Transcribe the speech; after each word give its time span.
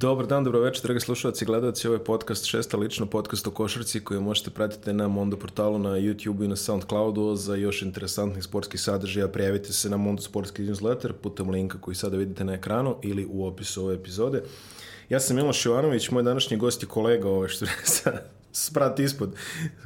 Dobar 0.00 0.26
dan, 0.26 0.44
dobro 0.44 0.60
večer, 0.60 0.82
dragi 0.82 1.00
slušalci 1.00 1.44
i 1.44 1.46
gledalci. 1.46 1.88
Ovo 1.88 1.94
je 1.96 2.04
podcast 2.04 2.44
šesta 2.44 2.76
lično, 2.76 3.06
podcast 3.06 3.46
o 3.46 3.50
košarci 3.50 4.00
koji 4.00 4.20
možete 4.20 4.50
pratiti 4.50 4.92
na 4.92 5.08
Mondo 5.08 5.36
portalu, 5.36 5.78
na 5.78 5.90
YouTube 5.90 6.44
i 6.44 6.48
na 6.48 6.56
Soundcloudu. 6.56 7.34
Za 7.34 7.54
još 7.54 7.82
interesantnih 7.82 8.44
sportskih 8.44 8.80
sadržaja 8.80 9.28
prijavite 9.28 9.72
se 9.72 9.90
na 9.90 9.96
Mondo 9.96 10.22
Sportski 10.22 10.62
newsletter 10.62 11.12
putem 11.12 11.50
linka 11.50 11.78
koji 11.80 11.94
sada 11.94 12.16
vidite 12.16 12.44
na 12.44 12.52
ekranu 12.52 12.96
ili 13.02 13.26
u 13.30 13.46
opisu 13.46 13.84
ove 13.84 13.94
epizode. 13.94 14.42
Ja 15.08 15.20
sam 15.20 15.36
Miloš 15.36 15.66
Jovanović, 15.66 16.10
moj 16.10 16.22
današnji 16.22 16.56
gost 16.56 16.82
je 16.82 16.88
kolega, 16.88 17.28
ovaj 17.28 17.48
što 17.48 17.66
sa 17.96 18.12
sprat 18.52 18.98
ispod. 18.98 19.34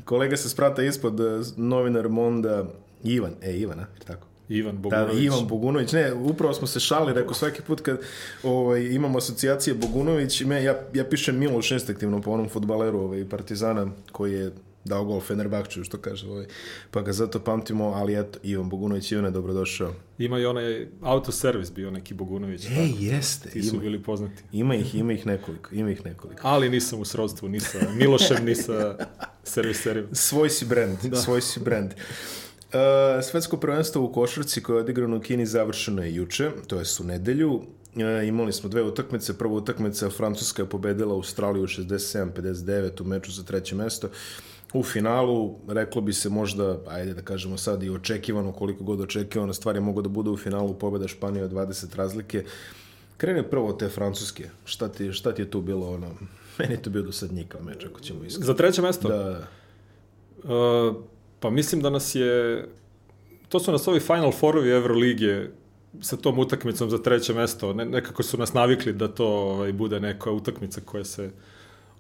Kolega 0.05 0.37
se 0.37 0.49
sprata 0.49 0.83
ispod, 0.83 1.21
eh, 1.21 1.25
novinar 1.57 2.09
Monda 2.09 2.65
Ivan, 3.05 3.35
e 3.43 3.53
Ivana, 3.53 3.87
tako? 4.07 4.32
Ivan 4.57 4.75
Da, 4.75 4.81
Bogunović. 4.81 5.25
Ivan 5.25 5.47
Bogunović, 5.49 5.93
ne, 5.93 6.13
upravo 6.15 6.55
smo 6.55 6.67
se 6.67 6.81
šali, 6.81 7.13
rekao 7.13 7.35
svaki 7.35 7.63
put 7.63 7.81
kad 7.81 8.01
ovaj, 8.43 8.83
imamo 8.85 9.19
asocijacije 9.19 9.75
Bogunović, 9.75 10.41
me, 10.41 10.65
ja, 10.65 10.81
ja 10.95 11.05
pišem 11.05 11.39
Miloš 11.39 11.71
instinktivno 11.71 12.21
po 12.21 12.31
onom 12.31 12.49
futbaleru 12.49 12.99
ovaj, 13.01 13.29
Partizana 13.29 13.87
koji 14.13 14.33
je 14.33 14.53
dao 14.85 15.05
gol 15.05 15.21
Fenerbahčeju, 15.21 15.85
što 15.85 15.99
kaže, 15.99 16.29
ovaj, 16.29 16.47
pa 16.91 17.03
ga 17.03 17.13
zato 17.13 17.41
pamtimo, 17.41 17.85
ali 17.85 18.21
eto, 18.21 18.39
Ivan 18.43 18.69
Bogunović, 18.69 19.13
Ivane, 19.13 19.31
dobrodošao. 19.31 19.95
Ima 20.19 20.39
i 20.39 20.47
onaj 20.47 20.87
autoservis 21.01 21.73
bio 21.73 21.91
neki 21.91 22.15
Bogunović. 22.15 22.65
Ej, 22.67 22.93
jeste, 22.99 23.51
Ti 23.51 23.63
su 23.63 23.75
ima, 23.75 23.83
bili 23.83 24.03
poznati. 24.03 24.43
ima 24.53 24.75
ih, 24.75 24.95
ima 24.95 25.13
ih 25.13 25.27
nekoliko, 25.27 25.75
ima 25.75 25.91
ih 25.91 26.05
nekoliko. 26.05 26.41
Ali 26.45 26.69
nisam 26.71 27.01
u 27.01 27.05
srodstvu 27.05 27.49
ni 27.49 27.61
sa 27.61 27.79
Milošem, 27.97 28.45
ni 28.45 28.55
sa 28.55 28.97
serviserima. 29.45 30.09
Svoj 30.13 30.51
si 30.51 30.65
brand, 30.67 30.99
svoj 31.25 31.41
si 31.41 31.61
brand. 31.61 31.91
Uh, 32.73 33.25
svetsko 33.25 33.57
prvenstvo 33.57 34.03
u 34.03 34.13
košarci 34.13 34.63
koje 34.63 34.77
je 34.77 34.81
odigrano 34.81 35.17
u 35.17 35.21
Kini 35.21 35.47
završeno 35.47 36.03
je 36.03 36.15
juče, 36.15 36.51
to 36.67 36.77
je 36.77 36.85
u 37.01 37.05
nedelju. 37.05 37.55
Uh, 37.55 38.29
imali 38.29 38.53
smo 38.53 38.69
dve 38.69 38.83
utakmice. 38.83 39.39
Prva 39.39 39.55
utakmica 39.55 40.11
Francuska 40.11 40.63
je 40.63 40.69
pobedila 40.69 41.15
Australiju 41.15 41.67
67-59 41.67 43.03
u 43.03 43.05
meču 43.05 43.33
za 43.33 43.43
treće 43.43 43.75
mesto. 43.75 44.09
U 44.73 44.83
finalu, 44.83 45.59
reklo 45.69 46.01
bi 46.01 46.13
se 46.13 46.29
možda, 46.29 46.79
ajde 46.89 47.15
da 47.15 47.23
kažemo 47.23 47.59
sad 47.59 47.83
i 47.83 47.91
očekivano, 47.91 48.53
koliko 48.53 48.85
god 48.85 49.01
očekivano, 49.01 49.53
stvari 49.53 49.81
mogu 49.81 50.03
da 50.03 50.09
bude 50.09 50.31
u 50.31 50.37
finalu 50.37 50.75
pobeda 50.75 51.09
Španije 51.09 51.45
od 51.45 51.53
20 51.53 51.97
razlike. 51.97 52.45
Krene 53.17 53.51
prvo 53.51 53.73
te 53.73 53.89
Francuske. 53.89 54.49
Šta 54.65 54.89
ti, 54.89 55.13
šta 55.13 55.35
ti 55.35 55.43
je 55.43 55.51
tu 55.51 55.61
bilo 55.61 55.91
ono? 55.91 56.11
Meni 56.59 56.73
je 56.73 56.83
to 56.83 56.91
bio 56.91 57.03
dosadnjikav 57.03 57.65
meč, 57.65 57.85
ako 57.85 58.01
ćemo 58.01 58.25
iskreno. 58.25 58.47
Za 58.47 58.55
treće 58.55 58.83
mesto? 58.83 59.09
Da, 59.09 59.49
Uh, 60.43 60.97
pa 61.43 61.51
mislim 61.51 61.81
da 61.83 61.91
nas 61.91 62.15
je... 62.15 62.65
To 63.49 63.61
su 63.61 63.73
nas 63.73 63.89
ovi 63.89 64.01
Final 64.01 64.33
Fourovi 64.33 64.71
Evrolige 64.71 65.49
sa 66.01 66.17
tom 66.17 66.39
utakmicom 66.39 66.91
za 66.91 66.99
treće 66.99 67.35
mesto. 67.35 67.73
Ne, 67.73 67.85
nekako 67.85 68.23
su 68.23 68.39
nas 68.39 68.53
navikli 68.53 68.93
da 68.93 69.09
to 69.09 69.27
ovaj, 69.27 69.73
bude 69.73 70.01
neka 70.01 70.31
utakmica 70.31 70.81
koja 70.85 71.05
se 71.05 71.31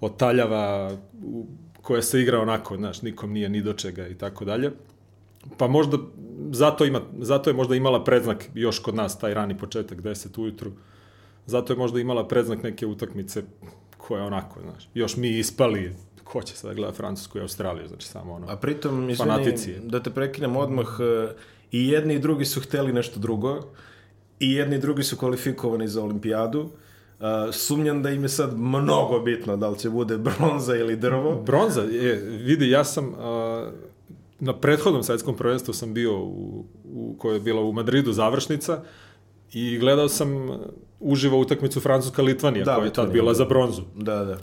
otaljava, 0.01 0.97
u, 1.25 1.47
koja 1.83 2.03
se 2.03 2.20
igra 2.20 2.41
onako, 2.41 2.77
znaš, 2.77 3.03
nikom 3.03 3.33
nije 3.33 3.48
ni 3.48 3.63
do 3.63 3.73
čega 3.73 4.09
i 4.09 4.15
tako 4.15 4.45
dalje. 4.45 4.73
Pa 5.59 5.69
možda 5.69 5.98
zato, 6.51 6.85
ima, 6.85 7.01
zato 7.19 7.51
je 7.51 7.55
možda 7.55 7.77
imala 7.77 8.05
predznak 8.05 8.48
još 8.55 8.79
kod 8.79 8.95
nas 8.95 9.19
taj 9.19 9.35
rani 9.35 9.59
početak, 9.59 9.98
10 9.98 10.41
ujutru. 10.41 10.73
Zato 11.47 11.73
je 11.73 11.77
možda 11.77 12.01
imala 12.01 12.29
predznak 12.29 12.63
neke 12.63 12.87
utakmice 12.87 13.43
koja 13.97 14.25
onako, 14.25 14.61
znaš, 14.61 14.89
još 14.95 15.17
mi 15.17 15.39
ispali, 15.39 15.93
ko 16.25 16.42
će 16.42 16.56
sada 16.56 16.75
gleda 16.75 16.92
Francusku 16.92 17.39
i 17.39 17.41
Australiju, 17.41 17.89
znači 17.89 18.06
samo 18.06 18.33
ono. 18.33 18.47
A 18.48 18.56
pritom, 18.56 19.11
izvini, 19.11 19.81
da 19.83 20.03
te 20.03 20.11
prekinem 20.11 20.56
odmah, 20.56 20.87
e, 21.01 21.34
i 21.73 21.89
jedni 21.89 22.14
i 22.14 22.19
drugi 22.19 22.45
su 22.45 22.61
hteli 22.61 22.92
nešto 22.92 23.20
drugo, 23.20 23.61
i 24.41 24.53
jedni 24.53 24.77
i 24.77 24.79
drugi 24.79 25.03
su 25.03 25.17
kvalifikovani 25.17 25.89
za 25.89 26.03
olimpijadu. 26.03 26.61
Uh, 26.61 27.29
sumnjam 27.53 28.03
da 28.03 28.11
im 28.11 28.23
je 28.23 28.29
sad 28.29 28.59
mnogo 28.59 29.20
bitno 29.20 29.56
da 29.56 29.69
li 29.69 29.79
će 29.79 29.91
bude 29.91 30.19
bronza 30.19 30.77
ili 30.77 30.96
drvo. 30.96 31.42
Bronza, 31.42 31.83
je, 31.83 32.14
vidi, 32.45 32.70
ja 32.70 32.85
sam 32.85 33.14
a, 33.19 33.70
na 34.41 34.57
prethodnom 34.61 35.02
svetskom 35.02 35.36
prvenstvu 35.36 35.75
sam 35.75 35.95
bio 35.95 36.19
u, 36.19 36.64
u 36.85 37.14
koje 37.19 37.35
je 37.35 37.41
bila 37.41 37.61
u 37.61 37.73
Madridu 37.73 38.13
završnica 38.13 38.83
i 39.52 39.79
gledao 39.79 40.08
sam 40.08 40.51
uživo 41.01 41.39
utakmicu 41.39 41.80
Francuska-Litvanija, 41.80 42.64
Da, 42.64 42.75
koja 42.75 42.85
je 42.85 42.92
tad 42.92 43.13
bila 43.13 43.33
da. 43.33 43.35
za 43.35 43.45
bronzu. 43.45 43.83
Da, 43.96 44.25
da. 44.25 44.39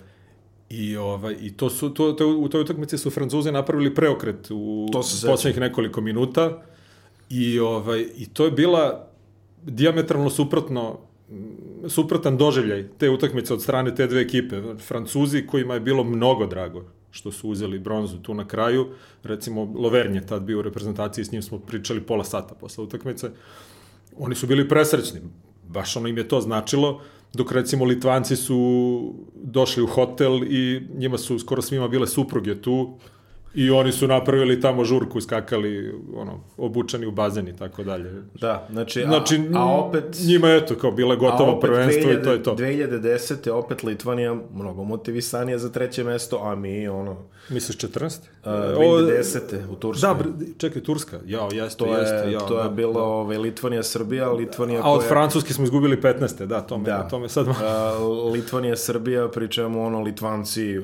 I, 0.70 0.98
ovaj, 0.98 1.36
i 1.42 1.52
to 1.52 1.70
su, 1.70 1.90
to, 1.90 2.14
to, 2.14 2.28
u 2.38 2.50
toj 2.50 2.62
utakmici 2.62 2.98
su 2.98 3.10
Francuzi 3.10 3.52
napravili 3.52 3.96
preokret 3.96 4.48
u 4.52 4.88
poslednjih 5.26 5.60
nekoliko 5.60 6.02
minuta 6.02 6.62
i, 7.30 7.60
ovaj, 7.60 8.06
i 8.18 8.30
to 8.34 8.46
je 8.46 8.52
bila 8.52 9.08
diametralno 9.64 10.30
suprotno 10.30 11.00
suprotan 11.88 12.38
doživljaj 12.38 12.88
te 12.98 13.10
utakmice 13.10 13.54
od 13.54 13.62
strane 13.62 13.96
te 13.96 14.08
dve 14.08 14.22
ekipe. 14.22 14.62
Francuzi 14.88 15.48
kojima 15.48 15.74
je 15.74 15.80
bilo 15.80 16.04
mnogo 16.04 16.46
drago 16.46 16.86
što 17.12 17.32
su 17.32 17.50
uzeli 17.50 17.80
bronzu 17.80 18.18
tu 18.18 18.34
na 18.34 18.48
kraju. 18.48 18.88
Recimo, 19.24 19.74
Lovern 19.76 20.16
je 20.16 20.28
tad 20.28 20.42
bio 20.42 20.60
u 20.60 20.62
reprezentaciji, 20.62 21.26
s 21.26 21.32
njim 21.32 21.42
smo 21.42 21.60
pričali 21.60 22.02
pola 22.02 22.24
sata 22.24 22.56
posle 22.56 22.84
utakmice. 22.84 23.30
Oni 24.18 24.36
su 24.36 24.48
bili 24.48 24.70
presrećni, 24.70 25.20
baš 25.68 25.96
ono 25.96 26.08
im 26.08 26.18
je 26.18 26.28
to 26.28 26.42
značilo, 26.42 27.02
dok 27.34 27.52
recimo 27.52 27.86
Litvanci 27.86 28.36
su 28.36 29.14
došli 29.36 29.84
u 29.84 29.88
hotel 29.88 30.44
i 30.44 30.88
njima 30.96 31.18
su 31.18 31.40
skoro 31.40 31.62
svima 31.62 31.88
bile 31.88 32.08
supruge 32.08 32.62
tu 32.62 32.98
i 33.54 33.72
oni 33.72 33.92
su 33.92 34.08
napravili 34.08 34.62
tamo 34.62 34.84
žurku, 34.84 35.22
skakali 35.22 35.94
ono, 36.16 36.40
obučeni 36.58 37.06
u 37.06 37.12
bazen 37.12 37.48
i 37.48 37.56
tako 37.56 37.84
dalje. 37.84 38.12
Da, 38.34 38.68
znači, 38.72 39.02
Znači, 39.02 39.42
a, 39.56 39.60
a 39.60 39.66
opet... 39.66 40.04
njima 40.22 40.48
je 40.50 40.66
to 40.66 40.76
kao 40.76 40.92
bilo 40.92 41.14
je 41.14 41.18
a 41.18 41.20
gotovo 41.20 41.60
prvenstvo 41.60 42.04
2000 42.04 42.20
i 42.20 42.24
to 42.24 42.32
je 42.32 42.44
to. 42.44 42.56
2010. 42.56 43.52
opet 43.52 43.84
Litvanija 43.84 44.36
mnogo 44.54 44.84
motivisanija 44.84 45.58
za 45.58 45.70
treće 45.70 46.04
mesto, 46.04 46.40
a 46.40 46.56
mi 46.56 46.88
ono... 46.88 47.18
Misliš 47.50 47.78
14? 47.78 48.20
Uh, 48.40 48.52
Ovo- 48.78 49.00
2010. 49.00 49.40
u 49.72 49.76
Turskoj. 49.76 50.10
Da, 50.10 50.18
čekaj, 50.58 50.82
Turska. 50.82 51.20
Jao, 51.26 51.50
jeste, 51.52 51.78
to 51.78 51.86
je, 51.88 52.00
jeste. 52.00 52.32
Jao, 52.32 52.42
to 52.42 52.58
je 52.58 52.64
da, 52.64 52.70
bilo 52.70 52.94
da. 52.94 53.00
ovaj, 53.02 53.38
Litvanija, 53.38 53.84
Srbija, 53.84 54.32
Litvanija 54.32 54.82
A 54.84 54.92
od 54.92 55.00
koja- 55.00 55.10
Francuske 55.10 55.54
smo 55.54 55.64
izgubili 55.64 55.98
15. 55.98 56.46
Da, 56.46 56.62
to 56.62 56.78
me, 56.78 56.84
Da. 56.84 57.08
to 57.08 57.20
me 57.20 57.30
sad... 57.30 57.48
Uh, 57.48 57.54
Litvanija, 58.34 58.76
Srbija, 58.76 59.28
pričamo 59.28 59.82
ono, 59.82 60.02
Litvanci, 60.02 60.80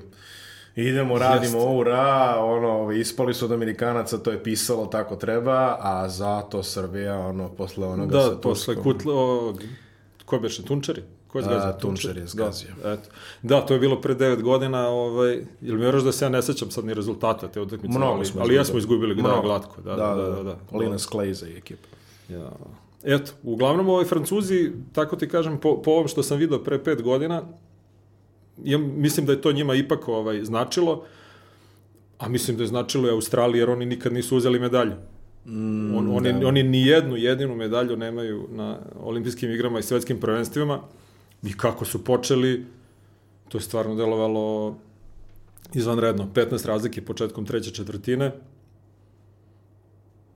idemo, 0.75 1.17
radimo, 1.17 1.65
ura, 1.65 2.35
ono, 2.39 2.91
ispali 2.91 3.33
su 3.33 3.45
od 3.45 3.51
Amerikanaca, 3.51 4.17
to 4.17 4.31
je 4.31 4.43
pisalo, 4.43 4.85
tako 4.85 5.15
treba, 5.15 5.77
a 5.79 6.09
zato 6.09 6.63
Srbija, 6.63 7.19
ono, 7.19 7.49
posle 7.49 7.87
onoga 7.87 8.21
sa 8.21 8.29
Da, 8.29 8.37
posle 8.37 8.75
Turskom. 8.75 8.93
Kutle, 8.93 9.13
ovog, 9.13 9.61
ko 10.25 10.39
beše, 10.39 10.63
Tunčari? 10.63 11.03
Ko 11.27 11.39
je 11.39 11.43
zgazio? 11.43 11.69
A, 11.69 11.77
Tunčar 11.77 12.17
je 12.17 12.27
zgazio. 12.27 12.69
Da, 12.83 12.91
eto. 12.91 13.09
da, 13.41 13.61
to 13.61 13.73
je 13.73 13.79
bilo 13.79 14.01
pre 14.01 14.15
9 14.15 14.41
godina, 14.41 14.87
ovaj, 14.87 15.45
jel 15.61 15.77
mi 15.77 16.03
da 16.03 16.11
se 16.11 16.25
ja 16.25 16.29
ne 16.29 16.41
sećam 16.41 16.71
sad 16.71 16.85
ni 16.85 16.93
rezultata 16.93 17.47
te 17.47 17.61
utakmice, 17.61 17.97
Mnogo 17.97 18.13
ali, 18.13 18.25
smo 18.25 18.41
ali 18.41 18.55
jesmo 18.55 18.77
izgubili 18.77 19.15
da, 19.15 19.39
glatko. 19.43 19.81
Da, 19.81 19.95
da, 19.95 20.15
da. 20.15 20.29
da, 20.29 20.43
da. 20.43 20.77
Linus 20.77 21.05
Kleiza 21.05 21.47
i 21.47 21.57
ekipa. 21.57 21.87
Ja. 22.29 22.51
Eto, 23.03 23.31
uglavnom 23.43 23.89
ovaj 23.89 24.05
Francuzi, 24.05 24.71
tako 24.93 25.15
ti 25.15 25.29
kažem, 25.29 25.57
po, 25.57 25.81
po 25.81 25.91
ovom 25.91 26.07
što 26.07 26.23
sam 26.23 26.37
video 26.37 26.63
pre 26.63 26.79
5 26.79 27.01
godina, 27.01 27.43
ja 28.63 28.77
mislim 28.77 29.25
da 29.25 29.31
je 29.31 29.41
to 29.41 29.51
njima 29.51 29.75
ipak 29.75 30.07
ovaj, 30.07 30.43
značilo, 30.43 31.03
a 32.19 32.29
mislim 32.29 32.57
da 32.57 32.63
je 32.63 32.67
značilo 32.67 33.07
i 33.07 33.11
Australiji, 33.11 33.59
jer 33.59 33.69
oni 33.69 33.85
nikad 33.85 34.13
nisu 34.13 34.37
uzeli 34.37 34.59
medalju. 34.59 34.93
Mm, 35.45 35.95
On, 35.97 36.11
oni, 36.11 36.33
da. 36.33 36.47
oni 36.47 36.63
ni 36.63 36.87
jednu 36.87 37.17
jedinu 37.17 37.55
medalju 37.55 37.97
nemaju 37.97 38.47
na 38.51 38.77
olimpijskim 38.99 39.51
igrama 39.51 39.79
i 39.79 39.83
svetskim 39.83 40.19
prvenstvima 40.19 40.81
i 41.43 41.57
kako 41.57 41.85
su 41.85 42.03
počeli, 42.03 42.65
to 43.49 43.57
je 43.57 43.61
stvarno 43.61 43.95
delovalo 43.95 44.77
izvanredno. 45.73 46.27
15 46.33 46.67
razlike 46.67 47.01
početkom 47.01 47.45
treće 47.45 47.71
četvrtine. 47.71 48.31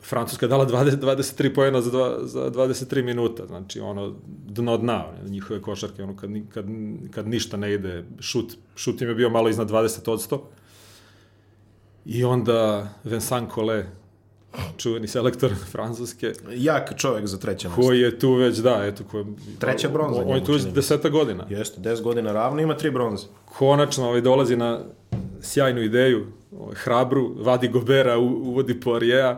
Francuska 0.04 0.46
je 0.46 0.50
dala 0.50 0.68
20, 0.68 0.98
23 1.00 1.56
pojena 1.56 1.82
za, 1.82 1.92
dva, 1.92 2.18
za 2.24 2.52
23 2.52 3.04
minuta, 3.04 3.46
znači 3.46 3.80
ono 3.80 4.16
dno 4.48 4.78
dna, 4.78 5.06
njihove 5.26 5.62
košarke, 5.62 6.04
ono 6.04 6.18
kad, 6.18 6.30
kad, 6.54 6.66
kad 7.12 7.28
ništa 7.28 7.58
ne 7.58 7.74
ide, 7.74 8.06
šut, 8.20 8.56
šut 8.76 9.02
im 9.02 9.10
je 9.10 9.16
bio 9.16 9.30
malo 9.30 9.50
iznad 9.50 9.70
20%. 9.70 10.40
I 12.06 12.24
onda 12.24 12.90
Vincent 13.04 13.54
Collet, 13.54 13.86
čuveni 14.78 15.08
selektor 15.08 15.52
francuske, 15.72 16.34
Jak 16.52 16.98
čovjek 16.98 17.28
za 17.28 17.38
treće 17.38 17.68
mesto. 17.68 17.82
koji 17.82 18.00
je 18.00 18.20
tu 18.20 18.34
već, 18.34 18.58
da, 18.58 18.86
eto, 18.86 19.04
ko, 19.12 19.26
Treća 19.60 19.90
bronza 19.90 20.22
On 20.26 20.36
je 20.36 20.46
tu 20.46 20.52
već 20.52 20.64
deseta 20.64 21.10
godina. 21.10 21.46
Jeste, 21.50 21.82
10 21.82 22.02
godina 22.02 22.32
ravno, 22.32 22.62
ima 22.62 22.78
tri 22.78 22.92
bronze. 22.92 23.26
Konačno 23.46 24.06
ovaj, 24.08 24.22
dolazi 24.22 24.56
na 24.56 24.80
sjajnu 25.42 25.82
ideju, 25.82 26.26
ovaj, 26.60 26.76
hrabru, 26.76 27.36
vadi 27.38 27.68
Gobera, 27.68 28.18
uvodi 28.18 28.80
Poirier, 28.80 29.36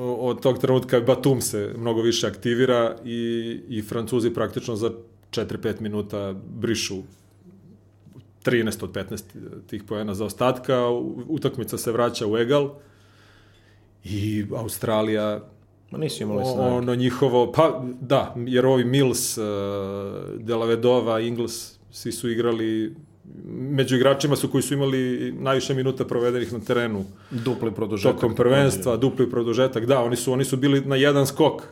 od 0.00 0.42
tog 0.42 0.58
trenutka 0.58 1.00
Batum 1.00 1.40
se 1.40 1.74
mnogo 1.78 2.02
više 2.02 2.26
aktivira 2.26 2.96
i, 3.04 3.60
i 3.68 3.82
Francuzi 3.82 4.34
praktično 4.34 4.76
za 4.76 4.90
4-5 5.30 5.80
minuta 5.80 6.34
brišu 6.58 6.96
13 8.44 8.84
od 8.84 8.92
15 8.92 9.22
tih 9.66 9.82
pojena 9.84 10.14
za 10.14 10.24
ostatka, 10.24 10.88
utakmica 11.28 11.78
se 11.78 11.92
vraća 11.92 12.26
u 12.26 12.36
egal 12.38 12.70
i 14.04 14.44
Australija 14.56 15.40
Ma 15.90 15.98
nisu 15.98 16.22
imali 16.22 16.44
snage. 16.44 16.70
ono 16.70 16.94
njihovo, 16.94 17.52
pa 17.52 17.84
da, 18.00 18.34
jer 18.46 18.66
ovi 18.66 18.84
Mills, 18.84 19.38
uh, 19.38 19.44
Delavedova, 20.38 21.20
Ingles 21.20 21.78
Svi 21.92 22.12
su 22.12 22.30
igrali 22.30 22.94
među 23.52 23.96
igračima 23.96 24.36
su 24.36 24.48
koji 24.48 24.62
su 24.62 24.74
imali 24.74 25.32
najviše 25.32 25.74
minuta 25.74 26.04
provedenih 26.04 26.52
na 26.52 26.60
terenu. 26.60 27.04
Dupli 27.30 27.72
produžetak. 27.72 28.14
Tokom 28.14 28.34
prvenstva, 28.34 28.96
dupli 28.96 29.30
produžetak. 29.30 29.86
Da, 29.86 30.02
oni 30.02 30.16
su, 30.16 30.32
oni 30.32 30.44
su 30.44 30.56
bili 30.56 30.80
na 30.80 30.96
jedan 30.96 31.26
skok 31.26 31.62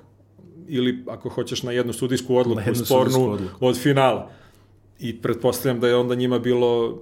ili 0.68 1.04
ako 1.08 1.28
hoćeš 1.28 1.62
na 1.62 1.72
jednu 1.72 1.92
sudijsku 1.92 2.36
odluku, 2.36 2.60
jednu 2.60 2.84
spornu 2.84 3.32
odluku. 3.32 3.66
od 3.66 3.78
finala. 3.78 4.30
I 4.98 5.16
pretpostavljam 5.16 5.80
da 5.80 5.88
je 5.88 5.96
onda 5.96 6.14
njima 6.14 6.38
bilo 6.38 7.00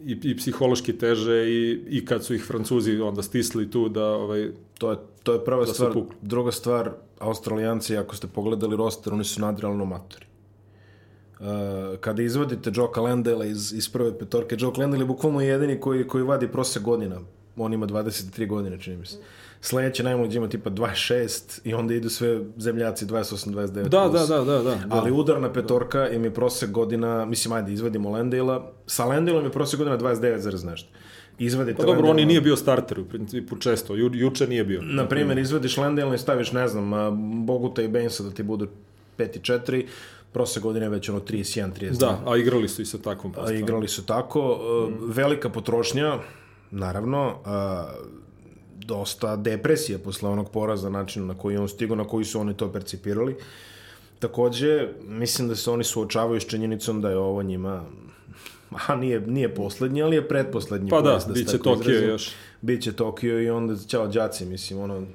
i, 0.00 0.18
i 0.22 0.36
psihološki 0.36 0.98
teže 0.98 1.50
i, 1.50 1.80
i 1.88 2.04
kad 2.04 2.24
su 2.24 2.34
ih 2.34 2.44
Francuzi 2.44 3.00
onda 3.00 3.22
stisli 3.22 3.70
tu 3.70 3.88
da 3.88 4.04
ovaj 4.04 4.50
to 4.78 4.90
je 4.90 4.96
to 5.22 5.32
je 5.32 5.44
prva 5.44 5.64
da 5.64 5.74
stvar 5.74 5.92
druga 6.22 6.52
stvar 6.52 6.90
Australijanci 7.18 7.96
ako 7.96 8.16
ste 8.16 8.26
pogledali 8.26 8.76
roster 8.76 9.12
oni 9.12 9.24
su 9.24 9.40
nadrealno 9.40 9.84
matori 9.84 10.27
uh, 11.40 11.46
kada 12.00 12.22
izvodite 12.22 12.70
Joe 12.74 12.88
Calendela 12.94 13.44
iz, 13.44 13.72
iz 13.72 13.88
prve 13.88 14.18
petorke 14.18 14.56
Joe 14.58 14.72
Calendela 14.74 15.02
je 15.02 15.06
bukvalno 15.06 15.40
jedini 15.40 15.80
koji, 15.80 16.08
koji 16.08 16.24
vadi 16.24 16.48
prosek 16.48 16.82
godina. 16.82 17.20
On 17.56 17.72
ima 17.72 17.86
23 17.86 18.46
godine 18.46 18.80
čini 18.80 18.96
mi 18.96 19.06
se. 19.06 19.16
Sledeće 19.60 20.02
najmlađi 20.02 20.36
ima 20.36 20.48
tipa 20.48 20.70
26 20.70 21.60
i 21.64 21.74
onda 21.74 21.94
idu 21.94 22.08
sve 22.08 22.40
zemljaci 22.56 23.06
28, 23.06 23.50
29 23.50 23.88
da, 23.88 24.08
da, 24.08 24.26
da, 24.26 24.44
da, 24.44 24.44
da, 24.44 24.62
da. 24.62 24.78
Ali 24.90 25.12
udarna 25.12 25.52
petorka 25.52 26.08
im 26.08 26.24
je 26.24 26.34
prosek 26.34 26.70
godina, 26.70 27.24
mislim, 27.24 27.52
ajde, 27.52 27.72
izvadimo 27.72 28.10
Lendela, 28.10 28.72
sa 28.86 29.04
Lendelom 29.04 29.44
je 29.44 29.52
prosek 29.52 29.78
godina 29.78 29.98
29, 29.98 30.38
zarez 30.38 30.64
nešto. 30.64 30.88
Izvadite 31.38 31.76
pa 31.76 31.86
dobro, 31.86 32.08
on 32.08 32.18
i 32.18 32.26
nije 32.26 32.40
bio 32.40 32.56
starter 32.56 33.00
u 33.00 33.04
principu 33.04 33.56
često, 33.56 33.94
Ju, 33.94 34.10
juče 34.14 34.46
nije 34.46 34.64
bio. 34.64 34.82
Na 34.82 35.08
primjer, 35.08 35.38
izvadiš 35.38 35.76
Lendela 35.76 36.14
i 36.14 36.18
staviš, 36.18 36.52
ne 36.52 36.68
znam, 36.68 36.90
Boguta 37.46 37.82
i 37.82 37.88
Bainsa 37.88 38.22
da 38.22 38.30
ti 38.30 38.42
budu 38.42 38.68
5 39.18 39.36
i 39.36 39.40
4, 39.40 39.86
prosek 40.32 40.62
godine 40.62 40.88
već 40.88 41.08
ono 41.08 41.20
31, 41.20 41.70
32. 41.80 41.98
Da, 41.98 42.22
a 42.26 42.36
igrali 42.36 42.68
su 42.68 42.82
i 42.82 42.86
sa 42.86 42.98
takvom 42.98 43.32
postavom. 43.32 43.56
A 43.56 43.58
igrali 43.58 43.88
su 43.88 44.06
tako. 44.06 44.60
Mm. 44.90 45.10
Velika 45.12 45.48
potrošnja, 45.48 46.18
naravno, 46.70 47.34
a, 47.44 47.88
dosta 48.76 49.36
depresije 49.36 49.98
posle 49.98 50.28
onog 50.28 50.50
poraza, 50.50 50.90
načinu 50.90 51.26
na 51.26 51.34
koji 51.34 51.56
on 51.56 51.68
stigo, 51.68 51.94
na 51.94 52.04
koji 52.04 52.24
su 52.24 52.40
oni 52.40 52.56
to 52.56 52.72
percipirali. 52.72 53.36
Takođe, 54.18 54.88
mislim 55.02 55.48
da 55.48 55.56
se 55.56 55.70
oni 55.70 55.84
suočavaju 55.84 56.40
s 56.40 56.46
činjenicom 56.46 57.00
da 57.00 57.10
je 57.10 57.16
ovo 57.16 57.42
njima 57.42 57.84
a 58.86 58.96
nije, 58.96 59.20
nije 59.20 59.54
poslednji, 59.54 60.02
ali 60.02 60.16
je 60.16 60.28
pretposlednji. 60.28 60.90
Pa 60.90 61.00
da, 61.00 61.18
da 61.26 61.32
bit 61.32 61.48
će 61.48 61.58
Tokio 61.58 61.90
izrazim. 61.90 62.08
još. 62.08 62.30
Biće 62.60 62.92
Tokio 62.92 63.42
i 63.42 63.50
onda, 63.50 63.76
ćao 63.86 64.08
džaci, 64.08 64.44
mislim, 64.46 64.80
ono... 64.80 65.06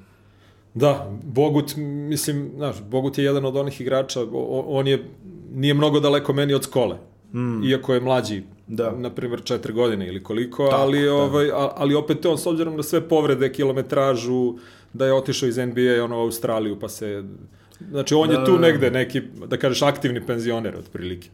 Da, 0.74 1.12
Bogut, 1.24 1.74
mislim, 1.78 2.52
znaš, 2.56 2.76
Bogut 2.82 3.18
je 3.18 3.24
jedan 3.24 3.46
od 3.46 3.56
onih 3.56 3.82
igrača, 3.82 4.20
on 4.68 4.88
je, 4.88 5.06
nije 5.54 5.74
mnogo 5.74 6.00
daleko 6.00 6.34
meni 6.34 6.54
od 6.54 6.64
skole. 6.64 6.98
Mm. 7.34 7.64
Iako 7.64 7.94
je 7.94 8.02
mlađi 8.02 8.44
da. 8.68 8.92
na 8.92 9.10
primjer, 9.10 9.44
četiri 9.44 9.74
godine 9.74 10.08
ili 10.08 10.24
koliko, 10.24 10.68
Tako, 10.68 10.82
ali, 10.82 11.06
da. 11.06 11.14
ovaj, 11.14 11.50
ali 11.54 11.96
opet 11.96 12.26
on, 12.26 12.38
s 12.38 12.46
obzirom 12.46 12.76
na 12.76 12.84
sve 12.84 13.08
povrede, 13.08 13.52
kilometražu, 13.52 14.56
da 14.94 15.06
je 15.06 15.14
otišao 15.14 15.50
iz 15.50 15.58
NBA 15.58 16.04
ono, 16.04 16.18
u 16.18 16.22
Australiju, 16.22 16.80
pa 16.80 16.90
se... 16.90 17.24
Znači, 17.90 18.14
on 18.14 18.30
da, 18.30 18.40
je 18.40 18.46
tu 18.46 18.60
negde 18.60 18.92
neki, 18.92 19.22
da 19.48 19.58
kažeš, 19.58 19.82
aktivni 19.82 20.26
penzioner, 20.26 20.78
otprilike. 20.78 21.30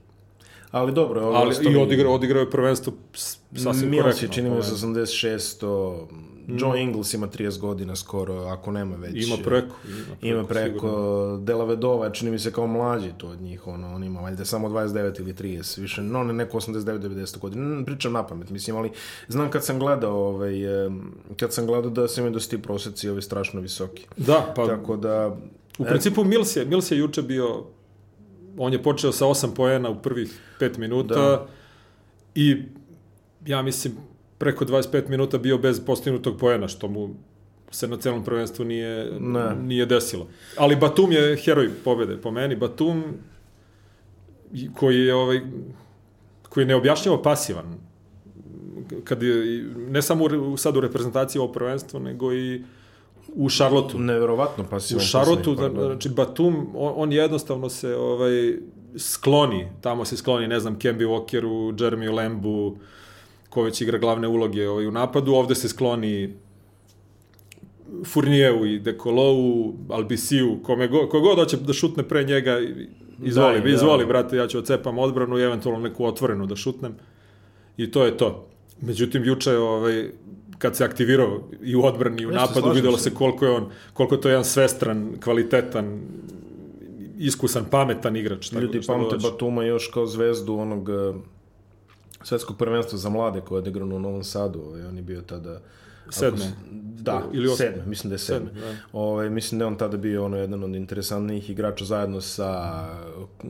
Ali 0.71 0.91
dobro, 0.91 1.21
ali 1.21 1.55
i 1.71 1.77
odigrao, 1.77 2.13
odigrao 2.13 2.39
je 2.39 2.49
prvenstvo 2.49 2.93
sasvim 3.55 3.89
Milos 3.89 4.03
korektno. 4.03 4.27
je 4.27 4.31
čini 4.31 4.49
mi 4.49 4.55
86. 4.55 6.07
John 6.57 6.75
mm. 6.75 6.77
Ingles 6.81 7.13
ima 7.13 7.27
30 7.27 7.59
godina 7.59 7.95
skoro, 7.95 8.33
ako 8.33 8.71
nema 8.71 8.95
već. 8.95 9.27
Ima 9.27 9.35
preko. 9.43 9.75
Ima 9.87 10.03
preko. 10.05 10.27
Ima 10.27 10.43
preko 10.43 11.39
Dela 11.41 11.65
Vedova, 11.65 12.09
čini 12.09 12.31
mi 12.31 12.39
se 12.39 12.51
kao 12.51 12.67
mlađi 12.67 13.11
to 13.17 13.27
od 13.27 13.41
njih, 13.41 13.67
ono, 13.67 13.95
on 13.95 14.03
ima 14.03 14.21
valjda 14.21 14.45
samo 14.45 14.69
29 14.69 15.19
ili 15.19 15.33
30, 15.33 15.79
više, 15.81 16.03
no 16.03 16.23
ne 16.23 16.33
neko 16.33 16.59
89-90 16.59 17.39
godina, 17.39 17.85
pričam 17.85 18.13
na 18.13 18.27
pamet, 18.27 18.49
mislim, 18.49 18.75
ali 18.75 18.91
znam 19.27 19.51
kad 19.51 19.65
sam 19.65 19.79
gledao, 19.79 20.27
ovaj, 20.27 20.53
kad 21.37 21.53
sam 21.53 21.65
gledao 21.65 21.91
da 21.91 22.07
se 22.07 22.21
mi 22.21 22.31
dosti 22.31 22.61
proseci 22.61 23.09
ovi 23.09 23.21
strašno 23.21 23.61
visoki. 23.61 24.05
Da, 24.17 24.53
pa... 24.55 24.67
Tako 24.67 24.97
da... 24.97 25.37
U 25.79 25.83
principu 25.83 26.23
Mills 26.23 26.55
je, 26.55 26.65
Mills 26.65 26.91
je 26.91 26.97
juče 26.97 27.21
bio 27.21 27.63
on 28.57 28.73
je 28.73 28.83
počeo 28.83 29.11
sa 29.11 29.25
8 29.25 29.53
poena 29.55 29.89
u 29.89 30.01
prvih 30.01 30.39
5 30.59 30.77
minuta 30.77 31.15
da. 31.15 31.47
i 32.35 32.63
ja 33.45 33.61
mislim 33.61 33.93
preko 34.39 34.65
25 34.65 35.09
minuta 35.09 35.37
bio 35.37 35.57
bez 35.57 35.85
postignutog 35.85 36.37
poena, 36.39 36.67
što 36.67 36.87
mu 36.87 37.09
se 37.71 37.87
na 37.87 37.97
celom 37.97 38.23
prvenstvu 38.23 38.65
nije, 38.65 39.19
ne. 39.19 39.55
nije 39.55 39.85
desilo. 39.85 40.27
Ali 40.57 40.75
Batum 40.75 41.11
je 41.11 41.35
heroj 41.35 41.69
pobede 41.83 42.17
po 42.17 42.31
meni. 42.31 42.55
Batum 42.55 43.03
koji 44.73 44.99
je 45.05 45.15
ovaj, 45.15 45.41
koji 46.49 46.63
je 46.63 46.67
neobjašnjivo 46.67 47.21
pasivan 47.21 47.89
kad 49.03 49.23
je, 49.23 49.63
ne 49.89 50.01
samo 50.01 50.25
u, 50.25 50.57
sad 50.57 50.77
u 50.77 50.81
reprezentaciji 50.81 51.39
ovo 51.39 51.51
prvenstvo, 51.51 51.99
nego 51.99 52.33
i 52.33 52.63
u 53.35 53.49
Šarlotu. 53.49 53.99
Neverovatno 53.99 54.63
pasivan. 54.69 55.03
U 55.03 55.05
Šarlotu, 55.05 55.55
znači 55.55 56.09
Batum, 56.09 56.55
on, 56.75 56.93
on 56.95 57.13
jednostavno 57.13 57.69
se 57.69 57.95
ovaj, 57.95 58.57
skloni, 58.97 59.67
tamo 59.81 60.05
se 60.05 60.17
skloni, 60.17 60.47
ne 60.47 60.59
znam, 60.59 60.79
Kemby 60.79 61.07
Walkeru, 61.07 61.75
Jeremy 61.79 62.13
Lambu, 62.15 62.77
ko 63.49 63.61
već 63.61 63.81
igra 63.81 63.97
glavne 63.97 64.27
uloge 64.27 64.69
ovaj, 64.69 64.87
u 64.87 64.91
napadu, 64.91 65.33
ovde 65.33 65.55
se 65.55 65.69
skloni 65.69 66.33
Furnijevu 68.05 68.65
i 68.65 68.79
Dekolou, 68.79 69.73
Albisiju, 69.89 70.59
kome 70.63 70.87
go, 70.87 71.07
kogod 71.09 71.37
hoće 71.37 71.57
da 71.57 71.73
šutne 71.73 72.03
pre 72.03 72.23
njega, 72.23 72.59
izvoli, 73.23 73.61
da, 73.61 73.69
izvoli, 73.69 74.03
da. 74.03 74.07
brate, 74.07 74.37
ja 74.37 74.47
ću 74.47 74.59
ocepam 74.59 74.99
odbranu 74.99 75.39
i 75.39 75.43
eventualno 75.43 75.79
neku 75.79 76.05
otvorenu 76.05 76.45
da 76.45 76.55
šutnem. 76.55 76.95
I 77.77 77.91
to 77.91 78.05
je 78.05 78.17
to. 78.17 78.47
Međutim, 78.81 79.23
juče, 79.25 79.57
ovaj, 79.57 80.09
kad 80.57 80.75
se 80.75 80.85
aktivirao 80.85 81.41
i 81.63 81.75
u 81.75 81.83
odbrani 81.83 82.21
i 82.21 82.25
u 82.25 82.31
napadu, 82.31 82.71
videlo 82.71 82.97
se 82.97 83.13
koliko 83.13 83.45
je 83.45 83.51
on, 83.51 83.69
koliko 83.93 84.15
je 84.15 84.21
to 84.21 84.29
jedan 84.29 84.45
svestran, 84.45 85.13
kvalitetan, 85.23 86.01
iskusan, 87.17 87.65
pametan 87.71 88.15
igrač. 88.15 88.49
Tako 88.49 88.61
Ljudi 88.61 88.81
pamte 88.87 89.17
Batuma 89.23 89.63
još 89.63 89.87
kao 89.87 90.05
zvezdu 90.05 90.55
onog 90.55 90.89
svetskog 92.23 92.57
prvenstva 92.57 92.97
za 92.97 93.09
mlade 93.09 93.41
koje 93.41 93.57
je 93.57 93.59
odigrano 93.59 93.95
u 93.95 93.99
Novom 93.99 94.23
Sadu. 94.23 94.59
Ovaj, 94.59 94.85
on 94.85 94.97
je 94.97 95.03
bio 95.03 95.21
tada... 95.21 95.61
Sedme. 96.11 96.45
Ako, 96.45 96.69
da, 97.01 97.23
Ili 97.33 97.47
osme. 97.47 97.65
sedme, 97.65 97.85
mislim 97.85 98.09
da 98.09 98.15
je 98.15 98.19
sedme. 98.19 98.49
sedme 98.49 98.61
da. 98.61 98.75
ovaj, 98.93 99.29
mislim 99.29 99.59
da 99.59 99.65
je 99.65 99.67
on 99.67 99.77
tada 99.77 99.97
bio 99.97 100.25
ono 100.25 100.37
jedan 100.37 100.63
od 100.63 100.75
interesantnijih 100.75 101.49
igrača 101.49 101.85
zajedno 101.85 102.21
sa 102.21 102.85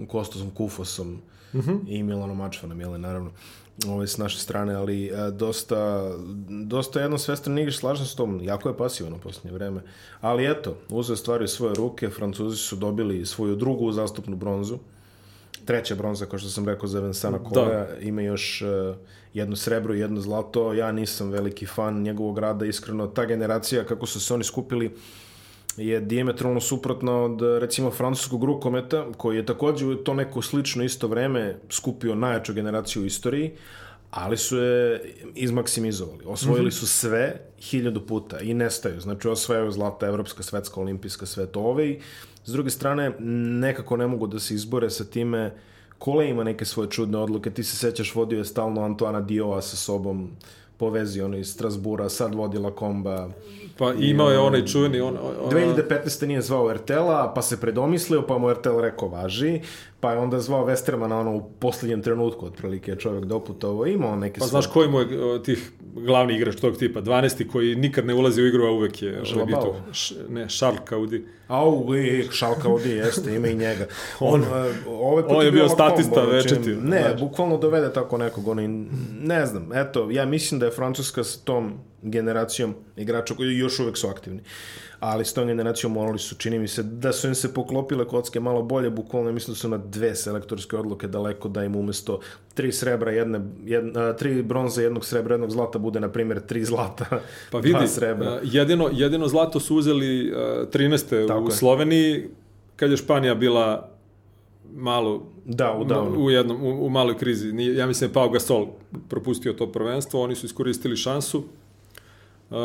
Kostosom 0.07 0.51
Kufosom 0.51 1.21
uh 1.53 1.59
mhm. 1.59 1.71
-huh. 1.71 1.79
i 1.88 2.03
Milanom 2.03 2.38
Mačvanom, 2.38 2.81
jel, 2.81 2.99
naravno 2.99 3.31
ovaj, 3.88 4.07
s 4.07 4.17
naše 4.17 4.39
strane, 4.39 4.73
ali 4.73 5.11
a, 5.15 5.29
dosta, 5.29 6.11
dosta 6.65 7.01
jedno 7.01 7.17
svestran 7.17 7.59
igrač, 7.59 7.75
slažem 7.75 8.05
s 8.05 8.15
tom, 8.15 8.43
jako 8.43 8.69
je 8.69 8.77
pasivno 8.77 9.15
u 9.15 9.19
posljednje 9.19 9.51
vreme. 9.51 9.81
Ali 10.21 10.51
eto, 10.51 10.77
uzeo 10.89 11.15
stvari 11.15 11.43
u 11.43 11.47
svoje 11.47 11.75
ruke, 11.75 12.09
Francuzi 12.09 12.57
su 12.57 12.75
dobili 12.75 13.25
svoju 13.25 13.55
drugu 13.55 13.91
zastupnu 13.91 14.35
bronzu, 14.35 14.77
treća 15.69 15.95
bronza, 15.95 16.25
kao 16.25 16.39
što 16.39 16.49
sam 16.49 16.65
rekao, 16.65 16.88
za 16.88 16.99
Vincana 16.99 17.38
da. 17.38 17.43
Koja, 17.43 17.85
da. 17.85 17.99
ima 18.01 18.21
još 18.21 18.61
uh, 18.61 18.95
jedno 19.33 19.55
srebro 19.55 19.93
i 19.93 19.99
jedno 19.99 20.21
zlato. 20.21 20.73
Ja 20.73 20.91
nisam 20.91 21.29
veliki 21.29 21.65
fan 21.65 22.01
njegovog 22.01 22.38
rada, 22.38 22.65
iskreno. 22.65 23.07
Ta 23.07 23.25
generacija, 23.25 23.83
kako 23.85 24.05
su 24.05 24.19
se 24.19 24.33
oni 24.33 24.43
skupili, 24.43 24.91
je 25.77 25.99
diametralno 25.99 26.59
suprotno 26.59 27.25
od, 27.25 27.41
recimo, 27.61 27.91
francuskog 27.91 28.43
rukometa, 28.43 29.05
koji 29.17 29.38
je 29.38 29.45
takođe 29.45 29.85
u 29.85 29.95
to 29.95 30.13
neko 30.13 30.41
slično 30.41 30.83
isto 30.83 31.07
vreme 31.07 31.59
skupio 31.69 32.15
najjaču 32.15 32.53
generaciju 32.53 33.03
u 33.03 33.05
istoriji, 33.05 33.51
ali 34.11 34.38
su 34.38 34.57
je 34.57 35.01
izmaksimizovali. 35.35 36.23
Osvojili 36.25 36.65
mm 36.65 36.71
-hmm. 36.71 36.79
su 36.79 36.88
sve 36.88 37.41
hiljadu 37.59 38.05
puta 38.05 38.39
i 38.39 38.53
nestaju. 38.53 39.01
Znači, 39.01 39.27
osvajaju 39.27 39.71
zlata 39.71 40.07
evropska, 40.07 40.43
svetska, 40.43 40.81
olimpijska, 40.81 41.25
sve 41.25 41.45
to 41.45 41.61
ove 41.61 41.89
i 41.89 41.99
S 42.46 42.51
druge 42.51 42.69
strane, 42.69 43.12
nekako 43.60 43.98
ne 43.98 44.08
mogu 44.08 44.27
da 44.27 44.39
se 44.39 44.53
izbore 44.53 44.89
sa 44.89 45.03
time 45.03 45.51
Kole 46.00 46.29
ima 46.29 46.43
neke 46.43 46.65
svoje 46.65 46.89
čudne 46.89 47.17
odluke. 47.17 47.51
Ti 47.51 47.63
se 47.63 47.75
sećaš, 47.75 48.15
vodio 48.15 48.38
je 48.38 48.46
stalno 48.46 48.81
Antoana 48.81 49.22
Dioa 49.22 49.62
sa 49.62 49.75
sobom 49.77 50.31
po 50.77 50.89
vezi 50.89 51.22
ono 51.22 51.38
iz 51.38 51.51
Strasbura, 51.51 52.10
sad 52.10 52.36
vodila 52.36 52.72
komba. 52.72 53.29
Pa 53.77 53.93
imao 53.93 54.29
je 54.29 54.39
onaj 54.39 54.65
čuveni... 54.65 55.01
On, 55.01 55.17
on, 55.43 55.51
2015. 55.51 56.25
nije 56.25 56.41
zvao 56.41 56.72
Ertela, 56.72 57.34
pa 57.36 57.41
se 57.41 57.62
predomislio, 57.62 58.22
pa 58.27 58.38
mu 58.38 58.50
Ertel 58.50 58.79
rekao 58.81 59.10
važi, 59.10 59.62
pa 59.99 60.11
je 60.11 60.17
onda 60.17 60.39
zvao 60.39 60.65
Westermana 60.65 61.19
ono 61.19 61.35
u 61.35 61.43
poslednjem 61.59 62.01
trenutku, 62.01 62.45
otprilike 62.45 62.95
čovjek 62.95 63.25
doputovo, 63.25 63.85
imao 63.85 64.15
neke... 64.15 64.39
Pa 64.39 64.45
znaš 64.45 64.67
koji 64.67 64.89
mu 64.89 64.99
je 64.99 65.43
tih 65.43 65.71
glavni 65.93 66.35
igrač 66.35 66.55
tog 66.55 66.77
tipa, 66.77 67.01
12. 67.01 67.47
koji 67.47 67.75
nikad 67.75 68.05
ne 68.05 68.13
ulazi 68.13 68.41
u 68.41 68.47
igru, 68.47 68.65
a 68.65 68.71
uvek 68.71 69.01
je... 69.01 69.19
Žalabao. 69.23 69.75
Š, 69.91 70.15
ne, 70.29 70.49
Šarkaudi. 70.49 71.25
Au, 71.47 71.95
i, 71.95 72.27
Šalkaudi, 72.31 72.89
jeste, 72.89 73.35
ima 73.35 73.47
i 73.47 73.55
njega. 73.55 73.87
On, 74.19 74.43
ovaj 74.87 75.23
on 75.27 75.45
je 75.45 75.51
bio 75.51 75.69
statista 75.69 76.21
večeti. 76.25 76.69
Ne, 76.69 77.03
da. 77.03 77.15
bukvalno 77.19 77.57
dovede 77.57 77.93
tako 77.93 78.17
nekog, 78.17 78.47
ono, 78.47 78.61
ne 79.21 79.45
znam, 79.45 79.73
eto, 79.73 80.11
ja 80.11 80.25
mislim 80.25 80.59
da 80.59 80.65
je 80.65 80.69
je 80.69 80.75
Francuska 80.75 81.23
s 81.23 81.41
tom 81.41 81.73
generacijom 82.01 82.75
igrača 82.95 83.35
koji 83.35 83.57
još 83.57 83.79
uvek 83.79 83.97
su 83.97 84.07
aktivni. 84.07 84.41
Ali 84.99 85.25
s 85.25 85.33
tom 85.33 85.47
generacijom 85.47 85.93
morali 85.93 86.19
su, 86.19 86.35
čini 86.35 86.59
mi 86.59 86.67
se, 86.67 86.83
da 86.83 87.13
su 87.13 87.27
im 87.27 87.35
se 87.35 87.53
poklopile 87.53 88.07
kocke 88.07 88.39
malo 88.39 88.61
bolje, 88.61 88.89
bukvalno 88.89 89.31
mislim 89.31 89.53
da 89.53 89.59
su 89.59 89.69
na 89.69 89.77
dve 89.77 90.15
selektorske 90.15 90.77
odluke 90.77 91.07
daleko 91.07 91.49
da 91.49 91.63
im 91.63 91.75
umesto 91.75 92.19
tri 92.53 92.71
srebra, 92.71 93.11
jedne, 93.11 93.41
jedna, 93.65 94.13
tri 94.13 94.43
bronze, 94.43 94.83
jednog 94.83 95.05
srebra, 95.05 95.33
jednog 95.33 95.51
zlata 95.51 95.79
bude, 95.79 95.99
na 95.99 96.09
primjer, 96.09 96.39
tri 96.39 96.65
zlata, 96.65 97.05
pa 97.51 97.59
vidi, 97.59 97.87
srebra. 97.87 98.39
Jedino, 98.43 98.89
jedino 98.93 99.27
zlato 99.27 99.59
su 99.59 99.75
uzeli 99.75 100.31
uh, 100.31 100.37
13. 100.69 101.27
Tako 101.27 101.43
u 101.43 101.47
je. 101.47 101.51
Sloveniji, 101.51 102.29
kad 102.75 102.91
je 102.91 102.97
Španija 102.97 103.35
bila 103.35 103.89
malo 104.75 105.23
da, 105.45 105.73
u, 105.73 105.83
da, 105.83 106.01
u, 106.01 106.29
jednom, 106.29 106.63
u, 106.63 106.85
u 106.85 106.89
maloj 106.89 107.17
krizi. 107.17 107.47
Ja 107.77 107.87
mislim 107.87 108.07
da 108.07 108.11
je 108.11 108.13
Pau 108.13 108.29
Gasol 108.29 108.67
propustio 109.09 109.53
to 109.53 109.71
prvenstvo, 109.71 110.21
oni 110.21 110.35
su 110.35 110.45
iskoristili 110.45 110.97
šansu. 110.97 111.43
Uh, 112.49 112.57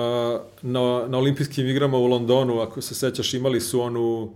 na, 0.62 1.06
na 1.08 1.18
olimpijskim 1.18 1.66
igrama 1.66 1.98
u 1.98 2.06
Londonu, 2.06 2.60
ako 2.60 2.80
se 2.80 2.94
sećaš, 2.94 3.34
imali 3.34 3.60
su 3.60 3.80
onu 3.80 4.22
uh, 4.22 4.28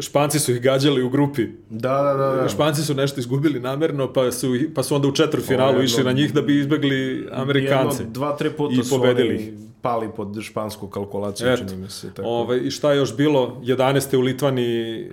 Španci 0.00 0.38
su 0.38 0.52
ih 0.52 0.60
gađali 0.60 1.02
u 1.02 1.08
grupi. 1.08 1.46
Da, 1.70 2.02
da, 2.02 2.14
da. 2.14 2.42
da. 2.42 2.48
Španci 2.48 2.82
su 2.82 2.94
nešto 2.94 3.20
izgubili 3.20 3.60
namerno, 3.60 4.12
pa 4.12 4.32
su, 4.32 4.54
pa 4.74 4.82
su 4.82 4.94
onda 4.94 5.08
u 5.08 5.12
četvrtfinalu 5.12 5.82
išli 5.82 6.04
na 6.04 6.12
njih 6.12 6.34
da 6.34 6.42
bi 6.42 6.58
izbegli 6.58 7.28
Amerikance. 7.32 8.02
Jedno, 8.02 8.12
dva, 8.12 8.36
tri 8.36 8.50
puta 8.50 8.74
i 8.80 8.84
su 8.84 8.96
pobedili. 8.96 9.34
oni 9.34 9.72
pali 9.82 10.08
pod 10.16 10.38
špansku 10.40 10.88
kalkulaciju, 10.88 11.48
Eto, 11.48 11.64
čini 11.64 11.82
mi 11.82 11.90
se. 11.90 12.14
Tako. 12.14 12.28
Ove, 12.28 12.66
I 12.66 12.70
šta 12.70 12.92
je 12.92 12.98
još 12.98 13.16
bilo? 13.16 13.60
11. 13.62 14.16
u 14.16 14.20
Litvani 14.20 15.10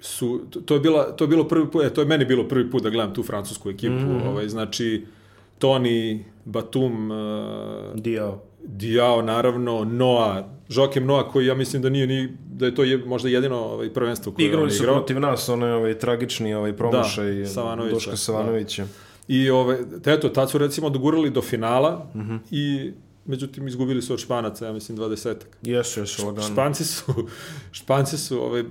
su, 0.00 0.40
to 0.64 0.74
je, 0.74 0.80
bila, 0.80 1.16
to 1.16 1.24
je 1.24 1.28
bilo 1.28 1.48
prvi 1.48 1.70
put, 1.70 1.84
e, 1.84 1.90
to 1.90 2.00
je 2.00 2.06
meni 2.06 2.24
bilo 2.24 2.48
prvi 2.48 2.70
put 2.70 2.82
da 2.82 2.90
gledam 2.90 3.14
tu 3.14 3.22
francusku 3.22 3.70
ekipu, 3.70 3.94
mm 3.94 4.20
-hmm. 4.20 4.28
ovaj, 4.28 4.48
znači 4.48 5.06
Toni, 5.58 6.24
Batum, 6.44 7.10
uh, 7.10 7.16
Diao. 7.94 8.42
Diao, 8.64 9.22
naravno, 9.22 9.84
Noa, 9.84 10.48
Joakim 10.68 11.06
Noa, 11.06 11.28
koji 11.28 11.46
ja 11.46 11.54
mislim 11.54 11.82
da 11.82 11.88
nije 11.88 12.06
ni, 12.06 12.36
da 12.50 12.66
je 12.66 12.74
to 12.74 12.84
je 12.84 12.98
možda 12.98 13.28
jedino 13.28 13.56
ovaj, 13.56 13.92
prvenstvo 13.92 14.32
koje 14.32 14.46
Igrali 14.46 14.70
su 14.70 14.82
protiv 14.82 15.20
nas, 15.20 15.48
onaj 15.48 15.70
ovaj, 15.70 15.98
tragični 15.98 16.54
ovaj, 16.54 16.76
promašaj 16.76 17.34
da, 17.34 17.46
Savanovića, 17.46 17.94
Duška 17.94 18.16
Savanovića. 18.16 18.82
Da. 18.82 18.88
I 19.28 19.50
ovaj, 19.50 19.78
eto, 20.06 20.28
tad 20.28 20.50
su 20.50 20.58
recimo 20.58 20.90
dogurali 20.90 21.30
do 21.30 21.42
finala 21.42 22.10
mm 22.14 22.18
-hmm. 22.18 22.38
i 22.50 22.92
međutim 23.24 23.68
izgubili 23.68 24.02
su 24.02 24.12
od 24.12 24.18
Španaca, 24.18 24.66
ja 24.66 24.72
mislim 24.72 24.98
20-ak. 24.98 25.44
Jesu, 25.62 26.00
jesu, 26.00 26.26
lagano. 26.26 26.48
Španci 26.48 26.84
su, 26.84 27.04
Španci 27.78 28.18
su 28.18 28.42
ovaj, 28.42 28.64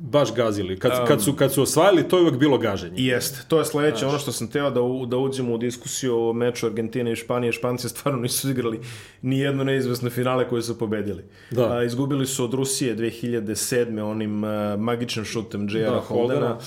baš 0.00 0.34
gazili. 0.34 0.78
Kad, 0.78 0.92
um, 1.00 1.06
kad, 1.06 1.22
su, 1.22 1.32
kad 1.32 1.52
su 1.52 1.62
osvajali, 1.62 2.08
to 2.08 2.16
je 2.16 2.22
uvek 2.22 2.36
bilo 2.36 2.58
gaženje. 2.58 2.94
Jest, 2.96 3.48
to 3.48 3.58
je 3.58 3.64
sledeće, 3.64 4.06
ono 4.06 4.18
što 4.18 4.32
sam 4.32 4.48
teo 4.48 4.70
da, 4.70 4.82
u, 4.82 5.06
da 5.06 5.16
uđemo 5.16 5.54
u 5.54 5.58
diskusiju 5.58 6.28
o 6.28 6.32
meču 6.32 6.66
Argentine 6.66 7.12
i 7.12 7.16
Španije. 7.16 7.52
Španci 7.52 7.88
stvarno 7.88 8.20
nisu 8.20 8.50
igrali 8.50 8.80
ni 9.22 9.38
jedno 9.38 9.64
neizvesno 9.64 10.10
finale 10.10 10.48
koje 10.48 10.62
su 10.62 10.78
pobedili. 10.78 11.24
Da. 11.50 11.72
A, 11.72 11.84
izgubili 11.84 12.26
su 12.26 12.44
od 12.44 12.54
Rusije 12.54 12.96
2007. 12.96 14.02
onim 14.02 14.44
uh, 14.44 14.50
magičnim 14.78 15.24
šutem 15.24 15.68
J.R. 15.70 15.90
Da, 15.90 16.00
Holdena. 16.00 16.58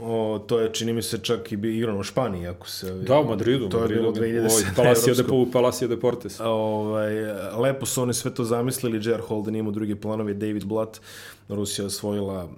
O, 0.00 0.44
to 0.46 0.60
je, 0.60 0.72
čini 0.72 0.92
mi 0.92 1.02
se, 1.02 1.18
čak 1.18 1.52
i 1.52 1.54
igrano 1.54 2.00
u 2.00 2.02
Španiji, 2.02 2.46
ako 2.46 2.68
se... 2.68 2.94
Da, 2.94 3.20
u 3.20 3.28
Madridu. 3.28 3.68
To 3.68 3.80
Madridu, 3.80 4.04
je 4.04 4.12
bilo 4.12 4.12
2010. 4.12 4.64
Palacio 4.76 5.14
de, 5.14 5.24
Palacio 5.52 5.88
Deportes. 5.88 6.40
Ovaj, 6.40 7.14
lepo 7.58 7.86
su 7.86 8.02
oni 8.02 8.14
sve 8.14 8.34
to 8.34 8.44
zamislili, 8.44 9.00
J.R. 9.04 9.20
Holden 9.20 9.56
imao 9.56 9.72
drugi 9.72 9.94
planovi, 9.94 10.34
David 10.34 10.64
Blatt, 10.64 11.00
Rusija 11.48 11.86
osvojila 11.86 12.48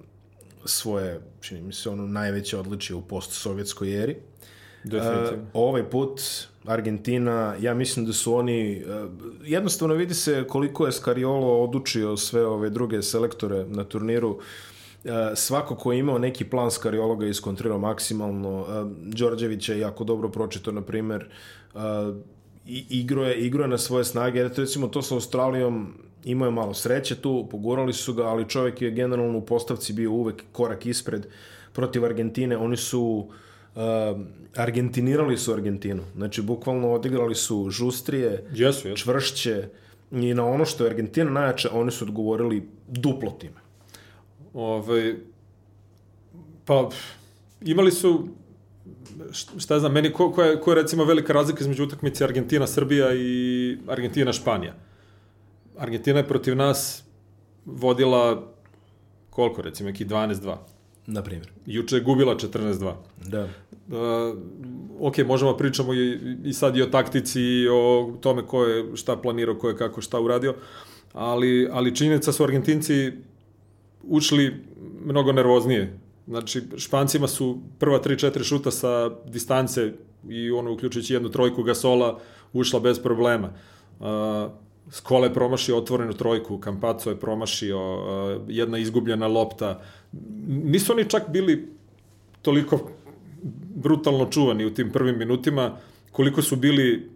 svoje, 0.65 1.21
čini 1.41 1.63
mi 1.63 1.73
se, 1.73 1.91
ono 1.91 2.07
najveće 2.07 2.59
odličije 2.59 2.97
u 2.97 3.03
post-sovjetskoj 3.03 4.03
eri. 4.03 4.17
Definitivno. 4.85 5.43
Uh, 5.43 5.49
ovaj 5.53 5.91
put 5.91 6.21
Argentina, 6.65 7.55
ja 7.61 7.75
mislim 7.75 8.07
da 8.07 8.13
su 8.13 8.35
oni, 8.35 8.85
uh, 8.85 9.11
jednostavno 9.45 9.95
vidi 9.95 10.15
se 10.15 10.45
koliko 10.49 10.87
je 10.87 10.93
Scariolo 10.93 11.63
odučio 11.63 12.17
sve 12.17 12.47
ove 12.47 12.71
druge 12.71 13.03
selektore 13.03 13.65
na 13.65 13.85
turniru. 13.85 14.31
Uh, 14.31 15.11
svako 15.35 15.77
ko 15.77 15.93
je 15.93 15.99
imao 15.99 16.19
neki 16.19 16.45
plan 16.45 16.71
Scariologa 16.71 17.25
je 17.25 17.31
iskontrirao 17.31 17.79
maksimalno. 17.79 18.61
Uh, 18.61 18.67
Đorđević 19.15 19.69
je 19.69 19.79
jako 19.79 20.05
dobro 20.05 20.29
pročito, 20.29 20.73
na 20.73 20.83
primer, 20.83 21.29
uh, 21.75 21.81
igro 22.91 23.25
je, 23.25 23.35
igro 23.35 23.65
je 23.65 23.69
na 23.69 23.79
svoje 23.79 24.05
snage. 24.05 24.49
Recimo 24.57 24.89
to 24.89 25.03
sa 25.03 25.15
Australijom 25.15 25.95
imao 26.25 26.47
je 26.47 26.53
malo 26.53 26.75
sreće 26.75 27.15
tu, 27.15 27.49
pogurali 27.51 27.93
su 27.93 28.15
ga, 28.15 28.27
ali 28.27 28.49
čovjek 28.49 28.83
je 28.83 28.91
generalno 28.91 29.39
u 29.39 29.47
postavci 29.47 29.93
bio 29.93 30.13
uvek 30.13 30.45
korak 30.53 30.87
ispred 30.87 31.27
protiv 31.73 32.05
Argentine. 32.05 32.57
Oni 32.57 32.77
su 32.77 33.29
uh, 33.75 33.83
argentinirali 34.57 35.37
su 35.37 35.53
Argentinu. 35.53 36.03
Znači, 36.17 36.43
bukvalno 36.43 36.93
odigrali 36.93 37.35
su 37.35 37.71
žustrije, 37.71 38.45
yes, 38.53 38.87
yes. 38.87 38.97
čvršće 38.97 39.69
i 40.13 40.35
na 40.35 40.47
ono 40.47 40.65
što 40.65 40.85
je 40.85 40.91
Argentina 40.91 41.31
najjača, 41.31 41.69
oni 41.73 41.91
su 41.91 42.05
odgovorili 42.05 42.69
duplo 42.89 43.31
time. 43.31 43.61
Ove, 44.55 44.93
ovaj, 44.93 45.15
pa, 46.65 46.91
imali 47.61 47.93
su 47.93 48.29
šta 49.59 49.79
znam, 49.79 49.93
meni 49.93 50.13
ko, 50.13 50.33
ko, 50.33 50.43
je, 50.43 50.61
ko 50.61 50.71
je 50.71 50.75
recimo 50.75 51.05
velika 51.05 51.33
razlika 51.33 51.61
između 51.61 51.85
utakmice 51.85 52.25
Argentina-Srbija 52.25 53.15
i 53.15 53.79
Argentina-Španija? 53.87 54.75
Argentina 55.79 56.19
je 56.19 56.29
protiv 56.29 56.57
nas 56.57 57.05
vodila 57.65 58.53
koliko, 59.31 59.63
recimo, 59.63 59.89
neki 59.89 60.05
12-2. 60.05 60.57
Na 61.07 61.23
primjer. 61.23 61.51
Juče 61.67 61.97
je 61.97 62.03
gubila 62.03 62.37
14-2. 62.37 62.93
Da. 63.27 63.43
Uh, 63.43 63.49
ok, 65.01 65.19
možemo 65.19 65.57
pričamo 65.57 65.95
i, 65.95 66.19
i 66.45 66.53
sad 66.53 66.77
i 66.77 66.83
o 66.83 66.87
taktici 66.87 67.41
i 67.41 67.69
o 67.69 68.13
tome 68.21 68.47
ko 68.47 68.65
je 68.65 68.97
šta 68.97 69.17
planirao, 69.17 69.55
ko 69.55 69.69
je 69.69 69.77
kako 69.77 70.01
šta 70.01 70.21
uradio, 70.21 70.55
ali, 71.13 71.69
ali 71.73 71.97
činjenica 71.97 72.33
su 72.33 72.45
Argentinci 72.45 73.13
ušli 74.03 74.65
mnogo 75.05 75.33
nervoznije. 75.33 75.99
Znači, 76.27 76.63
Špancima 76.77 77.29
su 77.29 77.59
prva 77.79 78.03
3-4 78.03 78.45
šuta 78.45 78.71
sa 78.71 79.11
distance 79.27 79.93
i 80.29 80.51
ono 80.51 80.73
uključujući 80.73 81.15
jednu 81.15 81.29
trojku 81.29 81.63
Gasola 81.63 82.19
ušla 82.53 82.81
bez 82.81 82.99
problema. 83.03 83.53
Uh, 84.01 84.07
Skole 84.91 85.29
je 85.29 85.35
promašio 85.35 85.77
otvorenu 85.77 86.13
trojku, 86.13 86.59
Kampaco 86.59 87.11
je 87.11 87.21
promašio, 87.21 87.79
uh, 87.79 88.43
jedna 88.49 88.79
izgubljena 88.79 89.27
lopta. 89.27 89.81
Nisu 90.47 90.93
oni 90.93 91.05
čak 91.09 91.23
bili 91.29 91.69
toliko 92.43 92.91
brutalno 93.75 94.27
čuvani 94.31 94.67
u 94.67 94.75
tim 94.75 94.91
prvim 94.93 95.19
minutima, 95.19 95.77
koliko 96.13 96.43
su 96.43 96.57
bili 96.57 97.11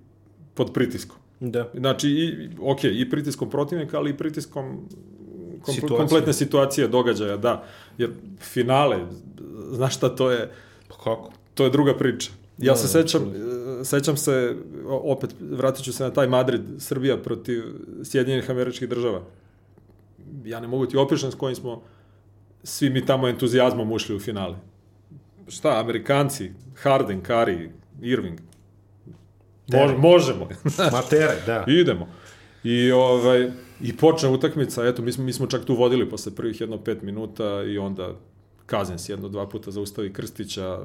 pod 0.54 0.72
pritiskom. 0.72 1.16
Da. 1.40 1.70
Znači, 1.74 2.08
i, 2.08 2.48
ok, 2.60 2.84
i 2.84 3.10
pritiskom 3.10 3.50
protivnika, 3.50 3.98
ali 3.98 4.10
i 4.10 4.16
pritiskom 4.16 4.88
kompl 5.62 5.72
situacije. 5.72 5.98
kompletne 5.98 6.32
situacije, 6.32 6.88
događaja, 6.88 7.36
da. 7.36 7.64
Jer 7.98 8.10
finale, 8.40 8.98
znaš 9.72 9.96
šta 9.96 10.08
to 10.16 10.30
je? 10.30 10.50
Pa 10.88 10.94
kako? 10.94 11.32
To 11.54 11.64
je 11.64 11.70
druga 11.70 11.94
priča. 11.96 12.30
Ja 12.58 12.72
da, 12.72 12.76
se 12.76 12.88
sećam, 12.88 13.32
da. 13.32 13.61
Sećam 13.84 14.16
se, 14.16 14.56
opet 14.86 15.34
vratit 15.40 15.84
ću 15.84 15.92
se 15.92 16.04
na 16.04 16.10
taj 16.10 16.26
Madrid, 16.26 16.60
Srbija 16.78 17.16
protiv 17.16 17.62
Sjedinjenih 18.04 18.50
američkih 18.50 18.88
država. 18.88 19.22
Ja 20.44 20.60
ne 20.60 20.68
mogu 20.68 20.86
ti 20.86 20.96
opišem 20.96 21.30
s 21.32 21.34
kojim 21.34 21.56
smo 21.56 21.82
svi 22.64 22.90
mi 22.90 23.06
tamo 23.06 23.28
entuzijazmom 23.28 23.92
ušli 23.92 24.16
u 24.16 24.20
finale. 24.20 24.56
Šta, 25.48 25.80
Amerikanci, 25.80 26.52
Harden, 26.74 27.22
Curry, 27.22 27.68
Irving. 28.00 28.38
Mož, 29.72 29.90
možemo. 29.98 30.48
Matere, 30.92 31.36
da. 31.46 31.64
Idemo. 31.80 32.08
I, 32.64 32.92
ovaj, 32.92 33.50
I 33.80 33.96
počne 33.96 34.28
utakmica, 34.28 34.86
eto, 34.86 35.02
mi 35.02 35.12
smo, 35.12 35.24
mi 35.24 35.32
smo 35.32 35.46
čak 35.46 35.64
tu 35.64 35.74
vodili 35.74 36.08
posle 36.08 36.34
prvih 36.34 36.60
jedno 36.60 36.78
pet 36.78 37.02
minuta 37.02 37.62
i 37.62 37.78
onda 37.78 38.16
Kazens 38.66 39.08
jedno, 39.08 39.28
dva 39.28 39.48
puta 39.48 39.70
zaustavi 39.70 40.12
Krstića, 40.12 40.80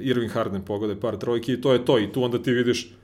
Irving 0.00 0.32
Harden 0.32 0.62
pogode 0.62 1.00
par 1.00 1.18
trojki 1.18 1.52
i 1.52 1.60
to 1.60 1.72
je 1.72 1.84
to. 1.84 1.98
I 1.98 2.12
tu 2.12 2.22
onda 2.22 2.42
ti 2.42 2.52
vidiš 2.52 2.94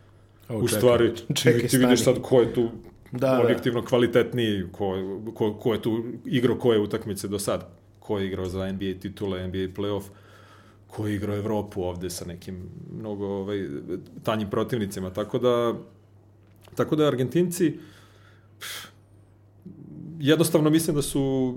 o, 0.48 0.58
u 0.58 0.68
čekaj, 0.68 0.78
stvari, 0.78 1.12
čekaj, 1.34 1.60
ti, 1.60 1.68
ti 1.68 1.78
vidiš 1.78 2.04
sad 2.04 2.22
ko 2.22 2.40
je 2.40 2.54
tu 2.54 2.68
da, 3.12 3.40
objektivno 3.42 3.80
da. 3.80 3.86
kvalitetniji, 3.86 4.64
ko, 4.72 5.20
ko, 5.34 5.54
ko 5.54 5.72
je 5.72 5.82
tu 5.82 6.04
igrao 6.24 6.58
koje 6.58 6.80
utakmice 6.80 7.28
do 7.28 7.38
sad. 7.38 7.68
Ko 7.98 8.18
je 8.18 8.26
igrao 8.26 8.46
za 8.46 8.72
NBA 8.72 9.00
titule, 9.00 9.48
NBA 9.48 9.58
playoff, 9.76 10.02
ko 10.86 11.06
je 11.06 11.14
igrao 11.14 11.36
Evropu 11.36 11.82
ovde 11.82 12.10
sa 12.10 12.24
nekim 12.24 12.68
mnogo 12.98 13.26
ovaj, 13.26 13.66
tanjim 14.22 14.50
protivnicima. 14.50 15.10
Tako 15.10 15.38
da, 15.38 15.74
tako 16.74 16.96
da 16.96 17.06
Argentinci 17.06 17.78
pff, 18.58 18.88
jednostavno 20.18 20.70
mislim 20.70 20.96
da 20.96 21.02
su 21.02 21.54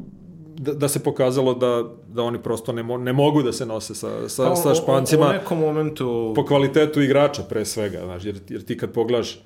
da, 0.60 0.74
da 0.74 0.88
se 0.88 1.00
pokazalo 1.04 1.54
da, 1.54 1.84
da 2.08 2.24
oni 2.24 2.44
prosto 2.44 2.74
ne, 2.74 2.84
mo, 2.84 2.98
ne 2.98 3.14
mogu 3.14 3.44
da 3.44 3.54
se 3.54 3.66
nose 3.66 3.96
sa, 3.96 4.30
sa, 4.30 4.50
pa, 4.50 4.56
sa 4.56 4.76
Špancima. 4.76 5.30
U, 5.30 5.34
nekom 5.34 5.60
momentu... 5.60 6.34
Po 6.36 6.46
kvalitetu 6.46 7.02
igrača 7.02 7.44
pre 7.44 7.66
svega, 7.66 8.02
znaš, 8.06 8.26
jer, 8.26 8.40
jer 8.50 8.66
ti 8.66 8.78
kad 8.78 8.92
pogledaš 8.92 9.40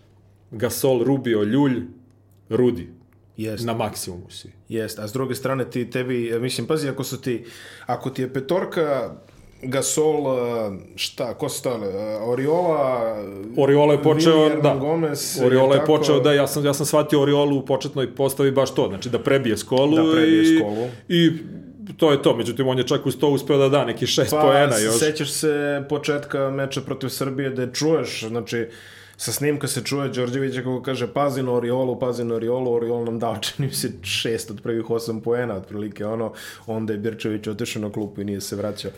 Gasol, 0.52 1.04
Rubio, 1.04 1.44
Ljulj, 1.44 1.82
Rudi, 2.50 2.90
Jest. 3.38 3.66
Na 3.66 3.74
maksimumu 3.74 4.30
si. 4.30 4.52
Jest, 4.70 5.00
a 5.00 5.08
s 5.08 5.14
druge 5.14 5.36
strane 5.36 5.66
ti 5.70 5.90
tebi, 5.90 6.40
mislim, 6.40 6.68
pazi, 6.68 6.90
ako 6.90 7.04
su 7.04 7.22
ti, 7.22 7.46
ako 7.86 8.10
ti 8.10 8.22
je 8.22 8.34
petorka 8.34 9.16
Gasol, 9.66 10.28
uh, 10.28 10.74
šta, 10.96 11.34
ko 11.34 11.50
stali? 11.50 11.88
Uh, 11.88 12.30
Oriola, 12.30 13.16
Oriola 13.58 13.94
je 13.94 14.04
počeo, 14.04 14.36
Willian 14.38 14.62
da. 14.62 14.76
Gomez, 14.76 15.42
Oriola 15.46 15.76
je 15.76 15.80
tako? 15.80 15.98
počeo, 15.98 16.20
da, 16.20 16.34
ja 16.34 16.48
sam, 16.48 16.66
ja 16.66 16.74
sam 16.74 16.86
shvatio 16.86 17.22
Oriolu 17.22 17.58
u 17.58 17.66
početnoj 17.66 18.16
postavi 18.16 18.52
baš 18.52 18.76
to, 18.76 18.88
znači 18.88 19.10
da 19.10 19.20
prebije 19.20 19.58
skolu. 19.58 19.96
Da 19.96 20.12
prebije 20.14 20.44
i, 20.44 20.60
skolu. 20.60 20.88
I 21.10 21.32
to 21.98 22.12
je 22.12 22.22
to, 22.22 22.36
međutim 22.36 22.68
on 22.68 22.78
je 22.78 22.88
čak 22.88 23.06
uz 23.06 23.18
to 23.18 23.30
uspeo 23.30 23.58
da 23.58 23.70
da 23.70 23.86
neki 23.86 24.08
šest 24.08 24.32
Pa, 24.32 24.42
poena 24.42 24.78
još. 24.78 25.00
sećaš 25.00 25.32
se 25.32 25.84
početka 25.90 26.50
meča 26.50 26.82
protiv 26.82 27.10
Srbije 27.10 27.50
da 27.50 27.72
čuješ, 27.72 28.26
znači, 28.28 28.68
sa 29.24 29.32
snimka 29.32 29.68
se 29.68 29.82
čuje 29.82 30.10
Đorđevića 30.10 30.62
kako 30.62 30.82
kaže 30.82 31.08
pazi 31.14 31.44
na 31.44 31.52
Oriolu, 31.52 32.00
pazi 32.00 32.24
na 32.24 32.36
Oriolu, 32.36 32.74
Oriol 32.74 33.04
nam 33.04 33.20
dao 33.20 33.38
čini 33.46 33.72
se 33.72 33.92
šest 34.02 34.52
od 34.52 34.62
prvih 34.62 34.90
osam 34.90 35.22
poena 35.22 35.56
otprilike 35.56 36.06
ono, 36.06 36.34
onda 36.68 36.94
je 36.94 37.00
Birčević 37.00 37.48
otišao 37.48 37.82
na 37.82 37.92
klupu 37.92 38.22
i 38.22 38.26
nije 38.26 38.42
se 38.42 38.56
vraćao. 38.56 38.92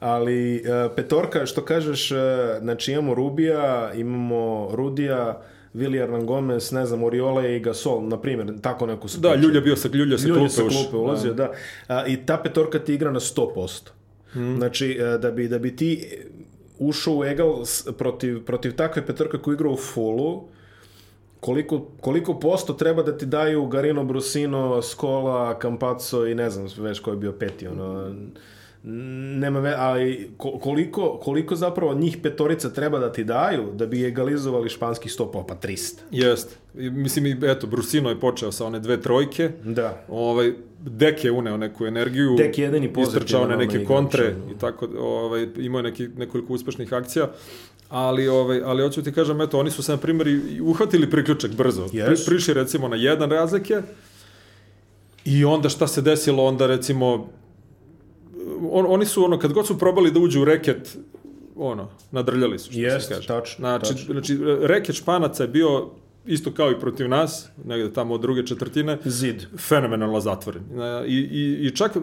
Ali 0.00 0.56
e, 0.56 0.62
petorka, 0.96 1.46
što 1.46 1.64
kažeš, 1.64 2.10
e, 2.10 2.14
znači 2.60 2.92
imamo 2.92 3.14
Rubija, 3.14 3.92
imamo 3.94 4.68
Rudija, 4.72 5.42
Viljar 5.74 6.10
Gomez, 6.24 6.72
ne 6.72 6.86
znam, 6.86 7.02
Oriola 7.04 7.46
i 7.46 7.60
Gasol, 7.60 8.08
na 8.08 8.20
primjer, 8.20 8.60
tako 8.60 8.86
neko 8.86 9.08
su 9.08 9.20
Da. 9.20 9.34
Ljulja 9.34 9.60
bio 9.60 9.76
sa 9.76 9.88
Ljulja 9.88 10.16
Ljudi 10.16 10.32
klupe 10.32 10.48
sa 10.48 10.62
klupe 10.62 10.96
ulazio, 10.96 11.32
da. 11.34 11.52
A, 11.88 12.06
I 12.06 12.16
ta 12.16 12.36
petorka 12.36 12.78
ti 12.78 12.94
igra 12.94 13.10
na 13.10 13.20
100%. 13.20 13.88
Hmm. 14.32 14.56
Znači, 14.56 14.98
e, 15.00 15.18
da 15.18 15.30
bi, 15.30 15.48
da 15.48 15.58
bi 15.58 15.76
ti 15.76 16.08
ušao 16.78 17.16
u 17.16 17.24
egal 17.24 17.54
protiv, 17.98 18.44
protiv 18.44 18.74
takve 18.74 19.06
petorka 19.06 19.38
koja 19.38 19.54
igra 19.54 19.70
u 19.70 19.76
fullu, 19.76 20.42
koliko, 21.40 21.86
koliko 22.00 22.34
posto 22.34 22.72
treba 22.72 23.02
da 23.02 23.18
ti 23.18 23.26
daju 23.26 23.66
Garino 23.66 24.04
Brusino, 24.04 24.82
Skola, 24.82 25.58
Campazzo 25.58 26.26
i 26.26 26.34
ne 26.34 26.50
znam 26.50 26.66
već 26.78 26.98
ko 27.00 27.10
je 27.10 27.16
bio 27.16 27.32
peti, 27.32 27.66
ono, 27.66 28.14
nema 29.34 29.60
ve, 29.60 29.74
ali 29.78 30.30
ko- 30.36 30.58
koliko, 30.58 31.18
koliko 31.18 31.56
zapravo 31.56 31.94
njih 31.94 32.18
petorica 32.22 32.70
treba 32.70 32.98
da 32.98 33.12
ti 33.12 33.24
daju 33.24 33.72
da 33.74 33.86
bi 33.86 34.04
egalizovali 34.04 34.68
španski 34.68 35.08
stopa, 35.08 35.44
pa 35.48 35.54
300. 35.58 35.94
Jest. 36.10 36.58
I, 36.74 36.90
mislim, 36.90 37.44
eto, 37.44 37.66
Brusino 37.66 38.08
je 38.10 38.20
počeo 38.20 38.52
sa 38.52 38.66
one 38.66 38.80
dve 38.80 39.00
trojke. 39.00 39.50
Da. 39.64 40.04
Ovaj, 40.08 40.52
Dek 40.80 41.24
je 41.24 41.30
uneo 41.32 41.56
neku 41.56 41.86
energiju. 41.86 42.34
Dek 42.36 42.58
je 42.58 42.64
jedini 42.64 42.92
Istrčao 43.02 43.46
na 43.46 43.56
neke 43.56 43.84
kontre 43.84 44.34
i 44.56 44.58
tako, 44.58 44.88
ovaj, 44.98 45.48
imao 45.56 45.78
je 45.78 45.82
neki, 45.82 46.08
nekoliko 46.08 46.52
uspešnih 46.52 46.92
akcija. 46.92 47.30
Ali, 47.88 48.28
ovaj, 48.28 48.60
ali 48.64 48.82
hoću 48.82 49.02
ti 49.02 49.12
kažem, 49.12 49.40
eto, 49.40 49.58
oni 49.58 49.70
su 49.70 49.82
se, 49.82 49.92
na 49.92 49.98
primjer, 49.98 50.40
uhvatili 50.62 51.10
priključak 51.10 51.50
brzo. 51.50 51.86
Yes. 51.86 52.06
Pri, 52.06 52.16
prišli, 52.26 52.54
recimo, 52.54 52.88
na 52.88 52.96
jedan 52.96 53.30
razlike 53.30 53.82
i 55.24 55.44
onda 55.44 55.68
šta 55.68 55.86
se 55.86 56.02
desilo, 56.02 56.44
onda, 56.44 56.66
recimo, 56.66 57.28
on, 58.70 58.86
oni 58.88 59.06
su, 59.06 59.24
ono, 59.24 59.38
kad 59.38 59.52
god 59.52 59.66
su 59.66 59.78
probali 59.78 60.10
da 60.10 60.20
uđu 60.20 60.42
u 60.42 60.44
reket, 60.44 60.96
ono, 61.56 61.88
nadrljali 62.10 62.58
su, 62.58 62.72
što 62.72 62.80
Jest, 62.80 63.08
se 63.08 63.14
kaže. 63.14 63.26
tačno, 63.28 63.62
Znači, 63.62 63.94
tačno. 63.94 64.12
znači, 64.12 64.38
reket 64.60 64.96
Španaca 64.96 65.42
je 65.42 65.48
bio 65.48 65.90
isto 66.28 66.52
kao 66.52 66.70
i 66.70 66.80
protiv 66.80 67.08
nas, 67.08 67.50
negde 67.64 67.92
tamo 67.92 68.14
od 68.14 68.20
druge 68.20 68.46
četvrtine, 68.46 68.98
Zid. 69.04 69.42
fenomenalno 69.58 70.20
zatvoren. 70.20 70.62
E, 70.62 71.06
I, 71.06 71.16
i, 71.16 71.66
i 71.66 71.76
čak 71.76 71.96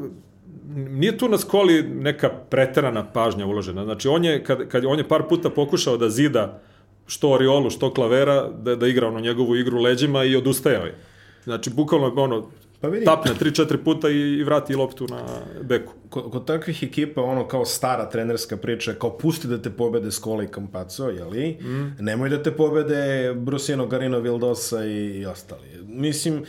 nije 0.75 1.17
tu 1.17 1.29
na 1.29 1.38
skoli 1.38 1.84
neka 1.84 2.29
preterana 2.29 3.05
pažnja 3.05 3.46
uložena. 3.46 3.84
Znači, 3.84 4.08
on 4.08 4.25
je, 4.25 4.44
kad, 4.44 4.67
kad 4.67 4.86
on 4.86 4.98
je 4.98 5.08
par 5.08 5.24
puta 5.29 5.50
pokušao 5.50 5.98
da 5.98 6.10
zida 6.10 6.62
što 7.08 7.29
Oriolu, 7.29 7.70
što 7.70 7.94
Klavera, 7.94 8.50
da, 8.50 8.75
da 8.75 8.88
igra 8.88 9.08
ono 9.08 9.20
njegovu 9.20 9.55
igru 9.55 9.82
leđima 9.82 10.24
i 10.24 10.36
odustajao 10.36 10.86
je. 10.86 10.96
Znači, 11.44 11.70
bukvalno 11.70 12.24
ono, 12.24 12.50
Pa 12.86 12.89
vidi, 12.89 13.06
tapne 13.06 13.32
3-4 13.39 13.77
puta 13.84 14.10
i, 14.10 14.20
i 14.39 14.44
vrati 14.44 14.75
loptu 14.75 15.08
na 15.08 15.24
beku. 15.62 15.94
kod, 16.10 16.32
kod 16.32 16.46
takvih 16.46 16.84
ekipa, 16.84 17.22
ono 17.22 17.48
kao 17.48 17.65
stara 17.65 18.10
trenerska 18.10 18.58
priča, 18.58 18.94
kao 18.94 19.18
pusti 19.18 19.48
da 19.48 19.62
te 19.62 19.70
pobede 19.70 20.12
Skola 20.12 20.44
i 20.44 20.48
Campazzo, 20.48 21.10
jeli? 21.10 21.58
Mm. 21.62 21.96
Nemoj 22.00 22.30
da 22.30 22.44
te 22.44 22.51
pobede 22.51 23.34
Brusino, 23.34 23.88
Garino, 23.88 24.20
Vildosa 24.20 24.86
i, 24.86 25.20
i 25.20 25.25
ostali. 25.25 25.68
Mislim, 25.88 26.46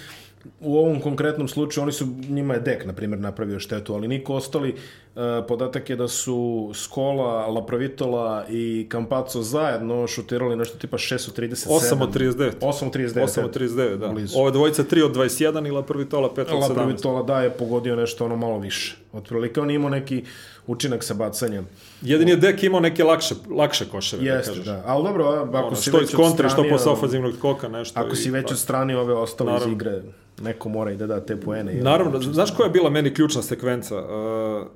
u 0.60 0.78
ovom 0.78 1.00
konkretnom 1.00 1.48
slučaju 1.48 1.82
oni 1.82 1.92
su, 1.92 2.06
njima 2.28 2.54
je 2.54 2.60
Dek, 2.60 2.86
na 2.86 2.92
primjer, 2.92 3.20
napravio 3.20 3.60
štetu, 3.60 3.94
ali 3.94 4.08
niko 4.08 4.34
ostali, 4.34 4.70
uh, 4.70 5.20
podatak 5.48 5.90
je 5.90 5.96
da 5.96 6.08
su 6.08 6.36
Skola, 6.74 7.46
Laprovitola 7.46 8.44
i 8.48 8.86
Campazzo 8.92 9.42
zajedno 9.42 10.06
šutirali 10.06 10.56
nešto 10.56 10.78
tipa 10.78 10.96
6 10.98 11.28
od 11.28 11.36
37. 11.36 11.68
8 11.68 12.02
od 12.02 12.10
39. 12.10 12.50
8 12.52 12.86
od 12.86 12.92
39. 12.92 13.20
8 13.22 13.44
od 13.44 13.56
39, 13.56 13.96
da. 13.96 14.08
Blizu. 14.08 14.38
Ova 14.38 14.50
dvojica 14.50 14.84
3 14.84 15.04
od 15.04 15.12
21 15.12 15.68
ili 15.68 15.82
prvi 15.82 16.04
tola 16.06 16.28
5 16.28 16.40
od 16.40 16.46
17. 16.48 16.60
Laprovitola 16.60 17.22
da 17.22 17.40
je 17.40 17.50
pogodio 17.50 17.96
nešto 17.96 18.24
ono 18.24 18.36
malo 18.36 18.58
više. 18.58 18.96
Otprilike 19.12 19.60
on 19.60 19.70
imao 19.70 19.90
neki 19.90 20.24
učinak 20.66 21.04
sa 21.04 21.14
bacanjem. 21.14 21.66
Jedini 22.02 22.30
je 22.30 22.36
Dek 22.36 22.62
imao 22.62 22.80
neke 22.80 23.04
lakše, 23.04 23.34
lakše 23.50 23.84
koševe, 23.86 24.24
da 24.24 24.30
Jeste, 24.30 24.50
kažeš. 24.50 24.64
da. 24.64 24.82
Ali 24.86 25.04
dobro, 25.04 25.24
ako 25.24 25.58
Ono, 25.58 25.76
si 25.76 25.90
što 25.90 25.98
već 25.98 26.10
iz 26.10 26.16
kontre, 26.16 26.48
što 26.48 26.56
odstranio- 26.56 26.70
posle 26.70 26.92
ofanzivnog 26.92 27.34
skoka, 27.34 27.68
nešto. 27.68 28.00
Ako 28.00 28.12
i- 28.12 28.16
si 28.16 28.30
već 28.30 28.50
od 28.50 28.58
strane 28.58 28.98
ove 28.98 29.14
ostale 29.14 29.56
iz 29.58 29.72
igre, 29.72 30.02
neko 30.38 30.68
mora 30.68 30.92
i 30.92 30.96
da 30.96 31.06
da 31.06 31.20
te 31.20 31.36
poene. 31.36 31.74
jel? 31.74 31.84
Naravno, 31.84 32.20
znaš 32.22 32.50
koja 32.50 32.64
je 32.64 32.70
bila 32.70 32.90
meni 32.90 33.14
ključna 33.14 33.42
sekvenca? 33.42 33.96
Uh, 33.98 34.66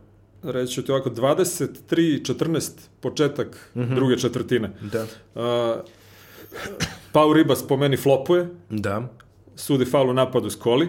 reći 0.45 0.73
ću 0.73 0.83
ti 0.83 0.93
ovako, 0.93 1.11
23-14 1.11 2.71
početak 3.01 3.71
Mhm. 3.75 3.95
druge 3.95 4.19
četvrtine. 4.19 4.71
Da. 4.83 5.03
Uh, 5.35 5.81
Pau 7.13 7.33
Ribas 7.33 7.67
po 7.67 7.77
meni 7.77 7.97
flopuje, 7.97 8.49
Da. 8.71 9.03
sudi 9.57 9.85
faul 9.85 10.11
u 10.11 10.15
napadu 10.15 10.51
Skoli. 10.51 10.89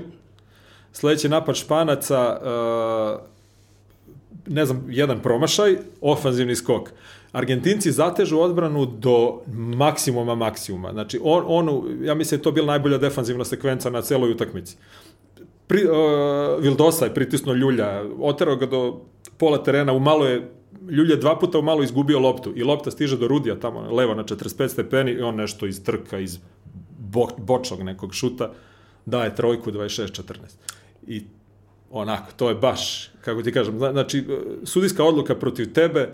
Sledeći 0.94 1.30
napad 1.30 1.56
Španaca, 1.56 2.38
uh, 2.38 3.22
ne 4.48 4.66
znam, 4.66 4.86
jedan 4.90 5.20
promašaj, 5.20 5.78
ofanzivni 6.02 6.56
skok. 6.56 6.90
Argentinci 7.32 7.92
zatežu 7.92 8.40
odbranu 8.40 8.86
do 8.86 9.42
maksimuma 9.56 10.36
maksimuma. 10.36 10.92
Znači, 10.92 11.20
on, 11.24 11.44
onu, 11.48 11.84
ja 12.04 12.16
mislim 12.16 12.38
da 12.38 12.40
je 12.40 12.44
to 12.44 12.52
bila 12.52 12.68
najbolja 12.68 12.98
defanzivna 12.98 13.46
sekvenca 13.46 13.90
na 13.90 14.02
celoj 14.02 14.32
utakmici. 14.32 14.78
Pri, 15.68 15.86
uh, 15.86 15.94
Vildosa 16.64 17.06
je 17.06 17.14
pritisnuo 17.14 17.56
Ljulja, 17.56 18.04
oterao 18.20 18.56
ga 18.56 18.66
do 18.66 19.02
pola 19.38 19.64
terena, 19.64 19.94
u 19.94 20.00
malo 20.00 20.26
je 20.26 20.52
Ljulja 20.90 21.16
dva 21.16 21.40
puta 21.40 21.60
u 21.60 21.62
malo 21.62 21.84
izgubio 21.84 22.20
loptu 22.20 22.54
i 22.56 22.64
lopta 22.64 22.92
stiže 22.92 23.18
do 23.18 23.28
Rudija 23.28 23.60
tamo 23.60 23.82
levo 23.82 24.16
na 24.16 24.24
45 24.24 24.68
stepeni 24.68 25.12
i 25.12 25.22
on 25.22 25.36
nešto 25.36 25.66
iz 25.66 25.84
trka, 25.84 26.20
iz 26.20 26.40
bo, 27.00 27.28
bočnog 27.38 27.82
nekog 27.84 28.14
šuta 28.14 28.52
daje 29.06 29.36
trojku 29.36 29.72
26-14. 29.72 30.34
I 31.08 31.24
onako, 31.92 32.32
to 32.36 32.50
je 32.50 32.56
baš, 32.56 33.12
kako 33.22 33.42
ti 33.42 33.52
kažem, 33.52 33.78
zna- 33.78 33.92
znači, 33.92 34.24
sudijska 34.64 35.04
odluka 35.04 35.36
protiv 35.36 35.74
tebe, 35.74 36.14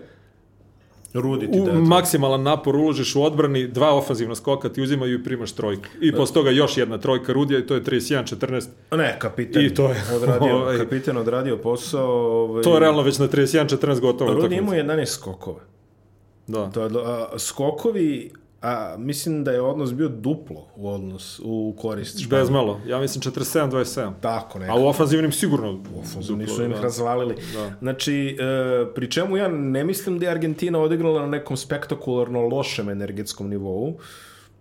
Rudi 1.14 1.50
ti 1.50 1.60
u 1.60 1.64
da. 1.64 1.72
maksimalan 1.72 2.42
napor 2.42 2.76
uložiš 2.76 3.16
u 3.16 3.22
odbrani, 3.22 3.66
dva 3.66 3.94
ofanzivna 3.94 4.34
skoka 4.34 4.68
ti 4.68 4.82
uzimaju 4.82 5.14
i 5.14 5.24
primaš 5.24 5.52
trojku. 5.52 5.82
I 6.00 6.12
posle 6.12 6.34
toga 6.34 6.50
još 6.50 6.76
jedna 6.76 6.98
trojka 6.98 7.32
Rudija 7.32 7.60
i 7.60 7.66
to 7.66 7.74
je 7.74 7.82
31-14. 7.82 8.66
Ne, 8.92 9.16
kapitan. 9.18 9.64
I 9.64 9.74
to 9.74 9.88
je- 9.88 10.02
Odradio, 10.16 10.56
ovaj- 10.56 10.78
kapitan 10.78 11.16
odradio 11.16 11.56
posao. 11.56 12.10
Ovaj, 12.42 12.62
To 12.62 12.74
je 12.74 12.80
realno 12.80 13.02
već 13.02 13.18
na 13.18 13.28
31-14 13.28 14.00
gotovo. 14.00 14.32
Rudi 14.32 14.56
imao 14.56 14.74
11 14.74 15.06
skokova. 15.06 15.60
Da. 16.46 16.70
To 16.70 16.82
je, 16.82 16.90
a, 16.96 17.38
skokovi, 17.38 18.32
a, 18.62 18.96
mislim 18.98 19.44
da 19.44 19.50
je 19.50 19.60
odnos 19.60 19.94
bio 19.94 20.08
duplo 20.08 20.66
u 20.76 20.88
odnos 20.88 21.40
u 21.44 21.74
korist 21.78 22.20
Španije. 22.20 22.42
Bez 22.42 22.50
malo. 22.50 22.80
Ja 22.86 22.98
mislim 22.98 23.22
47-27. 23.22 24.12
Tako, 24.20 24.58
ne. 24.58 24.68
A 24.68 24.74
u 24.74 24.86
ofanzivnim 24.86 25.32
sigurno. 25.32 25.80
Ofenzivni 26.00 26.44
duplo, 26.44 26.56
su 26.56 26.62
im 26.62 26.70
da. 26.70 26.80
razvalili. 26.80 27.34
Da. 27.54 27.72
Znači, 27.80 28.36
e, 28.40 28.94
pri 28.94 29.10
čemu 29.10 29.36
ja 29.36 29.48
ne 29.48 29.84
mislim 29.84 30.18
da 30.18 30.26
je 30.26 30.30
Argentina 30.30 30.78
odigrala 30.78 31.20
na 31.20 31.26
nekom 31.26 31.56
spektakularno 31.56 32.40
lošem 32.40 32.88
energetskom 32.88 33.48
nivou, 33.48 33.98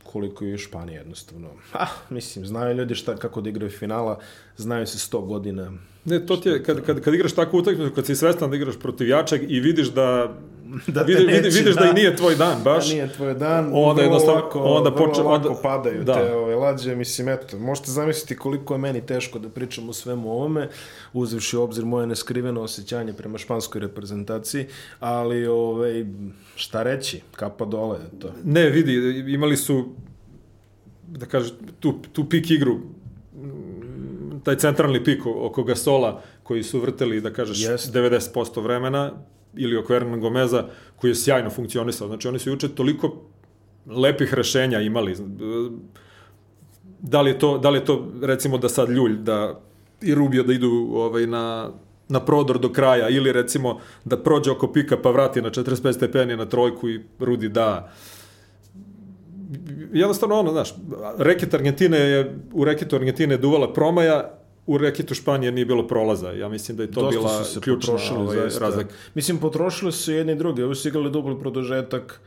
koliko 0.03 0.45
je 0.45 0.57
Španija 0.57 0.99
jednostavno. 0.99 1.49
Ah, 1.73 1.87
mislim, 2.09 2.45
znaju 2.45 2.77
ljudi 2.77 2.95
šta, 2.95 3.15
kako 3.15 3.41
da 3.41 3.49
igraju 3.49 3.71
finala, 3.71 4.19
znaju 4.57 4.87
se 4.87 4.97
100 4.97 5.25
godina. 5.25 5.71
Ne, 6.05 6.25
to 6.25 6.37
ti 6.37 6.49
je, 6.49 6.63
kad, 6.63 6.85
kad, 6.85 7.01
kad 7.01 7.13
igraš 7.13 7.33
takvu 7.33 7.57
utakmicu, 7.57 7.95
kad 7.95 8.05
si 8.05 8.15
svestan 8.15 8.49
da 8.49 8.55
igraš 8.55 8.79
protiv 8.79 9.07
jačeg 9.07 9.51
i 9.51 9.59
vidiš 9.59 9.87
da, 9.87 10.33
Da 10.87 11.05
te 11.05 11.13
vidi, 11.13 11.25
neće, 11.25 11.41
vidiš 11.49 11.75
da. 11.75 11.81
da. 11.81 11.89
i 11.89 11.93
nije 11.93 12.15
tvoj 12.15 12.35
dan, 12.35 12.63
baš. 12.63 12.87
Da 12.87 12.93
nije 12.93 13.09
tvoj 13.09 13.33
dan, 13.33 13.71
Onda 13.73 14.01
jednostavno- 14.01 14.33
lako, 14.35 14.59
onda 14.59 14.91
poče- 14.91 15.21
onda- 15.21 15.49
padaju 15.63 16.03
da. 16.03 16.13
te 16.15 16.33
ove 16.33 16.55
lađe. 16.55 16.95
Mislim, 16.95 17.29
eto, 17.29 17.57
možete 17.59 17.91
zamisliti 17.91 18.35
koliko 18.35 18.73
je 18.73 18.77
meni 18.77 19.01
teško 19.01 19.39
da 19.39 19.49
pričam 19.49 19.89
o 19.89 19.93
svemu 19.93 20.31
ovome, 20.31 20.69
uzevši 21.13 21.57
u 21.57 21.61
obzir 21.61 21.85
moje 21.85 22.07
neskriveno 22.07 22.61
osjećanje 22.61 23.13
prema 23.13 23.37
španskoj 23.37 23.81
reprezentaciji, 23.81 24.65
ali 24.99 25.47
ovaj, 25.47 26.05
šta 26.55 26.83
reći, 26.83 27.21
kapa 27.31 27.65
dole, 27.65 27.97
to. 28.19 28.31
Ne, 28.43 28.69
vidi, 28.69 28.93
imali 29.27 29.57
su, 29.57 29.85
da 31.07 31.25
kažeš, 31.25 31.51
tu, 31.79 31.93
tu 32.13 32.25
pik 32.25 32.51
igru, 32.51 32.77
taj 34.43 34.55
centralni 34.55 35.03
pik 35.03 35.21
oko 35.25 35.63
Gasola, 35.63 36.21
koji 36.43 36.63
su 36.63 36.79
vrteli, 36.79 37.21
da 37.21 37.33
kažeš, 37.33 37.61
Jest. 37.61 37.93
90% 37.93 38.61
vremena, 38.61 39.11
ili 39.57 39.77
oko 39.77 39.93
Hernan 39.93 40.19
Gomeza, 40.19 40.65
koji 40.95 41.11
je 41.11 41.15
sjajno 41.15 41.49
funkcionisao. 41.49 42.07
Znači, 42.07 42.27
oni 42.27 42.39
su 42.39 42.49
juče 42.49 42.67
toliko 42.67 43.21
lepih 43.85 44.33
rešenja 44.33 44.79
imali. 44.79 45.15
Da 46.99 47.21
li 47.21 47.29
je 47.29 47.39
to, 47.39 47.57
da 47.57 47.69
li 47.69 47.79
je 47.79 47.85
to 47.85 48.11
recimo, 48.21 48.57
da 48.57 48.69
sad 48.69 48.89
Ljulj, 48.89 49.17
da 49.17 49.59
i 50.01 50.15
Rubio 50.15 50.43
da 50.43 50.53
idu 50.53 50.89
ovaj, 50.93 51.27
na 51.27 51.71
na 52.09 52.19
prodor 52.19 52.59
do 52.59 52.71
kraja 52.71 53.09
ili 53.09 53.31
recimo 53.31 53.79
da 54.05 54.17
prođe 54.17 54.51
oko 54.51 54.71
pika 54.71 54.97
pa 54.97 55.11
vrati 55.11 55.41
na 55.41 55.49
45 55.49 55.93
stepeni 55.93 56.35
na 56.35 56.45
trojku 56.45 56.89
i 56.89 57.03
Rudi 57.19 57.49
da 57.49 57.91
jednostavno 59.93 60.35
ono, 60.35 60.51
znaš, 60.51 60.73
reket 61.17 61.53
Argentine 61.53 61.97
je, 61.97 62.39
u 62.53 62.65
reketu 62.65 62.95
Argentine 62.95 63.33
je 63.33 63.37
duvala 63.37 63.73
promaja, 63.73 64.36
u 64.67 64.77
reketu 64.77 65.15
Španije 65.15 65.51
nije 65.51 65.65
bilo 65.65 65.87
prolaza. 65.87 66.31
Ja 66.31 66.49
mislim 66.49 66.77
da 66.77 66.83
je 66.83 66.91
to 66.91 67.01
Dosta 67.01 67.19
bila 67.19 67.43
su 67.43 67.53
se 67.53 67.59
ključna 67.61 67.93
potrošili, 67.93 68.19
ovaj, 68.19 68.49
razlika. 68.59 68.93
Mislim, 69.13 69.37
potrošili 69.37 69.91
su 69.91 70.11
jedni 70.11 70.33
i 70.33 70.35
drugi. 70.35 70.63
Ovi 70.63 70.75
su 70.75 70.87
igrali 70.87 71.11
dubli 71.11 71.39
produžetak, 71.39 72.19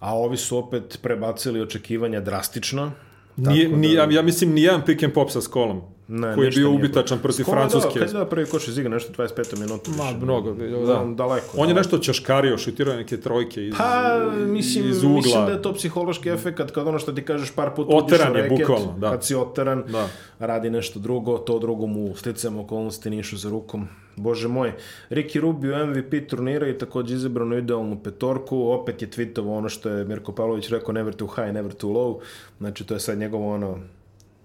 a 0.00 0.16
ovi 0.18 0.36
su 0.36 0.58
opet 0.58 0.98
prebacili 1.02 1.60
očekivanja 1.60 2.20
drastično. 2.20 2.92
Nije, 3.36 3.64
Tako 3.64 3.76
nije, 3.76 3.96
da- 3.96 4.02
ja, 4.02 4.10
ja 4.10 4.22
mislim 4.22 4.52
nijedan 4.52 4.84
pick 4.84 5.02
and 5.02 5.12
pop 5.12 5.30
sa 5.30 5.40
skolom, 5.40 5.80
Ne, 6.14 6.34
koji 6.34 6.46
je 6.46 6.50
bio 6.50 6.70
ubitačan 6.70 7.18
protiv 7.18 7.44
dao- 7.44 7.52
Francuske. 7.52 7.98
Kad 7.98 8.08
je 8.08 8.12
dao 8.12 8.24
prvi 8.26 8.46
koš 8.46 8.68
iz 8.68 8.78
igra, 8.78 8.90
nešto 8.90 9.12
25 9.14 9.28
minuta. 9.56 9.90
Ma, 9.90 10.04
više. 10.04 10.16
mnogo, 10.16 10.52
Da, 10.52 10.66
da. 10.78 11.04
daleko. 11.06 11.46
On 11.54 11.68
je 11.68 11.74
da. 11.74 11.80
nešto 11.80 11.98
ćoškario, 11.98 12.58
šutirao 12.58 12.96
neke 12.96 13.16
trojke 13.16 13.66
iz, 13.66 13.74
Pa, 13.78 14.18
mislim, 14.38 14.88
iz 14.88 14.98
ugla. 14.98 15.16
mislim 15.16 15.46
da 15.46 15.52
je 15.52 15.62
to 15.62 15.74
psihološki 15.74 16.28
efekt 16.28 16.70
kad 16.70 16.88
ono 16.88 16.98
što 16.98 17.12
ti 17.12 17.22
kažeš 17.22 17.50
par 17.50 17.70
puta 17.70 17.96
Oteran 17.96 18.36
je 18.36 18.42
reket, 18.42 18.58
bukvalno, 18.58 18.94
da. 18.98 19.10
kad 19.10 19.24
si 19.24 19.34
oteran, 19.34 19.84
Da. 19.88 20.08
radi 20.40 20.70
nešto 20.70 20.98
drugo, 20.98 21.38
to 21.38 21.58
drugo 21.58 21.86
mu 21.86 22.16
sticajem 22.16 22.58
okolnosti 22.58 23.10
nišu 23.10 23.36
za 23.36 23.50
rukom. 23.50 23.88
Bože 24.16 24.48
moj, 24.48 24.72
Ricky 25.10 25.40
Rubio 25.40 25.86
MVP 25.86 26.20
turnira 26.20 26.68
i 26.68 26.78
takođe 26.78 27.14
izabrano 27.14 27.56
idealnu 27.56 27.98
petorku, 27.98 28.62
opet 28.62 29.02
je 29.02 29.08
tweetovo 29.10 29.48
ono 29.48 29.68
što 29.68 29.88
je 29.88 30.04
Mirko 30.04 30.32
Pavlović 30.32 30.68
rekao 30.68 30.92
never 30.92 31.14
too 31.14 31.28
high, 31.28 31.52
never 31.52 31.72
too 31.72 31.90
low, 31.90 32.18
znači 32.58 32.84
to 32.84 32.94
je 32.94 33.00
sad 33.00 33.18
njegovo 33.18 33.54
ono 33.54 33.78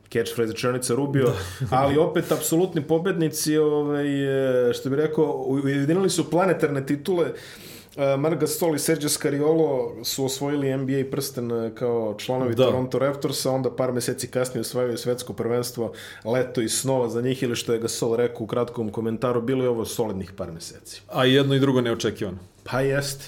catchphrase 0.09 0.51
rečenica 0.51 0.95
Rubio, 0.95 1.33
ali 1.69 1.97
opet 1.97 2.31
apsolutni 2.31 2.81
pobednici, 2.81 3.57
ovaj, 3.57 4.69
e, 4.69 4.73
što 4.73 4.89
bi 4.89 4.95
rekao, 4.95 5.45
ujedinili 5.47 6.09
su 6.09 6.29
planetarne 6.29 6.85
titule, 6.85 7.33
Uh, 7.97 8.19
Marc 8.19 8.39
Gasol 8.39 8.75
i 8.75 8.79
Sergio 8.79 9.09
Scariolo 9.09 9.95
su 10.03 10.25
osvojili 10.25 10.77
NBA 10.77 11.11
prsten 11.11 11.51
e, 11.51 11.75
kao 11.75 12.15
članovi 12.17 12.55
Da. 12.55 12.65
Toronto 12.65 12.99
Raptorsa, 12.99 13.51
onda 13.51 13.75
par 13.75 13.91
meseci 13.91 14.27
kasnije 14.27 14.61
osvajaju 14.61 14.97
svetsko 14.97 15.33
prvenstvo 15.33 15.93
leto 16.25 16.61
i 16.61 16.69
snova 16.69 17.09
za 17.09 17.21
njih 17.21 17.43
ili 17.43 17.55
što 17.55 17.73
je 17.73 17.79
Gasol 17.79 18.15
rekao 18.15 18.43
u 18.43 18.47
kratkom 18.47 18.91
komentaru, 18.91 19.41
bilo 19.41 19.63
je 19.63 19.69
ovo 19.69 19.85
solidnih 19.85 20.31
par 20.31 20.51
meseci. 20.51 21.01
A 21.07 21.25
jedno 21.25 21.55
i 21.55 21.59
drugo 21.59 21.81
neočekivano. 21.81 22.37
Pa 22.63 22.81
jeste. 22.81 23.25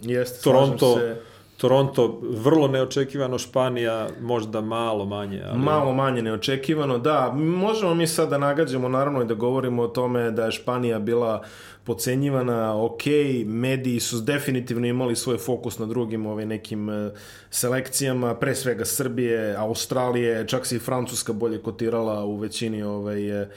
Jeste, 0.00 0.42
Toronto, 0.42 0.96
se. 0.98 1.16
Toronto 1.60 2.20
vrlo 2.22 2.68
neočekivano, 2.68 3.38
Španija 3.38 4.08
možda 4.20 4.60
malo 4.60 5.04
manje. 5.04 5.42
Ali... 5.46 5.58
Malo 5.58 5.92
manje 5.92 6.22
neočekivano, 6.22 6.98
da. 6.98 7.32
Možemo 7.36 7.94
mi 7.94 8.06
sad 8.06 8.30
da 8.30 8.38
nagađamo, 8.38 8.88
naravno, 8.88 9.22
i 9.22 9.26
da 9.26 9.34
govorimo 9.34 9.82
o 9.82 9.88
tome 9.88 10.30
da 10.30 10.44
je 10.44 10.52
Španija 10.52 10.98
bila 10.98 11.42
pocenjivana, 11.84 12.84
ok, 12.84 13.02
mediji 13.46 14.00
su 14.00 14.20
definitivno 14.20 14.86
imali 14.86 15.16
svoj 15.16 15.38
fokus 15.38 15.78
na 15.78 15.86
drugim 15.86 16.26
ovaj, 16.26 16.46
nekim 16.46 16.90
eh, 16.90 17.10
selekcijama, 17.50 18.34
pre 18.34 18.54
svega 18.54 18.84
Srbije, 18.84 19.54
Australije, 19.56 20.48
čak 20.48 20.66
se 20.66 20.76
i 20.76 20.78
Francuska 20.78 21.32
bolje 21.32 21.62
kotirala 21.62 22.24
u 22.24 22.36
većini 22.36 22.82
ovaj, 22.82 23.42
eh, 23.42 23.48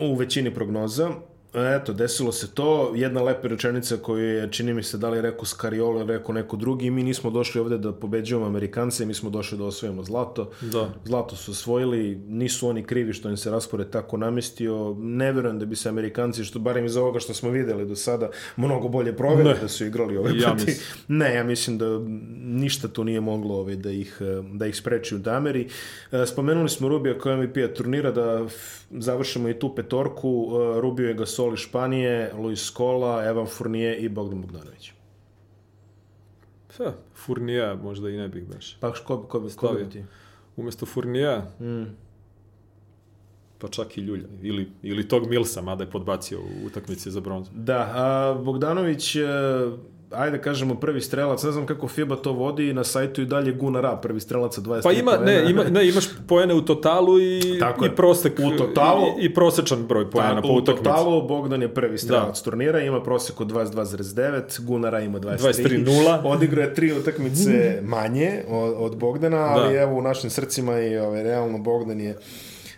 u 0.00 0.14
većini 0.14 0.54
prognoza. 0.54 1.10
Eto, 1.54 1.92
desilo 1.92 2.32
se 2.32 2.50
to. 2.54 2.92
Jedna 2.94 3.22
lepa 3.22 3.48
rečenica 3.48 3.96
koju 3.96 4.24
je, 4.24 4.48
čini 4.52 4.74
mi 4.74 4.82
se, 4.82 4.98
da 4.98 5.08
li 5.08 5.20
rekao 5.20 5.44
Scariolo 5.44 6.00
ili 6.00 6.12
rekao 6.12 6.34
neko 6.34 6.56
drugi. 6.56 6.90
Mi 6.90 7.02
nismo 7.02 7.30
došli 7.30 7.60
ovde 7.60 7.78
da 7.78 7.92
pobeđujemo 7.92 8.46
Amerikance, 8.46 9.06
mi 9.06 9.14
smo 9.14 9.30
došli 9.30 9.58
da 9.58 9.64
osvojimo 9.64 10.02
zlato. 10.02 10.50
Da. 10.60 10.88
Zlato 11.04 11.36
su 11.36 11.50
osvojili, 11.50 12.16
nisu 12.28 12.68
oni 12.68 12.82
krivi 12.82 13.12
što 13.12 13.28
im 13.28 13.36
se 13.36 13.50
raspored 13.50 13.90
tako 13.90 14.16
namestio. 14.16 14.96
Ne 14.98 15.32
verujem 15.32 15.58
da 15.58 15.66
bi 15.66 15.76
se 15.76 15.88
Amerikanci, 15.88 16.44
što 16.44 16.58
barem 16.58 16.84
iz 16.84 16.96
ovoga 16.96 17.20
što 17.20 17.34
smo 17.34 17.50
videli 17.50 17.86
do 17.86 17.96
sada, 17.96 18.30
mnogo 18.56 18.88
bolje 18.88 19.16
proveli 19.16 19.48
Ne. 19.48 19.54
da 19.62 19.68
su 19.68 19.84
igrali 19.86 20.16
ove 20.16 20.30
Ja 20.38 20.54
mislim. 20.54 20.76
Ne, 21.08 21.34
ja 21.34 21.44
mislim 21.44 21.78
da 21.78 21.98
ništa 22.44 22.88
tu 22.88 23.04
nije 23.04 23.20
moglo 23.20 23.54
ovaj, 23.54 23.76
da, 23.76 23.90
ih, 23.90 24.18
da 24.52 24.66
ih 24.66 24.76
spreči 24.76 25.14
u 25.14 25.18
dameri. 25.18 25.68
Eh, 26.12 26.26
Spomenuli 26.26 26.68
smo 26.68 26.88
Rubija 26.88 27.18
kao 27.18 27.36
MVP-a 27.36 27.74
turnira, 27.74 28.10
da 28.12 28.46
završimo 28.90 29.48
i 29.48 29.58
tu 29.58 29.74
petorku. 29.74 30.48
Eh, 30.76 30.80
Rubio 30.80 31.08
je 31.08 31.14
Gasol 31.38 31.54
iz 31.54 31.60
Španije, 31.60 32.32
Luis 32.34 32.60
Scola, 32.62 33.24
Evan 33.24 33.46
Fournier 33.46 33.96
i 34.00 34.08
Bogdan 34.08 34.40
Bogdanović. 34.40 34.92
Ha, 36.78 36.92
Furnija 37.16 37.74
možda 37.76 38.10
i 38.10 38.16
ne 38.16 38.28
bih 38.28 38.44
baš. 38.44 38.76
Pa 38.76 38.92
ko, 38.92 38.98
ko, 38.98 39.22
ko, 39.22 39.40
ko 39.40 39.48
Stavio. 39.48 39.84
bi 39.84 39.90
ti? 39.90 40.04
Umesto 40.56 40.86
Furnija, 40.86 41.46
Mm. 41.60 41.84
pa 43.58 43.68
čak 43.68 43.98
i 43.98 44.00
Ljulja. 44.00 44.26
Ili, 44.42 44.70
ili 44.82 45.08
tog 45.08 45.28
Milsa, 45.28 45.62
mada 45.62 45.84
je 45.84 45.90
podbacio 45.90 46.40
u 46.40 46.66
utakmici 46.66 47.10
za 47.10 47.20
bronzu. 47.20 47.50
Da, 47.54 47.92
a 47.94 48.34
Bogdanović, 48.34 49.16
e, 49.16 49.22
ajde 50.12 50.38
kažemo 50.38 50.74
prvi 50.74 51.00
strelac, 51.00 51.42
ne 51.42 51.52
znam 51.52 51.66
kako 51.66 51.88
FIBA 51.88 52.16
to 52.16 52.32
vodi, 52.32 52.72
na 52.72 52.84
sajtu 52.84 53.22
i 53.22 53.26
dalje 53.26 53.52
Gunnar 53.52 53.86
A, 53.86 53.96
prvi 53.96 54.20
strelac 54.20 54.54
sa 54.54 54.60
23 54.60 54.82
Pa 54.82 54.92
ima, 54.92 55.16
ne, 55.16 55.44
ima, 55.48 55.64
ne, 55.64 55.88
imaš 55.88 56.04
poene 56.26 56.54
u 56.54 56.62
totalu 56.62 57.20
i, 57.20 57.56
Tako 57.60 57.86
i 57.86 57.90
prosek. 57.90 58.32
U 58.38 58.50
totalu- 58.54 59.18
I, 59.20 59.24
i 59.24 59.34
prosečan 59.34 59.78
broj 59.80 60.10
poena 60.10 60.42
po 60.42 60.48
u 60.48 60.54
utakmici. 60.54 60.84
totalu 60.84 61.22
Bogdan 61.22 61.62
je 61.62 61.68
prvi 61.70 61.98
strelac 61.98 62.36
Da. 62.36 62.44
turnira, 62.44 62.80
ima 62.80 63.02
prosek 63.02 63.40
od 63.40 63.48
22,9, 63.48 64.40
Gunara 64.60 65.00
ima 65.00 65.18
23. 65.18 65.84
23:0. 65.84 66.20
Odigrao 66.24 66.62
je 66.62 66.74
tri 66.74 66.92
utakmice 66.92 67.78
manje 67.84 68.42
od, 68.48 68.74
od 68.78 68.96
Bogdana, 68.96 69.36
ali 69.38 69.74
Da. 69.74 69.80
evo 69.80 69.94
u 69.94 70.02
našim 70.02 70.30
srcima 70.30 70.80
i 70.80 70.96
ovaj, 70.98 71.22
realno 71.22 71.58
Bogdan 71.58 72.00
je 72.00 72.18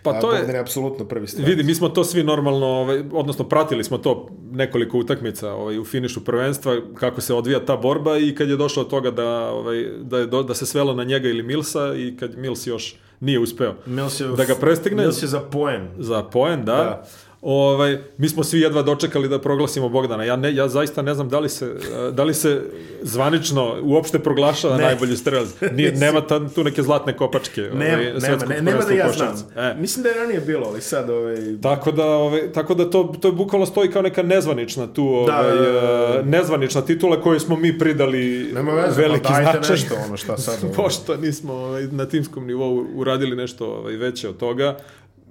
Pa 0.03 0.13
to 0.13 0.31
je- 0.31 0.37
Bogdan 0.37 0.55
je 0.55 0.61
apsolutno 0.61 1.05
prvi 1.05 1.27
strelac. 1.27 1.49
Vidi, 1.49 1.63
mi 1.63 1.75
smo 1.75 1.89
to 1.89 2.03
svi 2.03 2.23
normalno, 2.23 2.65
ovaj, 2.67 3.03
odnosno 3.13 3.45
pratili 3.45 3.83
smo 3.83 3.97
to 3.97 4.11
nekoliko 4.51 4.97
utakmica 4.97 5.51
ovaj, 5.51 5.79
u 5.79 5.85
finišu 5.85 6.21
prvenstva, 6.21 6.77
kako 6.95 7.21
se 7.21 7.33
odvija 7.33 7.59
ta 7.61 7.77
borba 7.77 8.17
i 8.17 8.35
kad 8.35 8.49
je 8.49 8.57
došlo 8.57 8.83
od 8.83 8.89
toga 8.89 9.11
da, 9.11 9.27
ovaj, 9.43 9.85
da, 9.97 10.17
je 10.17 10.25
do, 10.25 10.43
da 10.43 10.53
se 10.53 10.65
svelo 10.65 10.93
na 10.93 11.03
njega 11.03 11.29
ili 11.29 11.43
Milsa 11.43 11.93
i 11.95 12.17
kad 12.17 12.37
Mils 12.37 12.67
još 12.67 12.95
nije 13.19 13.39
uspeo 13.39 13.73
Mils 13.85 14.19
je, 14.19 14.27
da 14.27 14.45
ga 14.45 14.55
prestigne 14.55 15.03
Mils 15.03 15.23
je 15.23 15.27
za 15.27 15.39
poen. 15.41 15.87
za 15.97 16.23
poen, 16.23 16.59
da. 16.59 16.75
Da. 16.75 17.05
Ovaj, 17.41 17.97
mi 18.17 18.29
smo 18.29 18.43
svi 18.43 18.59
jedva 18.59 18.81
dočekali 18.81 19.29
da 19.29 19.41
proglasimo 19.41 19.89
Bogdana. 19.89 20.23
Ja, 20.23 20.35
ne, 20.35 20.55
ja 20.55 20.67
zaista 20.67 21.01
ne 21.01 21.13
znam 21.13 21.29
da 21.29 21.39
li 21.39 21.49
se, 21.49 21.65
eh, 21.65 22.11
da 22.11 22.23
li 22.23 22.33
se 22.33 22.61
zvanično 23.01 23.77
uopšte 23.83 24.19
proglašava 24.19 24.77
Ne. 24.77 24.83
najbolji 24.83 25.17
strelac. 25.17 25.49
Nije, 25.73 25.91
nema 26.05 26.21
ta, 26.21 26.49
tu 26.49 26.63
neke 26.63 26.83
zlatne 26.83 27.17
kopačke. 27.17 27.61
Nema, 27.61 27.93
ovaj, 27.93 28.13
nema, 28.19 28.45
ne, 28.45 28.61
nema 28.61 28.79
da 28.79 28.93
ja 28.93 29.11
znam. 29.11 29.35
E. 29.57 29.75
Mislim 29.79 30.03
da 30.03 30.09
je 30.09 30.15
ranije 30.15 30.39
bilo, 30.39 30.67
ali 30.67 30.81
sad 30.81 31.09
ovaj, 31.09 31.35
Tako 31.61 31.91
da, 31.91 32.05
ovaj, 32.07 32.51
tako 32.51 32.73
da 32.73 32.89
to, 32.89 33.13
to 33.21 33.27
je 33.27 33.31
bukvalno 33.31 33.65
stoji 33.65 33.91
kao 33.91 34.01
neka 34.01 34.23
nezvanična 34.23 34.87
tu, 34.87 35.07
ovaj, 35.07 35.55
da, 35.55 35.61
da. 35.61 36.19
eh, 36.19 36.23
nezvanična 36.25 36.81
titula 36.81 37.21
koju 37.21 37.39
smo 37.39 37.55
mi 37.55 37.79
pridali 37.79 38.51
nema 38.53 38.71
veze, 38.71 39.01
veliki 39.01 39.23
pa 39.23 39.29
dajte 39.29 39.51
značaj. 39.51 39.75
nešto, 39.75 39.95
ono 40.07 40.17
šta 40.17 40.37
sad. 40.37 40.59
Ovaj. 40.63 40.75
Pošto 40.75 41.17
nismo 41.17 41.53
ovaj, 41.53 41.83
na 41.83 42.05
timskom 42.05 42.47
nivou 42.47 42.85
uradili 42.95 43.35
nešto 43.35 43.65
ovaj, 43.67 43.95
veće 43.95 44.29
od 44.29 44.37
toga, 44.37 44.77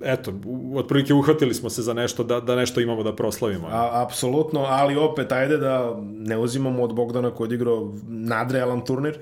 eto, 0.03 0.33
otprilike 0.75 1.15
uhvatili 1.15 1.55
smo 1.55 1.71
se 1.71 1.83
za 1.83 1.95
nešto, 1.95 2.25
da, 2.25 2.41
da 2.41 2.57
nešto 2.57 2.81
imamo 2.81 3.03
da 3.03 3.17
proslavimo. 3.17 3.69
A, 3.71 4.03
apsolutno, 4.03 4.61
ali 4.61 4.97
opet, 4.97 5.33
ajde 5.33 5.57
da 5.57 5.97
ne 6.03 6.39
uzimamo 6.39 6.83
od 6.83 6.95
Bogdana 6.95 7.31
koji 7.31 7.45
je 7.47 7.49
odigrao 7.49 7.95
nadrealan 8.09 8.85
turnir. 8.85 9.19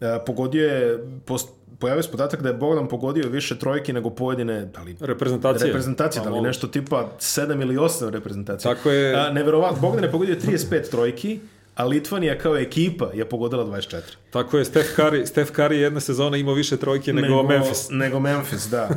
E, 0.00 0.18
pogodio 0.26 0.68
je, 0.68 0.98
post, 1.24 1.48
pojavio 1.78 2.02
se 2.02 2.10
podatak 2.10 2.42
da 2.42 2.48
je 2.48 2.54
Bogdan 2.54 2.88
pogodio 2.88 3.28
više 3.28 3.58
trojki 3.58 3.92
nego 3.92 4.10
pojedine, 4.10 4.64
da 4.64 4.82
li 4.82 4.96
Reprezentacije. 5.00 5.66
reprezentacije, 5.66 6.22
Pa, 6.24 6.30
da 6.30 6.36
li 6.36 6.42
nešto 6.42 6.66
tipa 6.66 7.08
7 7.18 7.62
ili 7.62 7.76
8 7.76 8.10
reprezentacija. 8.10 8.74
Tako 8.74 8.90
je. 8.90 9.16
A, 9.16 9.30
neverovatno, 9.32 9.80
Bogdan 9.80 10.04
je 10.04 10.10
pogodio 10.10 10.34
35 10.34 10.90
trojki, 10.90 11.40
a 11.74 11.84
Litvanija 11.84 12.38
kao 12.38 12.56
ekipa 12.56 13.10
je 13.14 13.24
pogodila 13.24 13.64
24. 13.64 14.00
Tako 14.30 14.58
je, 14.58 14.64
Steph 14.64 14.88
Curry, 14.96 15.26
Steph 15.26 15.52
Curry 15.52 15.72
jedne 15.72 16.00
sezone 16.00 16.40
imao 16.40 16.54
više 16.54 16.76
trojke 16.76 17.12
nego, 17.12 17.42
Memphis. 17.42 17.86
Nego 17.90 18.20
Memphis, 18.20 18.66
da. 18.70 18.88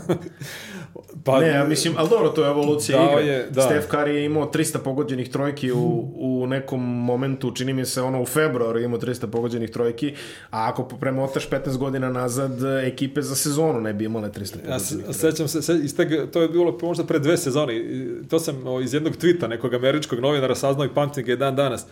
Pa, 1.24 1.40
Ne, 1.40 1.48
ja 1.48 1.64
mislim, 1.66 1.94
ali 1.98 2.10
dobro, 2.10 2.30
to 2.30 2.44
je 2.44 2.50
evolucija 2.50 2.98
Dao 2.98 3.20
igre. 3.20 3.34
je, 3.34 3.48
da. 3.50 3.62
Steph 3.62 3.88
Curry 3.92 4.08
je 4.08 4.26
imao 4.26 4.52
300 4.52 4.78
pogođenih 4.78 5.30
trojki 5.30 5.72
u, 5.72 6.12
u 6.16 6.48
nekom 6.48 6.82
momentu, 7.06 7.52
čini 7.52 7.74
mi 7.74 7.86
se 7.86 8.02
ono 8.02 8.22
u 8.22 8.26
februaru 8.26 8.80
je 8.80 8.86
imao 8.86 9.00
300 9.00 9.28
pogođenih 9.28 9.70
trojki, 9.70 10.14
a 10.50 10.70
ako 10.70 10.84
premotaš 10.84 11.50
15 11.50 11.78
godina 11.78 12.10
nazad, 12.10 12.52
ekipe 12.84 13.22
za 13.22 13.36
sezonu 13.36 13.82
ne 13.82 13.94
bi 13.94 14.06
imale 14.06 14.30
300 14.30 14.34
pogođenih 14.34 14.70
Ja 14.70 14.80
se, 14.80 15.14
sećam 15.14 15.48
se, 15.48 15.62
se 15.62 15.74
iz 15.84 15.96
tega, 15.96 16.28
to 16.32 16.42
je 16.42 16.48
bilo 16.48 16.78
možda 16.82 17.04
pre 17.04 17.20
dve 17.20 17.38
sezone, 17.38 17.76
i 17.76 18.08
to 18.30 18.40
sam 18.40 18.56
iz 18.84 18.94
jednog 18.94 19.16
tvita 19.16 19.48
nekog 19.48 19.74
američkog 19.74 20.20
novinara 20.20 20.56
saznao 20.56 20.86
i 20.86 20.94
pamtim 20.94 21.26
ga 21.26 21.34
i 21.34 21.38
dan 21.38 21.56
danas. 21.56 21.86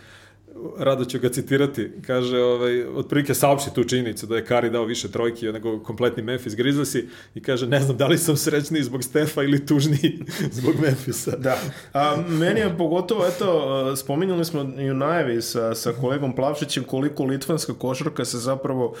Rado 0.78 1.04
ću 1.04 1.18
ga 1.18 1.28
citirati, 1.28 1.90
kaže, 2.06 2.38
ovaj, 2.38 2.84
otprilike 2.84 3.34
saopšti 3.34 3.74
tu 3.74 3.84
činjenicu 3.84 4.26
da 4.26 4.36
je 4.36 4.44
Kari 4.44 4.70
dao 4.70 4.84
više 4.84 5.10
trojki 5.10 5.46
nego 5.46 5.78
kompletni 5.82 6.22
Memphis 6.22 6.54
Grizzliesi 6.54 7.08
i 7.34 7.42
kaže, 7.42 7.66
ne 7.66 7.80
znam 7.80 7.96
da 7.96 8.06
li 8.06 8.18
sam 8.18 8.36
srećniji 8.36 8.82
zbog 8.82 9.04
Stefa 9.04 9.42
ili 9.42 9.66
tužniji 9.66 10.18
zbog 10.58 10.74
Memphisa. 10.80 11.36
Da. 11.36 11.58
A, 11.92 12.16
meni 12.28 12.60
je 12.60 12.74
pogotovo, 12.78 13.26
eto, 13.26 13.96
spominjali 13.96 14.44
smo 14.44 14.72
i 14.78 14.90
u 14.90 14.94
najavi 14.94 15.42
sa, 15.42 15.74
sa 15.74 15.92
kolegom 15.92 16.34
Plavšićem 16.34 16.84
koliko 16.84 17.24
litvanska 17.24 17.74
košarka 17.74 18.24
se 18.24 18.38
zapravo 18.38 18.94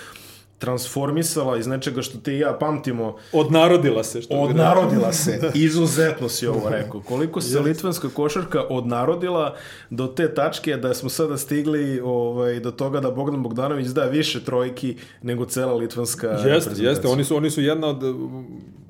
transformisala 0.58 1.58
iz 1.58 1.66
nečega 1.66 2.02
što 2.02 2.18
ti 2.18 2.32
i 2.32 2.38
ja 2.38 2.56
pamtimo. 2.60 3.16
Odnarodila 3.32 4.04
se. 4.04 4.22
Što 4.22 4.34
odnarodila 4.34 5.12
se. 5.12 5.50
Izuzetno 5.54 6.28
si 6.28 6.46
ovo 6.46 6.68
rekao. 6.68 7.00
Koliko 7.00 7.40
se 7.40 7.60
litvanska 7.60 8.08
košarka 8.08 8.62
odnarodila 8.68 9.56
do 9.90 10.06
te 10.06 10.34
tačke 10.34 10.76
da 10.76 10.94
smo 10.94 11.08
sada 11.08 11.36
stigli 11.36 12.00
ovaj, 12.00 12.60
do 12.60 12.70
toga 12.70 13.00
da 13.00 13.10
Bogdan 13.10 13.42
Bogdanović 13.42 13.86
da 13.86 14.04
više 14.04 14.44
trojki 14.44 14.96
nego 15.22 15.44
cela 15.44 15.74
litvanska 15.74 16.26
Jeste, 16.26 16.82
jeste. 16.82 17.08
Oni 17.08 17.24
su, 17.24 17.36
oni 17.36 17.50
su 17.50 17.62
jedna 17.62 17.86
od, 17.86 18.02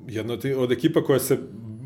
jedna 0.07 0.33
od, 0.33 0.45
od 0.57 0.71
ekipa 0.71 1.03
koja 1.03 1.19
se 1.19 1.37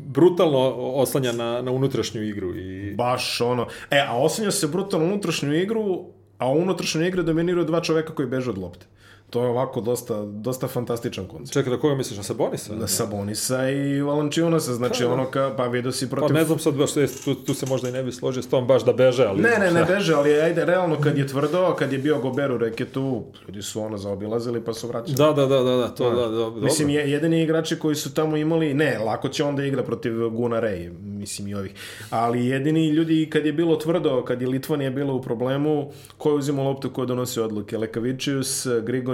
brutalno 0.06 0.58
oslanja 0.76 1.32
na, 1.32 1.62
na 1.62 1.70
unutrašnju 1.70 2.22
igru. 2.22 2.56
I... 2.56 2.94
Baš 2.94 3.40
ono. 3.40 3.66
E, 3.90 4.04
a 4.08 4.18
oslanja 4.18 4.50
se 4.50 4.66
brutalno 4.66 5.06
unutrašnju 5.06 5.54
igru, 5.54 6.04
a 6.38 6.48
u 6.52 6.58
unutrašnjoj 6.58 7.08
igri 7.08 7.22
dominiraju 7.22 7.64
dva 7.64 7.80
čoveka 7.80 8.14
koji 8.14 8.28
beže 8.28 8.50
od 8.50 8.58
lopte. 8.58 8.86
To 9.32 9.42
je 9.42 9.48
ovako 9.48 9.80
dosta, 9.80 10.22
dosta 10.24 10.68
fantastičan 10.68 11.26
koncept. 11.26 11.52
Čekaj, 11.52 11.70
da 11.70 11.78
koga 11.80 11.94
misliš, 11.94 12.16
na 12.16 12.22
Sabonisa? 12.22 12.74
Na 12.74 12.86
Sabonisa 12.86 13.68
i 13.70 14.02
Valančionasa, 14.02 14.74
znači 14.74 15.04
pa, 15.04 15.12
ono 15.12 15.30
ka, 15.30 15.54
pa 15.56 15.66
vidio 15.66 15.92
si 15.92 16.10
protiv... 16.10 16.28
Pa 16.28 16.34
ne 16.34 16.44
znam 16.44 16.58
sad 16.58 16.74
baš, 16.74 16.92
tu, 17.24 17.34
tu 17.34 17.54
se 17.54 17.66
možda 17.66 17.88
i 17.88 17.92
ne 17.92 18.02
bi 18.02 18.12
složio 18.12 18.42
s 18.42 18.48
tom 18.48 18.66
baš 18.66 18.84
da 18.84 18.92
beže, 18.92 19.24
ali... 19.24 19.42
Ne, 19.42 19.58
ne, 19.58 19.70
ne 19.70 19.84
beže, 19.94 20.14
ali 20.14 20.40
ajde, 20.40 20.64
realno 20.64 21.00
kad 21.00 21.18
je 21.18 21.26
tvrdo, 21.26 21.74
kad 21.78 21.92
je 21.92 21.98
bio 21.98 22.18
Gober 22.18 22.52
u 22.52 22.58
reketu, 22.58 23.24
ljudi 23.48 23.62
su 23.62 23.82
ono 23.82 23.98
zaobilazili 23.98 24.64
pa 24.64 24.72
su 24.72 24.88
vraćali. 24.88 25.16
Da, 25.16 25.32
da, 25.32 25.46
da, 25.46 25.62
da, 25.62 25.76
da 25.76 25.88
to, 25.88 26.10
da, 26.10 26.28
da, 26.28 26.28
dobro. 26.28 26.62
Mislim, 26.62 26.88
jedini 26.88 27.42
igrači 27.42 27.78
koji 27.78 27.94
su 27.94 28.14
tamo 28.14 28.36
imali, 28.36 28.74
ne, 28.74 28.98
lako 28.98 29.28
će 29.28 29.44
onda 29.44 29.64
igra 29.64 29.82
protiv 29.82 30.28
Guna 30.28 30.60
Rej, 30.60 30.90
mislim 31.00 31.48
i 31.48 31.54
ovih, 31.54 31.72
ali 32.10 32.46
jedini 32.46 32.88
ljudi 32.88 33.28
kad 33.32 33.46
je 33.46 33.52
bilo 33.52 33.76
tvrdo, 33.76 34.24
kad 34.24 34.42
je 34.42 34.48
Litvanija 34.48 34.90
bila 34.90 35.12
u 35.12 35.22
problemu, 35.22 35.90
ko 36.18 36.28
je 36.30 36.34
uzimao 36.34 36.64
loptu, 36.64 36.90
ko 36.90 37.02
je 37.02 37.06
donosio 37.06 37.44
odluke? 37.44 37.78
Lekavičius, 37.78 38.66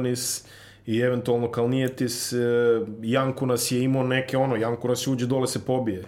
Grigonis, 0.09 0.45
i 0.87 0.99
eventualno 1.01 1.51
Kalnijetis, 1.51 2.33
e, 2.33 2.37
Jankunas 3.03 3.71
je 3.71 3.83
imao 3.83 4.03
neke 4.03 4.37
ono, 4.37 4.57
Jankunas 4.57 5.07
uđe 5.07 5.27
dole 5.27 5.47
se 5.47 5.65
pobije. 5.65 6.05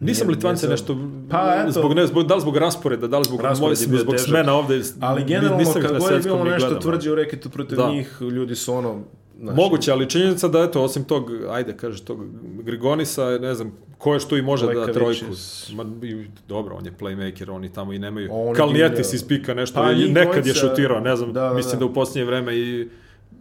Nisam 0.00 0.28
Litvance 0.28 0.68
nešto, 0.68 0.96
pa, 1.30 1.56
eto, 1.62 1.70
zbog, 1.70 1.94
ne, 1.94 2.06
zbog, 2.06 2.26
da 2.26 2.34
li 2.34 2.40
zbog 2.40 2.56
rasporeda, 2.56 3.06
da 3.06 3.18
li 3.18 3.24
zbog, 3.24 3.40
moj, 3.60 3.74
zbog, 3.74 3.98
zbog 3.98 4.18
smena 4.18 4.54
ovde. 4.54 4.80
Ali 5.00 5.24
generalno, 5.24 5.72
kad 5.72 5.98
god 5.98 6.12
je 6.12 6.18
bilo 6.18 6.44
nešto 6.44 6.74
tvrđe 6.74 7.12
u 7.12 7.14
reketu 7.14 7.50
protiv 7.50 7.76
da. 7.76 7.90
njih, 7.90 8.16
ljudi 8.20 8.56
su 8.56 8.74
ono, 8.74 9.02
Znači, 9.40 9.56
Moguće, 9.56 9.92
ali 9.92 10.10
činjenica 10.10 10.48
da, 10.48 10.62
eto, 10.62 10.82
osim 10.82 11.04
tog, 11.04 11.30
ajde, 11.50 11.76
kažeš, 11.76 12.00
tog 12.00 12.18
Grigonisa, 12.62 13.38
ne 13.38 13.54
znam, 13.54 13.72
ko 13.98 14.14
je 14.14 14.20
što 14.20 14.36
i 14.36 14.42
može 14.42 14.66
da 14.74 14.92
trojku. 14.92 15.24
Ma, 15.72 15.84
i, 16.02 16.26
dobro, 16.48 16.76
on 16.76 16.86
je 16.86 16.92
playmaker, 17.00 17.50
oni 17.50 17.72
tamo 17.72 17.92
i 17.92 17.98
nemaju. 17.98 18.30
Kalnijetis 18.56 19.12
iz 19.12 19.28
pika 19.28 19.54
nešto, 19.54 19.80
pa, 19.80 19.92
nekad 19.92 20.46
je 20.46 20.54
šutirao, 20.54 21.00
ne 21.00 21.16
znam, 21.16 21.32
da, 21.32 21.48
da, 21.48 21.54
mislim 21.54 21.72
da. 21.72 21.78
da 21.78 21.84
u 21.84 21.94
posljednje 21.94 22.24
vreme 22.24 22.56
i 22.56 22.88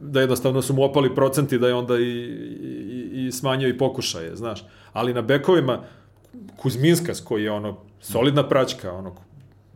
da 0.01 0.19
jednostavno 0.19 0.61
su 0.61 0.73
mu 0.73 0.83
opali 0.83 1.15
procenti 1.15 1.59
da 1.59 1.67
je 1.67 1.73
onda 1.73 1.99
i, 1.99 2.03
i, 2.03 3.27
i 3.27 3.31
smanjio 3.31 3.69
i 3.69 3.77
pokušaje, 3.77 4.35
znaš. 4.35 4.65
Ali 4.93 5.13
na 5.13 5.21
bekovima 5.21 5.83
Kuzminskas 6.57 7.21
koji 7.21 7.43
je 7.43 7.51
ono 7.51 7.77
solidna 8.01 8.47
praćka, 8.47 8.93
ono 8.93 9.15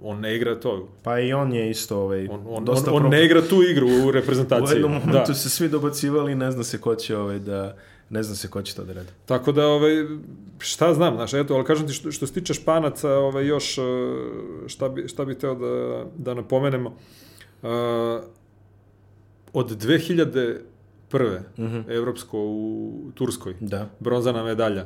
on 0.02 0.20
ne 0.20 0.36
igra 0.36 0.60
to. 0.60 0.88
Pa 1.04 1.20
i 1.20 1.34
on 1.34 1.54
je 1.54 1.70
isto 1.70 1.98
ovaj 1.98 2.28
on, 2.28 2.44
on, 2.48 2.66
dosta 2.66 2.94
on, 2.94 3.06
on 3.06 3.12
ne 3.12 3.26
igra 3.26 3.42
tu 3.42 3.64
igru 3.72 3.88
u 4.08 4.12
reprezentaciji. 4.12 4.76
u 4.76 4.78
jednom 4.78 4.92
momentu 4.92 5.32
da. 5.32 5.34
se 5.34 5.50
svi 5.50 5.70
dobacivali, 5.70 6.36
ne 6.36 6.52
zna 6.52 6.64
se 6.64 6.82
ko 6.82 6.96
će 6.96 7.18
ovaj 7.18 7.40
da 7.40 7.76
ne 8.10 8.24
zna 8.24 8.36
se 8.36 8.48
ko 8.48 8.62
će 8.62 8.76
to 8.76 8.84
da 8.84 8.94
radi. 8.94 9.10
Tako 9.26 9.52
da 9.52 9.68
ovaj 9.68 9.92
šta 10.60 10.94
znam, 10.94 11.16
znaš, 11.16 11.34
eto, 11.34 11.56
al 11.56 11.64
kažem 11.64 11.88
ti 11.88 11.94
što, 11.94 12.12
što 12.12 12.28
se 12.28 12.34
tiče 12.34 12.54
Španaca, 12.54 13.10
ovaj 13.10 13.46
još 13.46 13.78
šta 14.68 14.90
bi 14.90 15.08
šta 15.08 15.26
bi 15.26 15.36
teo 15.36 15.56
da 15.56 16.06
da 16.18 16.34
napomenemo. 16.34 16.90
Uh, 17.62 17.70
od 19.54 19.82
2001. 19.82 20.60
Mm 21.58 21.64
-hmm. 21.64 21.84
evropsko 21.98 22.40
u 22.40 23.12
Turskoj. 23.14 23.56
Da. 23.60 23.90
Bronzana 24.00 24.44
medalja. 24.44 24.86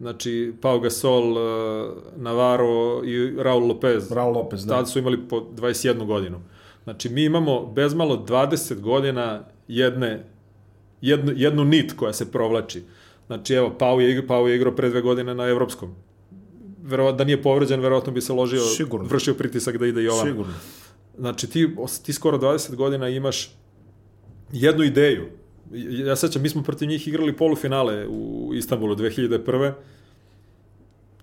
Znači, 0.00 0.54
Pau 0.60 0.80
Gasol, 0.80 1.32
uh, 1.32 1.94
Navarro 2.16 3.04
i 3.04 3.34
Raul 3.38 3.66
Lopez. 3.66 4.12
Raul 4.12 4.34
Lopez, 4.34 4.66
da. 4.66 4.74
Tad 4.74 4.90
su 4.90 4.98
imali 4.98 5.28
po 5.28 5.40
21 5.56 6.06
godinu. 6.06 6.40
Znači, 6.84 7.08
mi 7.08 7.24
imamo 7.24 7.66
bezmalo 7.66 8.24
20 8.28 8.80
godina 8.80 9.44
jedne, 9.68 10.24
jednu, 11.00 11.32
jednu 11.36 11.64
nit 11.64 11.92
koja 11.96 12.12
se 12.12 12.32
provlači. 12.32 12.82
Znači, 13.26 13.54
evo, 13.54 13.74
Pau 13.78 14.00
je, 14.00 14.26
Pau 14.26 14.48
je 14.48 14.56
igrao 14.56 14.76
pre 14.76 14.88
dve 14.88 15.00
godine 15.00 15.34
na 15.34 15.44
evropskom. 15.44 15.94
Verovatno 16.82 17.18
da 17.18 17.24
nije 17.24 17.42
povređen, 17.42 17.80
verovatno 17.80 18.12
bi 18.12 18.20
se 18.20 18.32
ložio, 18.32 18.60
Sigurno. 18.60 19.08
vršio 19.08 19.34
pritisak 19.34 19.76
da 19.76 19.86
ide 19.86 20.02
i 20.02 20.08
ovam. 20.08 20.26
Sigurno. 20.26 20.52
Znači, 21.18 21.50
ti, 21.50 21.76
ti 22.02 22.12
skoro 22.12 22.38
20 22.38 22.74
godina 22.74 23.08
imaš 23.08 23.56
jednu 24.54 24.84
ideju. 24.84 25.28
Ja 26.06 26.16
sećam, 26.16 26.42
mi 26.42 26.48
smo 26.48 26.62
protiv 26.62 26.88
njih 26.88 27.08
igrali 27.08 27.36
polufinale 27.36 28.06
u 28.08 28.50
Istanbulu 28.54 28.96
2001. 28.96 29.72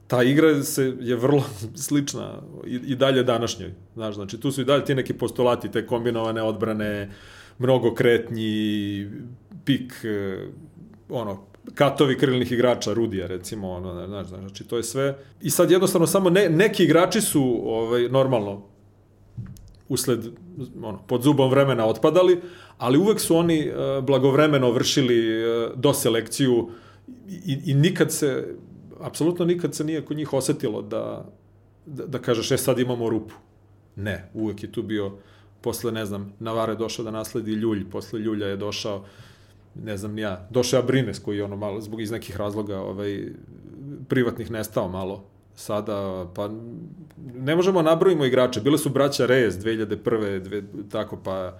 Ta 0.08 0.24
igra 0.24 0.63
se 0.63 0.94
je 1.00 1.15
vrlo 1.15 1.44
slična 1.88 2.41
i, 2.67 2.76
i 2.76 2.96
dalje 2.96 3.24
današnjoj. 3.24 3.72
Znaš, 3.94 4.15
znači 4.15 4.39
tu 4.39 4.52
su 4.52 4.62
i 4.62 4.65
dalje 4.65 4.86
ti 4.86 4.96
neki 4.96 5.13
postulati, 5.13 5.72
te 5.72 5.88
kombinovane 5.88 6.41
odbrane, 6.41 7.12
mnogo 7.58 7.94
kretnji, 7.94 9.10
pik, 9.65 9.94
e, 10.04 10.48
ono, 11.10 11.46
katovi 11.76 12.17
krilnih 12.17 12.52
igrača, 12.52 12.94
Rudija 12.94 13.28
recimo, 13.28 13.72
ono, 13.72 14.08
znaš, 14.08 14.28
znači 14.28 14.63
to 14.63 14.78
je 14.78 14.84
sve. 14.84 15.17
I 15.41 15.50
sad 15.50 15.72
jednostavno 15.72 16.08
samo 16.08 16.30
ne, 16.30 16.50
neki 16.50 16.84
igrači 16.84 17.22
su 17.22 17.62
ovaj, 17.65 18.10
normalno 18.10 18.71
usled 19.92 20.26
ono, 20.82 21.00
pod 21.08 21.24
zubom 21.24 21.50
vremena 21.50 21.86
otpadali, 21.86 22.42
ali 22.78 22.98
uvek 22.98 23.20
su 23.20 23.36
oni 23.36 23.70
uh, 23.70 24.04
blagovremeno 24.04 24.72
vršili 24.72 25.18
uh, 25.18 25.72
doselekciju 25.76 26.70
i, 27.28 27.58
i 27.66 27.74
nikad 27.74 28.12
se, 28.12 28.56
apsolutno 29.00 29.46
nikad 29.46 29.76
se 29.76 29.84
nije 29.84 30.06
kod 30.06 30.18
njih 30.18 30.34
osetilo 30.34 30.82
da, 30.82 31.26
da, 31.86 32.06
da 32.06 32.20
kažeš, 32.20 32.52
e 32.52 32.58
sad 32.58 32.80
imamo 32.80 33.10
rupu. 33.10 33.34
Ne, 33.96 34.30
uvek 34.34 34.64
je 34.64 34.72
tu 34.72 34.84
bio, 34.84 35.12
posle, 35.62 35.92
ne 35.92 36.06
znam, 36.06 36.34
Navare 36.40 36.76
došao 36.76 37.06
da 37.06 37.12
nasledi 37.12 37.52
Ljulj, 37.52 37.90
posle 37.90 38.20
Ljulja 38.20 38.48
je 38.48 38.58
došao, 38.58 39.04
ne 39.76 39.98
znam 39.98 40.18
ja, 40.18 40.48
došao 40.50 40.80
Abrines 40.80 41.20
koji 41.20 41.38
je 41.38 41.44
ono 41.44 41.56
malo, 41.56 41.82
zbog 41.82 42.02
iz 42.02 42.12
nekih 42.12 42.38
razloga 42.38 42.80
ovaj, 42.80 43.28
privatnih 44.08 44.52
nestao 44.52 44.88
malo 44.88 45.26
sada, 45.62 46.28
pa 46.36 46.50
ne 47.36 47.56
možemo 47.56 47.82
nabrojimo 47.82 48.26
igrače. 48.26 48.62
Bile 48.62 48.78
su 48.78 48.89
braća 48.89 49.28
Reyes 49.28 49.52
2001. 49.52 50.39
Dve, 50.39 50.63
tako 50.91 51.17
pa 51.24 51.60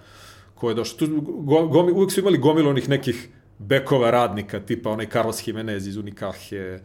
ko 0.54 0.68
je 0.68 0.74
došao. 0.74 0.98
Tu, 0.98 1.06
go, 1.20 1.66
gomi, 1.66 1.92
uvijek 1.92 2.12
su 2.12 2.20
imali 2.20 2.38
gomilu 2.38 2.70
onih 2.70 2.88
nekih 2.88 3.28
bekova 3.58 4.10
radnika, 4.10 4.60
tipa 4.60 4.90
onaj 4.90 5.06
Carlos 5.06 5.46
Jimenez 5.48 5.86
iz 5.86 5.96
Unikahe, 5.96 6.78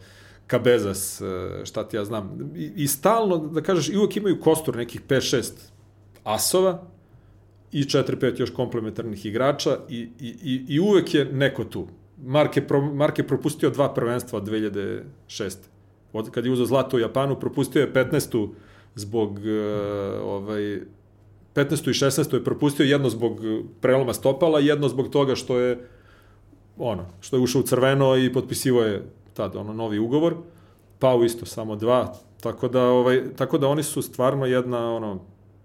Cabezas, 0.50 1.20
e, 1.20 1.24
šta 1.64 1.88
ti 1.88 1.96
ja 1.96 2.04
znam. 2.04 2.52
I, 2.56 2.72
I 2.76 2.86
stalno, 2.86 3.36
da 3.36 3.62
kažeš, 3.62 3.88
i 3.88 3.96
uvijek 3.96 4.16
imaju 4.16 4.40
kostur 4.40 4.76
nekih 4.76 5.02
5-6 5.08 5.52
asova 6.24 6.82
i 7.72 7.82
4-5 7.82 8.40
još 8.40 8.50
komplementarnih 8.50 9.26
igrača 9.26 9.78
i, 9.88 10.08
i, 10.20 10.34
i, 10.42 10.64
i 10.68 10.80
uvek 10.80 11.14
je 11.14 11.24
neko 11.24 11.64
tu. 11.64 11.86
Mark 12.22 12.56
je, 12.56 12.66
pro, 12.66 12.80
Mark 12.80 13.18
je 13.18 13.26
propustio 13.26 13.70
dva 13.70 13.94
prvenstva 13.94 14.38
od 14.38 14.48
2006 14.48 15.56
od, 16.12 16.30
kad 16.30 16.46
je 16.46 16.52
uzao 16.52 16.66
zlato 16.66 16.96
u 16.96 17.00
Japanu, 17.00 17.40
propustio 17.40 17.80
je 17.80 17.92
15. 17.92 18.48
zbog 18.94 19.30
uh, 19.30 19.42
ovaj, 20.22 20.80
15. 21.54 21.90
i 21.90 21.92
16. 21.92 22.34
je 22.34 22.44
propustio 22.44 22.84
jedno 22.84 23.10
zbog 23.10 23.40
preloma 23.80 24.14
stopala, 24.14 24.60
jedno 24.60 24.88
zbog 24.88 25.08
toga 25.08 25.34
što 25.34 25.58
je 25.58 25.88
ono, 26.78 27.06
što 27.20 27.36
je 27.36 27.40
ušao 27.40 27.60
u 27.60 27.64
crveno 27.64 28.16
i 28.16 28.32
potpisivo 28.32 28.82
je 28.82 29.02
tad 29.34 29.56
ono 29.56 29.72
novi 29.72 29.98
ugovor. 29.98 30.36
Pa 30.98 31.14
u 31.14 31.24
isto 31.24 31.46
samo 31.46 31.76
dva, 31.76 32.14
tako 32.40 32.68
da 32.68 32.82
ovaj 32.82 33.22
tako 33.36 33.58
da 33.58 33.68
oni 33.68 33.82
su 33.82 34.02
stvarno 34.02 34.46
jedna 34.46 34.94
ono 34.94 35.20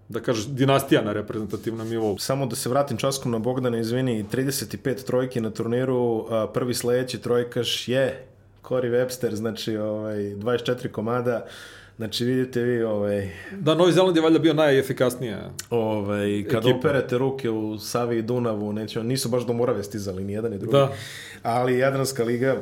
da 0.08 0.20
kažeš, 0.20 0.46
dinastija 0.46 1.02
na 1.02 1.12
reprezentativnom 1.12 1.88
nivou. 1.88 2.18
Samo 2.18 2.46
da 2.46 2.56
se 2.56 2.68
vratim 2.68 2.96
časkom 2.96 3.32
na 3.32 3.38
Bogdana, 3.38 3.78
izvini, 3.78 4.24
35 4.32 5.06
trojki 5.06 5.40
na 5.40 5.50
turniru, 5.50 6.26
prvi 6.54 6.74
sledeći 6.74 7.20
trojkaš 7.20 7.88
je 7.88 8.26
Cory 8.68 8.90
Webster, 8.90 9.34
znači 9.34 9.76
ovaj, 9.76 10.16
24 10.16 10.88
komada, 10.88 11.46
Znači, 11.96 12.24
vidite 12.24 12.62
vi, 12.62 12.82
ovaj... 12.82 13.30
Da, 13.52 13.74
Novi 13.74 13.92
Zeland 13.92 14.16
je 14.16 14.22
valjda 14.22 14.38
bio 14.38 14.54
najefikasnija 14.54 15.50
ovaj, 15.70 16.44
kad 16.50 16.64
ekipa. 16.64 16.78
operete 16.78 17.18
ruke 17.18 17.50
u 17.50 17.78
Savi 17.78 18.18
i 18.18 18.22
Dunavu, 18.22 18.72
neće, 18.72 19.02
nisu 19.02 19.28
baš 19.28 19.46
do 19.46 19.52
Morave 19.52 19.84
stizali, 19.84 20.24
ni 20.24 20.32
jedan 20.32 20.50
ni 20.50 20.58
drugi. 20.58 20.72
Da. 20.72 20.92
Ali 21.42 21.78
Jadranska 21.78 22.24
liga 22.24 22.56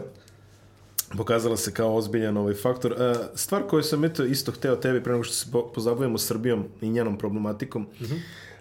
pokazala 1.17 1.57
se 1.57 1.73
kao 1.73 1.97
ozbiljan 1.97 2.37
ovaj 2.37 2.55
faktor. 2.55 2.93
Uh, 2.93 3.17
stvar 3.35 3.63
koju 3.63 3.83
sam 3.83 4.05
eto 4.05 4.25
isto 4.25 4.53
hteo 4.53 4.77
tebi 4.77 5.03
pre 5.03 5.13
nego 5.13 5.25
što 5.25 5.35
se 5.35 5.47
pozabavimo 5.75 6.19
Srbijom 6.19 6.65
i 6.81 6.89
njenom 6.89 7.19
problematikom 7.19 7.87
uh 8.01 8.07
-huh. 8.07 8.15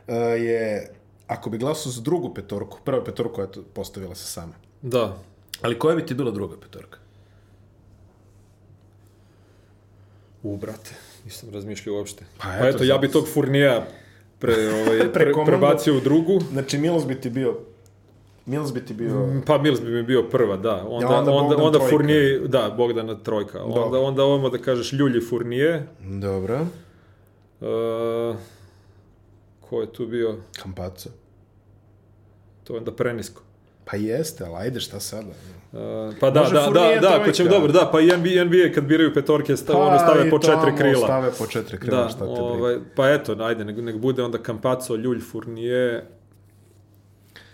uh, 0.07 0.41
je 0.41 0.91
ako 1.27 1.49
bi 1.49 1.57
glasao 1.57 1.91
za 1.91 2.01
drugu 2.01 2.33
petorku, 2.33 2.79
prva 2.83 3.03
petorku 3.03 3.41
je 3.41 3.47
postavila 3.73 4.15
se 4.15 4.25
sama. 4.25 4.53
Da. 4.81 5.17
Ali 5.61 5.79
koja 5.79 5.95
bi 5.95 6.05
ti 6.05 6.13
bila 6.13 6.31
druga 6.31 6.55
petorka? 6.61 7.00
U, 10.43 10.57
brate, 10.57 10.91
nisam 11.25 11.49
razmišljao 11.53 11.95
uopšte. 11.95 12.25
Pa, 12.37 12.43
pa 12.43 12.53
eto, 12.53 12.61
pa 12.61 12.67
eto 12.69 12.83
ja 12.83 12.97
bi 12.97 13.11
tog 13.11 13.27
furnija 13.33 13.87
pre, 14.39 14.53
ovaj, 14.81 15.13
pre, 15.13 15.33
prebacio 15.45 15.97
u 15.97 15.99
drugu. 15.99 16.39
Znači, 16.51 16.77
Milos 16.77 17.07
bi 17.07 17.21
ti 17.21 17.29
bio 17.29 17.57
Mills 18.45 18.73
bi 18.73 18.85
ti 18.85 18.93
bio... 18.93 19.41
Pa 19.45 19.57
Mills 19.57 19.81
bi 19.81 19.91
mi 19.91 20.03
bio 20.03 20.23
prva, 20.23 20.57
da. 20.57 20.85
Onda, 20.87 21.07
Ja, 21.07 21.19
onda 21.19 21.31
onda, 21.31 21.55
onda, 21.55 21.63
onda. 21.63 21.79
Fournier, 21.89 22.47
da, 22.47 22.73
Bogdana 22.77 23.15
trojka. 23.15 23.63
Onda, 23.63 23.79
Dobro. 23.79 24.01
onda 24.01 24.23
ovamo 24.23 24.49
da 24.49 24.57
kažeš 24.57 24.93
Ljulji 24.93 25.21
Fournier. 25.21 25.83
Dobro. 25.99 26.59
Uh, 27.61 28.35
ko 29.69 29.81
je 29.81 29.93
tu 29.93 30.07
bio? 30.07 30.37
Kampaco. 30.61 31.09
To 32.63 32.73
je 32.73 32.77
onda 32.77 32.91
prenisko. 32.91 33.41
Pa 33.91 33.97
jeste, 33.97 34.43
ali 34.45 34.55
ajde, 34.55 34.79
šta 34.79 34.99
sada? 34.99 35.27
Uh, 35.27 35.79
pa 36.19 36.29
da, 36.29 36.41
Može 36.41 36.53
da, 36.53 36.69
da, 36.73 36.99
da, 37.01 37.21
ako 37.21 37.31
ćemo 37.31 37.49
dobro, 37.49 37.71
da, 37.71 37.89
pa 37.91 37.99
i 37.99 38.05
NBA, 38.05 38.43
NBA 38.43 38.73
kad 38.75 38.83
biraju 38.83 39.13
petorke, 39.13 39.57
sta, 39.57 39.77
ono 39.77 39.99
stave 39.99 40.23
Pa 40.23 40.29
po 40.29 40.39
četiri 40.39 40.77
krila. 40.77 41.07
Stave 41.07 41.31
po 41.39 41.47
četiri 41.47 41.77
krila, 41.77 42.03
Da, 42.03 42.09
šta 42.09 42.19
te 42.19 42.25
briga. 42.25 42.41
ovaj, 42.41 42.77
pa 42.95 43.09
eto, 43.09 43.35
ajde, 43.39 43.65
nek, 43.65 43.77
nek 43.77 43.95
bude 43.95 44.23
onda 44.23 44.37
Campazzo, 44.45 44.95
Ljulj, 44.95 45.19
Fournier, 45.19 46.01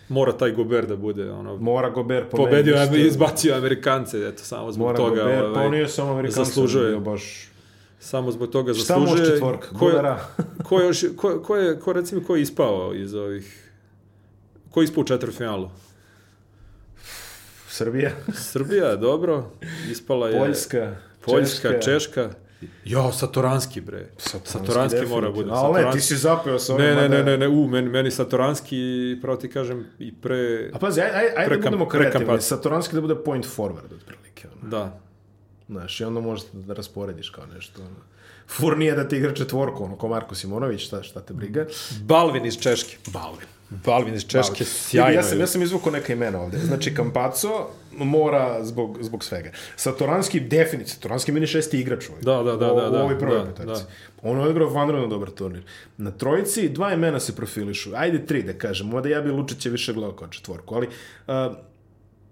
mora 0.10 0.32
taj 0.32 0.52
Gober 0.52 0.88
da 0.88 0.95
bude, 0.95 1.32
ono, 1.32 1.58
Mora 1.58 1.89
Gober 1.89 2.30
po 2.30 2.38
pobedio, 2.38 2.76
meni 2.76 2.97
je, 2.97 3.08
isto. 3.08 3.08
izbacio 3.13 3.56
Amerikance, 3.56 4.17
eto, 4.28 4.43
samo 4.43 4.71
zbog 4.71 4.88
Mora 4.88 4.97
toga, 4.97 5.21
Gober, 5.23 5.39
pa 5.41 5.47
ovaj, 5.50 5.65
on 5.65 5.71
nije 5.71 5.88
samo 5.88 6.12
Amerikanca, 6.12 6.43
zaslužuje. 6.43 6.89
bio 6.89 7.00
baš... 7.00 7.50
samo 8.00 8.32
zbog 8.32 8.50
toga 8.50 8.73
Šta 8.73 8.84
zaslužuje. 8.84 9.19
može 9.19 9.32
četvorka? 9.32 9.67
Ko 9.80 9.86
je, 9.86 9.91
Gunara? 9.91 10.19
ko, 10.67 10.80
je 10.80 10.88
još, 10.88 11.06
ko, 11.15 11.39
ko, 11.39 11.56
je, 11.56 11.80
ko 11.80 11.93
recimo, 11.93 12.21
ko 12.23 12.36
je 12.36 12.41
ispao 12.41 12.93
iz 12.95 13.13
ovih, 13.13 13.71
ko 14.71 14.82
je 14.82 14.84
ispao 14.84 15.02
u 15.02 15.06
četvrtfinalu? 15.06 15.69
Srbija, 17.67 18.12
Srbija, 18.34 18.95
dobro, 18.95 19.51
ispala 19.91 20.30
je 20.30 20.39
Poljska, 20.39 20.95
Poljska, 21.25 21.69
Češka. 21.69 21.82
Češka. 21.82 22.30
Jo, 22.86 23.12
Satoranski, 23.12 23.82
bre. 23.82 24.08
Satoranski 24.43 25.06
mora 25.06 25.32
bude. 25.32 25.49
Ali 25.53 25.73
ne, 25.73 25.80
ti 25.80 25.86
Satoranski- 25.86 26.01
si 26.01 26.17
zapeo 26.17 26.60
sa 26.60 26.73
ovim. 26.73 26.86
Ne, 26.86 26.95
ne, 26.95 27.10
ne, 27.10 27.23
ne, 27.23 27.38
ne, 27.38 27.47
u, 27.47 27.67
meni, 27.67 27.89
meni 27.89 28.12
Satoranski, 28.12 28.77
pravo 29.21 29.38
ti 29.38 29.49
kažem, 29.49 29.86
i 29.99 30.15
pre... 30.15 30.69
A 30.73 30.80
pazi, 30.80 31.01
aj, 31.01 31.10
aj, 31.38 31.45
Pre 31.45 31.58
da 31.58 31.63
budemo 31.63 31.88
kreativni. 31.88 32.41
Satoranski 32.41 32.95
da 32.95 33.01
bude 33.01 33.15
point 33.15 33.45
forward, 33.45 33.93
otprilike. 33.93 34.47
Ono. 34.47 34.69
Da. 34.69 34.99
Znaš, 35.67 35.99
i 35.99 36.03
onda 36.03 36.21
možeš 36.21 36.45
da 36.53 36.73
rasporediš 36.73 37.30
kao 37.30 37.45
nešto. 37.45 37.82
Ono. 37.82 37.95
Furnije 38.47 38.95
da 38.95 39.08
ti 39.08 39.17
igra 39.17 39.34
četvorku, 39.34 39.84
ono, 39.84 39.95
ko 39.95 40.08
Marko 40.08 40.36
Simonović, 40.36 40.86
šta, 40.86 41.03
šta 41.03 41.21
te 41.21 41.34
briga. 41.34 41.65
Balvin 42.01 42.45
iz 42.45 42.58
Češke. 42.60 42.97
Balvin. 43.08 43.47
Balvin 43.69 44.13
iz 44.13 44.25
Češke, 44.25 44.65
sjajno. 44.65 45.12
Ja 45.12 45.23
sam, 45.23 45.38
je. 45.38 45.41
ja 45.41 45.47
sam 45.47 45.62
izvukao 45.62 45.91
neka 45.91 46.13
imena 46.13 46.41
ovde. 46.41 46.58
Znači, 46.58 46.95
Campazzo 46.95 47.67
mora 47.91 48.63
zbog, 48.63 48.97
zbog 49.01 49.23
svega. 49.23 49.49
Satoranski, 49.75 50.39
definitivno, 50.39 50.88
Satoranski 50.88 51.32
meni 51.32 51.47
šesti 51.47 51.80
igrač 51.80 52.10
ovaj. 52.10 52.21
Da, 52.21 52.43
da, 52.43 52.58
da, 52.58 52.73
U- 52.73 52.75
da, 52.75 52.88
U 52.88 52.91
da, 52.91 53.03
ovoj 53.03 53.19
prvoj 53.19 53.38
da, 53.38 53.45
petorci. 53.45 53.84
da. 53.84 53.89
On 54.21 54.38
je 54.38 54.43
odigrao 54.43 54.69
vanredno 54.69 55.08
dobar 55.08 55.30
turnir. 55.30 55.63
Na 55.97 56.12
trojici 56.12 56.69
dva 56.69 56.93
imena 56.93 57.19
se 57.19 57.36
profilišu. 57.36 57.91
Ajde 57.95 58.25
tri 58.25 58.43
da 58.43 58.53
kažem. 58.53 58.88
Mada 58.88 59.10
ja 59.10 59.21
bi 59.21 59.32
Lučića 59.32 59.69
više 59.69 59.93
gledao 59.93 60.12
kao 60.12 60.27
četvorku. 60.27 60.75
Ali 60.75 60.88
uh, 61.27 61.34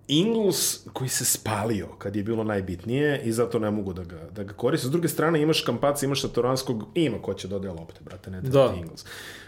Ingles 0.08 0.60
koji 0.94 1.10
se 1.10 1.26
spalio 1.26 1.88
kad 1.88 2.16
je 2.16 2.24
bilo 2.24 2.44
najbitnije 2.44 3.22
i 3.24 3.32
zato 3.32 3.60
ne 3.60 3.72
mogu 3.72 3.94
da 3.94 4.04
ga, 4.04 4.30
da 4.32 4.44
ga 4.44 4.54
koriste. 4.54 4.88
S 4.88 4.92
druge 4.92 5.08
strane 5.08 5.42
imaš 5.42 5.62
Kampaca, 5.62 6.06
imaš 6.06 6.22
Satoranskog, 6.22 6.84
ima 6.96 7.22
ko 7.22 7.34
će 7.34 7.48
dodaje 7.48 7.74
lopte, 7.74 8.00
brate, 8.02 8.32
ne 8.32 8.42
Da. 8.42 8.74
Ingles. 8.78 9.06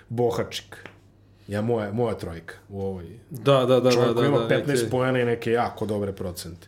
Bohačik. 0.09 0.75
Ja, 1.47 1.61
moja, 1.61 1.91
moja 1.91 2.15
trojka 2.15 2.53
u 2.69 2.81
ovoj 2.81 3.05
Da, 3.29 3.65
da, 3.65 3.79
da, 3.79 3.91
Čovjek 3.91 4.07
da, 4.07 4.21
da, 4.21 4.27
ima 4.27 4.39
da, 4.39 4.47
15 4.47 4.67
neke- 4.67 4.89
pojena 4.89 5.19
i 5.19 5.25
neke 5.25 5.51
jako 5.51 5.85
dobre 5.85 6.13
procente. 6.13 6.67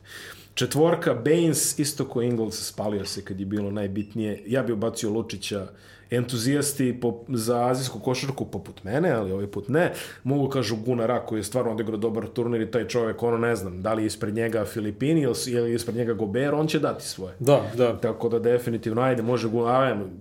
Četvorka, 0.54 1.14
Baines, 1.16 1.80
isto 1.80 2.06
ko 2.06 2.22
Ingles, 2.22 2.68
spalio 2.68 3.06
se 3.06 3.26
kad 3.26 3.40
je 3.40 3.46
bilo 3.46 3.72
najbitnije. 3.72 4.44
Ja 4.46 4.64
bi 4.64 4.74
ubacio 4.74 5.10
Lučića, 5.10 5.68
entuzijasti 6.12 7.00
po, 7.02 7.24
za 7.28 7.66
azijsku 7.66 8.00
košarku 8.00 8.46
poput 8.46 8.84
mene, 8.84 9.12
ali 9.12 9.32
ovaj 9.32 9.48
put 9.48 9.70
ne. 9.70 9.92
Mogu 10.24 10.50
kažu 10.50 10.76
Gunara 10.78 11.20
koji 11.20 11.40
je 11.40 11.44
stvarno 11.44 11.72
odigrao 11.72 11.98
dobar 11.98 12.28
turnir 12.28 12.62
i 12.62 12.72
taj 12.72 12.88
čovjek, 12.88 13.24
ono 13.24 13.38
ne 13.38 13.56
znam, 13.56 13.82
da 13.82 13.94
li 13.94 14.04
je 14.04 14.08
ispred 14.08 14.34
njega 14.34 14.66
Filipini 14.66 15.26
ili 15.48 15.74
ispred 15.74 15.96
njega 15.96 16.14
Gober, 16.14 16.54
on 16.54 16.68
će 16.68 16.80
dati 16.80 17.06
svoje. 17.06 17.34
Da, 17.40 17.62
da. 17.76 17.98
Tako 17.98 18.30
da 18.30 18.40
definitivno, 18.42 19.02
ajde, 19.02 19.22
može 19.22 19.50
Gunara, 19.50 19.70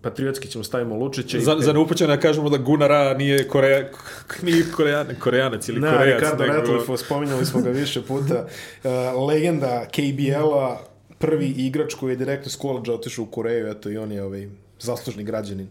patriotski 0.02 0.48
ćemo 0.48 0.64
stavimo 0.64 0.96
Lučića. 0.96 1.38
i- 1.38 1.40
Za, 1.40 1.56
za 1.58 1.72
neupućene 1.72 2.08
da 2.08 2.20
kažemo 2.20 2.50
da 2.50 2.56
Gunara 2.58 3.14
nije, 3.14 3.48
Koreja, 3.48 3.88
nije 4.42 4.64
Korejan, 4.72 5.06
Korejanac 5.20 5.68
ili 5.68 5.80
Ne, 5.80 5.92
Korejac. 5.92 6.20
Ricardo 6.20 6.44
nego- 6.44 6.54
Ratliff, 6.72 7.04
spominjali 7.04 7.46
smo 7.46 7.60
ga 7.60 7.70
više 7.70 8.02
puta. 8.02 8.46
Uh, 8.84 8.90
legenda 9.28 9.86
KBL-a, 9.86 10.76
prvi 11.18 11.46
igrač 11.48 11.94
koji 11.94 12.12
je 12.12 12.16
direktno 12.16 12.50
s 12.50 12.56
koleđa 12.56 12.94
otišao 12.94 13.22
u 13.22 13.28
Koreju, 13.28 13.68
eto 13.68 13.90
i 13.90 13.96
on 13.96 14.12
je 14.12 14.22
ovaj 14.22 14.48
zaslužni 14.80 15.24
građanin 15.24 15.68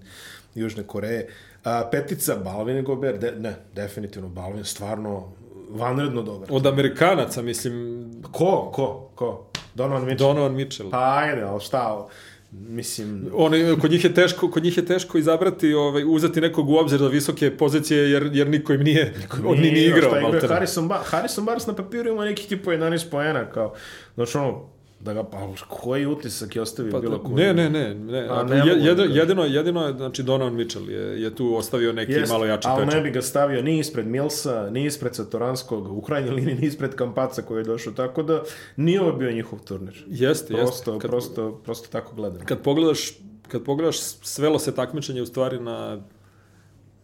Južne 0.55 0.83
Koreje. 0.83 1.27
A, 1.63 1.89
petica, 1.91 2.35
Balvin 2.35 2.83
Gober, 2.83 3.19
de, 3.19 3.31
ne, 3.31 3.55
definitivno 3.75 4.29
Balvin, 4.29 4.63
stvarno 4.63 5.31
vanredno 5.69 6.21
dobar. 6.21 6.49
Od 6.51 6.65
Amerikanaca, 6.65 7.41
mislim, 7.41 8.05
Ko, 8.31 8.71
ko, 8.73 9.09
ko? 9.15 9.45
Donovan 9.75 10.05
Mitchell. 10.05 10.27
Donovan 10.27 10.53
Mitchell. 10.53 10.89
Pa 10.91 11.17
ajde, 11.17 11.41
ali 11.41 11.61
šta, 11.61 12.07
mislim, 12.51 13.29
Oni, 13.33 13.79
kod 13.81 13.91
njih 13.91 14.03
je 14.03 14.13
teško, 14.13 14.51
kod 14.51 14.63
njih 14.63 14.77
je 14.77 14.85
teško 14.85 15.17
izabrati, 15.17 15.73
ovaj, 15.73 16.03
uzeti 16.07 16.41
nekog 16.41 16.69
u 16.69 16.75
obzir 16.75 16.99
za 16.99 17.07
visoke 17.07 17.57
pozicije, 17.57 18.11
jer, 18.11 18.29
jer 18.33 18.47
niko 18.47 18.73
im 18.73 18.81
nije, 18.81 19.13
on 19.45 19.57
ni 19.57 19.71
nije 19.71 19.87
igrao. 19.87 20.09
Šta 20.09 20.19
igrao. 20.19 20.49
Harrison, 20.49 20.87
ba 20.87 20.99
Harrison 21.03 21.45
Barnes 21.45 21.67
na 21.67 21.75
papiru 21.75 22.09
ima 22.09 22.25
nekih 22.25 22.47
tipa 22.47 22.71
11 22.71 23.09
poena, 23.11 23.45
kao, 23.45 23.73
znači 24.15 24.37
ono, 24.37 24.69
da 24.99 25.13
ga, 25.13 25.23
pa 25.23 25.37
koji 25.69 26.05
utisak 26.05 26.55
je 26.55 26.61
ostavio 26.61 26.91
Pa, 26.91 26.99
bilo 26.99 27.19
koji? 27.19 27.35
ne, 27.35 27.53
ne, 27.53 27.69
ne, 27.69 27.95
ne. 27.95 28.19
A, 28.21 28.43
ne 28.43 28.49
da 28.49 28.55
jedino, 28.63 29.03
jedino, 29.05 29.43
jedino 29.45 29.85
je, 29.85 29.93
znači 29.93 30.23
Donovan 30.23 30.53
Mitchell 30.53 30.89
je, 30.89 31.21
je 31.21 31.35
tu 31.35 31.55
ostavio 31.55 31.93
neki 31.93 32.11
Jest, 32.11 32.31
malo 32.31 32.45
jači 32.45 32.67
ali 32.67 32.79
pečat. 32.79 32.95
ne 32.95 33.01
bi 33.01 33.11
ga 33.11 33.21
stavio 33.21 33.61
ni 33.61 33.79
ispred 33.79 34.07
Milsa, 34.07 34.69
ni 34.69 34.85
ispred 34.85 35.15
Satoranskog, 35.15 35.87
u 35.89 36.01
krajnjoj 36.01 36.31
liniji 36.31 36.55
ni 36.55 36.67
ispred 36.67 36.95
Kampaca 36.95 37.41
koji 37.41 37.59
je 37.59 37.65
došao, 37.65 37.93
tako 37.93 38.23
da 38.23 38.43
nije 38.75 39.01
ovo 39.01 39.11
bio 39.11 39.31
njihov 39.31 39.59
turnir. 39.59 40.03
Jeste, 40.07 40.53
Prosto, 40.53 40.91
jeste. 40.91 41.01
Kad, 41.01 41.11
prosto, 41.11 41.51
prosto 41.55 41.87
tako 41.89 42.15
gledam. 42.15 42.45
kad 42.45 42.61
pogledaš, 42.61 43.11
kad 43.47 43.63
pogledaš, 43.63 43.97
svelo 44.01 44.59
se 44.59 44.75
takmičenje 44.75 45.21
u 45.21 45.25
stvari 45.25 45.59
na 45.59 45.99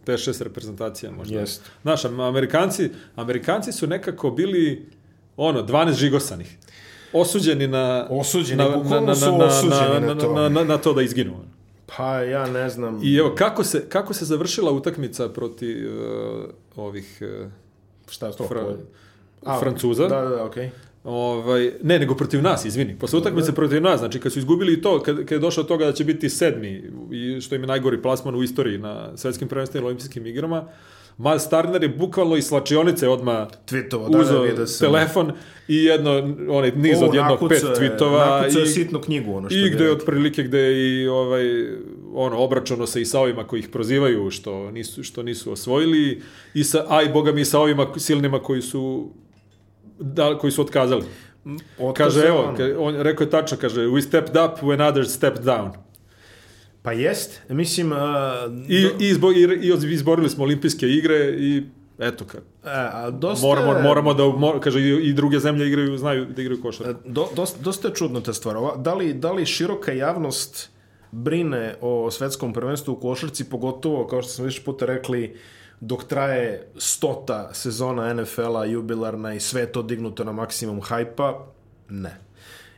5-6 0.06 0.43
reprezentacija 0.43 1.12
možda. 1.12 1.39
Jeste. 1.39 1.69
Znaš, 1.82 2.06
am- 2.06 2.19
Amerikanci, 2.19 2.89
Amerikanci 3.15 3.71
su 3.71 3.88
nekako 3.88 4.32
bili 4.32 4.89
ono, 5.38 5.62
12 5.62 5.93
žigosanih. 5.93 6.58
Osuđeni 7.13 7.67
na... 7.67 8.08
Osuđeni, 8.10 8.63
bukvalno 8.76 9.15
su 9.15 9.36
osuđeni 9.39 10.08
na 10.08 10.15
to. 10.15 10.34
Na, 10.34 10.49
na, 10.49 10.63
na 10.63 10.78
to 10.78 10.93
da 10.93 11.02
izginu. 11.02 11.34
Pa 11.97 12.19
ja 12.19 12.47
ne 12.47 12.69
znam. 12.69 12.99
I 13.04 13.15
evo, 13.15 13.36
kako 13.36 13.63
se, 13.63 13.89
kako 13.89 14.13
se 14.13 14.26
završila 14.26 14.71
utakmica 14.71 15.30
protiv 15.30 15.88
uh, 15.88 16.43
ovih 16.76 17.21
uh, 17.21 17.52
Šta 18.10 18.28
je 18.28 18.34
to? 18.34 18.43
Fra- 18.43 18.78
A, 19.45 19.60
Francuza? 19.60 20.08
Da, 20.08 20.21
da, 20.21 20.30
da, 20.30 20.45
okej. 20.45 20.69
Ovaj, 21.04 21.71
ne, 21.84 21.99
nego 21.99 22.15
protiv 22.15 22.41
nas, 22.41 22.65
izvini. 22.65 22.95
Posle 22.99 23.19
utakmice 23.19 23.52
protiv 23.52 23.82
nas, 23.82 23.99
znači 23.99 24.19
kad 24.19 24.32
su 24.32 24.39
izgubili 24.39 24.73
i 24.73 24.82
to, 24.82 25.02
kad, 25.04 25.17
kad 25.17 25.32
je 25.32 25.39
došlo 25.39 25.63
do 25.63 25.67
toga 25.67 25.86
da 25.86 25.93
će 25.93 26.04
biti 26.04 26.30
sedmi, 26.30 26.84
i 27.12 27.41
što 27.41 27.56
im 27.56 27.62
je 27.62 27.67
najgori 27.67 28.02
plasman 28.02 28.36
u 28.36 28.43
istoriji 28.43 28.78
na 28.78 29.17
svetskim 29.17 29.47
prvenstvima 29.47 29.84
i 29.84 29.86
olimpijskim 29.86 30.28
igrama, 30.28 30.63
Miles 31.17 31.49
Turner 31.49 31.84
je 31.84 31.89
bukvalno 31.89 32.36
iz 32.36 32.45
slačionice 32.45 33.10
odmah 33.10 33.47
Tweetovo, 33.65 34.10
da, 34.10 34.17
da, 34.17 34.23
uzeo 34.23 34.41
vidio 34.41 34.67
sam. 34.67 34.88
telefon 34.88 35.32
i 35.67 35.84
jedno, 35.84 36.12
onaj 36.49 36.71
niz 36.76 37.02
O, 37.02 37.06
od 37.06 37.13
jedno 37.13 37.30
nakucao 37.30 37.47
pet 37.49 37.82
tweetova 37.82 38.58
je 38.58 38.63
i, 38.63 38.67
sitnu 38.67 39.02
knjigu, 39.02 39.36
ono 39.36 39.49
što 39.49 39.58
i 39.58 39.69
gde 39.69 39.84
je 39.84 39.91
otprilike 39.91 40.43
gde 40.43 40.60
je 40.60 41.04
i 41.04 41.08
ovaj, 41.08 41.45
ono, 42.13 42.38
obračano 42.38 42.88
se 42.88 43.02
i 43.02 43.06
sa 43.06 43.19
ovima 43.19 43.47
koji 43.47 43.60
ih 43.60 43.69
prozivaju 43.69 44.32
što 44.32 44.71
nisu, 44.71 45.04
što 45.04 45.23
nisu 45.23 45.52
osvojili 45.52 46.21
i 46.54 46.63
sa, 46.63 46.86
a 46.89 47.02
i 47.02 47.10
boga 47.10 47.32
mi 47.32 47.45
sa 47.45 47.60
ovima 47.60 47.88
silnima 47.97 48.39
koji 48.39 48.62
su 48.62 49.12
da, 49.99 50.38
koji 50.38 50.52
su 50.52 50.62
otkazali. 50.62 51.04
Otkaz 51.80 52.13
Kaže, 52.13 52.28
evo, 52.28 52.56
on 52.78 52.95
rekao 52.95 53.26
je 53.26 53.30
tačno, 53.30 53.58
kaže, 53.58 53.82
we 53.82 54.02
stepped 54.02 54.36
up 54.36 54.62
when 54.62 54.89
others 54.89 55.13
stepped 55.13 55.43
down. 55.43 55.69
Pa 56.83 56.91
jest, 56.91 57.41
mislim... 57.49 57.91
Uh, 57.91 57.97
I, 58.67 58.75
i, 58.99 59.09
izbo, 59.09 59.31
i, 59.31 59.59
i 59.63 59.93
izborili 59.93 60.29
smo 60.29 60.43
olimpijske 60.43 60.87
igre 60.87 61.35
i 61.37 61.63
eto, 61.99 62.25
ka, 62.25 62.37
e, 62.37 62.41
a 62.93 63.09
dosta 63.09 63.47
moramo, 63.47 63.81
moramo 63.81 64.13
da, 64.13 64.23
mor, 64.23 64.59
kaže, 64.59 64.81
i, 64.81 65.09
i 65.09 65.13
druge 65.13 65.39
zemlje 65.39 65.67
igraju, 65.67 65.97
znaju 65.97 66.25
da 66.25 66.41
igraju 66.41 66.61
košarku. 66.61 66.99
Do, 67.05 67.27
dosta, 67.35 67.61
dosta 67.61 67.87
je 67.87 67.93
čudno 67.95 68.21
ta 68.21 68.33
stvar. 68.33 68.57
Ova, 68.57 68.75
da, 68.75 68.93
li, 68.93 69.13
da 69.13 69.31
li 69.31 69.45
široka 69.45 69.91
javnost 69.91 70.69
brine 71.11 71.75
o 71.81 72.11
svetskom 72.11 72.53
prvenstvu 72.53 72.93
u 72.93 72.99
košarci, 72.99 73.49
pogotovo, 73.49 74.07
kao 74.07 74.21
što 74.21 74.31
smo 74.31 74.45
više 74.45 74.63
puta 74.63 74.85
rekli, 74.85 75.37
dok 75.79 76.03
traje 76.03 76.67
stota 76.77 77.49
sezona 77.53 78.13
NFL-a, 78.13 78.65
jubilarna 78.65 79.33
i 79.33 79.39
sve 79.39 79.65
to 79.65 79.81
dignuto 79.84 80.23
na 80.23 80.31
maksimum 80.31 80.81
hajpa? 80.81 81.47
Ne. 81.89 82.17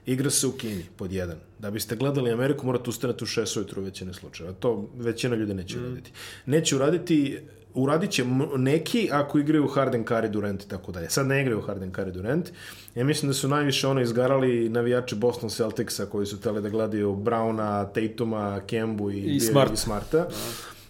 Igra 0.05 0.29
se 0.29 0.47
u 0.47 0.51
Kini, 0.51 0.85
pod 0.97 1.11
jedan. 1.11 1.37
Da 1.59 1.71
biste 1.71 1.95
gledali 1.95 2.31
Ameriku, 2.31 2.65
morate 2.65 2.89
ustanete 2.89 3.23
u 3.23 3.27
6 3.27 3.57
ujutru 3.57 3.81
u 3.81 3.85
većine 3.85 4.13
slučajeva. 4.13 4.53
To 4.59 4.89
većina 4.97 5.35
ljudi 5.35 5.53
neće 5.53 5.79
uraditi. 5.79 6.11
Neće 6.45 6.75
uraditi 6.75 7.39
uradit 7.75 8.11
će 8.11 8.25
neki 8.57 9.09
ako 9.11 9.39
igraju 9.39 9.67
Harden, 9.67 10.05
Curry, 10.05 10.29
Durant 10.29 10.63
i 10.63 10.67
tako 10.67 10.91
dalje. 10.91 11.09
Sad 11.09 11.27
ne 11.27 11.41
igraju 11.41 11.61
Harden, 11.61 11.91
Curry, 11.91 12.11
Durant. 12.11 12.49
Ja 12.95 13.03
mislim 13.03 13.29
da 13.29 13.33
su 13.33 13.47
najviše 13.47 13.87
ono 13.87 14.01
izgarali 14.01 14.69
navijači 14.69 15.15
Boston 15.15 15.49
Celticsa 15.49 16.05
koji 16.05 16.25
su 16.25 16.41
teli 16.41 16.61
da 16.61 16.69
gledaju 16.69 17.15
Browna, 17.15 17.85
Tatuma, 17.93 18.61
Kembu 18.67 19.11
i, 19.11 19.35
I 19.35 19.39
Smart. 19.39 19.73
i 19.73 19.77
Smarta. 19.77 20.27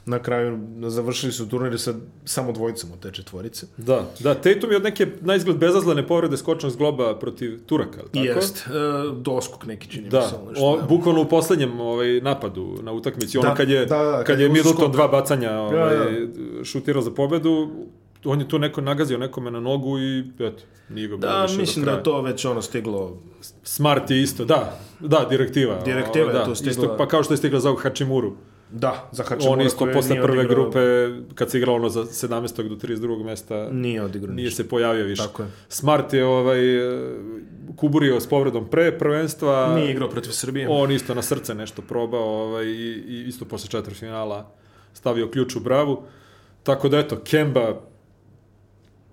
Na 0.05 0.19
kraju 0.19 0.59
završili 0.87 1.31
su 1.31 1.49
turnire 1.49 1.77
sa 1.77 1.93
samo 2.25 2.51
dvojicom 2.51 2.91
od 2.93 2.99
te 2.99 3.11
četvorice. 3.11 3.67
Da, 3.77 4.09
da, 4.19 4.33
Tatum 4.33 4.71
je 4.71 4.77
od 4.77 4.83
neke 4.83 5.07
najizgled 5.21 5.57
bezazlene 5.57 6.07
povrede 6.07 6.37
skočnog 6.37 6.71
zgloba 6.71 7.19
protiv 7.19 7.59
Turaka, 7.65 7.99
ali 7.99 8.09
tako? 8.27 8.39
Jest, 8.39 8.67
e, 8.67 8.71
doskok 9.21 9.65
neki 9.65 9.89
čini 9.89 10.09
Da, 10.09 10.19
mi 10.19 10.25
se. 10.25 10.35
nešto, 10.49 10.65
o, 10.65 10.77
da. 10.77 10.83
bukvalno 10.87 11.21
u 11.21 11.25
poslednjem 11.25 11.79
ovaj, 11.79 12.21
napadu 12.21 12.77
na 12.81 12.91
utakmici, 12.91 13.37
ono 13.37 13.49
Da, 13.49 13.55
kad 13.55 13.69
je, 13.69 13.85
da, 13.85 13.97
da, 13.97 14.17
kad 14.17 14.25
kad 14.25 14.39
je 14.39 14.49
Middleton 14.49 14.81
uskok. 14.81 14.91
dva 14.93 15.07
bacanja 15.07 15.51
ovaj, 15.51 15.97
Da, 15.97 16.63
šutirao 16.63 17.01
za 17.01 17.11
pobedu, 17.11 17.69
on 18.25 18.39
je 18.39 18.47
tu 18.47 18.59
neko 18.59 18.81
nagazio 18.81 19.17
nekome 19.17 19.51
na 19.51 19.59
nogu 19.59 19.99
i 19.99 20.19
eto, 20.39 20.63
nije 20.89 21.07
ga 21.07 21.17
bilo 21.17 21.31
Da, 21.31 21.47
mislim 21.57 21.85
da 21.85 21.91
je 21.91 22.03
to 22.03 22.21
već 22.21 22.45
ono 22.45 22.61
stiglo. 22.61 23.17
Smart 23.63 24.11
je 24.11 24.21
isto, 24.21 24.45
da, 24.45 24.79
da, 24.99 25.27
direktiva. 25.29 25.81
Direktiva 25.85 26.27
je 26.27 26.33
da, 26.33 26.45
tu 26.45 26.55
stigla. 26.55 26.71
Isto, 26.71 26.97
pa 26.97 27.07
kao 27.07 27.23
što 27.23 27.33
je 27.33 27.37
stigla 27.37 27.59
za 27.59 27.69
ovog 27.69 27.83
Hachimuru. 27.83 28.33
Da, 28.69 29.09
za 29.11 29.23
Hačimura 29.23 29.53
On 29.53 29.61
isto 29.61 29.87
posle 29.93 30.15
prve 30.21 30.39
odigrao- 30.39 30.55
grupe, 30.55 30.79
kad 31.35 31.51
se 31.51 31.57
igralo 31.57 31.77
ono 31.77 31.89
za 31.89 32.03
17. 32.05 32.69
do 32.69 32.75
32. 32.75 33.23
mesta, 33.23 33.69
Nije 33.71 34.03
odigrao 34.03 34.35
nije 34.35 34.51
se 34.51 34.69
pojavio 34.69 35.05
više. 35.05 35.23
Tako 35.23 35.43
je. 35.43 35.49
Smart 35.69 36.13
je 36.13 36.25
ovaj, 36.25 36.77
e, 36.77 37.15
kuburio 37.75 38.19
s 38.19 38.27
povredom 38.27 38.69
pre 38.69 38.97
prvenstva. 38.97 39.75
Nije 39.75 39.91
igrao 39.91 40.09
protiv 40.09 40.31
Srbije. 40.31 40.67
On 40.69 40.91
isto 40.91 41.13
na 41.13 41.21
srce 41.21 41.55
nešto 41.55 41.81
probao 41.81 42.43
ovaj, 42.43 42.65
i, 42.65 43.03
i 43.07 43.23
isto 43.27 43.45
posle 43.45 43.69
četvrtfinala 43.69 44.51
stavio 44.93 45.27
ključ 45.31 45.55
u 45.55 45.59
bravu. 45.59 46.03
Tako 46.63 46.89
da 46.89 46.99
eto, 46.99 47.19
Kemba 47.23 47.81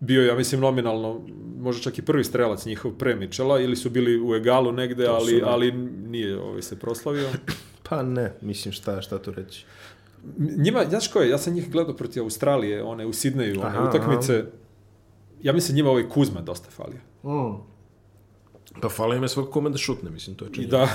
bio, 0.00 0.26
ja 0.26 0.34
mislim, 0.34 0.60
nominalno, 0.60 1.20
možda 1.58 1.82
čak 1.82 1.98
i 1.98 2.02
prvi 2.02 2.24
strelac 2.24 2.66
njihov 2.66 2.92
pre 2.92 3.14
Mičela, 3.16 3.60
ili 3.60 3.76
su 3.76 3.90
bili 3.90 4.20
u 4.20 4.34
egalu 4.34 4.72
negde, 4.72 5.06
ali, 5.06 5.42
ali 5.44 5.72
nije 6.06 6.40
ovaj, 6.40 6.62
se 6.62 6.78
proslavio. 6.78 7.28
Pa 7.92 8.02
ne, 8.02 8.32
mislim 8.40 8.72
šta, 8.72 9.02
šta 9.02 9.18
tu 9.18 9.32
reći. 9.32 9.64
Njima, 10.38 10.84
znaš 10.88 11.08
ko 11.08 11.20
je, 11.20 11.28
ja 11.30 11.38
sam 11.38 11.54
njih 11.54 11.70
gledao 11.70 11.96
protiv 11.96 12.22
Australije, 12.22 12.82
one 12.82 13.06
u 13.06 13.12
Sidneju, 13.12 13.60
one 13.60 13.68
Aha, 13.68 13.88
utakmice. 13.88 14.44
Ja 15.42 15.52
mislim 15.52 15.76
njima 15.76 15.90
ovaj 15.90 16.08
Kuzma 16.08 16.40
dosta 16.40 16.70
falio. 16.70 17.00
Mm. 17.24 17.60
Pa 18.80 18.88
fali 18.88 19.16
im 19.16 19.22
je 19.22 19.28
svako 19.28 19.50
kome 19.50 19.70
da 19.70 19.78
šutne, 19.78 20.10
mislim, 20.10 20.36
to 20.36 20.44
je 20.44 20.48
I 20.48 20.54
činjenica. 20.54 20.76
da, 20.76 20.88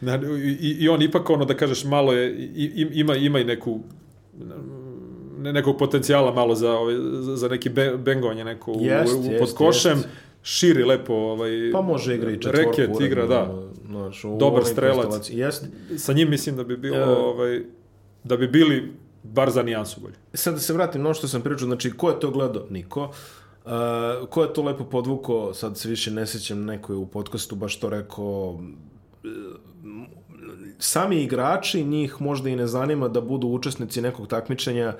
na- 0.16 0.26
i, 0.60 0.76
i 0.80 0.88
on 0.88 1.02
ipak 1.02 1.30
ono 1.30 1.44
da 1.44 1.54
kažeš 1.54 1.84
malo 1.84 2.12
je, 2.12 2.34
i, 2.36 2.86
ima, 2.92 3.14
ima 3.14 3.38
i 3.38 3.44
neku 3.44 3.80
ne, 5.38 5.52
nekog 5.52 5.78
potencijala 5.78 6.32
malo 6.32 6.54
za, 6.54 6.72
ovaj, 6.72 6.94
za, 7.34 7.48
neki 7.48 7.68
be, 7.68 7.96
bengovanje 7.96 8.44
neko 8.44 8.72
u, 8.72 8.80
Jest, 8.80 9.14
u, 9.14 9.24
jest, 9.24 9.38
pod 9.38 9.54
košem, 9.54 9.96
jest. 9.98 10.08
Širi 10.48 10.84
lepo 10.84 11.14
ovaj, 11.14 11.50
Pa 11.72 11.80
može 11.80 12.14
igra 12.14 12.30
i 12.30 12.40
četvorku. 12.40 12.70
reket, 12.80 13.00
igra, 13.00 13.26
da. 13.26 13.62
Znaš, 13.86 14.24
u 14.24 14.36
Dobar 14.38 14.64
strelac. 14.64 15.30
Jest. 15.30 15.64
Sa 15.96 16.12
njim 16.12 16.30
mislim 16.30 16.56
da 16.56 16.64
bi 16.64 16.76
bilo, 16.76 16.96
E. 16.96 17.04
ovaj, 17.04 17.62
da 18.24 18.36
bi 18.36 18.48
bili 18.48 18.92
bar 19.22 19.50
za 19.50 19.62
nijansu 19.62 20.00
bolji. 20.00 20.14
Sad 20.34 20.54
da 20.54 20.60
se 20.60 20.72
vratim 20.72 21.02
na 21.02 21.08
ono 21.08 21.14
što 21.14 21.28
sam 21.28 21.42
pričao, 21.42 21.66
znači, 21.66 21.90
ko 21.90 22.10
je 22.10 22.20
to 22.20 22.30
gledao? 22.30 22.66
Niko. 22.70 23.02
Uh, 23.64 23.72
ko 24.28 24.42
je 24.42 24.52
to 24.52 24.62
lepo 24.62 24.84
podvuko, 24.84 25.54
sad 25.54 25.78
se 25.78 25.88
više 25.88 26.10
ne 26.10 26.26
sjećam, 26.26 26.64
neko 26.64 26.92
je 26.92 26.96
u 26.96 27.06
podcastu 27.06 27.56
baš 27.56 27.76
to 27.80 27.88
rekao, 27.90 28.60
e, 29.24 29.28
sami 30.78 31.22
igrači, 31.22 31.84
njih 31.84 32.20
možda 32.20 32.48
i 32.50 32.56
ne 32.56 32.66
zanima 32.66 33.08
da 33.08 33.20
budu 33.20 33.46
učesnici 33.48 34.00
nekog 34.02 34.26
takmičenja 34.28 34.96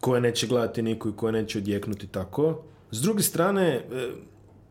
koje 0.00 0.20
neće 0.20 0.46
gledati 0.46 0.82
niko 0.82 1.08
i 1.08 1.12
koje 1.16 1.32
neće 1.32 1.58
odjeknuti 1.58 2.06
tako. 2.06 2.62
S 2.90 3.02
druge 3.02 3.22
strane, 3.22 3.84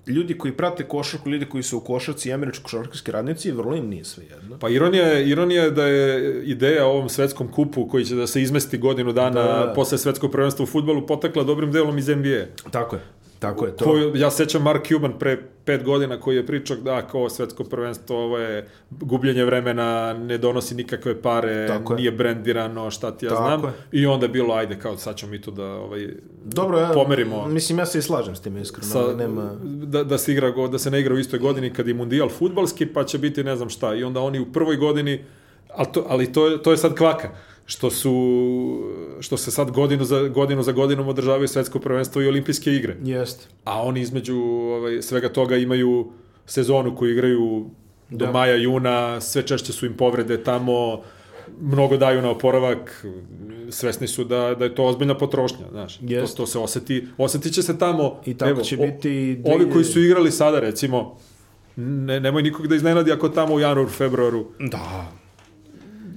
ljudi 0.08 0.38
koji 0.38 0.54
prate 0.54 0.84
košarku, 0.84 1.30
ljudi 1.30 1.46
koji 1.46 1.64
su 1.64 1.78
u 1.78 1.80
košarci 1.80 2.30
i 2.30 2.34
američki 2.34 2.64
košarkarski 2.64 3.12
radnici, 3.12 3.52
vrlo 3.52 3.76
im 3.76 3.90
nije 3.90 4.04
sve 4.04 4.24
jedno. 4.24 4.58
Pa 4.60 4.70
ironija 4.70 5.08
je, 5.08 5.30
ironija 5.30 5.64
je 5.64 5.72
da 5.72 5.86
je 5.86 6.42
ideja 6.44 6.86
o 6.86 6.90
ovom 6.90 7.10
svetskom 7.10 7.52
kupu 7.52 7.88
koji 7.88 8.06
će 8.06 8.16
da 8.16 8.28
se 8.28 8.42
izmesti 8.42 8.78
godinu 8.78 9.14
dana 9.14 9.44
Da. 9.44 9.74
posle 9.76 9.98
svetskog 9.98 10.32
prvenstva 10.32 10.64
u 10.64 10.68
futbolu 10.68 11.08
potekla 11.08 11.44
dobrim 11.44 11.72
delom 11.72 11.98
iz 11.98 12.08
NBA. 12.08 12.46
Tako 12.72 12.96
je. 12.96 13.02
Tako 13.44 13.66
je 13.66 13.76
to. 13.76 13.86
Koju, 13.86 14.16
ja 14.16 14.32
sećam 14.32 14.64
Mark 14.64 14.88
Cuban 14.88 15.20
pre 15.20 15.38
pet 15.66 15.84
godina 15.84 16.20
koji 16.20 16.36
je 16.36 16.46
pričao 16.46 16.78
da 16.78 17.08
kao 17.08 17.30
svetsko 17.30 17.64
prvenstvo 17.64 18.24
ovo 18.24 18.38
je 18.38 18.68
gubljenje 18.90 19.46
vremena, 19.46 20.14
ne 20.14 20.38
donosi 20.38 20.76
nikakve 20.76 21.22
pare, 21.22 21.68
Tako 21.68 21.94
je. 21.94 21.98
nije 21.98 22.12
brendirano, 22.12 22.92
šta 22.92 23.12
ti 23.12 23.26
ja 23.26 23.30
Tako 23.30 23.44
znam. 23.44 23.64
je. 23.64 24.02
I 24.02 24.06
onda 24.06 24.26
je 24.26 24.30
bilo, 24.30 24.54
ajde, 24.54 24.80
kao 24.80 24.98
sad 24.98 25.16
ćemo 25.16 25.32
mi 25.32 25.42
to 25.42 25.52
da 25.52 25.66
ovaj, 25.66 26.08
Dobro, 26.46 26.80
ja, 26.80 26.92
pomerimo. 26.94 27.48
Mislim, 27.48 27.80
ja 27.80 27.86
se 27.86 28.00
i 28.00 28.02
slažem 28.02 28.36
s 28.36 28.42
tim, 28.42 28.58
iskreno. 28.58 28.88
sa, 28.88 29.16
nema... 29.18 29.52
da, 29.64 30.04
da, 30.04 30.18
se 30.18 30.32
igra, 30.32 30.52
da 30.72 30.80
se 30.80 30.92
ne 30.92 31.00
igra 31.00 31.16
u 31.16 31.20
istoj 31.20 31.40
godini 31.40 31.74
kad 31.74 31.88
je 31.88 31.94
mundijal 31.94 32.30
futbalski, 32.30 32.86
pa 32.86 33.04
će 33.04 33.18
biti 33.18 33.44
ne 33.44 33.56
znam 33.56 33.70
šta. 33.70 33.96
I 33.96 34.04
onda 34.04 34.20
oni 34.20 34.40
u 34.40 34.52
prvoj 34.52 34.76
godini, 34.76 35.24
ali 35.76 35.88
to, 35.94 36.06
ali 36.10 36.34
to, 36.34 36.48
je, 36.48 36.64
to 36.64 36.72
je 36.72 36.78
sad 36.78 36.96
kvaka, 36.98 37.30
što 37.66 37.92
su 37.92 38.14
što 39.20 39.38
se 39.38 39.52
sad 39.52 39.72
godinu 39.72 40.04
za, 40.04 40.22
godinu 40.22 40.64
za 40.64 40.72
godinom 40.72 41.08
održavaju 41.08 41.48
svetsko 41.48 41.80
prvenstvo 41.80 42.22
i 42.22 42.28
olimpijske 42.28 42.72
igre. 42.72 42.96
Jest. 43.04 43.50
A 43.64 43.82
oni 43.82 44.02
između 44.02 44.36
ovaj, 44.38 45.02
svega 45.02 45.30
toga 45.30 45.58
imaju 45.58 46.12
sezonu 46.46 46.96
koju 46.96 47.12
igraju 47.12 47.66
do 48.10 48.26
Da. 48.26 48.32
maja, 48.32 48.56
juna, 48.56 49.22
sve 49.22 49.44
češće 49.44 49.74
su 49.74 49.86
im 49.86 49.94
povrede 49.94 50.44
tamo, 50.44 51.02
mnogo 51.62 51.98
daju 51.98 52.22
na 52.22 52.30
oporavak, 52.30 53.06
svesni 53.70 54.08
su 54.08 54.24
da, 54.24 54.56
da 54.56 54.66
je 54.66 54.76
to 54.76 54.86
ozbiljna 54.86 55.18
potrošnja, 55.18 55.66
znaš. 55.72 55.98
To, 55.98 56.06
Jest. 56.06 56.38
to 56.38 56.48
se 56.48 56.60
oseti, 56.60 57.08
osetit 57.18 57.54
će 57.54 57.64
se 57.64 57.78
tamo. 57.78 58.22
I 58.26 58.34
tako 58.34 58.62
će 58.62 58.78
biti 58.78 59.10
i 59.12 59.36
dve- 59.36 59.54
Ovi 59.56 59.72
koji 59.72 59.84
su 59.84 60.00
igrali 60.02 60.32
sada, 60.32 60.60
recimo, 60.60 61.18
ne, 61.76 62.20
nemoj 62.20 62.44
nikog 62.44 62.68
da 62.68 62.76
iznenadi 62.76 63.12
ako 63.12 63.30
tamo 63.30 63.54
u 63.54 63.60
januaru, 63.60 63.90
februaru, 63.90 64.46
Da. 64.62 65.12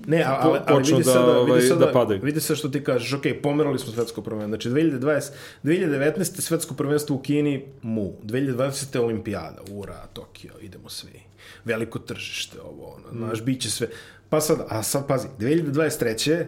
Ne, 0.06 0.24
ali, 0.26 0.58
ali 0.66 0.82
vidi 0.82 0.96
da, 0.96 1.04
sada, 1.04 1.38
ovaj, 1.38 1.54
vidi 1.54 1.68
sada, 1.68 1.86
da 1.86 1.92
padaju. 1.92 2.20
vidi 2.22 2.40
sad 2.40 2.56
što 2.56 2.68
ti 2.68 2.84
kažeš, 2.84 3.12
ok, 3.12 3.22
pomerali 3.42 3.78
smo 3.78 3.92
svetsko 3.92 4.22
prvenstvo. 4.22 4.48
Znači, 4.48 4.68
2020, 4.70 5.30
2019. 5.64 6.40
svetsko 6.40 6.74
prvenstvo 6.74 7.16
u 7.16 7.20
Kini, 7.20 7.64
mu. 7.82 8.12
2020. 8.22 8.98
olimpijada, 8.98 9.58
ura, 9.70 10.06
Tokio, 10.12 10.50
idemo 10.60 10.88
svi. 10.88 11.20
Veliko 11.64 11.98
tržište, 11.98 12.60
ovo, 12.60 12.86
ono, 12.96 13.12
Mm. 13.12 13.18
znaš, 13.18 13.42
bit 13.42 13.60
će 13.60 13.70
sve. 13.70 13.88
Pa 14.28 14.40
sad, 14.40 14.58
a 14.68 14.82
sad 14.82 15.06
pazi, 15.06 15.28
2023. 15.38 16.44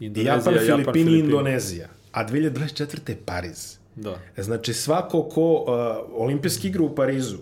Indonezija, 0.00 0.34
Japan, 0.34 0.54
Filipini, 0.54 0.84
Filipini. 0.84 1.18
Indonezija. 1.18 1.88
A 2.12 2.24
2024. 2.24 2.82
je 3.08 3.16
Pariz. 3.16 3.76
Da. 3.96 4.18
Znači, 4.36 4.74
svako 4.74 5.22
ko 5.22 5.52
uh, 5.54 5.66
olimpijske 6.12 6.68
igre 6.68 6.82
u 6.82 6.94
Parizu, 6.94 7.36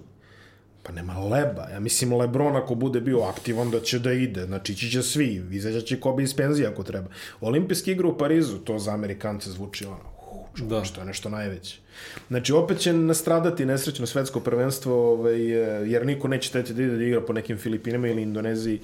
pa 0.86 0.92
nema 0.92 1.18
leba. 1.18 1.68
Ja 1.72 1.80
mislim, 1.80 2.12
Lebron 2.12 2.56
ako 2.56 2.74
bude 2.74 3.00
bio 3.00 3.20
aktivan 3.20 3.70
da 3.70 3.80
će 3.80 3.98
da 3.98 4.12
ide. 4.12 4.46
Znači, 4.46 4.72
ići 4.72 4.90
će 4.90 5.02
svi. 5.02 5.44
Izađa 5.50 5.80
će 5.80 6.00
Kobe 6.00 6.22
iz 6.22 6.36
penzije 6.36 6.68
ako 6.68 6.82
treba. 6.82 7.08
Olimpijske 7.40 7.92
igre 7.92 8.06
u 8.06 8.18
Parizu, 8.18 8.58
to 8.58 8.78
za 8.78 8.92
Amerikance 8.92 9.50
zvuči 9.50 9.86
ono, 9.86 10.14
čoveč, 10.56 10.70
Da. 10.70 10.94
to 10.94 11.00
je 11.00 11.04
nešto 11.06 11.28
najveće. 11.28 11.78
Znači, 12.28 12.52
opet 12.52 12.78
će 12.78 12.92
nastradati 12.92 13.66
nesrećno 13.66 14.06
svetsko 14.06 14.40
prvenstvo, 14.40 15.12
ovaj, 15.12 15.52
eh, 15.52 15.88
jer 15.90 16.06
niko 16.06 16.28
neće 16.28 16.52
teti 16.52 16.74
da 16.74 16.82
ide 16.82 16.96
da 16.96 17.04
igra 17.04 17.20
po 17.20 17.32
nekim 17.32 17.58
Filipinama 17.58 18.08
ili 18.08 18.22
Indoneziji. 18.22 18.80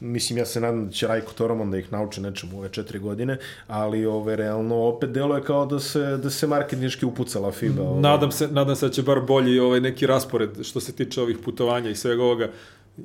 Mislim, 0.00 0.38
ja 0.38 0.46
se 0.46 0.60
nadam 0.60 0.86
da 0.86 0.92
će 0.92 1.06
Rajko 1.06 1.32
Toromon 1.32 1.70
da 1.70 1.78
ih 1.78 1.92
nauči 1.92 2.20
nečemu 2.20 2.58
ove 2.58 2.68
četiri 2.68 2.98
godine, 2.98 3.38
ali 3.66 4.06
ove, 4.06 4.36
realno 4.36 4.76
opet 4.76 5.10
delo 5.10 5.36
je 5.36 5.42
kao 5.42 5.66
da 5.66 5.80
se, 5.80 6.16
da 6.16 6.30
se 6.30 6.46
marketinški 6.46 7.06
upucala 7.06 7.52
FIBA. 7.52 7.82
Ovaj. 7.82 8.00
Nadam 8.00 8.32
se, 8.32 8.48
nadam 8.48 8.76
se 8.76 8.86
da 8.86 8.92
će 8.92 9.02
bar 9.02 9.20
bolji 9.20 9.58
ovaj 9.58 9.80
neki 9.80 10.06
raspored 10.06 10.50
što 10.62 10.80
se 10.80 10.92
tiče 10.92 11.20
ovih 11.22 11.38
putovanja 11.38 11.90
i 11.90 11.96
svega 11.96 12.22
ovoga. 12.22 12.48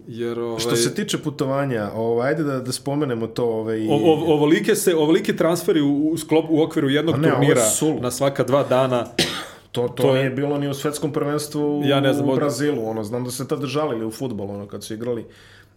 Jer 0.07 0.39
ovaj, 0.39 0.59
Što 0.59 0.75
se 0.75 0.95
tiče 0.95 1.17
putovanja, 1.17 1.89
ovaj, 1.95 2.27
ajde 2.29 2.43
da, 2.43 2.59
da 2.59 2.71
spomenemo 2.71 3.27
to. 3.27 3.45
Ovaj, 3.45 3.87
O, 3.89 3.93
o, 3.93 4.33
ovolike 4.33 4.75
se 4.75 4.95
ovolike 4.95 5.35
transferi 5.35 5.81
u, 5.81 6.09
u 6.09 6.17
sklop 6.17 6.45
u 6.49 6.61
okviru 6.61 6.89
jednog 6.89 7.17
ne, 7.17 7.27
je 7.27 7.33
turnira 7.33 7.61
suludo. 7.61 8.01
na 8.01 8.11
svaka 8.11 8.43
dva 8.43 8.63
dana. 8.63 9.05
to, 9.71 9.87
to, 9.87 9.87
to 9.87 10.15
je- 10.15 10.19
nije 10.19 10.29
bilo 10.29 10.57
ni 10.57 10.67
u 10.67 10.73
svetskom 10.73 11.13
prvenstvu 11.13 11.81
Ja 11.85 11.99
ne 11.99 12.13
znam, 12.13 12.29
u 12.29 12.35
Brazilu. 12.35 12.89
Ono, 12.89 13.03
znam 13.03 13.23
da 13.23 13.31
se 13.31 13.47
tada 13.47 13.67
žalili 13.67 14.05
u 14.05 14.11
futbolu 14.11 14.53
ono, 14.53 14.67
kad 14.67 14.83
su 14.83 14.93
igrali, 14.93 15.25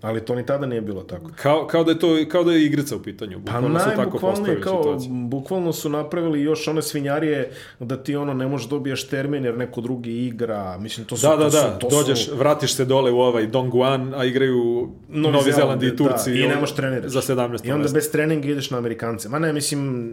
ali 0.03 0.25
to 0.25 0.35
ni 0.35 0.47
tada 0.47 0.67
nije 0.67 0.81
bilo 0.81 1.03
tako. 1.03 1.31
Kao, 1.37 1.67
kao 1.67 1.85
da 1.85 1.91
je 1.91 1.99
to 1.99 2.09
kao 2.29 2.45
da 2.45 2.53
je 2.53 2.65
igrica 2.65 2.97
u 2.97 3.03
pitanju. 3.03 3.41
Pa 3.47 3.53
Bukvalno 3.53 3.79
su 3.79 3.85
tako 3.85 3.97
najbukvalnije 4.01 4.61
kao, 4.61 4.83
situaciju. 4.83 5.13
bukvalno 5.13 5.73
su 5.73 5.89
napravili 5.89 6.41
još 6.43 6.69
one 6.69 6.83
svinjarije 6.83 7.51
da 7.79 7.97
ti 7.97 8.17
ono 8.17 8.35
ne 8.35 8.47
možeš 8.49 8.69
dobijaš 8.69 9.09
termin 9.09 9.45
jer 9.45 9.59
neko 9.59 9.81
drugi 9.81 10.27
igra. 10.27 10.79
Mislim, 10.79 11.07
to 11.07 11.17
su... 11.17 11.27
Da, 11.27 11.37
da, 11.37 11.45
to 11.45 11.51
su, 11.51 11.57
da, 11.57 11.79
to 11.79 11.89
dođeš, 11.91 12.27
Su, 12.27 12.37
vratiš 12.37 12.75
se 12.75 12.85
dole 12.85 13.11
u 13.11 13.21
ovaj 13.21 13.47
Dongguan, 13.47 14.15
a 14.15 14.25
igraju 14.25 14.89
Novi, 15.09 15.53
Zeland 15.53 15.83
i 15.83 15.97
Turci. 15.97 16.31
Da, 16.31 16.37
I 16.37 16.43
ne 16.43 16.55
on- 16.55 16.61
možeš 16.61 16.77
treniraš. 16.77 17.11
Za 17.11 17.21
17. 17.21 17.67
I 17.69 17.73
onda 17.73 17.89
bez 17.89 18.11
treninga 18.11 18.49
ideš 18.49 18.71
na 18.71 18.79
Amerikance. 18.79 19.29
Ma 19.29 19.39
ne, 19.39 19.53
mislim, 19.53 20.13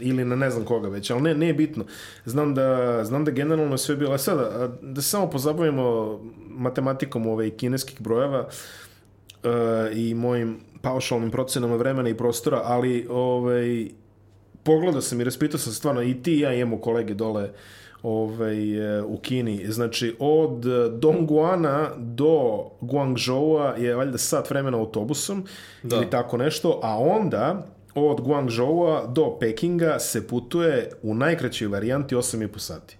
ili 0.00 0.24
na 0.24 0.36
ne 0.36 0.50
znam 0.50 0.64
koga 0.64 0.88
već, 0.88 1.10
ali 1.10 1.22
ne, 1.22 1.34
nije 1.34 1.54
bitno. 1.54 1.84
Znam 2.24 2.54
da, 2.54 3.00
znam 3.04 3.24
da 3.24 3.30
generalno 3.30 3.78
sve 3.78 3.96
bilo. 3.96 4.12
A 4.14 4.18
sada, 4.18 4.68
da 4.82 5.02
se 5.02 5.08
samo 5.08 5.30
pozabavimo 5.30 6.18
matematikom 6.50 7.26
ove 7.26 7.50
kineskih 7.50 8.00
brojeva 8.00 8.40
uh, 8.40 8.46
i 9.94 10.14
mojim 10.14 10.60
paušalnim 10.82 11.30
procenama 11.30 11.76
vremena 11.76 12.08
i 12.08 12.16
prostora, 12.16 12.60
ali 12.64 13.06
ovaj, 13.10 13.88
pogledao 14.62 15.00
sam 15.00 15.20
i 15.20 15.24
raspitao 15.24 15.58
sam 15.58 15.72
stvarno 15.72 16.02
i 16.02 16.22
ti 16.22 16.32
i 16.32 16.40
ja 16.40 16.54
imamo 16.54 16.78
kolege 16.78 17.14
dole 17.14 17.50
ovaj, 18.02 18.96
e, 18.98 19.02
u 19.02 19.18
Kini. 19.18 19.72
Znači, 19.72 20.16
od 20.18 20.66
e, 20.66 20.88
Dongguana 20.88 21.90
do 21.96 22.64
Guangzhoua 22.80 23.74
je 23.78 23.94
valjda 23.94 24.18
sat 24.18 24.50
vremena 24.50 24.78
autobusom 24.78 25.44
Da. 25.82 25.96
ili 25.96 26.10
tako 26.10 26.36
nešto, 26.36 26.80
a 26.82 26.98
onda 26.98 27.66
od 27.94 28.20
Guangzhoua 28.20 29.06
do 29.06 29.36
Pekinga 29.40 29.98
se 29.98 30.26
putuje 30.26 30.90
u 31.02 31.14
najkraćoj 31.14 31.68
varijanti 31.68 32.14
8,5 32.14 32.58
sati. 32.58 32.97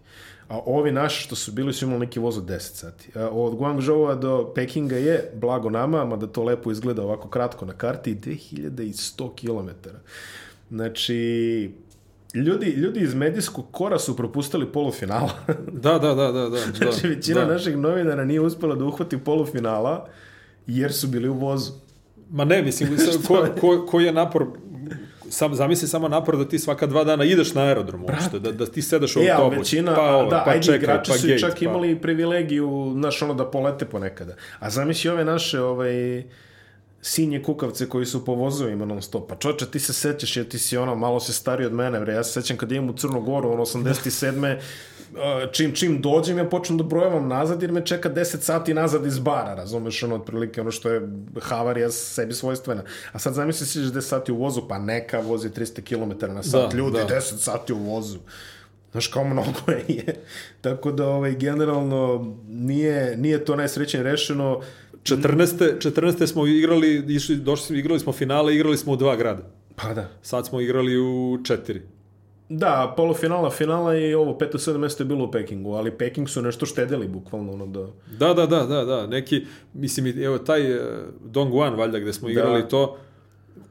A 0.48 0.60
ovi 0.66 0.92
naši 0.92 1.22
što 1.22 1.36
su 1.36 1.52
bili 1.52 1.72
su 1.72 1.84
imali 1.84 2.00
neki 2.00 2.20
voz 2.20 2.38
od 2.38 2.44
10 2.44 2.58
sati. 2.58 3.10
A 3.14 3.28
od 3.28 3.54
Guangzhoua 3.54 4.14
do 4.14 4.52
Pekinga 4.54 4.96
je, 4.96 5.30
blago 5.34 5.70
nama, 5.70 6.04
mada 6.04 6.26
to 6.26 6.44
lepo 6.44 6.70
izgleda 6.70 7.02
ovako 7.02 7.28
kratko 7.28 7.66
na 7.66 7.72
karti, 7.72 8.14
2100 8.14 9.34
km. 9.34 9.88
Znači, 10.70 11.70
ljudi, 12.34 12.66
ljudi 12.66 13.00
iz 13.00 13.14
medijskog 13.14 13.64
kora 13.70 13.98
su 13.98 14.16
propustili 14.16 14.66
polufinala. 14.66 15.30
Da, 15.72 15.98
da, 15.98 16.14
da, 16.14 16.32
da. 16.32 16.48
da 16.48 16.58
znači, 16.58 17.02
da, 17.02 17.08
većina 17.08 17.40
da. 17.40 17.52
naših 17.52 17.76
novinara 17.76 18.24
nije 18.24 18.40
uspela 18.40 18.74
da 18.74 18.84
uhvati 18.84 19.18
polufinala, 19.18 20.08
jer 20.66 20.92
su 20.92 21.06
bili 21.06 21.28
u 21.28 21.34
vozu. 21.34 21.72
Ma 22.30 22.44
ne, 22.44 22.62
mislim, 22.62 22.96
ko, 23.28 23.46
ko, 23.60 23.86
ko 23.86 24.00
je 24.00 24.12
napor 24.12 24.46
sam, 25.30 25.54
zamisli 25.54 25.88
samo 25.88 26.08
napor 26.08 26.36
da 26.36 26.48
ti 26.48 26.58
svaka 26.58 26.86
dva 26.86 27.04
dana 27.04 27.24
ideš 27.24 27.54
na 27.54 27.62
aerodrom 27.62 28.04
uopšte, 28.04 28.38
da, 28.38 28.52
da 28.52 28.66
ti 28.66 28.82
sedaš 28.82 29.16
u 29.16 29.20
E, 29.20 29.30
autobus, 29.30 29.58
većina, 29.58 29.94
pa, 29.94 30.14
ovo, 30.14 30.30
da, 30.30 30.42
pa 30.44 30.50
ajde, 30.50 30.62
čekaj, 30.62 30.78
igrači 30.78 31.10
pa 31.10 31.18
su 31.18 31.26
gate, 31.26 31.38
čak 31.38 31.58
pa... 31.58 31.64
imali 31.64 32.00
privilegiju, 32.00 32.92
znaš, 32.94 33.22
ono, 33.22 33.34
da 33.34 33.50
polete 33.50 33.84
ponekada. 33.84 34.34
A 34.58 34.70
zamisli 34.70 35.10
ove 35.10 35.24
naše, 35.24 35.60
ovaj, 35.60 36.22
sinje 37.02 37.42
kukavce 37.42 37.88
koji 37.88 38.06
su 38.06 38.24
po 38.24 38.34
vozovima 38.34 38.84
non 38.84 39.02
stop. 39.02 39.28
Pa 39.28 39.36
čoče, 39.36 39.66
ti 39.66 39.80
se 39.80 39.92
sećaš, 39.92 40.36
jer 40.36 40.48
ti 40.48 40.58
si 40.58 40.76
ono, 40.76 40.94
malo 40.94 41.20
se 41.20 41.32
stariji 41.32 41.66
od 41.66 41.72
mene, 41.72 42.00
bre. 42.00 42.12
Ja 42.12 42.24
se 42.24 42.32
sećam 42.32 42.56
kad 42.56 42.72
idem 42.72 42.90
u 42.90 42.92
Crnu 42.92 43.20
Goru, 43.20 43.52
ono, 43.52 43.62
87. 43.62 44.56
uh, 44.56 45.52
čim, 45.52 45.74
čim 45.74 46.00
dođem, 46.02 46.38
ja 46.38 46.48
počnem 46.48 46.78
da 46.78 46.84
brojavam 46.84 47.28
nazad, 47.28 47.62
jer 47.62 47.72
me 47.72 47.86
čeka 47.86 48.10
10 48.10 48.40
sati 48.40 48.74
nazad 48.74 49.06
iz 49.06 49.18
bara, 49.18 49.54
razumeš, 49.54 50.02
ono, 50.02 50.14
otprilike, 50.14 50.60
ono 50.60 50.70
što 50.70 50.90
je 50.90 51.08
havarija 51.40 51.90
sebi 51.90 52.34
svojstvena. 52.34 52.82
A 53.12 53.18
sad 53.18 53.34
zamisli 53.34 53.66
si 53.66 53.78
10 53.78 54.00
sati 54.00 54.32
u 54.32 54.36
vozu, 54.36 54.62
pa 54.68 54.78
neka 54.78 55.18
vozi 55.18 55.48
300 55.48 55.82
km 55.82 56.32
na 56.34 56.42
sat, 56.42 56.70
Da, 56.70 56.76
ljudi, 56.76 56.98
da. 57.08 57.14
10 57.14 57.20
sati 57.20 57.72
u 57.72 57.78
vozu. 57.78 58.18
Znaš, 58.92 59.06
kao 59.06 59.24
mnogo 59.24 59.70
je. 59.88 60.14
Tako 60.60 60.92
da, 60.92 61.08
ovaj, 61.08 61.34
generalno, 61.34 62.34
nije, 62.48 63.16
nije 63.16 63.44
to 63.44 63.56
najsrećenije 63.56 64.10
rešeno. 64.10 64.60
14. 65.02 65.78
14. 65.78 66.26
smo 66.26 66.46
igrali, 66.46 67.04
išli, 67.08 67.36
došli 67.36 67.66
smo, 67.66 67.76
igrali 67.76 68.00
smo 68.00 68.12
finale, 68.12 68.54
igrali 68.54 68.76
smo 68.76 68.92
u 68.92 68.96
dva 68.96 69.16
grada. 69.16 69.42
Pa 69.76 69.94
da. 69.94 70.08
Sad 70.22 70.46
smo 70.46 70.60
igrali 70.60 70.98
u 70.98 71.38
četiri. 71.44 71.82
Da, 72.48 72.94
polufinala, 72.96 73.50
finala 73.50 73.96
i 73.96 74.14
ovo 74.14 74.38
peto, 74.38 74.58
sedam 74.58 74.80
mesto 74.80 75.02
je 75.02 75.06
bilo 75.06 75.24
u 75.24 75.30
Pekingu, 75.30 75.72
ali 75.72 75.90
Peking 75.90 76.28
su 76.28 76.42
nešto 76.42 76.66
štedili, 76.66 77.08
bukvalno, 77.08 77.52
ono 77.52 77.66
da... 77.66 77.86
Da, 78.18 78.34
da, 78.34 78.46
da, 78.46 78.66
da, 78.66 78.84
da. 78.84 79.06
Neki, 79.06 79.46
mislim, 79.74 80.22
evo, 80.22 80.38
taj 80.38 80.72
uh, 80.74 80.82
Dongguan, 81.24 81.74
valjda, 81.74 81.98
gde 81.98 82.12
smo 82.12 82.28
igrali 82.28 82.62
Da. 82.62 82.68
to, 82.68 82.96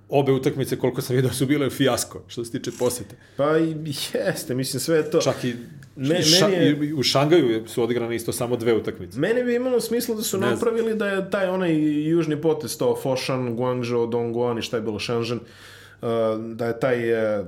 obe 0.10 0.32
utakmice, 0.32 0.78
koliko 0.78 1.02
sam 1.02 1.16
vidio, 1.16 1.32
su 1.32 1.46
bile 1.46 1.70
fijasko, 1.70 2.22
što 2.28 2.46
se 2.46 2.52
tiče 2.52 2.72
posete. 2.80 3.16
Pa 3.38 3.58
i 3.58 3.76
jeste, 4.14 4.56
mislim, 4.56 4.80
sve 4.80 4.98
je 4.98 5.12
to... 5.12 5.22
Čak 5.22 5.44
i, 5.44 5.56
Me- 5.96 6.22
ša, 6.22 6.48
meni 6.48 6.66
je- 6.66 6.94
u 6.94 7.04
Šangaju 7.04 7.68
su 7.68 7.84
odigrane 7.84 8.16
isto 8.16 8.32
samo 8.32 8.56
dve 8.56 8.74
utakmice. 8.74 9.20
Mene 9.20 9.44
bi 9.44 9.56
imalo 9.56 9.82
smisla 9.82 10.16
da 10.16 10.22
su 10.22 10.38
Ne 10.38 10.48
napravili 10.48 10.96
da 10.96 11.08
je 11.08 11.30
taj 11.32 11.48
onaj 11.48 11.76
južni 12.10 12.42
potez, 12.42 12.78
to 12.78 13.00
Foshan, 13.04 13.56
Guangzhou, 13.56 14.08
Dongguan 14.08 14.58
i 14.58 14.62
šta 14.62 14.78
je 14.78 14.82
bilo 14.84 15.00
Shenzhen, 15.00 15.38
uh, 15.38 16.08
da 16.54 16.68
je 16.68 16.80
taj 16.80 17.14
uh, 17.40 17.48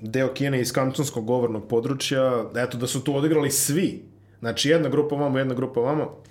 deo 0.00 0.28
Kine 0.28 0.60
iz 0.60 0.72
kantonskog 0.72 1.24
govornog 1.24 1.68
područja, 1.68 2.44
eto 2.56 2.78
da 2.78 2.86
su 2.86 3.04
tu 3.04 3.16
odigrali 3.16 3.50
svi. 3.50 4.02
Znači 4.40 4.68
jedna 4.68 4.88
grupa 4.88 5.16
vamo, 5.16 5.38
jedna 5.38 5.54
grupa 5.54 5.80
vamo. 5.80 6.22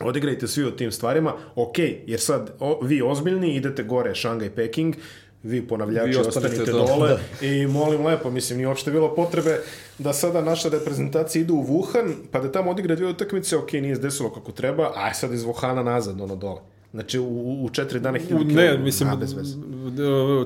Odigrajte 0.00 0.48
svi 0.48 0.64
o 0.64 0.70
tim 0.70 0.92
stvarima, 0.92 1.34
ok, 1.54 1.78
jer 2.06 2.20
sad 2.20 2.50
o, 2.60 2.80
vi 2.82 3.02
ozbiljni 3.02 3.54
idete 3.54 3.82
gore 3.82 4.14
Šangaj, 4.14 4.50
Peking, 4.50 4.94
vi 5.42 5.68
ponavljači 5.68 6.08
Vi 6.08 6.16
ostanite 6.16 6.72
dole, 6.72 6.86
dole 6.86 7.18
i 7.40 7.66
molim 7.66 8.06
lepo, 8.06 8.30
mislim, 8.30 8.56
nije 8.56 8.68
uopšte 8.68 8.90
bilo 8.90 9.14
potrebe 9.14 9.60
da 9.98 10.12
sada 10.12 10.40
naša 10.40 10.68
reprezentacija 10.68 11.42
ide 11.42 11.52
u 11.52 11.64
Wuhan, 11.64 12.14
pa 12.30 12.40
da 12.40 12.52
tamo 12.52 12.70
odigra 12.70 12.94
dvije 12.94 13.10
utakmice, 13.10 13.56
ok, 13.56 13.72
nije 13.72 13.96
desilo 13.96 14.30
kako 14.30 14.52
treba, 14.52 14.92
aj 14.96 15.14
sad 15.14 15.32
iz 15.32 15.44
Wuhana 15.44 15.82
nazad, 15.82 16.20
ono 16.20 16.36
dole. 16.36 16.60
Znači, 16.92 17.18
u, 17.18 17.64
u 17.64 17.70
četiri 17.72 18.00
dana 18.00 18.18
hiljadu 18.18 18.44
ne, 18.44 18.78
mislim, 18.78 19.08
a, 19.10 19.16
bez 19.16 19.32
veze. 19.32 19.56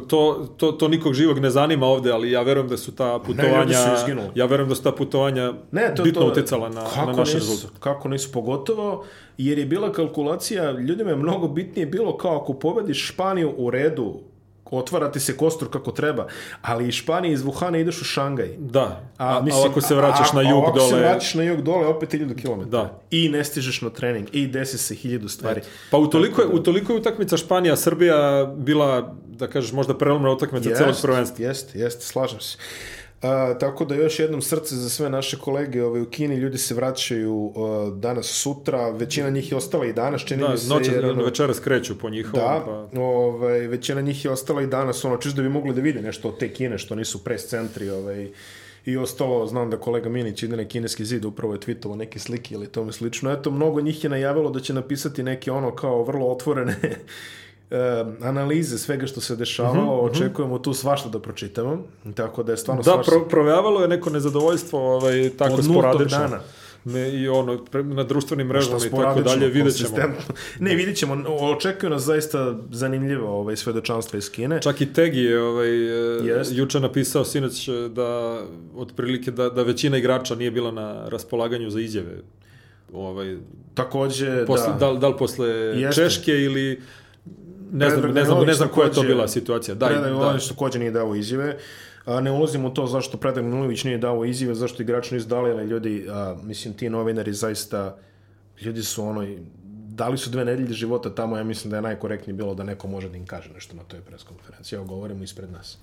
to, 0.08 0.48
to, 0.56 0.72
to 0.72 0.88
nikog 0.88 1.14
živog 1.14 1.38
ne 1.38 1.50
zanima 1.50 1.86
ovde, 1.86 2.12
ali 2.12 2.30
ja 2.30 2.42
verujem 2.42 2.68
da 2.68 2.76
su 2.76 2.94
ta 2.94 3.18
putovanja, 3.26 3.60
ljudi 3.60 3.74
su 3.74 4.30
ja 4.34 4.46
verujem 4.46 4.68
da 4.68 4.74
su 4.74 4.82
ta 4.82 4.92
putovanja 4.92 5.52
Ne, 5.72 5.94
to, 5.94 6.02
bitno 6.02 6.22
to, 6.22 6.28
uticala 6.28 6.68
na, 6.68 6.84
kako 6.84 7.10
na 7.10 7.16
naš 7.16 7.32
rezultat. 7.34 7.70
Kako 7.80 8.08
nisu, 8.08 8.32
pogotovo 8.32 9.04
jer 9.38 9.58
je 9.58 9.66
bila 9.66 9.92
kalkulacija, 9.92 10.70
ljudima 10.70 11.10
je 11.10 11.16
mnogo 11.16 11.48
bitnije 11.48 11.86
bilo 11.86 12.16
kao 12.16 12.36
ako 12.36 12.52
pobediš 12.52 13.08
Španiju 13.08 13.54
u 13.56 13.70
redu, 13.70 14.20
otvara 14.70 15.12
ti 15.12 15.20
se 15.20 15.36
kostur 15.36 15.70
kako 15.70 15.92
treba, 15.92 16.26
ali 16.62 16.88
iz 16.88 16.94
Španije 16.94 17.32
iz 17.32 17.42
Wuhana 17.42 17.80
ideš 17.80 18.00
u 18.00 18.04
Šangaj. 18.04 18.54
Da, 18.58 19.00
a, 19.18 19.40
mislim, 19.40 19.70
ako 19.70 19.80
se 19.80 19.94
vraćaš 19.94 20.32
a, 20.32 20.34
na 20.34 20.40
a 20.40 20.50
jug 20.50 20.64
ako 20.64 20.78
dole... 20.78 20.90
se 20.90 20.96
vraćaš 20.96 21.34
na 21.34 21.42
jug 21.42 21.62
dole, 21.62 21.86
opet 21.86 22.14
1000 22.14 22.42
km. 22.42 22.70
Da. 22.70 23.00
I 23.10 23.28
ne 23.28 23.44
stižeš 23.44 23.82
na 23.82 23.90
trening, 23.90 24.28
i 24.32 24.46
desi 24.46 24.78
se 24.78 24.94
hiljadu 24.94 25.28
stvari. 25.28 25.60
Pa 25.90 25.98
u 25.98 26.06
toliko, 26.06 26.42
je, 26.42 26.48
u 26.48 26.62
toliko 26.62 26.92
je 26.92 26.98
utakmica 26.98 27.36
Španija-Srbija 27.36 28.46
bila, 28.56 29.14
da 29.26 29.46
kažeš, 29.46 29.72
možda 29.72 29.98
prelomna 29.98 30.30
utakmica 30.30 30.74
celog 30.74 30.96
prvenstva. 31.02 31.44
Jeste, 31.44 31.78
jeste, 31.78 32.04
slažem 32.04 32.40
se. 32.40 32.58
A, 33.22 33.54
tako 33.60 33.84
da 33.84 33.94
još 33.94 34.18
jednom 34.18 34.42
srce 34.42 34.76
za 34.76 34.88
sve 34.88 35.10
naše 35.10 35.38
kolege 35.38 35.84
ovaj, 35.84 36.00
u 36.00 36.10
Kini, 36.10 36.36
ljudi 36.36 36.58
se 36.58 36.74
vraćaju 36.74 37.34
uh, 37.34 37.94
danas, 37.98 38.26
sutra, 38.26 38.90
većina 38.90 39.30
njih 39.30 39.52
je 39.52 39.56
ostala 39.56 39.86
i 39.86 39.92
danas, 39.92 40.24
čini 40.24 40.42
Da, 40.42 40.48
mi 40.48 40.58
se. 40.58 40.68
noće, 40.68 40.92
jer, 40.92 41.04
ono, 41.06 41.24
večeras 41.24 41.60
kreću 41.60 41.98
po 41.98 42.10
njihovom, 42.10 42.40
Da, 42.40 42.62
pa... 42.94 43.00
ovaj, 43.00 43.58
većina 43.58 44.00
njih 44.00 44.24
je 44.24 44.30
ostala 44.30 44.62
i 44.62 44.66
danas, 44.66 45.04
ono, 45.04 45.16
čisto 45.16 45.36
da 45.36 45.42
bi 45.42 45.48
mogli 45.48 45.74
da 45.74 45.80
vide 45.80 46.02
nešto 46.02 46.28
od 46.28 46.38
te 46.38 46.52
Kine, 46.52 46.78
što 46.78 46.94
nisu 46.94 47.24
pres 47.24 47.46
centri, 47.46 47.90
ovaj, 47.90 48.30
i 48.86 48.96
ostalo, 48.96 49.46
znam 49.46 49.70
da 49.70 49.76
kolega 49.76 50.08
Minić 50.08 50.42
ide 50.42 50.56
na 50.56 50.64
kineski 50.64 51.04
zid, 51.04 51.24
upravo 51.24 51.54
je 51.54 51.60
tweetovao 51.60 51.96
neke 51.96 52.18
slike 52.18 52.54
ili 52.54 52.66
tome 52.66 52.92
slično. 52.92 53.32
Eto, 53.32 53.50
mnogo 53.50 53.80
njih 53.80 54.04
je 54.04 54.10
najavilo 54.10 54.50
da 54.50 54.60
će 54.60 54.74
napisati 54.74 55.22
neke 55.22 55.50
ono 55.50 55.74
kao 55.74 56.04
vrlo 56.04 56.26
otvorene 56.26 56.76
analize 58.22 58.78
svega 58.78 59.06
što 59.06 59.20
se 59.20 59.36
dešavalo, 59.36 60.00
očekujemo 60.00 60.58
tu 60.58 60.74
svašta 60.74 61.08
da 61.08 61.20
pročitamo, 61.20 61.82
tako 62.14 62.42
da 62.42 62.52
je 62.52 62.58
stvarno 62.58 62.82
Da, 62.82 62.90
svašta... 62.90 63.10
pro, 63.10 63.28
provejavalo 63.28 63.80
je 63.82 63.88
neko 63.88 64.10
nezadovoljstvo 64.10 64.94
ovaj, 64.94 65.30
tako 65.38 65.54
Od 65.54 65.64
sporadično. 65.64 66.18
dana. 66.18 66.40
Ne, 66.84 67.20
I 67.20 67.28
ono, 67.28 67.64
pre, 67.64 67.82
na 67.82 68.04
društvenim 68.04 68.46
mrežama 68.46 68.78
i 68.86 68.90
tako 68.90 69.20
dalje, 69.20 69.48
vidjet 69.48 69.76
ćemo. 69.76 69.90
Ne, 70.60 70.74
vidjet 70.74 70.96
ćemo. 70.96 71.24
Očekuju 71.56 71.90
nas 71.90 72.02
zaista 72.02 72.54
zanimljivo 72.70 73.40
ovaj, 73.40 73.56
svedočanstvo 73.56 74.16
iz 74.16 74.30
Kine. 74.30 74.62
Čak 74.62 74.80
i 74.80 74.92
Tegi 74.92 75.20
je 75.20 75.42
ovaj, 75.42 75.68
yes. 75.68 76.52
juče 76.52 76.80
napisao 76.80 77.24
sinoć 77.24 77.68
e, 77.68 77.72
da 77.88 78.40
otprilike 78.76 79.30
da, 79.30 79.48
da 79.50 79.62
većina 79.62 79.98
igrača 79.98 80.34
nije 80.34 80.50
bila 80.50 80.70
na 80.70 81.08
raspolaganju 81.08 81.70
za 81.70 81.80
izjave. 81.80 82.16
Ovaj, 82.92 83.36
Takođe, 83.74 84.46
posle, 84.46 84.72
da. 84.80 84.92
da. 84.92 84.98
da 84.98 85.08
li 85.08 85.14
posle 85.18 85.48
Jeste. 85.48 86.02
Češke 86.02 86.32
ili 86.32 86.80
ne 87.72 87.90
znam, 87.90 88.12
ne 88.12 88.24
znam, 88.24 88.46
ne 88.46 88.54
znam 88.54 88.68
koja 88.68 88.86
je 88.86 88.92
to 88.92 89.02
bila 89.02 89.28
situacija. 89.28 89.74
Da, 89.74 89.86
Predrag 89.86 90.08
da. 90.08 90.14
Manojlović 90.14 90.48
takođe 90.48 90.78
nije 90.78 90.90
dao 90.90 91.14
izjave. 91.14 91.56
A, 92.04 92.20
ne 92.20 92.30
ulazimo 92.30 92.68
u 92.68 92.70
to 92.70 92.86
zašto 92.86 93.18
Predrag 93.18 93.44
Manojlović 93.44 93.84
nije 93.84 93.98
dao 93.98 94.24
izjave, 94.24 94.54
zašto 94.54 94.82
igrači 94.82 95.14
nisu 95.14 95.28
dali, 95.28 95.50
ali 95.50 95.64
ljudi, 95.64 96.06
a, 96.10 96.36
mislim, 96.42 96.74
ti 96.74 96.90
novinari 96.90 97.32
zaista, 97.32 97.96
ljudi 98.60 98.82
su 98.82 99.04
ono, 99.04 99.26
dali 99.88 100.18
su 100.18 100.30
dve 100.30 100.44
nedelje 100.44 100.72
života 100.72 101.14
tamo, 101.14 101.36
ja 101.36 101.44
mislim 101.44 101.70
da 101.70 101.76
je 101.76 101.82
najkorektnije 101.82 102.34
bilo 102.34 102.54
da 102.54 102.64
neko 102.64 102.88
može 102.88 103.08
da 103.08 103.16
im 103.16 103.26
kaže 103.26 103.50
nešto 103.52 103.76
na 103.76 103.82
toj 103.82 104.00
preskonferenciji. 104.00 104.76
Evo, 104.76 104.84
govorimo 104.84 105.24
ispred 105.24 105.52
nas. 105.52 105.78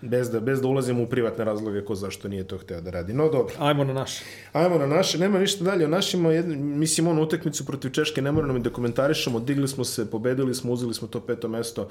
Bez 0.00 0.30
da, 0.30 0.40
bez 0.40 0.60
da 0.60 0.68
ulazimo 0.68 1.02
u 1.02 1.06
privatne 1.06 1.44
razloge 1.44 1.84
ko 1.84 1.94
zašto 1.94 2.28
nije 2.28 2.44
to 2.44 2.58
hteo 2.58 2.80
da 2.80 2.90
radi. 2.90 3.12
No, 3.12 3.28
dobro. 3.28 3.54
Ajmo 3.58 3.84
na 3.84 3.92
naše. 3.92 4.24
Ajmo 4.52 4.78
na 4.78 4.86
naše, 4.86 5.18
nema 5.18 5.38
ništa 5.38 5.64
dalje 5.64 5.84
o 5.84 5.88
našima, 5.88 6.32
jedno, 6.32 6.56
mislim 6.56 7.06
onu 7.06 7.22
utakmicu 7.22 7.66
protiv 7.66 7.90
Češke 7.90 8.22
ne 8.22 8.32
moramo 8.32 8.58
i 8.58 8.62
da 8.62 8.70
komentarišemo, 8.70 9.40
digli 9.40 9.68
smo 9.68 9.84
se, 9.84 10.10
pobedili 10.10 10.54
smo, 10.54 10.72
uzeli 10.72 10.94
smo 10.94 11.08
to 11.08 11.20
peto 11.20 11.48
mesto, 11.48 11.88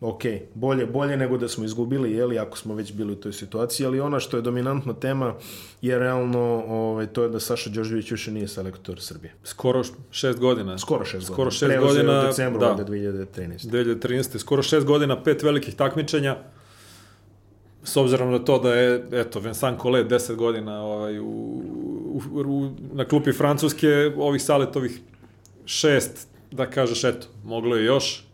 ok, 0.00 0.22
bolje, 0.54 0.86
bolje 0.86 1.16
nego 1.16 1.38
da 1.38 1.48
smo 1.48 1.64
izgubili, 1.64 2.12
jeli, 2.12 2.38
ako 2.38 2.58
smo 2.58 2.74
već 2.74 2.92
bili 2.92 3.12
u 3.12 3.16
toj 3.16 3.32
situaciji, 3.32 3.86
ali 3.86 4.00
ona 4.00 4.20
što 4.20 4.36
je 4.36 4.42
dominantna 4.42 4.94
tema 4.94 5.34
je 5.82 5.98
realno, 5.98 6.64
ovaj, 6.68 7.06
to 7.06 7.22
je 7.22 7.28
da 7.28 7.40
Saša 7.40 7.70
Đorđević 7.70 8.10
više 8.10 8.30
nije 8.30 8.48
selektor 8.48 9.00
Srbije. 9.00 9.34
Skoro 9.44 9.82
šest 10.10 10.38
godina. 10.38 10.78
Skoro 10.78 11.04
šest 11.04 11.26
Skoro 11.26 11.36
godina. 11.36 11.50
šest 11.50 11.70
Preuzeo 11.70 11.88
godina, 11.88 12.20
u 12.20 12.26
decembru, 12.26 12.60
da. 12.60 12.66
valjda 12.66 12.84
2013. 12.84 13.70
2013. 13.70 14.38
Skoro 14.38 14.62
šest 14.62 14.86
godina, 14.86 15.22
pet 15.22 15.42
velikih 15.42 15.74
takmičenja. 15.74 16.36
S 17.84 17.96
obzirom 17.96 18.30
na 18.30 18.38
to 18.38 18.58
da 18.58 18.74
je, 18.74 19.04
eto, 19.12 19.40
Vincent 19.40 19.80
Collet 19.80 20.06
10 20.06 20.34
godina 20.34 20.82
ovaj, 20.82 21.18
u, 21.18 21.24
u, 21.24 22.20
u, 22.34 22.70
na 22.92 23.04
klupi 23.04 23.32
Francuske, 23.32 24.12
ovih 24.16 24.42
saletovih 24.42 25.00
šest, 25.64 26.28
da 26.50 26.70
kažeš, 26.70 27.04
eto, 27.04 27.26
moglo 27.44 27.76
je 27.76 27.84
još. 27.84 28.26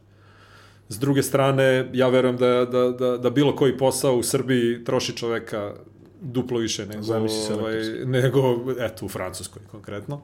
S 0.89 0.99
druge 0.99 1.23
strane, 1.23 1.91
ja 1.93 2.09
verujem 2.09 2.37
da, 2.37 2.65
da, 2.65 2.91
da, 2.91 3.17
da 3.17 3.31
bilo 3.31 3.57
koji 3.57 3.79
posao 3.79 4.17
u 4.17 4.23
Srbiji 4.23 4.85
troši 4.85 5.17
čoveka 5.17 5.75
duplo 6.21 6.59
više 6.59 6.87
nego, 6.87 7.03
Zamisli 7.03 7.55
ovaj, 7.55 7.75
nego 8.05 8.41
eto, 8.79 9.07
u 9.07 9.09
Francuskoj 9.09 9.63
konkretno. 9.71 10.21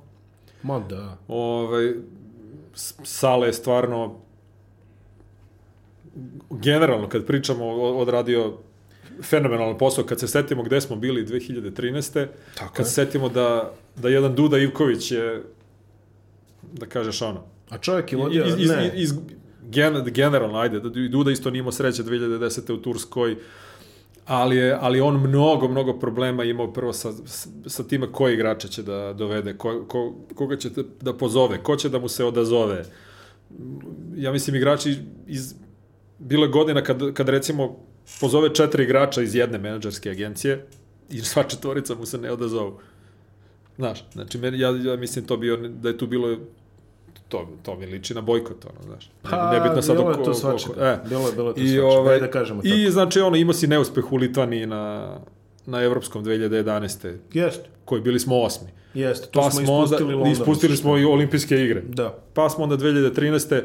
Ma 0.62 0.78
da. 0.78 1.16
Ovaj, 1.28 1.92
Sale 3.02 3.46
je 3.46 3.52
stvarno 3.52 4.20
generalno, 6.50 7.08
kad 7.08 7.26
pričamo, 7.26 7.66
odradio 7.74 8.58
fenomenalan 9.22 9.78
posao. 9.78 10.04
Kad 10.04 10.20
se 10.20 10.28
setimo 10.28 10.62
gde 10.62 10.80
smo 10.80 10.96
bili 10.96 11.26
2013. 11.26 12.26
Tako 12.54 12.74
kad 12.74 12.86
je. 12.86 12.88
se 12.88 12.94
setimo 12.94 13.28
da, 13.28 13.72
da 13.96 14.08
jedan 14.08 14.34
Duda 14.34 14.58
Ivković 14.58 15.10
je, 15.10 15.42
da 16.72 16.86
kažeš 16.86 17.22
ono, 17.22 17.44
A 17.72 17.78
čovjek 17.78 18.12
je 18.12 18.18
vodio, 18.18 18.44
iz, 18.46 18.54
iz, 18.58 18.68
ne. 18.70 18.92
Iz, 18.94 19.14
gen, 19.70 20.04
generalno, 20.06 20.58
ajde, 20.58 20.80
da 20.80 20.88
Duda 20.88 21.30
isto 21.30 21.50
nije 21.50 21.60
imao 21.60 21.72
sreće 21.72 22.02
2010. 22.02 22.72
u 22.72 22.76
Turskoj, 22.76 23.36
ali 24.26 24.56
je, 24.56 24.78
ali 24.80 25.00
on 25.00 25.20
mnogo, 25.20 25.68
mnogo 25.68 25.98
problema 25.98 26.44
imao 26.44 26.72
prvo 26.72 26.92
sa, 26.92 27.12
sa 27.66 27.84
time 27.84 28.12
koji 28.12 28.34
igrača 28.34 28.68
će 28.68 28.82
da 28.82 29.12
dovede, 29.12 29.56
ko, 29.58 29.84
ko, 29.88 30.14
koga 30.34 30.56
će 30.56 30.70
da 31.00 31.16
pozove, 31.16 31.62
ko 31.62 31.76
će 31.76 31.88
da 31.88 31.98
mu 31.98 32.08
se 32.08 32.24
odazove. 32.24 32.84
Ja 34.16 34.32
mislim, 34.32 34.56
igrači 34.56 34.96
iz, 35.26 35.54
bilo 36.18 36.44
je 36.44 36.50
godina 36.50 36.82
kad, 36.82 37.12
kad 37.14 37.28
recimo 37.28 37.78
pozove 38.20 38.54
četiri 38.54 38.84
igrača 38.84 39.22
iz 39.22 39.34
jedne 39.34 39.58
menadžerske 39.58 40.10
agencije 40.10 40.66
i 41.10 41.20
sva 41.20 41.42
četvorica 41.42 41.94
mu 41.94 42.06
se 42.06 42.18
ne 42.18 42.32
odazovu. 42.32 42.80
Znaš, 43.76 44.04
znači, 44.12 44.38
ja, 44.42 44.68
ja 44.84 44.96
mislim 44.96 45.24
to 45.24 45.36
bio, 45.36 45.56
da 45.56 45.88
je 45.88 45.98
tu 45.98 46.06
bilo 46.06 46.36
to, 47.28 47.48
to 47.62 47.76
mi 47.76 47.86
liči 47.86 48.14
na 48.14 48.20
bojkot, 48.20 48.64
ono, 48.64 48.82
znaš. 48.86 49.10
Pa, 49.22 49.52
Nebitno 49.52 49.82
sad 49.82 49.96
bilo 49.96 50.10
je 50.10 50.24
to 50.24 50.34
svačega. 50.34 50.74
E, 50.80 51.08
bilo 51.08 51.26
je, 51.26 51.32
bilo 51.32 51.48
je 51.48 51.54
to 51.54 51.60
I, 51.60 51.80
ovaj, 51.80 52.20
da 52.20 52.30
kažemo 52.30 52.62
tako. 52.62 52.74
I, 52.74 52.90
znači, 52.90 53.20
ono, 53.20 53.36
imao 53.36 53.52
si 53.52 53.66
neuspeh 53.66 54.12
u 54.12 54.16
Litvaniji 54.16 54.66
na, 54.66 55.14
na 55.66 55.82
Evropskom 55.82 56.24
2011. 56.24 57.16
Jeste. 57.32 57.68
Koji 57.84 58.02
bili 58.02 58.20
smo 58.20 58.40
osmi. 58.40 58.68
Jeste, 58.94 59.26
to 59.30 59.40
pa 59.40 59.50
smo 59.50 59.62
ispustili 59.62 60.14
onda, 60.14 60.16
London. 60.16 60.32
Ispustili 60.32 60.76
smo 60.76 60.98
i 60.98 61.04
olimpijske 61.04 61.64
igre. 61.64 61.82
Da. 61.88 62.18
Pa 62.34 62.48
smo 62.48 62.64
onda 62.64 62.76
2013 62.76 63.62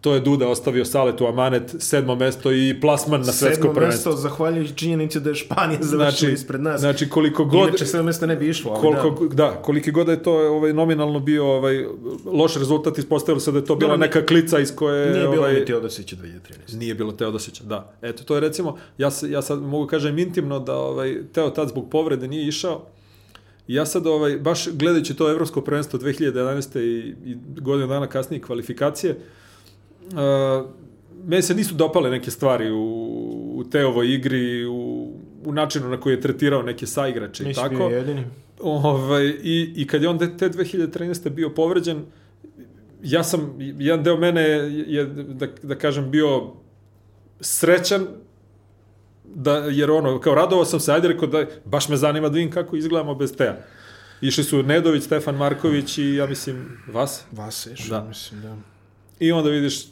to 0.00 0.14
je 0.14 0.20
Duda 0.20 0.48
ostavio 0.48 0.84
Saletu 0.84 1.26
Amanet, 1.26 1.74
sedmo 1.78 2.14
mesto 2.14 2.52
i 2.52 2.80
plasman 2.80 3.20
na 3.20 3.32
svetsko 3.32 3.72
prvenstvo. 3.72 4.12
Sedmo 4.12 4.16
mesto, 4.16 4.28
zahvaljujući 4.28 4.74
činjenici 4.74 5.20
da 5.20 5.30
je 5.30 5.34
Španija 5.34 5.78
završila 5.82 6.10
znači, 6.10 6.32
ispred 6.32 6.60
nas. 6.60 6.80
Znači, 6.80 7.08
koliko 7.08 7.44
god... 7.44 7.68
Inače, 7.68 7.86
sedmo 7.86 8.04
mesto 8.04 8.26
ne 8.26 8.36
bi 8.36 8.48
išlo. 8.48 8.72
Ali 8.72 8.80
koliko, 8.80 9.24
da. 9.24 9.34
da, 9.34 9.62
koliki 9.62 9.90
god 9.90 10.08
je 10.08 10.22
to 10.22 10.32
ovaj, 10.32 10.72
nominalno 10.72 11.20
bio 11.20 11.46
ovaj, 11.46 11.86
loš 12.24 12.56
rezultat, 12.56 12.98
ispostavilo 12.98 13.40
se 13.40 13.52
da 13.52 13.58
je 13.58 13.64
to 13.64 13.76
bila 13.76 13.96
da, 13.96 13.96
neka 13.96 14.26
klica 14.26 14.58
iz 14.58 14.74
koje... 14.74 15.10
Nije 15.10 15.28
bilo 15.28 15.42
ovaj, 15.42 15.54
ni 15.54 15.64
Teodosića 15.64 16.16
2013. 16.16 16.76
Nije 16.76 16.94
bilo 16.94 17.12
Teodosića, 17.12 17.64
da. 17.64 17.92
Eto, 18.02 18.24
to 18.24 18.34
je 18.34 18.40
recimo, 18.40 18.76
ja, 18.98 19.10
ja 19.28 19.42
sad 19.42 19.62
mogu 19.62 19.86
kažem 19.86 20.18
intimno 20.18 20.58
da 20.58 20.76
ovaj, 20.76 21.18
Teo 21.32 21.50
tad 21.50 21.68
zbog 21.68 21.90
povrede 21.90 22.28
nije 22.28 22.48
išao, 22.48 22.86
ja 23.68 23.86
sad, 23.86 24.06
ovaj, 24.06 24.38
baš 24.38 24.68
gledajući 24.68 25.14
to 25.14 25.30
evropsko 25.30 25.60
prvenstvo 25.60 25.98
2011. 25.98 26.80
i, 26.80 27.14
i 27.30 27.36
godinu 27.60 27.88
dana 27.88 28.06
kasnije 28.06 28.42
kvalifikacije, 28.42 29.12
uh, 29.12 29.18
uh, 30.12 30.70
meni 31.24 31.42
se 31.42 31.54
nisu 31.54 31.74
dopale 31.74 32.10
neke 32.10 32.30
stvari 32.30 32.70
u, 32.70 32.82
u 33.54 33.64
Teovoj 33.70 34.14
igri, 34.14 34.66
u, 34.66 35.12
u 35.44 35.52
načinu 35.52 35.88
na 35.88 36.00
koji 36.00 36.14
je 36.14 36.20
tretirao 36.20 36.62
neke 36.62 36.86
saigrače 36.86 37.50
i 37.50 37.54
tako. 37.54 37.74
Nisi 37.74 37.94
jedini. 37.94 38.24
Ovaj, 38.60 39.26
i, 39.42 39.72
I 39.76 39.86
kad 39.86 40.02
je 40.02 40.08
on 40.08 40.18
te 40.18 40.50
2013. 40.50 41.30
bio 41.30 41.50
povređen, 41.50 42.04
ja 43.02 43.24
sam, 43.24 43.56
jedan 43.58 44.02
deo 44.04 44.16
mene 44.16 44.42
je, 44.42 44.84
je 44.86 45.04
da, 45.04 45.46
da 45.62 45.74
kažem, 45.74 46.10
bio 46.10 46.52
srećan 47.40 48.06
da, 49.34 49.56
jer 49.56 49.90
ono, 49.90 50.20
kao 50.20 50.34
radovao 50.34 50.64
sam 50.64 50.80
se, 50.80 50.92
ajde 50.92 51.08
rekao 51.08 51.28
da, 51.28 51.46
baš 51.64 51.88
me 51.88 51.96
zanima 51.96 52.28
da 52.28 52.34
vidim 52.34 52.50
kako 52.50 52.76
izgledamo 52.76 53.14
bez 53.14 53.36
Teja. 53.36 53.56
Išli 54.20 54.44
su 54.44 54.62
Nedović, 54.62 55.02
Stefan 55.02 55.36
Marković 55.36 55.98
i 55.98 56.14
ja 56.14 56.26
mislim, 56.26 56.78
Vas? 56.92 57.24
Vas 57.32 57.66
je, 57.66 57.74
da. 57.88 58.04
mislim, 58.04 58.42
da. 58.42 58.56
I 59.20 59.32
onda 59.32 59.50
vidiš 59.50 59.86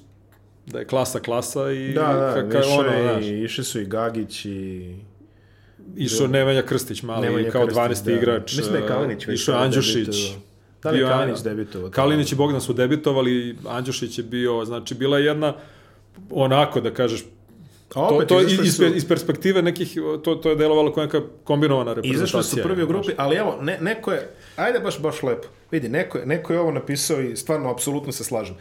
da 0.73 0.79
je 0.79 0.85
klasa 0.85 1.21
klasa 1.21 1.71
i 1.71 1.93
da, 1.93 2.03
da, 2.03 2.51
kaka, 2.51 2.69
ono, 2.69 2.99
i, 2.99 3.03
znaš, 3.03 3.25
išli 3.25 3.65
su 3.65 3.81
i 3.81 3.85
Gagić 3.85 4.45
i 4.45 4.95
išao 5.97 6.27
Nemanja 6.27 6.63
Krstić 6.63 7.03
mali 7.03 7.27
Nemanja 7.27 7.51
kao 7.51 7.67
Krstić, 7.67 7.83
12. 7.83 8.05
Da. 8.05 8.13
igrač. 8.13 8.57
Mislim 8.57 8.73
da 8.73 8.79
je 8.79 8.87
Kalinić 8.89 9.27
već 9.27 9.41
išao 9.41 9.59
Andjušić. 9.59 10.17
Da 10.83 10.91
li 10.91 10.99
je 10.99 11.07
Kalinić 11.07 11.41
debitovao? 11.43 11.91
Kalinić 11.91 12.33
i 12.33 12.35
Bogdan 12.35 12.61
su 12.61 12.73
debitovali, 12.73 13.57
Andjušić 13.69 14.19
je 14.19 14.25
bio, 14.25 14.65
znači 14.65 14.95
bila 14.95 15.19
je 15.19 15.25
jedna 15.25 15.55
onako 16.31 16.81
da 16.81 16.95
kažeš 16.95 17.25
A 17.95 18.01
opet, 18.01 18.29
to, 18.29 18.35
to 18.35 18.41
iz, 18.41 18.77
su... 18.77 18.85
iz 18.85 19.09
perspektive 19.09 19.63
nekih, 19.63 19.99
to, 20.25 20.35
to 20.35 20.51
je 20.51 20.57
delovalo 20.57 20.93
kao 20.93 21.05
neka 21.05 21.21
kombinovana 21.45 21.95
reprezentacija. 21.95 22.41
Izašli 22.41 22.61
su 22.61 22.69
prvi 22.69 22.83
u 22.83 22.87
grupi, 22.87 23.13
ali 23.17 23.37
evo, 23.37 23.59
ne, 23.61 23.79
neko 23.81 24.13
je, 24.13 24.31
ajde 24.57 24.81
baš, 24.81 25.01
baš 25.01 25.23
lepo, 25.23 25.49
vidi, 25.71 25.89
neko 25.89 26.19
je, 26.19 26.27
neko 26.27 26.53
je 26.53 26.61
ovo 26.61 26.73
napisao 26.73 27.21
i 27.21 27.37
stvarno, 27.37 27.71
apsolutno 27.71 28.13
se 28.13 28.25
slažem. 28.25 28.55
Uh, 28.55 28.61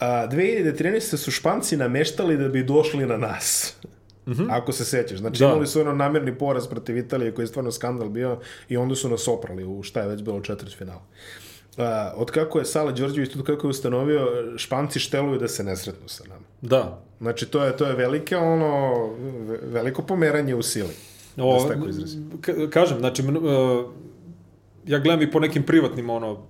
A, 0.00 0.28
2013. 0.28 1.16
su 1.16 1.30
Španci 1.30 1.76
nameštali 1.76 2.36
da 2.36 2.48
bi 2.48 2.64
došli 2.64 3.06
na 3.06 3.16
nas. 3.16 3.76
Mm 4.26 4.32
-hmm. 4.32 4.46
Ako 4.50 4.72
se 4.72 4.84
sećaš. 4.84 5.18
Znači, 5.18 5.38
da. 5.38 5.46
imali 5.46 5.66
su 5.66 5.80
ono 5.80 5.92
namerni 5.92 6.38
poraz 6.38 6.66
protiv 6.66 6.96
Italije 6.96 7.34
koji 7.34 7.42
je 7.42 7.46
stvarno 7.46 7.72
skandal 7.72 8.08
bio 8.08 8.38
i 8.68 8.76
onda 8.76 8.94
su 8.94 9.08
nas 9.08 9.28
oprali 9.28 9.64
u 9.64 9.82
šta 9.82 10.00
je 10.00 10.08
već 10.08 10.22
bilo 10.22 10.40
četvrt 10.40 10.76
finala. 10.76 11.02
Uh, 11.76 11.84
od 12.14 12.30
kako 12.30 12.58
je 12.58 12.64
Sale 12.64 12.92
Đorđević, 12.92 13.36
od 13.36 13.46
kako 13.46 13.66
je 13.66 13.70
ustanovio, 13.70 14.26
Španci 14.56 14.98
šteluju 14.98 15.38
da 15.38 15.48
se 15.48 15.64
ne 15.64 15.76
sretnu 15.76 16.08
sa 16.08 16.24
nama. 16.28 16.46
Da. 16.60 17.02
Znači, 17.20 17.46
to 17.46 17.64
je, 17.64 17.76
to 17.76 17.86
je 17.86 17.94
velike, 17.94 18.36
ono, 18.36 18.94
veliko 19.62 20.02
pomeranje 20.02 20.54
u 20.54 20.62
sili. 20.62 20.94
O, 21.36 21.54
da 21.54 21.60
se 21.60 21.74
tako 21.74 21.88
izrazim. 21.88 22.30
Kažem, 22.70 22.98
znači, 22.98 23.22
uh, 23.22 23.90
ja 24.86 24.98
gledam 24.98 25.22
i 25.22 25.30
po 25.30 25.40
nekim 25.40 25.62
privatnim, 25.62 26.10
ono, 26.10 26.46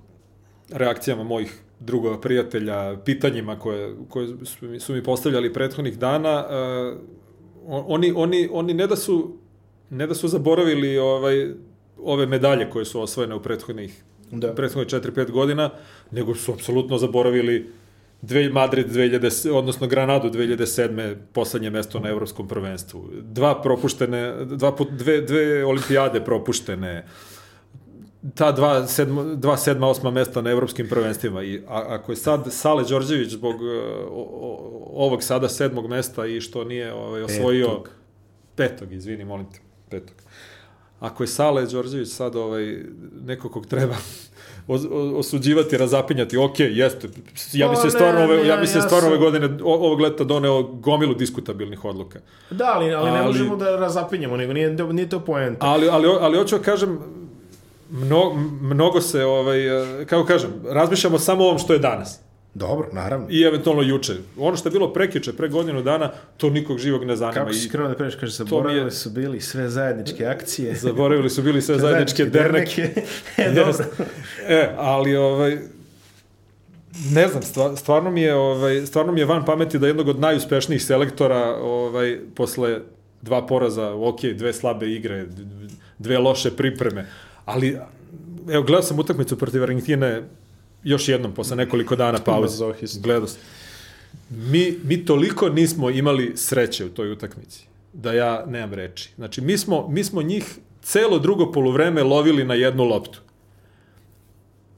reakcijama 0.70 1.22
mojih 1.24 1.61
drugova, 1.80 2.20
prijatelja, 2.20 2.96
pitanjima 3.04 3.58
koje, 3.58 3.94
koje 4.08 4.28
su, 4.44 4.66
mi, 4.66 4.80
su 4.80 4.94
mi 4.94 5.02
postavljali 5.02 5.52
prethodnih 5.52 5.98
dana, 5.98 6.46
uh, 6.46 6.98
oni, 7.66 8.12
oni, 8.16 8.48
oni 8.52 8.74
ne 8.74 8.86
da 8.86 8.96
su 8.96 9.36
ne 9.90 10.06
da 10.06 10.14
su 10.14 10.28
zaboravili 10.28 10.98
ovaj 10.98 11.48
ove 11.98 12.26
medalje 12.26 12.70
koje 12.70 12.84
su 12.84 13.00
osvojene 13.00 13.34
u 13.34 13.42
prethodnih 13.42 14.02
da. 14.30 14.54
prethodnih 14.54 14.88
4-5 14.88 15.30
godina, 15.30 15.70
nego 16.10 16.34
su 16.34 16.52
apsolutno 16.52 16.98
zaboravili 16.98 17.72
dve, 18.22 18.48
Madrid 18.48 18.86
2010, 18.86 19.50
odnosno 19.50 19.86
Granadu 19.86 20.30
2007. 20.30 21.14
poslednje 21.32 21.70
mesto 21.70 22.00
na 22.00 22.08
evropskom 22.08 22.48
prvenstvu. 22.48 23.10
Dva 23.22 23.62
propuštene, 23.62 24.44
dva, 24.44 24.76
dve, 24.90 25.20
dve 25.20 25.64
olimpijade 25.64 26.24
propuštene. 26.24 27.04
Uh, 27.04 27.29
ta 28.34 28.52
dva 28.52 28.86
sedma, 28.86 29.24
dva 29.24 29.56
sedma, 29.56 29.88
osma 29.88 30.10
mesta 30.10 30.42
na 30.42 30.50
evropskim 30.50 30.88
prvenstvima. 30.88 31.42
I 31.42 31.62
a, 31.68 31.84
ako 31.88 32.12
je 32.12 32.16
sad 32.16 32.44
Sale 32.50 32.84
Đorđević 32.84 33.30
zbog 33.30 33.54
uh, 33.54 33.68
ovog 34.92 35.22
sada 35.22 35.48
sedmog 35.48 35.88
mesta 35.88 36.26
i 36.26 36.40
što 36.40 36.64
nije 36.64 36.92
ovaj, 36.92 37.22
osvojio... 37.22 37.66
Petog. 37.68 37.90
Petog, 38.56 38.92
izvini, 38.92 39.24
molim 39.24 39.46
te. 39.52 39.58
Petog. 39.90 40.16
Ako 41.00 41.22
je 41.22 41.26
Sale 41.26 41.66
Đorđević 41.66 42.08
sad 42.08 42.36
ovaj, 42.36 42.76
neko 43.26 43.48
kog 43.48 43.66
treba 43.66 43.94
osuđivati, 45.16 45.76
razapinjati, 45.76 46.36
ok, 46.36 46.60
jeste. 46.60 47.08
Ja 47.52 47.68
bi 47.68 47.74
pa 47.74 47.80
se 47.80 47.90
stvarno 47.90 48.20
ove, 48.24 48.46
ja 48.46 48.56
bi 48.56 48.66
se 48.66 48.80
stvarno 48.80 49.08
ove 49.08 49.18
godine, 49.18 49.58
ovog 49.62 50.00
leta 50.00 50.24
doneo 50.24 50.62
gomilu 50.62 51.14
diskutabilnih 51.14 51.84
odluka. 51.84 52.20
Da, 52.50 52.72
ali, 52.74 52.94
ali, 52.94 53.08
ali 53.08 53.18
ne 53.18 53.22
možemo 53.22 53.56
da 53.56 53.76
razapinjemo, 53.76 54.36
nego 54.36 54.52
nije, 54.52 54.70
nije 54.70 55.08
to 55.08 55.20
poenta. 55.20 55.66
Ali, 55.66 55.88
ali, 55.88 56.08
ali 56.20 56.38
hoću 56.38 56.58
da 56.58 56.62
kažem, 56.62 56.98
Mno, 57.91 58.34
mnogo 58.61 59.01
se, 59.01 59.24
ovaj, 59.24 59.61
kako 60.07 60.24
kažem, 60.24 60.51
razmišljamo 60.68 61.18
samo 61.18 61.45
o 61.45 61.47
ovom 61.47 61.59
što 61.59 61.72
je 61.72 61.78
danas. 61.78 62.20
Dobro, 62.55 62.88
naravno. 62.93 63.26
I 63.30 63.43
eventualno 63.43 63.82
juče. 63.82 64.14
Ono 64.38 64.57
što 64.57 64.68
je 64.68 64.72
bilo 64.72 64.93
prekiče, 64.93 65.32
pre 65.32 65.49
godinu 65.49 65.82
dana, 65.82 66.11
to 66.36 66.51
nikog 66.51 66.78
živog 66.78 67.05
ne 67.05 67.16
zanima. 67.16 67.45
Kako 67.45 67.53
si 67.53 67.68
krenuo 67.68 67.88
da 67.88 67.95
preš, 67.95 68.14
kaže, 68.14 68.32
zaboravili 68.32 68.86
je... 68.86 68.91
su 68.91 69.11
bili 69.11 69.41
sve 69.41 69.68
zajedničke 69.68 70.26
akcije. 70.26 70.74
Zaboravili 70.86 71.30
su 71.30 71.43
bili 71.43 71.62
sve 71.62 71.78
zajedničke, 71.78 72.24
zajedničke 72.24 72.38
derneke. 72.38 73.03
e, 73.45 73.51
dobro. 73.55 73.84
e, 74.49 74.74
ali, 74.76 75.16
ovaj, 75.16 75.59
ne 77.12 77.28
znam, 77.28 77.43
stvarno 77.76 78.11
mi 78.11 78.22
je, 78.22 78.34
ovaj, 78.34 78.86
stvarno 78.86 79.12
mi 79.12 79.20
je 79.20 79.26
van 79.26 79.45
pameti 79.45 79.78
da 79.78 79.86
jednog 79.86 80.09
od 80.09 80.20
najuspešnijih 80.20 80.84
selektora, 80.84 81.57
ovaj, 81.57 82.18
posle 82.34 82.80
dva 83.22 83.47
poraza, 83.47 83.95
ok, 83.95 84.20
dve 84.20 84.53
slabe 84.53 84.91
igre, 84.91 85.26
dve 85.99 86.18
loše 86.18 86.51
pripreme, 86.51 87.07
Ali, 87.55 87.78
evo, 88.51 88.62
gledao 88.62 88.82
sam 88.82 88.98
utakmicu 88.98 89.38
protiv 89.38 89.62
Argentine 89.62 90.22
još 90.84 91.09
jednom, 91.09 91.34
posle 91.34 91.57
nekoliko 91.57 91.96
dana 91.96 92.18
pauze. 92.18 92.64
Gledao 93.03 93.26
sam. 93.26 93.40
Mi, 94.30 94.74
mi 94.84 95.05
toliko 95.05 95.48
nismo 95.48 95.90
imali 95.90 96.32
sreće 96.36 96.84
u 96.84 96.88
toj 96.88 97.12
utakmici, 97.12 97.66
da 97.92 98.12
ja 98.12 98.44
nemam 98.46 98.74
reči. 98.74 99.11
Znači, 99.16 99.40
mi 99.40 99.59
smo, 99.59 99.88
mi 99.88 100.05
smo 100.05 100.22
njih 100.22 100.59
celo 100.82 101.18
drugo 101.18 101.53
poluvreme 101.53 102.03
lovili 102.03 102.44
na 102.44 102.55
jednu 102.55 102.84
loptu. 102.84 103.20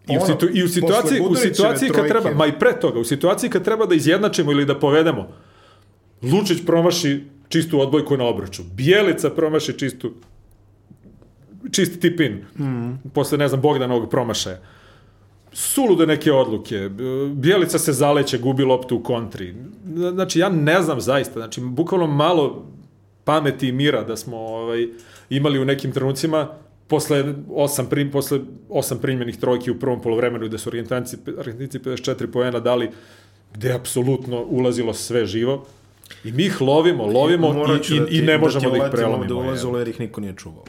I, 0.08 0.16
ono, 0.16 0.24
u, 0.24 0.26
situ, 0.26 0.48
I 0.52 0.62
u 0.64 0.68
situaciji, 0.68 1.20
u 1.20 1.34
situaciji 1.34 1.90
kad 1.90 2.08
treba, 2.08 2.34
ma 2.34 2.46
i 2.46 2.58
pre 2.58 2.80
toga, 2.80 3.00
u 3.00 3.04
situaciji 3.04 3.50
kad 3.50 3.64
treba 3.64 3.86
da 3.86 3.94
izjednačimo 3.94 4.52
ili 4.52 4.64
da 4.64 4.78
povedemo, 4.78 5.28
Lučić 6.22 6.58
promaši 6.66 7.24
čistu 7.48 7.80
odbojku 7.80 8.16
na 8.16 8.24
obruču, 8.24 8.62
Bijelica 8.74 9.30
promaši 9.30 9.78
čistu 9.78 10.12
čisti 11.70 12.00
tipin. 12.00 12.44
Mm. 12.58 13.10
Posle, 13.14 13.38
ne 13.38 13.48
znam, 13.48 13.60
Bogdanovog 13.60 14.10
promašaja. 14.10 14.58
sulude 15.52 16.06
neke 16.06 16.32
odluke. 16.32 16.90
Bijelica 17.34 17.78
se 17.78 17.92
zaleće, 17.92 18.38
gubi 18.38 18.64
loptu 18.64 18.96
u 18.96 19.02
kontri. 19.02 19.54
Znači, 20.12 20.38
ja 20.38 20.48
ne 20.48 20.82
znam 20.82 21.00
zaista. 21.00 21.40
Znači, 21.40 21.60
bukvalno 21.60 22.06
malo 22.06 22.66
pameti 23.24 23.68
i 23.68 23.72
mira 23.72 24.02
da 24.02 24.16
smo 24.16 24.36
ovaj, 24.36 24.88
imali 25.30 25.58
u 25.58 25.64
nekim 25.64 25.92
trenucima 25.92 26.48
posle 26.86 27.34
osam, 27.50 27.86
prim, 27.86 28.10
posle 28.10 28.40
osam 28.68 28.98
primjenih 28.98 29.36
trojki 29.36 29.70
u 29.70 29.78
prvom 29.78 30.02
polovremenu 30.02 30.46
gde 30.46 30.58
su 30.58 30.68
Argentinci, 30.68 31.16
Argentinci 31.38 31.78
54 31.78 32.26
poena 32.26 32.60
dali 32.60 32.90
gde 33.54 33.68
je 33.68 33.74
apsolutno 33.74 34.42
ulazilo 34.42 34.94
sve 34.94 35.26
živo. 35.26 35.66
I 36.24 36.32
mi 36.32 36.44
ih 36.44 36.60
lovimo, 36.60 37.06
lovimo 37.06 37.48
i, 37.48 37.50
i, 37.50 37.66
da 37.66 37.82
ti, 37.82 38.16
i 38.16 38.22
ne 38.22 38.38
možemo 38.38 38.70
da, 38.70 38.78
da 38.78 38.84
ih 38.84 38.90
prelomimo. 38.90 39.24
Da 39.24 39.34
ulazilo 39.34 39.78
jer 39.78 39.88
ih 39.88 40.00
niko 40.00 40.20
nije 40.20 40.34
čuvao. 40.36 40.64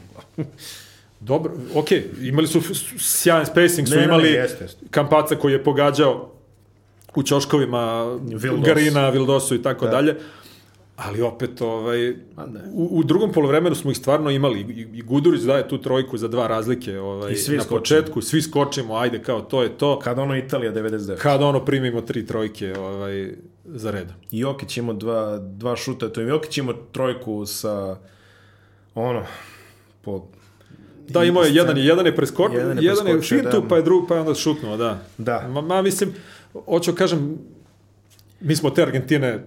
Dobro, 1.24 1.52
ok, 1.74 1.88
imali 2.22 2.46
su 2.46 2.60
sjajan 2.98 3.46
spacing, 3.46 3.88
su 3.88 3.96
ne, 3.96 4.04
imali 4.04 4.22
ne, 4.22 4.30
jest, 4.30 4.60
jest. 4.60 4.78
Kampaca 4.90 5.36
koji 5.36 5.52
je 5.52 5.64
pogađao 5.64 6.32
u 7.14 7.22
ćoškovima 7.22 8.04
Vildos. 8.22 8.66
Garina, 8.66 9.10
Vildosu 9.10 9.54
i 9.54 9.62
tako 9.62 9.84
da. 9.84 9.90
dalje. 9.90 10.16
Ali 10.96 11.22
opet, 11.22 11.60
ovaj, 11.60 12.10
u, 12.72 12.88
u 12.90 13.04
drugom 13.04 13.32
polovremenu 13.32 13.74
smo 13.74 13.90
ih 13.90 13.96
stvarno 13.96 14.30
imali. 14.30 14.60
I, 14.60 14.98
i 14.98 15.02
Gudurić 15.02 15.42
daje 15.42 15.68
tu 15.68 15.78
trojku 15.78 16.18
za 16.18 16.28
dva 16.28 16.46
razlike 16.46 16.98
ovaj, 16.98 17.32
I 17.32 17.36
svi 17.36 17.56
na 17.56 17.62
skočimo. 17.62 17.78
početku. 17.78 18.22
Svi 18.22 18.42
skočimo, 18.42 18.96
ajde, 18.96 19.22
kao 19.22 19.40
to 19.40 19.62
je 19.62 19.78
to. 19.78 19.98
Kada 19.98 20.22
ono 20.22 20.36
Italija 20.36 20.72
99. 20.72 21.16
Kada 21.16 21.46
ono 21.46 21.64
primimo 21.64 22.00
tri 22.00 22.26
trojke 22.26 22.74
ovaj, 22.78 23.32
za 23.64 23.90
redom. 23.90 24.14
I 24.30 24.38
Jokić 24.38 24.76
ima 24.76 24.92
dva, 24.92 25.38
dva 25.38 25.76
šuta, 25.76 26.08
to 26.08 26.20
je 26.20 26.28
Jokić 26.28 26.58
ima 26.58 26.74
trojku 26.92 27.46
sa 27.46 27.96
ono, 28.94 29.22
po 30.02 30.28
Da, 31.08 31.24
imao 31.24 31.42
je 31.42 31.54
jedan, 31.54 31.78
jedan 31.78 32.06
je 32.06 32.16
preskočio, 32.16 32.58
jedan 32.58 32.78
je, 32.78 32.84
jedan 32.84 33.06
je 33.06 33.20
fintu, 33.20 33.60
da. 33.60 33.68
pa 33.68 33.76
je 33.76 33.82
drug, 33.82 34.04
pa 34.08 34.14
je 34.14 34.20
onda 34.20 34.34
šutnuo, 34.34 34.76
da. 34.76 35.02
Da. 35.18 35.48
Ma, 35.48 35.60
ma 35.60 35.82
mislim, 35.82 36.14
hoću 36.64 36.94
kažem, 36.94 37.38
mi 38.40 38.56
smo 38.56 38.70
te 38.70 38.82
Argentine 38.82 39.46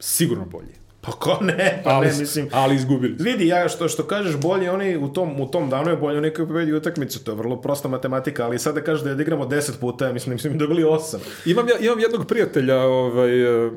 sigurno 0.00 0.44
bolji. 0.44 0.78
Pa 1.00 1.12
ko 1.12 1.38
ne, 1.40 1.80
pa 1.84 1.90
ali, 1.90 2.06
ne, 2.06 2.18
mislim. 2.18 2.48
Ali 2.52 2.74
izgubili. 2.74 3.16
Vidi, 3.18 3.46
ja 3.46 3.68
što, 3.68 3.88
što 3.88 4.02
kažeš 4.02 4.36
bolje, 4.36 4.70
oni 4.70 4.96
u 4.96 5.12
tom, 5.12 5.40
u 5.40 5.50
tom 5.50 5.70
danu 5.70 5.90
je 5.90 5.96
bolje, 5.96 6.18
oni 6.18 6.34
koji 6.34 6.48
pobedi 6.48 6.72
utakmicu, 6.72 7.24
to 7.24 7.30
je 7.30 7.36
vrlo 7.36 7.60
prosta 7.60 7.88
matematika, 7.88 8.44
ali 8.44 8.58
sada 8.58 8.80
da 8.80 8.84
kažeš 8.84 9.02
da 9.02 9.10
je 9.10 9.14
odigramo 9.14 9.44
10 9.44 9.80
puta, 9.80 10.06
ja 10.06 10.12
mislim, 10.12 10.32
mislim, 10.32 10.58
dobili 10.58 10.82
8. 10.82 11.16
Imam, 11.46 11.68
ja, 11.68 11.78
imam 11.80 12.00
jednog 12.00 12.26
prijatelja, 12.26 12.80
ovaj, 12.80 13.66
uh, 13.66 13.72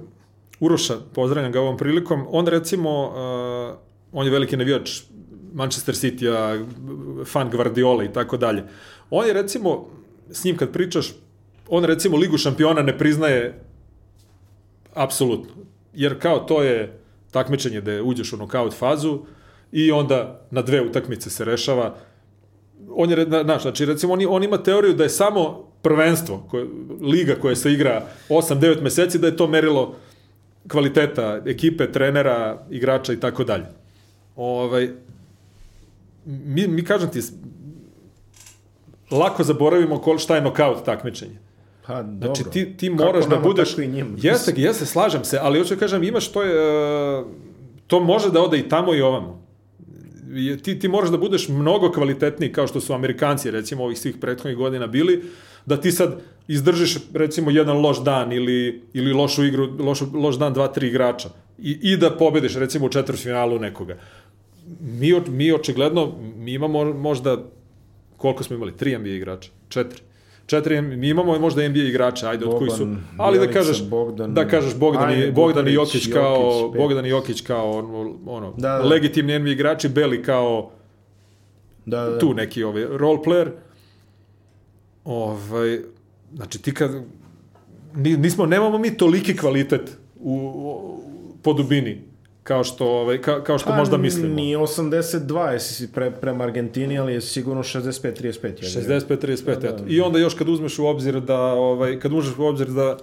Uroša, 0.60 0.94
pozdravljam 1.14 1.52
ga 1.52 1.62
ovom 1.62 1.78
prilikom, 1.78 2.28
on 2.30 2.48
recimo, 2.48 3.08
uh, 3.08 3.78
on 4.12 4.26
je 4.26 4.32
veliki 4.32 4.58
navijač 4.58 5.02
Manchester 5.54 5.96
City-a, 5.96 6.66
fan 7.26 7.50
Guardiola 7.50 8.04
i 8.04 8.14
tako 8.14 8.38
dalje. 8.38 8.64
On 9.10 9.28
je 9.28 9.34
recimo, 9.34 9.90
s 10.32 10.44
njim 10.44 10.58
kad 10.58 10.72
pričaš, 10.72 11.14
on 11.70 11.84
recimo 11.84 12.18
Ligu 12.18 12.38
šampiona 12.38 12.82
ne 12.82 12.98
priznaje 12.98 13.60
apsolutno. 14.94 15.52
Jer 15.94 16.20
kao 16.20 16.40
to 16.40 16.64
je 16.64 17.00
takmičenje 17.32 17.82
da 17.82 18.04
uđeš 18.04 18.34
u 18.34 18.38
nokaut 18.38 18.74
fazu 18.74 19.20
i 19.72 19.92
onda 19.92 20.42
na 20.52 20.62
dve 20.62 20.82
utakmice 20.82 21.30
se 21.30 21.46
rešava. 21.46 21.96
On 22.90 23.10
je, 23.10 23.26
znaš, 23.44 23.62
znači 23.62 23.86
recimo 23.86 24.14
on, 24.14 24.20
on 24.30 24.44
ima 24.44 24.64
teoriju 24.64 24.94
da 24.94 25.04
je 25.04 25.10
samo 25.10 25.72
prvenstvo, 25.82 26.48
koje, 26.50 26.66
liga 27.02 27.36
koja 27.36 27.56
se 27.56 27.72
igra 27.74 28.06
8-9 28.30 28.82
meseci, 28.82 29.20
da 29.20 29.28
je 29.28 29.38
to 29.38 29.48
merilo 29.48 29.96
kvaliteta 30.68 31.42
ekipe, 31.46 31.92
trenera, 31.92 32.66
igrača 32.70 33.14
i 33.14 33.20
tako 33.20 33.44
dalje. 33.44 33.66
Ovaj, 34.36 34.90
mi, 36.26 36.68
mi 36.68 36.86
kažem 36.86 37.10
ti, 37.10 37.20
lako 39.12 39.44
zaboravimo 39.44 39.98
kol, 39.98 40.18
šta 40.18 40.36
je 40.36 40.42
nokaut 40.42 40.86
takmičenje. 40.86 41.38
Pa, 41.88 42.04
dobro. 42.04 42.36
Znači, 42.36 42.52
ti, 42.52 42.78
ti 42.78 42.90
moraš 42.90 43.26
da 43.26 43.38
budeš... 43.38 43.70
Tako 43.70 43.82
i 43.82 43.88
njima. 43.88 44.10
Jeste, 44.22 44.54
jeste, 44.56 44.86
slažem 44.86 45.24
se, 45.24 45.40
ali 45.42 45.60
hoću 45.60 45.76
da 45.76 45.80
kažem, 45.80 46.04
imaš 46.04 46.32
to 46.32 46.44
je... 46.44 47.24
To 47.88 48.00
može 48.00 48.32
da 48.32 48.42
ode 48.42 48.58
i 48.60 48.70
tamo 48.70 48.96
i 48.96 49.02
ovamo. 49.02 49.42
Ti, 50.64 50.80
ti 50.80 50.88
moraš 50.88 51.10
da 51.10 51.18
budeš 51.18 51.50
mnogo 51.50 51.92
kvalitetniji 51.92 52.54
kao 52.54 52.68
što 52.68 52.82
su 52.82 52.94
Amerikanci, 52.94 53.52
recimo, 53.52 53.84
ovih 53.84 54.00
svih 54.00 54.16
prethodnih 54.22 54.58
godina 54.58 54.88
bili, 54.88 55.24
da 55.66 55.82
ti 55.82 55.92
sad 55.92 56.22
izdržiš, 56.48 56.98
recimo, 57.14 57.52
jedan 57.52 57.78
loš 57.78 58.04
dan 58.04 58.32
ili, 58.32 58.82
ili 58.94 59.14
lošu 59.14 59.46
igru, 59.46 59.70
loš, 59.80 60.02
loš 60.14 60.36
dan 60.36 60.54
dva, 60.54 60.68
tri 60.68 60.88
igrača 60.88 61.30
i, 61.58 61.80
i 61.82 61.98
da 61.98 62.18
pobediš, 62.18 62.56
recimo, 62.56 62.86
u 62.86 62.90
četvrtfinalu 62.90 63.60
nekoga 63.60 63.98
mi, 64.80 65.14
mi 65.28 65.52
očigledno, 65.52 66.12
mi 66.38 66.54
imamo 66.54 66.94
možda, 66.94 67.38
koliko 68.18 68.44
smo 68.44 68.56
imali, 68.56 68.78
tri 68.78 68.98
NBA 68.98 69.10
igrača, 69.10 69.52
četiri. 69.70 70.02
Četiri, 70.46 70.82
mi 70.82 71.10
imamo 71.10 71.40
možda 71.40 71.70
NBA 71.70 71.80
igrača, 71.80 72.30
ajde, 72.30 72.46
Boban, 72.46 72.56
od 72.56 72.60
koji 72.60 72.78
su, 72.78 72.96
ali 73.18 73.40
da 73.40 73.52
kažeš, 73.52 73.84
Bogdan, 73.90 74.34
da 74.34 74.48
kažeš 74.48 74.76
Bogdan, 74.76 75.10
ajde, 75.10 75.28
i, 75.28 75.32
Bogdan 75.32 75.68
i 75.68 75.74
Jokić 75.74 76.08
kao, 76.14 76.62
Jokić, 76.62 76.80
Bogdan 76.80 77.06
i 77.06 77.10
Jokić 77.10 77.42
kao, 77.42 77.78
ono, 78.26 78.54
da, 78.58 78.70
da. 78.70 78.84
legitimni 78.84 79.40
NBA 79.40 79.50
igrači, 79.50 79.90
Beli 79.90 80.24
kao, 80.24 80.72
da, 81.86 82.06
da. 82.06 82.20
tu 82.20 82.34
neki 82.34 82.64
ovaj, 82.64 82.86
role 82.90 83.20
player, 83.26 83.50
ovaj, 85.06 85.80
znači 86.36 86.62
ti 86.62 86.74
kad, 86.74 86.92
nismo, 87.96 88.46
nemamo 88.46 88.78
mi 88.78 88.98
toliki 88.98 89.38
kvalitet 89.38 89.98
u, 90.20 90.34
u 90.34 91.00
po 91.44 91.54
dubini 91.54 92.11
kao 92.44 92.64
što, 92.64 92.86
ovaj, 92.86 93.22
ka, 93.22 93.44
kao 93.44 93.58
što 93.58 93.70
pa, 93.70 93.76
možda 93.76 93.98
mislimo. 93.98 94.36
Ni 94.36 94.56
82 94.56 95.48
jesi 95.48 95.92
pre, 95.92 96.12
prema 96.12 96.44
Argentini, 96.44 97.00
ali 97.00 97.14
je 97.14 97.22
sigurno 97.22 97.64
65-35. 97.64 98.54
65-35, 98.62 99.60
da, 99.60 99.68
eto. 99.68 99.84
I 99.88 100.02
onda 100.02 100.20
još 100.20 100.34
kad 100.34 100.50
uzmeš 100.50 100.80
u 100.80 100.86
obzir 100.86 101.20
da, 101.20 101.42
ovaj, 101.42 102.00
kad 102.00 102.14
uzmeš 102.14 102.38
u 102.38 102.46
obzir 102.46 102.68
da, 102.68 102.98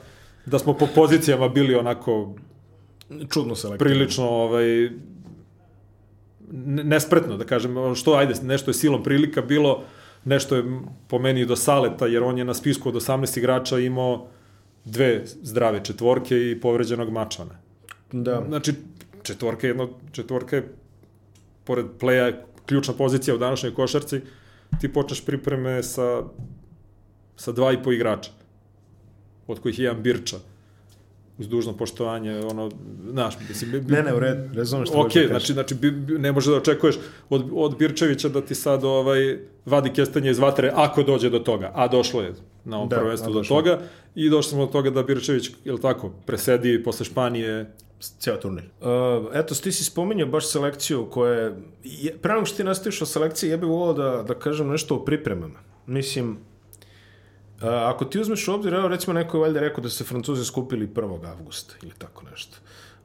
da 0.46 0.58
smo 0.58 0.74
po 0.74 0.86
pozicijama 0.94 1.48
bili 1.48 1.74
onako 1.74 2.34
čudno 3.28 3.54
selektivno. 3.54 3.90
Prilično 3.90 4.28
ovaj 4.28 4.90
nespretno 6.84 7.36
da 7.36 7.44
kažem, 7.44 7.94
što 7.94 8.14
ajde, 8.14 8.34
nešto 8.42 8.70
je 8.70 8.74
silom 8.74 9.02
prilika 9.02 9.42
bilo, 9.42 9.82
nešto 10.24 10.56
je 10.56 10.64
po 11.08 11.18
meni 11.18 11.46
do 11.46 11.56
Saleta, 11.56 12.06
jer 12.06 12.22
on 12.22 12.38
je 12.38 12.44
na 12.44 12.54
spisku 12.54 12.88
od 12.88 12.94
18 12.94 13.38
igrača 13.38 13.78
imao 13.78 14.26
dve 14.84 15.22
zdrave 15.24 15.84
četvorke 15.84 16.50
i 16.50 16.60
povređenog 16.60 17.10
mačana. 17.10 17.58
Da. 18.12 18.44
Znači, 18.48 18.74
četvorka 19.28 19.66
jedno, 19.66 19.88
četvorka 20.12 20.56
je, 20.56 20.68
pored 21.64 21.86
pleja, 22.00 22.32
ključna 22.66 22.94
pozicija 22.94 23.34
u 23.34 23.38
današnjoj 23.38 23.74
košarci, 23.74 24.20
ti 24.80 24.92
počneš 24.92 25.24
pripreme 25.24 25.82
sa, 25.82 26.22
sa 27.36 27.52
dva 27.52 27.72
i 27.72 27.82
po 27.82 27.92
igrača, 27.92 28.30
od 29.46 29.60
kojih 29.60 29.78
je 29.78 29.84
jedan 29.84 30.02
Birča, 30.02 30.36
uz 31.38 31.48
dužno 31.48 31.72
poštovanje, 31.76 32.40
ono, 32.40 32.70
znaš, 33.10 33.34
mislim... 33.48 33.70
Bi, 33.70 33.92
ne, 33.92 34.02
ne, 34.02 34.14
u 34.14 34.20
red, 34.20 34.54
razumem 34.54 34.86
što 34.86 34.94
okay, 34.94 35.22
da 35.22 35.28
znači, 35.28 35.52
znači, 35.52 35.74
bi, 35.74 35.90
bi, 35.90 36.18
ne 36.18 36.32
može 36.32 36.50
da 36.50 36.56
očekuješ 36.56 36.98
od, 37.30 37.50
od 37.52 37.78
Birčevića 37.78 38.28
da 38.28 38.40
ti 38.40 38.54
sad 38.54 38.84
ovaj, 38.84 39.38
vadi 39.66 39.92
kestanje 39.92 40.30
iz 40.30 40.38
vatre 40.38 40.72
ako 40.74 41.02
dođe 41.02 41.30
do 41.30 41.38
toga, 41.38 41.72
a 41.74 41.88
došlo 41.88 42.22
je 42.22 42.34
na 42.64 42.76
ovom 42.76 42.88
da, 42.88 42.96
prvenstvu 42.96 43.32
do 43.32 43.42
toga 43.42 43.80
i 44.14 44.30
došli 44.30 44.50
smo 44.50 44.66
do 44.66 44.72
toga 44.72 44.90
da 44.90 45.02
Birčević, 45.02 45.50
je 45.64 45.72
li 45.72 45.80
tako, 45.80 46.12
presedi 46.26 46.82
posle 46.82 47.06
Španije 47.06 47.70
ceo 48.00 48.36
turnir. 48.36 48.64
Uh, 48.80 49.28
eto, 49.34 49.54
ti 49.54 49.72
si 49.72 49.84
spominjao 49.84 50.28
baš 50.28 50.50
selekciju 50.50 51.06
koja 51.10 51.32
je... 51.82 52.18
Pre 52.22 52.34
nego 52.34 52.46
što 52.46 52.56
ti 52.56 52.64
nastaviš 52.64 53.02
o 53.02 53.06
selekciji, 53.06 53.50
ja 53.50 53.56
bih 53.56 53.68
volao 53.68 53.92
da, 53.92 54.22
da 54.22 54.34
kažem 54.34 54.68
nešto 54.68 54.96
o 54.96 55.04
pripremama. 55.04 55.58
Mislim, 55.86 56.30
uh, 56.30 56.36
ako 57.62 58.04
ti 58.04 58.20
uzmeš 58.20 58.48
u 58.48 58.54
obzir, 58.54 58.74
evo 58.74 58.88
recimo 58.88 59.14
neko 59.14 59.36
je 59.36 59.40
valjda 59.40 59.60
rekao 59.60 59.82
da 59.82 59.90
se 59.90 60.04
Francuzi 60.04 60.44
skupili 60.44 60.88
1. 60.88 61.26
avgusta 61.30 61.74
ili 61.82 61.92
tako 61.98 62.24
nešto. 62.30 62.56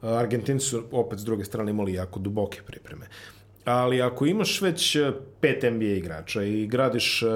Uh, 0.02 0.08
Argentinci 0.08 0.66
su 0.66 0.82
opet 0.92 1.18
s 1.18 1.24
druge 1.24 1.44
strane 1.44 1.70
imali 1.70 1.94
jako 1.94 2.20
duboke 2.20 2.62
pripreme 2.66 3.06
ali 3.64 4.02
ako 4.02 4.26
imaš 4.26 4.60
već 4.60 4.96
e, 4.96 5.12
pet 5.40 5.62
NBA 5.62 5.84
igrača 5.84 6.42
i 6.42 6.66
gradiš, 6.66 7.22
e, 7.22 7.26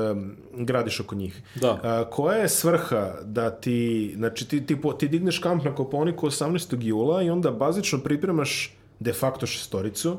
gradiš 0.52 1.00
oko 1.00 1.14
njih, 1.14 1.42
da. 1.54 1.80
a, 1.82 2.10
koja 2.10 2.36
je 2.36 2.48
svrha 2.48 3.14
da 3.24 3.50
ti, 3.50 4.12
znači 4.16 4.48
ti, 4.48 4.66
ti, 4.66 4.76
ti 4.98 5.08
digneš 5.08 5.38
kamp 5.38 5.64
na 5.64 5.74
Koponiku 5.74 6.26
18. 6.26 6.76
jula 6.80 7.22
i 7.22 7.30
onda 7.30 7.50
bazično 7.50 7.98
pripremaš 7.98 8.76
de 9.00 9.12
facto 9.12 9.46
šestoricu, 9.46 10.16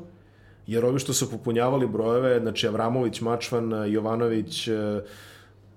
jer 0.68 0.86
ovi 0.86 1.00
što 1.00 1.14
su 1.14 1.32
popunjavali 1.32 1.88
brojeve, 1.88 2.40
znači 2.40 2.68
Avramović, 2.68 3.22
Mačvan, 3.22 3.94
Jovanović, 3.94 4.68
e, 4.68 5.02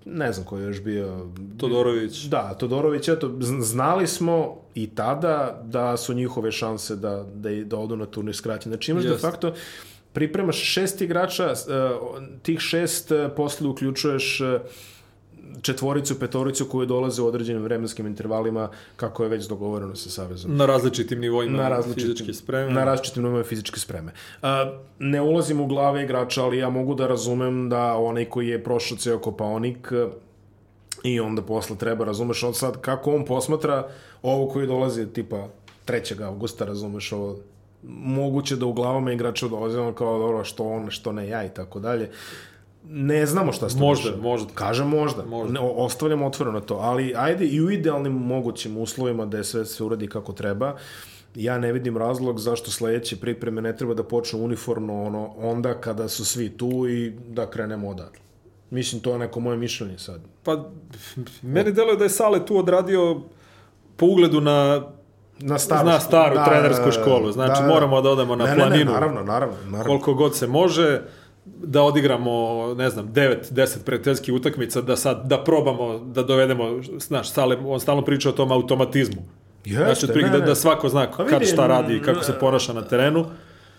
ne 0.05 0.33
znam 0.33 0.47
ko 0.47 0.59
je 0.59 0.65
još 0.65 0.83
bio... 0.83 1.27
Todorović. 1.59 2.25
Da, 2.25 2.55
Todorović, 2.55 3.09
eto, 3.09 3.31
znali 3.61 4.07
smo 4.07 4.57
i 4.75 4.87
tada 4.95 5.63
da 5.65 5.97
su 5.97 6.15
njihove 6.15 6.53
šanse 6.53 6.97
da, 6.97 7.27
da, 7.35 7.51
da 7.51 7.79
odu 7.79 7.97
na 7.97 8.07
turnir 8.07 8.37
skraćene. 8.37 8.75
Znači 8.75 8.91
imaš 8.91 9.05
Just. 9.05 9.15
de 9.15 9.21
facto 9.21 9.55
pripremaš 10.13 10.57
šest 10.57 11.01
igrača, 11.01 11.45
e, 11.45 11.55
tih 12.43 12.61
šest 12.61 13.13
e, 13.13 13.29
posle 13.37 13.69
uključuješ 13.69 14.41
e, 14.41 14.59
četvoricu, 15.63 16.19
petoricu 16.19 16.67
koje 16.67 16.87
dolaze 16.87 17.23
u 17.23 17.27
određenim 17.27 17.63
vremenskim 17.63 18.07
intervalima 18.07 18.69
kako 18.97 19.23
je 19.23 19.29
već 19.29 19.47
dogovoreno 19.47 19.97
sa 19.97 20.11
Savezom. 20.11 20.57
Na 20.57 20.67
različitim 20.67 21.21
nivoima 21.21 21.59
na 21.59 21.69
različitim, 21.69 22.03
fizičke 22.03 22.33
spreme. 22.33 22.73
Na 22.73 22.85
različitim 22.85 23.23
nivoima 23.23 23.45
fizičke 23.45 23.81
spreme. 23.81 24.13
ne 24.99 25.21
ulazim 25.21 25.61
u 25.61 25.67
glave 25.67 26.03
igrača, 26.05 26.45
ali 26.45 26.59
ja 26.59 26.71
mogu 26.71 26.95
da 26.95 27.07
razumem 27.07 27.69
da 27.69 27.97
onaj 27.97 28.25
koji 28.25 28.49
je 28.49 28.65
prošao 28.65 28.99
ceo 28.99 29.19
kopaonik 29.19 29.93
I 31.03 31.21
onda 31.21 31.43
posle 31.43 31.77
treba, 31.77 32.05
razumeš, 32.05 32.43
on 32.43 32.55
sad 32.55 32.81
kako 32.81 33.15
on 33.15 33.25
posmatra 33.25 33.89
ovo 34.23 34.49
koji 34.49 34.67
dolazi 34.67 35.07
tipa 35.07 35.49
3. 35.87 36.23
augusta, 36.23 36.65
razumeš, 36.65 37.13
ovo 37.13 37.39
moguće 37.89 38.57
da 38.57 38.67
u 38.67 38.73
glavama 38.73 39.13
igrača 39.13 39.49
dolaze 39.49 39.81
ono 39.81 39.93
kao 39.93 40.19
dobro, 40.19 40.45
što 40.45 40.65
on, 40.65 40.91
što 40.91 41.13
ne 41.13 41.29
ja 41.29 41.45
i 41.45 41.49
tako 41.49 41.81
dalje. 41.81 42.11
Ne 42.89 43.27
znamo 43.27 43.53
šta 43.53 43.69
se 43.69 43.79
Možda, 43.79 44.11
dešava. 44.11 44.23
možda. 44.23 44.55
Kažem 44.55 44.89
možda. 44.89 45.25
Možda. 45.25 45.53
Ne, 45.53 45.61
ostavljamo 45.61 46.27
otvoreno 46.27 46.61
to, 46.61 46.75
ali 46.75 47.15
ajde 47.17 47.47
i 47.47 47.61
u 47.61 47.71
idealnim 47.71 48.13
mogućim 48.13 48.77
uslovima 48.77 49.27
da 49.27 49.37
je 49.37 49.45
sve 49.45 49.65
se 49.65 49.85
uradi 49.85 50.07
kako 50.07 50.33
treba. 50.33 50.77
Ja 51.35 51.59
ne 51.59 51.73
vidim 51.73 51.97
razlog 51.97 52.39
zašto 52.41 52.71
sledeće 52.71 53.17
pripreme 53.17 53.63
ne 53.63 53.77
treba 53.77 53.95
da 53.95 54.03
počnu 54.05 54.45
uniformno 54.45 55.03
ono, 55.03 55.35
onda 55.37 55.81
kada 55.81 56.09
su 56.09 56.25
svi 56.25 56.51
tu 56.51 56.89
i 56.89 57.11
da 57.29 57.51
krenemo 57.51 57.89
odatle. 57.89 58.23
Mislim, 58.71 59.01
to 59.03 59.13
je 59.13 59.19
neko 59.19 59.41
moje 59.41 59.57
mišljenje 59.57 59.99
sad. 59.99 60.21
Pa, 60.43 60.65
meni 61.43 61.73
deluje 61.73 61.97
da 61.97 62.05
je 62.05 62.11
Sale 62.11 62.47
tu 62.47 62.57
odradio 62.59 63.21
po 63.97 64.07
ugledu 64.07 64.41
na 64.41 64.83
Na 65.39 65.59
staru, 65.59 65.83
Zna 65.83 66.01
staru 66.01 66.37
trenersku 66.49 66.91
školu, 66.91 67.33
znači 67.33 67.63
moramo 67.63 68.01
da 68.01 68.11
odemo 68.11 68.37
na 68.37 68.45
ne, 68.45 68.57
planinu. 68.57 68.85
ne, 68.85 68.93
naravno, 68.93 69.23
naravno. 69.23 69.57
naravno. 69.65 69.85
koliko 69.87 70.15
god 70.15 70.37
se 70.37 70.47
može, 70.47 71.01
da 71.45 71.83
odigramo, 71.83 72.67
ne 72.75 72.91
znam, 72.91 73.09
9-10 73.09 73.85
prijateljskih 73.85 74.35
utakmica, 74.35 74.81
da 74.81 74.97
sad, 74.97 75.23
da 75.25 75.45
probamo, 75.45 75.99
da 75.99 76.23
dovedemo, 76.23 76.65
znaš, 76.99 77.31
Sale, 77.31 77.57
on 77.67 77.81
stalno 77.81 78.03
priča 78.03 78.29
o 78.29 78.33
tom 78.33 78.53
automatizmu. 78.53 79.23
Jeste, 79.65 79.85
znači, 79.85 80.07
otprilike 80.07 80.39
da, 80.39 80.47
da 80.47 80.55
svako 80.55 80.89
zna 80.89 81.07
Pa 81.17 81.25
kad 81.25 81.47
šta 81.47 81.67
radi 81.67 81.97
i 81.97 82.03
kako 82.03 82.25
se 82.25 82.33
ponaša 82.41 82.73
na 82.73 82.83
terenu. 82.83 83.27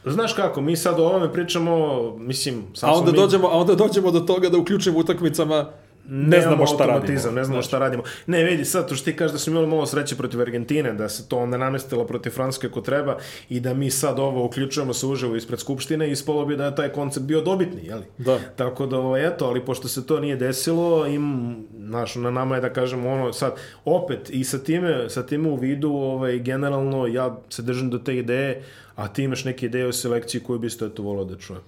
Znaš 0.05 0.33
kako, 0.33 0.61
mi 0.61 0.75
sad 0.75 0.99
o 0.99 1.05
ovome 1.05 1.33
pričamo, 1.33 2.01
mislim... 2.17 2.63
Sad 2.73 2.89
A 2.89 2.93
onda, 2.93 3.11
mi... 3.11 3.17
dođemo, 3.17 3.47
a 3.47 3.51
onda 3.51 3.75
dođemo 3.75 4.11
do 4.11 4.19
toga 4.19 4.49
da 4.49 4.57
uključimo 4.57 4.99
utakmicama 4.99 5.65
ne 6.07 6.41
znamo 6.41 6.67
šta 6.67 6.85
radimo. 6.85 7.31
ne 7.31 7.43
znamo 7.43 7.61
šta 7.61 7.79
radimo. 7.79 8.03
Ne, 8.27 8.43
vidi, 8.43 8.65
sad 8.65 8.89
to 8.89 8.95
što 8.95 9.05
ti 9.05 9.15
kažeš 9.15 9.31
da 9.31 9.39
smo 9.39 9.51
imali 9.51 9.67
malo 9.67 9.85
sreće 9.85 10.15
protiv 10.15 10.41
Argentine, 10.41 10.93
da 10.93 11.09
se 11.09 11.29
to 11.29 11.37
onda 11.37 11.57
namestilo 11.57 12.05
protiv 12.05 12.29
Francuske 12.29 12.67
ako 12.67 12.81
treba 12.81 13.17
i 13.49 13.59
da 13.59 13.73
mi 13.73 13.91
sad 13.91 14.19
ovo 14.19 14.45
uključujemo 14.45 14.93
se 14.93 15.05
uživo 15.05 15.35
ispred 15.35 15.59
Skupštine, 15.59 16.11
ispalo 16.11 16.45
bi 16.45 16.57
da 16.57 16.65
je 16.65 16.75
taj 16.75 16.89
koncept 16.89 17.25
bio 17.25 17.41
dobitni, 17.41 17.81
jeli? 17.83 18.03
Da. 18.17 18.39
Tako 18.55 18.85
da, 18.85 18.97
ovaj, 18.99 19.27
eto, 19.27 19.45
ali 19.45 19.65
pošto 19.65 19.87
se 19.87 20.05
to 20.05 20.19
nije 20.19 20.35
desilo, 20.35 21.07
im, 21.07 21.55
znaš, 21.79 22.15
na 22.15 22.31
nama 22.31 22.55
je 22.55 22.61
da 22.61 22.73
kažemo 22.73 23.09
ono, 23.09 23.33
sad, 23.33 23.53
opet, 23.85 24.29
i 24.29 24.43
sa 24.43 24.57
time, 24.57 25.09
sa 25.09 25.25
time 25.25 25.49
u 25.49 25.55
vidu, 25.55 25.91
ovaj, 25.91 26.39
generalno, 26.39 27.07
ja 27.07 27.37
se 27.49 27.61
držim 27.61 27.89
do 27.89 27.97
te 27.97 28.17
ideje, 28.17 28.63
a 28.95 29.07
ti 29.07 29.23
imaš 29.23 29.45
neke 29.45 29.65
ideje 29.65 29.87
o 29.87 29.93
selekciji 29.93 30.41
koju 30.41 30.59
biste 30.59 30.85
eto 30.85 31.03
volao 31.03 31.25
da 31.25 31.37
čuje. 31.37 31.59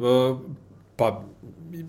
E, 0.00 0.04
Pa, 0.98 1.22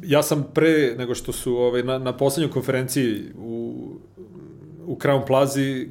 ja 0.03 0.23
sam 0.23 0.47
pre 0.53 0.95
nego 0.97 1.15
što 1.15 1.31
su 1.31 1.55
ovaj, 1.57 1.83
na, 1.83 1.97
na 1.97 2.17
poslednjoj 2.17 2.51
konferenciji 2.51 3.23
u, 3.37 3.75
u 4.85 4.95
Crown 4.95 5.27
Plazi, 5.27 5.87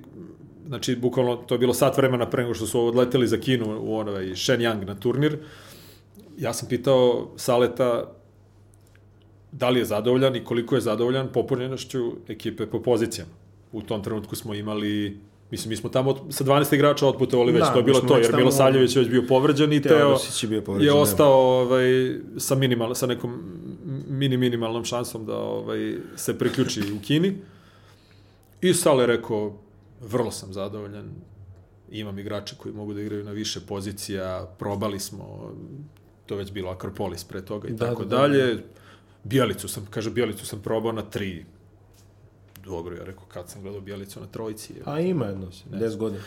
znači, 0.67 0.97
bukvalno, 0.97 1.37
to 1.37 1.55
je 1.55 1.59
bilo 1.59 1.75
sat 1.75 1.97
vremena 1.97 2.31
pre 2.31 2.43
nego 2.43 2.55
što 2.55 2.67
su 2.67 2.87
odleteli 2.87 3.29
za 3.29 3.37
Kinu 3.37 3.79
u 3.81 3.95
ovaj 3.95 4.27
Shenyang 4.27 4.87
na 4.87 4.95
turnir, 4.95 5.39
ja 6.39 6.53
sam 6.53 6.69
pitao 6.69 7.31
Saleta 7.37 8.05
da 9.53 9.69
li 9.69 9.81
je 9.81 9.85
zadovoljan 9.85 10.37
i 10.37 10.45
koliko 10.45 10.75
je 10.75 10.81
zadovoljan 10.81 11.29
popunjenošću 11.33 12.13
ekipe 12.29 12.67
po 12.67 12.83
pozicijama. 12.83 13.33
U 13.73 13.83
tom 13.83 14.03
trenutku 14.03 14.37
smo 14.37 14.55
imali 14.55 15.19
Mislim, 15.51 15.71
mi 15.71 15.77
smo 15.77 15.91
tamo 15.91 16.17
sa 16.31 16.45
12 16.45 16.75
igrača 16.75 17.07
otputovali 17.07 17.53
već, 17.53 17.65
Da, 17.65 17.73
to 17.73 17.79
je 17.79 17.83
bilo 17.83 18.01
to, 18.01 18.17
jer 18.17 18.27
tamo- 18.27 18.37
Milosavljević 18.37 18.97
je 18.97 19.03
već 19.03 19.11
bio 19.11 19.23
povređen 19.29 19.73
i 19.73 19.83
Teo, 19.83 19.99
Teodosić 19.99 20.43
je 20.43 20.49
bio 20.49 20.61
povređen, 20.61 20.87
je 20.89 20.93
da. 20.93 21.01
ostao 21.01 21.33
ovaj, 21.33 22.15
sa, 22.37 22.55
minimal, 22.55 22.95
sa 22.95 23.07
nekom 23.07 23.41
mini 24.19 24.37
minimalnom 24.37 24.85
šansom 24.85 25.27
da 25.27 25.37
ovaj, 25.37 25.97
se 26.17 26.39
priključi 26.39 26.81
u 26.93 27.03
Kini. 27.03 27.37
I 28.61 28.75
Sale 28.75 29.07
rekao, 29.07 29.59
vrlo 30.01 30.31
sam 30.31 30.53
zadovoljan, 30.53 31.11
imam 31.91 32.19
igrače 32.19 32.57
koji 32.57 32.75
mogu 32.75 32.95
da 32.95 33.01
igraju 33.01 33.25
na 33.25 33.31
više 33.31 33.61
pozicija, 33.61 34.55
probali 34.59 35.01
smo, 35.01 35.53
to 36.27 36.37
već 36.37 36.53
bilo 36.53 36.71
Akropolis 36.71 37.25
pre 37.25 37.45
toga 37.45 37.69
i 37.69 37.73
Da, 37.73 37.87
tako 37.87 38.05
da, 38.05 38.17
da, 38.17 38.23
dalje. 38.23 38.65
Bijelicu 39.25 39.69
sam, 39.69 39.87
kaže, 39.91 40.11
Bijelicu 40.11 40.47
sam 40.47 40.61
probao 40.61 40.93
na 40.93 41.03
tri. 41.03 41.45
Dobro, 42.65 42.97
ja 42.97 43.05
rekao, 43.05 43.25
kad 43.29 43.49
sam 43.51 43.63
gledao 43.63 43.81
Bijelicu 43.81 44.21
na 44.21 44.27
trojici. 44.27 44.73
je. 44.73 44.83
A 44.85 45.01
ima 45.01 45.27
jedno, 45.27 45.47
10 45.71 45.97
godina. 45.97 46.23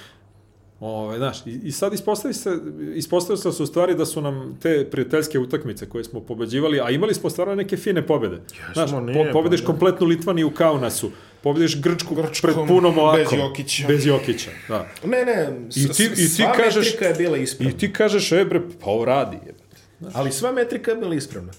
Ove, 0.81 1.17
znaš, 1.17 1.45
i, 1.45 1.59
i 1.63 1.71
sad 1.71 1.93
ispostavi 1.93 2.33
se, 2.33 2.57
ispostavi 2.95 3.37
se 3.37 3.63
u 3.63 3.65
stvari 3.65 3.95
da 3.95 4.05
su 4.05 4.21
nam 4.21 4.57
te 4.61 4.87
prijateljske 4.91 5.39
utakmice 5.39 5.89
koje 5.89 6.03
smo 6.03 6.19
pobeđivali, 6.19 6.79
a 6.79 6.89
imali 6.89 7.13
smo 7.13 7.29
stvarno 7.29 7.55
neke 7.55 7.77
fine 7.77 8.07
pobede. 8.07 8.41
znaš, 8.73 8.91
nije, 8.91 9.27
po, 9.27 9.33
pobediš 9.33 9.59
pa 9.59 9.63
da. 9.63 9.67
kompletnu 9.67 10.07
Litvaniju 10.07 10.47
u 10.47 10.51
Kaunasu, 10.51 11.11
pobediš 11.41 11.81
Grčku 11.81 12.15
Grčkom, 12.15 12.53
pred 12.53 12.67
punom 12.67 12.97
ovakom. 12.97 13.23
bez 13.23 13.39
Jokića. 13.39 13.87
Bez 13.87 14.05
Jokića, 14.05 14.49
da. 14.67 14.87
Ne, 15.05 15.25
ne, 15.25 15.59
I 15.75 15.87
ti, 15.87 16.03
i 16.03 16.15
ti 16.15 16.27
sva 16.27 16.51
kažeš, 16.51 16.85
metrika 16.85 17.05
je 17.05 17.13
bila 17.13 17.37
ispravna. 17.37 17.75
I 17.75 17.77
ti 17.77 17.93
kažeš, 17.93 18.31
e 18.31 18.45
bre, 18.45 18.61
pa 18.79 18.89
ovo 18.89 19.05
radi. 19.05 19.37
jebote. 19.45 20.11
Ali 20.13 20.31
sva 20.31 20.51
metrika 20.51 20.91
je 20.91 20.97
bila 20.97 21.15
ispravna. 21.15 21.51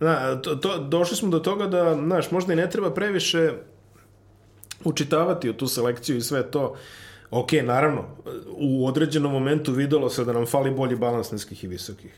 Na, 0.00 0.40
to, 0.40 0.54
to, 0.54 0.78
došli 0.78 1.16
smo 1.16 1.28
do 1.28 1.38
toga 1.38 1.66
da, 1.66 1.94
znaš, 1.94 2.30
možda 2.30 2.52
i 2.52 2.56
ne 2.56 2.70
treba 2.70 2.94
previše 2.94 3.52
učitavati 4.84 5.50
u 5.50 5.52
tu 5.52 5.66
selekciju 5.66 6.16
i 6.16 6.20
sve 6.20 6.50
to. 6.50 6.76
Ok, 7.30 7.52
naravno, 7.52 8.04
u 8.56 8.86
određenom 8.86 9.32
momentu 9.32 9.72
videlo 9.72 10.10
se 10.10 10.24
da 10.24 10.32
nam 10.32 10.46
fali 10.46 10.70
bolji 10.70 10.96
balans 10.96 11.32
niskih 11.32 11.64
i 11.64 11.68
visokih. 11.68 12.14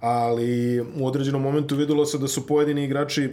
Ali 0.00 0.80
u 0.80 1.06
određenom 1.06 1.42
momentu 1.42 1.76
videlo 1.76 2.06
se 2.06 2.18
da 2.18 2.28
su 2.28 2.46
pojedini 2.46 2.84
igrači 2.84 3.30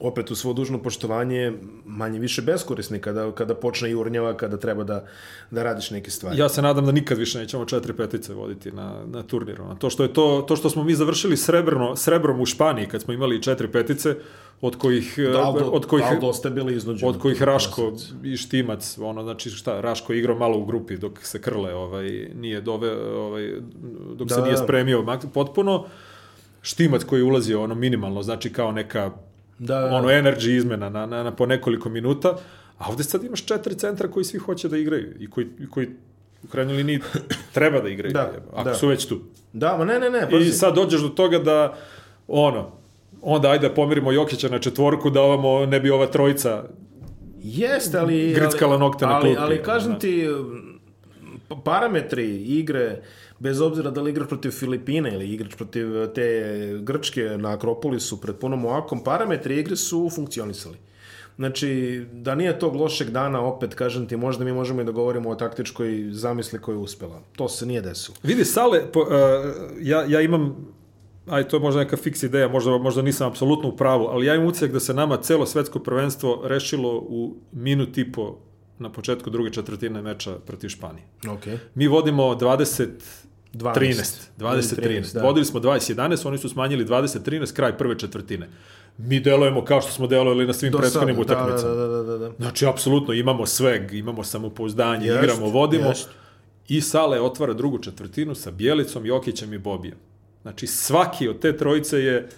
opet 0.00 0.30
u 0.30 0.34
svo 0.34 0.52
dužno 0.52 0.82
poštovanje 0.82 1.52
manje 1.86 2.18
više 2.18 2.42
beskorisni 2.42 2.98
kada, 2.98 3.32
kada 3.32 3.54
počne 3.54 3.90
jurnjava, 3.90 4.36
kada 4.36 4.56
treba 4.56 4.84
da, 4.84 5.04
da 5.50 5.62
radiš 5.62 5.90
neke 5.90 6.10
stvari. 6.10 6.38
Ja 6.38 6.48
se 6.48 6.62
nadam 6.62 6.86
da 6.86 6.92
nikad 6.92 7.18
više 7.18 7.38
nećemo 7.38 7.64
četiri 7.64 7.92
petice 7.92 8.34
voditi 8.34 8.72
na, 8.72 8.94
na 9.06 9.22
turniru. 9.22 9.64
To 9.78 9.90
što 9.90 10.02
je 10.02 10.12
to, 10.12 10.44
to 10.48 10.56
što 10.56 10.70
smo 10.70 10.84
mi 10.84 10.94
završili 10.94 11.36
srebrno, 11.36 11.96
srebrom 11.96 12.40
u 12.40 12.46
Španiji 12.46 12.86
kad 12.86 13.02
smo 13.02 13.14
imali 13.14 13.42
četiri 13.42 13.72
petice, 13.72 14.14
od 14.60 14.76
kojih, 14.76 15.18
Da, 15.32 15.42
ali, 15.42 15.60
do, 15.60 15.66
od 15.66 15.86
kojih, 15.86 16.06
ali 16.08 16.20
dosta 16.20 16.50
bili 16.50 16.76
iznuđeni. 16.76 17.10
od 17.10 17.18
kojih 17.18 17.42
Raško 17.42 17.92
i 18.24 18.36
Štimac, 18.36 18.98
ono, 18.98 19.22
znači 19.22 19.50
šta, 19.50 19.80
Raško 19.80 20.12
je 20.12 20.18
igrao 20.18 20.38
malo 20.38 20.58
u 20.58 20.64
grupi 20.64 20.96
dok 20.96 21.26
se 21.26 21.40
Krle 21.40 21.74
ovaj, 21.74 22.30
nije 22.34 22.60
dove, 22.60 23.14
ovaj, 23.16 23.52
dok 24.14 24.28
da, 24.28 24.34
se 24.34 24.40
Da, 24.40 24.46
nije 24.46 24.56
da. 24.56 24.62
spremio 24.62 25.18
potpuno. 25.34 25.84
Štimac 26.62 27.04
koji 27.04 27.20
je 27.20 27.24
ulazio 27.24 27.62
ono 27.62 27.74
minimalno, 27.74 28.22
znači 28.22 28.52
kao 28.52 28.72
neka 28.72 29.10
Da, 29.58 29.80
da. 29.80 29.86
ono 29.86 30.08
energy 30.08 30.56
izmena 30.56 30.88
na, 30.88 31.06
na, 31.06 31.22
na 31.22 31.30
po 31.30 31.46
nekoliko 31.46 31.88
minuta, 31.88 32.36
a 32.78 32.88
ovde 32.88 33.04
sad 33.04 33.24
imaš 33.24 33.44
četiri 33.44 33.74
centra 33.74 34.08
koji 34.08 34.24
svi 34.24 34.38
hoće 34.38 34.68
da 34.68 34.76
igraju 34.76 35.14
i 35.20 35.30
koji, 35.30 35.46
i 35.60 35.66
koji 35.70 35.88
u 36.44 36.48
krajnjoj 36.48 36.76
liniji 36.76 37.00
treba 37.54 37.80
da 37.80 37.88
igraju, 37.88 38.12
Da, 38.12 38.32
ako 38.52 38.68
da. 38.68 38.74
su 38.74 38.88
već 38.88 39.06
tu. 39.06 39.20
Da, 39.52 39.76
ma 39.76 39.84
ne, 39.84 39.98
ne, 39.98 40.10
ne, 40.10 40.26
I 40.28 40.30
pazi. 40.30 40.52
sad 40.52 40.74
dođeš 40.74 41.00
do 41.00 41.08
toga 41.08 41.38
da, 41.38 41.74
ono, 42.28 42.70
onda 43.22 43.50
ajde 43.50 43.68
da 43.68 43.74
pomirimo 43.74 44.12
Jokića 44.12 44.48
na 44.48 44.58
četvorku, 44.58 45.10
da 45.10 45.20
ovamo 45.20 45.66
ne 45.66 45.80
bi 45.80 45.90
ova 45.90 46.06
trojica 46.06 46.64
Jeste, 47.42 47.98
ali... 47.98 48.32
Grickala 48.34 48.78
nokta 48.78 49.06
na 49.06 49.12
ali, 49.14 49.22
klupi, 49.22 49.38
ali 49.40 49.62
kažem 49.62 49.92
da. 49.92 49.98
ti, 49.98 50.26
pa- 51.48 51.56
parametri 51.56 52.36
igre, 52.36 53.00
bez 53.38 53.60
obzira 53.60 53.90
da 53.90 54.02
li 54.02 54.10
igraš 54.10 54.28
protiv 54.28 54.50
Filipina 54.50 55.08
ili 55.08 55.28
igraš 55.28 55.54
protiv 55.54 56.06
te 56.14 56.78
Grčke 56.82 57.22
na 57.22 57.52
Akropolisu 57.52 58.20
pred 58.20 58.36
punom 58.36 58.64
oakom, 58.64 59.04
parametri 59.04 59.58
igre 59.60 59.76
su 59.76 60.10
funkcionisali. 60.14 60.76
Znači, 61.36 62.04
da 62.12 62.34
nije 62.34 62.58
tog 62.58 62.76
lošeg 62.76 63.10
dana, 63.10 63.40
opet, 63.40 63.74
kažem 63.74 64.06
ti, 64.06 64.16
možda 64.16 64.44
mi 64.44 64.52
možemo 64.52 64.80
i 64.80 64.84
da 64.84 64.92
govorimo 64.92 65.30
o 65.30 65.34
taktičkoj 65.34 66.08
zamisli 66.10 66.60
koja 66.60 66.74
je 66.74 66.78
uspela. 66.78 67.22
To 67.36 67.48
se 67.48 67.66
nije 67.66 67.80
desilo. 67.80 68.16
Vidi, 68.22 68.44
Sale, 68.44 68.92
po, 68.92 69.00
uh, 69.00 69.08
ja, 69.80 70.04
ja 70.08 70.20
imam, 70.20 70.74
aj 71.26 71.48
to 71.48 71.56
je 71.56 71.60
možda 71.60 71.80
neka 71.80 71.96
fiks 71.96 72.22
ideja, 72.22 72.48
možda, 72.48 72.78
možda 72.78 73.02
nisam 73.02 73.28
apsolutno 73.28 73.68
u 73.68 73.76
pravu, 73.76 74.06
ali 74.06 74.26
ja 74.26 74.34
imam 74.34 74.46
ucijek 74.46 74.72
da 74.72 74.80
se 74.80 74.94
nama 74.94 75.16
celo 75.16 75.46
svetsko 75.46 75.78
prvenstvo 75.78 76.40
rešilo 76.44 76.98
u 76.98 77.34
minut 77.52 77.98
i 77.98 78.12
po 78.12 78.38
na 78.78 78.92
početku 78.92 79.30
druge 79.30 79.50
četvrtine 79.50 80.02
meča 80.02 80.38
protiv 80.46 80.68
Španije. 80.68 81.06
Ok. 81.28 81.60
Mi 81.74 81.88
vodimo 81.88 82.22
20 82.22 82.88
12. 83.54 83.74
13, 83.74 84.04
20 84.38 84.80
13. 84.80 85.14
Da. 85.14 85.22
Vodili 85.22 85.44
smo 85.46 85.60
20 85.60 85.94
11, 85.94 86.28
oni 86.28 86.38
su 86.38 86.48
smanjili 86.48 86.84
20 86.86 87.18
13 87.20 87.52
kraj 87.52 87.78
prve 87.78 87.98
četvrtine. 87.98 88.48
Mi 88.98 89.20
delujemo 89.20 89.64
kao 89.64 89.80
što 89.80 89.90
smo 89.90 90.06
delovali 90.06 90.46
na 90.46 90.52
svim 90.52 90.72
Do 90.72 90.78
prethodnim 90.78 91.16
sada, 91.16 91.34
da, 91.34 91.34
utakmicama. 91.42 91.74
Da, 91.74 91.80
da, 91.80 91.88
da, 91.88 92.02
da, 92.02 92.18
da. 92.18 92.30
Znači, 92.38 92.66
apsolutno, 92.66 93.14
imamo 93.14 93.46
sveg, 93.46 93.92
imamo 93.94 94.24
samopouzdanje, 94.24 95.06
Jest, 95.06 95.22
igramo, 95.22 95.46
vodimo. 95.46 95.88
jest. 95.88 96.08
I 96.68 96.80
Sale 96.80 97.20
otvara 97.20 97.52
drugu 97.52 97.78
četvrtinu 97.78 98.34
sa 98.34 98.50
Bjelicom, 98.50 99.06
Jokićem 99.06 99.52
i 99.54 99.58
Bobijem. 99.58 99.96
Znači, 100.42 100.66
svaki 100.66 101.28
od 101.28 101.38
te 101.38 101.56
trojice 101.56 101.98
je, 101.98 102.28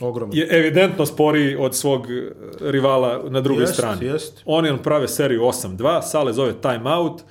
Ogromno. 0.00 0.34
je 0.36 0.48
evidentno 0.50 1.06
sporiji 1.06 1.56
od 1.56 1.74
svog 1.76 2.10
eh, 2.10 2.30
rivala 2.60 3.24
na 3.28 3.40
drugoj 3.40 3.62
Jest, 3.62 3.74
strani. 3.74 4.06
jest. 4.06 4.42
Oni 4.44 4.68
on 4.68 4.78
prave 4.78 5.08
seriju 5.08 5.40
8-2, 5.42 6.02
Sale 6.02 6.32
zove 6.32 6.52
time 6.62 6.90
out, 6.90 7.22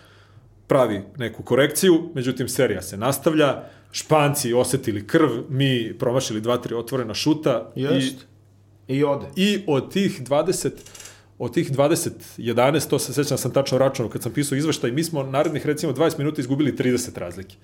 pravi 0.67 1.01
neku 1.17 1.43
korekciju, 1.43 2.09
međutim 2.13 2.49
serija 2.49 2.81
se 2.81 2.97
nastavlja, 2.97 3.63
Španci 3.91 4.53
osetili 4.53 5.07
krv, 5.07 5.29
mi 5.49 5.95
promašili 5.99 6.41
2-3 6.41 6.75
otvorena 6.75 7.13
šuta 7.13 7.71
i 7.75 7.81
Jest. 7.81 8.15
I 8.87 9.03
ode. 9.03 9.25
I 9.35 9.63
od 9.67 9.93
tih 9.93 10.21
20 10.23 10.71
od 11.39 11.53
tih 11.53 11.71
20, 11.71 12.09
11, 12.37 12.89
to 12.89 12.99
se 12.99 13.13
sećam 13.13 13.37
sam 13.37 13.51
tačno 13.53 13.77
računao 13.77 14.09
kad 14.09 14.23
sam 14.23 14.31
pisao 14.31 14.55
izveštaj, 14.55 14.91
mi 14.91 15.03
smo 15.03 15.23
narednih 15.23 15.65
recimo 15.65 15.93
20 15.93 16.17
minuta 16.17 16.41
izgubili 16.41 16.71
30 16.71 17.19
razlike. 17.19 17.55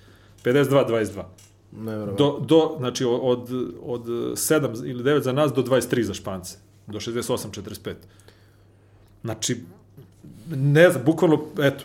52-22. 0.44 1.22
Do, 2.18 2.44
do, 2.48 2.76
znači 2.78 3.04
od, 3.04 3.50
od 3.82 4.06
7 4.06 4.90
ili 4.90 5.02
9 5.04 5.20
za 5.20 5.32
nas 5.32 5.52
do 5.52 5.62
23 5.62 6.02
za 6.02 6.14
Špance. 6.14 6.56
Do 6.86 7.00
68-45. 7.00 7.94
Znači, 9.22 9.56
ne 10.50 10.90
znam, 10.90 11.04
bukvalno, 11.04 11.44
eto, 11.58 11.84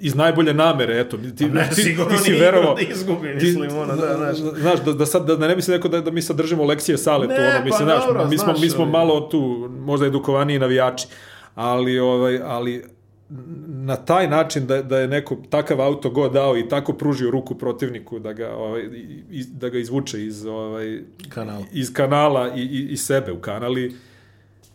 iz 0.00 0.14
najbolje 0.14 0.54
namere, 0.54 1.00
eto, 1.00 1.16
ti, 1.36 1.46
ne, 1.48 1.68
ti, 1.74 1.82
ti 1.82 2.18
si 2.24 2.32
verovao. 2.32 2.74
Da 2.74 2.80
izgubi, 2.80 3.34
mislim, 3.34 3.76
ono, 3.76 3.96
da, 3.96 4.16
znaš. 4.16 4.36
Znaš, 4.60 4.80
da, 4.84 4.92
da, 4.92 5.06
sad, 5.06 5.26
da 5.26 5.48
ne 5.48 5.56
mislim 5.56 5.76
neko 5.76 5.88
da, 5.88 6.00
da 6.00 6.10
mi 6.10 6.22
sad 6.22 6.36
držimo 6.36 6.64
lekcije 6.64 6.98
sale, 6.98 7.26
ne, 7.26 7.36
tu, 7.36 7.42
ono, 7.42 7.64
mislim, 7.64 7.88
pa, 7.88 7.94
znaš, 7.94 8.06
dobro, 8.06 8.28
mi, 8.28 8.38
smo, 8.38 8.54
mi 8.60 8.70
smo 8.70 8.84
malo 8.84 9.20
tu, 9.20 9.70
možda 9.80 10.06
edukovaniji 10.06 10.58
navijači, 10.58 11.06
ali, 11.54 11.98
ovaj, 11.98 12.40
ali 12.44 12.84
na 13.66 13.96
taj 13.96 14.28
način 14.28 14.66
da, 14.66 14.82
da 14.82 14.98
je 14.98 15.08
neko 15.08 15.36
takav 15.50 15.80
auto 15.80 16.10
go 16.10 16.28
dao 16.28 16.56
i 16.58 16.68
tako 16.68 16.92
pružio 16.92 17.30
ruku 17.30 17.54
protivniku 17.54 18.18
da 18.18 18.32
ga, 18.32 18.54
ovaj, 18.56 18.82
iz, 19.30 19.46
da 19.52 19.68
ga 19.68 19.78
izvuče 19.78 20.26
iz, 20.26 20.46
ovaj, 20.46 21.00
Kanal. 21.28 21.62
iz 21.72 21.92
kanala 21.92 22.52
i, 22.56 22.60
i, 22.60 22.88
i 22.92 22.96
sebe 22.96 23.32
u 23.32 23.40
kanali, 23.40 23.94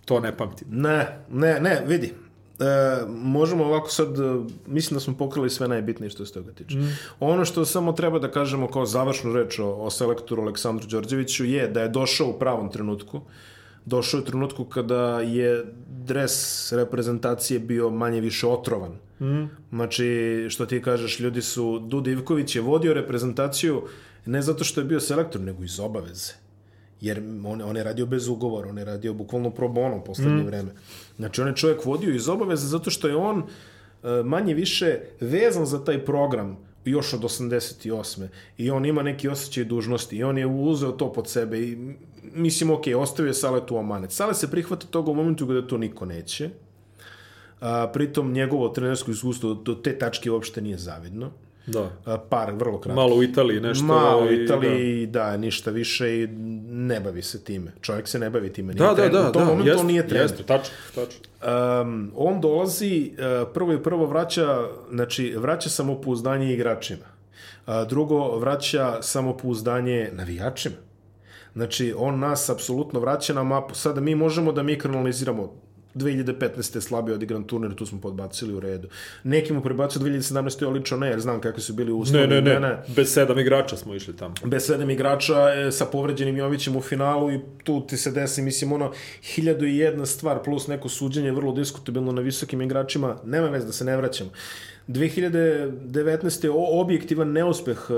to 0.06 0.20
ne 0.20 0.38
pamtim. 0.38 0.68
Ne, 0.72 1.18
ne, 1.30 1.60
ne, 1.60 1.82
vidi, 1.88 2.14
E, 2.60 3.06
možemo 3.08 3.64
ovako 3.66 3.90
sad, 3.90 4.08
mislim 4.68 4.96
da 4.96 5.00
smo 5.00 5.18
pokrili 5.18 5.50
sve 5.50 5.68
najbitnije 5.68 6.10
što 6.10 6.26
se 6.26 6.34
toga 6.34 6.52
tiče. 6.52 6.78
Mm. 6.78 6.98
Ono 7.20 7.46
što 7.46 7.66
samo 7.66 7.92
treba 7.92 8.20
da 8.20 8.32
kažemo 8.32 8.68
kao 8.68 8.86
završnu 8.86 9.34
reč 9.34 9.60
o, 9.60 9.68
o 9.68 9.90
selektoru 9.90 10.42
Aleksandru 10.42 10.88
Đorđeviću 10.88 11.46
je 11.46 11.68
da 11.68 11.82
je 11.82 11.90
došao 11.90 12.30
u 12.30 12.40
pravom 12.40 12.72
trenutku. 12.72 13.22
Došao 13.86 14.20
u 14.20 14.24
trenutku 14.24 14.66
kada 14.66 15.20
je 15.20 15.66
dres 15.88 16.72
reprezentacije 16.72 17.60
bio 17.60 17.90
manje 17.90 18.22
više 18.22 18.48
otrovan. 18.48 18.92
Mm. 19.20 19.46
Znači, 19.70 20.48
što 20.50 20.66
ti 20.66 20.82
kažeš, 20.82 21.20
ljudi 21.20 21.42
su, 21.42 21.80
Duda 21.80 22.12
Ivković 22.12 22.56
je 22.56 22.62
vodio 22.62 22.94
reprezentaciju 22.94 23.84
ne 24.26 24.42
zato 24.42 24.64
što 24.64 24.82
je 24.82 24.86
bio 24.86 25.00
selektor, 25.00 25.42
nego 25.42 25.64
iz 25.64 25.80
obaveze 25.80 26.34
jer 27.02 27.22
on, 27.46 27.62
on 27.62 27.78
je 27.78 27.84
radio 27.84 28.06
bez 28.06 28.28
ugovora, 28.28 28.70
on 28.70 28.78
je 28.78 28.86
radio 28.86 29.14
bukvalno 29.14 29.50
pro 29.50 29.68
bono 29.68 29.98
u 29.98 30.04
poslednje 30.04 30.44
mm. 30.44 30.46
vreme. 30.46 30.72
Znači, 31.18 31.42
on 31.42 31.48
je 31.48 31.56
čovjek 31.56 31.86
vodio 31.86 32.16
iz 32.16 32.30
obaveze 32.30 32.68
zato 32.68 32.90
što 32.90 33.08
je 33.08 33.16
on 33.16 33.40
e, 33.40 34.24
manje 34.24 34.54
više 34.54 35.00
vezan 35.20 35.66
za 35.66 35.84
taj 35.84 36.06
program 36.06 36.58
još 36.86 37.14
od 37.14 37.22
88. 37.22 38.28
I 38.58 38.72
on 38.72 38.86
ima 38.86 39.04
neki 39.04 39.30
osjećaj 39.30 39.64
dužnosti 39.64 40.16
i 40.18 40.24
on 40.24 40.38
je 40.38 40.48
uzeo 40.48 40.92
to 40.92 41.14
pod 41.14 41.30
sebe 41.30 41.60
i 41.60 41.96
mislim, 42.34 42.72
ok, 42.72 42.84
ostavio 42.98 43.30
je 43.30 43.34
Sale 43.34 43.66
tu 43.66 43.78
omanet. 43.78 44.12
Sale 44.12 44.34
se 44.34 44.52
prihvata 44.52 44.88
toga 44.88 45.12
u 45.12 45.16
momentu 45.16 45.48
kada 45.48 45.68
to 45.68 45.78
niko 45.78 46.06
neće. 46.06 46.50
A, 47.60 47.88
pritom 47.94 48.32
njegovo 48.32 48.70
trenersko 48.70 49.12
iskustvo 49.12 49.54
do 49.54 49.76
te 49.76 49.98
tačke 49.98 50.32
uopšte 50.32 50.62
nije 50.62 50.78
zavidno. 50.78 51.32
Da. 51.68 51.90
Par, 52.30 52.54
vrlo 52.54 52.80
kratko. 52.80 53.02
Malo 53.02 53.16
u 53.16 53.24
Italiji 53.24 53.60
nešto. 53.60 53.86
Malo 53.86 54.24
u 54.24 54.32
Italiji, 54.32 55.06
da. 55.06 55.20
da, 55.20 55.38
ništa 55.38 55.72
više 55.72 56.22
i 56.22 56.28
ne 56.68 57.00
bavi 57.00 57.22
se 57.22 57.44
time. 57.44 57.72
Čovjek 57.82 58.08
se 58.08 58.20
ne 58.20 58.30
bavi 58.30 58.54
time. 58.54 58.74
Nije 58.74 58.88
da, 58.88 58.94
da, 58.94 59.10
da. 59.10 59.30
U 59.30 59.32
tom 59.32 59.42
da, 59.42 59.50
momentu 59.50 59.68
jest, 59.68 59.80
on 59.80 59.88
nije 59.88 60.08
trener. 60.08 60.26
Jeste, 60.26 60.44
tačno, 60.44 60.76
tačno. 60.96 61.20
Um, 61.82 62.12
on 62.16 62.42
dolazi, 62.42 63.12
uh, 63.12 63.48
prvo 63.54 63.74
i 63.74 63.84
prvo 63.84 64.06
vraća, 64.06 64.68
znači, 64.92 65.34
vraća 65.38 65.70
samopouzdanje 65.70 66.54
igračima. 66.54 67.06
Uh, 67.68 67.74
drugo, 67.90 68.38
vraća 68.38 69.02
samopouzdanje 69.02 70.10
navijačima. 70.14 70.76
Znači, 71.54 71.94
on 71.98 72.20
nas 72.20 72.50
apsolutno 72.50 73.00
vraća 73.00 73.34
na 73.34 73.44
mapu. 73.44 73.76
Sada 73.76 74.02
mi 74.02 74.16
možemo 74.16 74.52
da 74.52 74.64
mikroanaliziramo 74.64 75.54
2015. 75.96 76.82
slabije 76.82 77.16
odigran 77.16 77.44
turnir, 77.44 77.76
tu 77.76 77.86
smo 77.86 78.02
podbacili 78.02 78.54
u 78.54 78.60
redu. 78.60 78.88
Neki 79.24 79.54
mu 79.54 79.62
prebacio 79.62 80.02
2017. 80.02 80.64
je 80.64 80.70
lično 80.70 80.98
ne, 80.98 81.08
jer 81.08 81.20
znam 81.20 81.42
kakvi 81.42 81.62
su 81.62 81.74
bili 81.74 81.92
uslovi. 81.92 82.28
Ne, 82.28 82.42
ne, 82.42 82.60
ne, 82.60 82.78
bez 82.96 83.14
sedam 83.14 83.40
igrača 83.40 83.78
smo 83.78 83.96
išli 83.96 84.16
tamo. 84.16 84.34
Bez 84.44 84.66
sedam 84.66 84.90
igrača, 84.90 85.54
e, 85.54 85.72
sa 85.72 85.86
povređenim 85.86 86.38
Jovićem 86.38 86.76
u 86.76 86.82
finalu 86.82 87.32
i 87.32 87.40
tu 87.64 87.88
ti 87.88 87.98
se 87.98 88.12
desi, 88.12 88.42
mislim, 88.42 88.72
ono, 88.72 88.92
hiljadu 89.24 89.66
i 89.66 89.78
jedna 89.78 90.06
stvar 90.06 90.44
plus 90.44 90.68
neko 90.68 90.90
suđenje 90.90 91.32
vrlo 91.32 91.52
diskutabilno 91.52 92.12
na 92.12 92.22
visokim 92.22 92.62
igračima, 92.62 93.18
nema 93.26 93.50
vez 93.50 93.66
da 93.66 93.72
se 93.72 93.86
ne 93.86 93.98
vraćamo. 93.98 94.30
2019. 94.88 96.44
je 96.44 96.52
objektivan 96.54 97.32
neuspeh 97.32 97.78
e, 97.90 97.94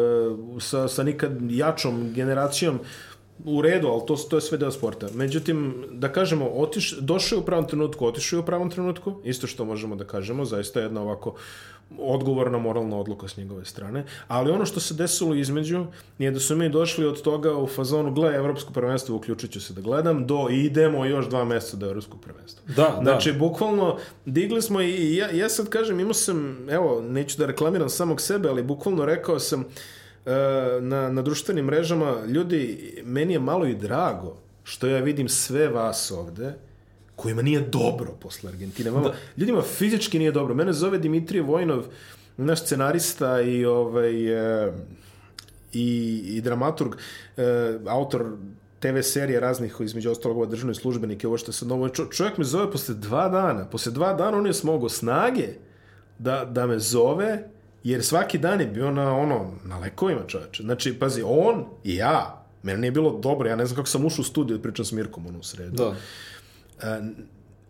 sa, 0.59 0.87
sa 0.87 1.03
nikad 1.03 1.31
jačom 1.49 2.13
generacijom 2.13 2.79
u 3.45 3.61
redu, 3.61 3.87
ali 3.87 4.01
to, 4.07 4.15
to 4.15 4.37
je 4.37 4.41
sve 4.41 4.57
deo 4.57 4.71
sporta. 4.71 5.07
Međutim, 5.13 5.85
da 5.91 6.11
kažemo, 6.11 6.45
otiš, 6.45 6.97
došao 6.99 7.37
je 7.37 7.41
u 7.41 7.45
pravom 7.45 7.67
trenutku, 7.67 8.05
otišao 8.05 8.37
je 8.37 8.41
u 8.41 8.45
pravom 8.45 8.69
trenutku, 8.69 9.21
isto 9.23 9.47
što 9.47 9.65
možemo 9.65 9.95
da 9.95 10.05
kažemo, 10.05 10.45
zaista 10.45 10.81
jedna 10.81 11.01
ovako 11.01 11.35
odgovorna 11.99 12.57
moralna 12.57 12.97
odluka 12.97 13.27
s 13.27 13.37
njegove 13.37 13.65
strane, 13.65 14.05
ali 14.27 14.51
ono 14.51 14.65
što 14.65 14.79
se 14.79 14.93
desilo 14.93 15.35
između 15.35 15.85
je 16.19 16.31
da 16.31 16.39
su 16.39 16.55
mi 16.55 16.69
došli 16.69 17.05
od 17.05 17.21
toga 17.21 17.57
u 17.57 17.67
fazonu 17.67 18.13
gle 18.13 18.35
evropsko 18.35 18.73
prvenstvo, 18.73 19.15
uključit 19.15 19.51
ću 19.51 19.61
se 19.61 19.73
da 19.73 19.81
gledam, 19.81 20.27
do 20.27 20.47
idemo 20.51 21.05
još 21.05 21.29
dva 21.29 21.45
meseca 21.45 21.77
do 21.77 21.85
evropskog 21.85 22.19
prvenstva. 22.21 22.63
Da, 22.75 22.99
znači, 23.01 23.31
da. 23.31 23.37
bukvalno, 23.37 23.97
digli 24.25 24.61
smo 24.61 24.81
i 24.81 25.15
ja, 25.15 25.31
ja 25.31 25.49
sad 25.49 25.69
kažem, 25.69 25.99
imao 25.99 26.13
sam, 26.13 26.69
evo, 26.69 27.01
neću 27.01 27.37
da 27.37 27.45
reklamiram 27.45 27.89
samog 27.89 28.21
sebe, 28.21 28.49
ali 28.49 28.63
bukvalno 28.63 29.05
rekao 29.05 29.39
sam, 29.39 29.59
uh, 29.59 29.67
na, 30.81 31.09
na 31.09 31.21
društvenim 31.21 31.65
mrežama, 31.65 32.15
ljudi, 32.27 32.93
meni 33.05 33.33
je 33.33 33.39
malo 33.39 33.65
i 33.65 33.75
drago 33.75 34.37
što 34.63 34.87
ja 34.87 34.99
vidim 34.99 35.29
sve 35.29 35.69
vas 35.69 36.11
ovde, 36.11 36.53
kojima 37.15 37.41
nije 37.41 37.61
dobro 37.61 38.11
posle 38.19 38.49
Argentine. 38.49 38.91
Mama, 38.91 39.09
da. 39.09 39.15
Ljudima 39.37 39.61
fizički 39.61 40.19
nije 40.19 40.31
dobro. 40.31 40.55
Mene 40.55 40.73
zove 40.73 40.97
Dimitrije 40.97 41.41
Vojnov, 41.41 41.85
naš 42.37 42.61
scenarista 42.61 43.41
i 43.41 43.65
ovaj 43.65 44.27
e, 44.65 44.73
i, 45.73 46.21
i 46.25 46.41
dramaturg, 46.41 46.95
e, 47.37 47.43
autor 47.85 48.25
TV 48.79 49.01
serije 49.01 49.39
raznih, 49.39 49.75
između 49.79 50.11
ostalog 50.11 50.37
ova 50.37 50.45
državne 50.45 50.75
službenike, 50.75 51.27
ovo 51.27 51.37
što 51.37 51.51
se 51.51 51.65
novo... 51.65 51.89
Čo, 51.89 52.05
čovjek 52.05 52.37
me 52.37 52.43
zove 52.43 52.71
posle 52.71 52.95
dva 52.95 53.29
dana. 53.29 53.65
Posle 53.65 53.91
dva 53.91 54.13
dana 54.13 54.37
on 54.37 54.45
je 54.45 54.53
smogao 54.53 54.89
snage 54.89 55.47
da, 56.19 56.45
da 56.45 56.67
me 56.67 56.79
zove 56.79 57.49
Jer 57.87 58.03
svaki 58.03 58.37
dan 58.37 58.61
je 58.61 58.67
bio 58.67 58.91
na, 58.91 59.17
ono, 59.17 59.51
na 59.65 59.79
lekovima 59.79 60.21
čoveče. 60.27 60.63
Znači, 60.63 60.93
pazi, 60.99 61.21
on 61.25 61.65
i 61.83 61.95
ja, 61.95 62.45
meni 62.63 62.81
nije 62.81 62.91
bilo 62.91 63.19
dobro, 63.19 63.49
ja 63.49 63.55
ne 63.55 63.65
znam 63.65 63.75
kako 63.75 63.87
sam 63.87 64.05
ušao 64.05 64.21
u 64.21 64.25
studiju 64.25 64.57
da 64.57 64.63
pričam 64.63 64.85
s 64.85 64.91
Mirkom, 64.91 65.27
ono, 65.27 65.39
u 65.39 65.43
sredu. 65.43 65.75
Da. 65.75 65.95
E, 66.87 67.01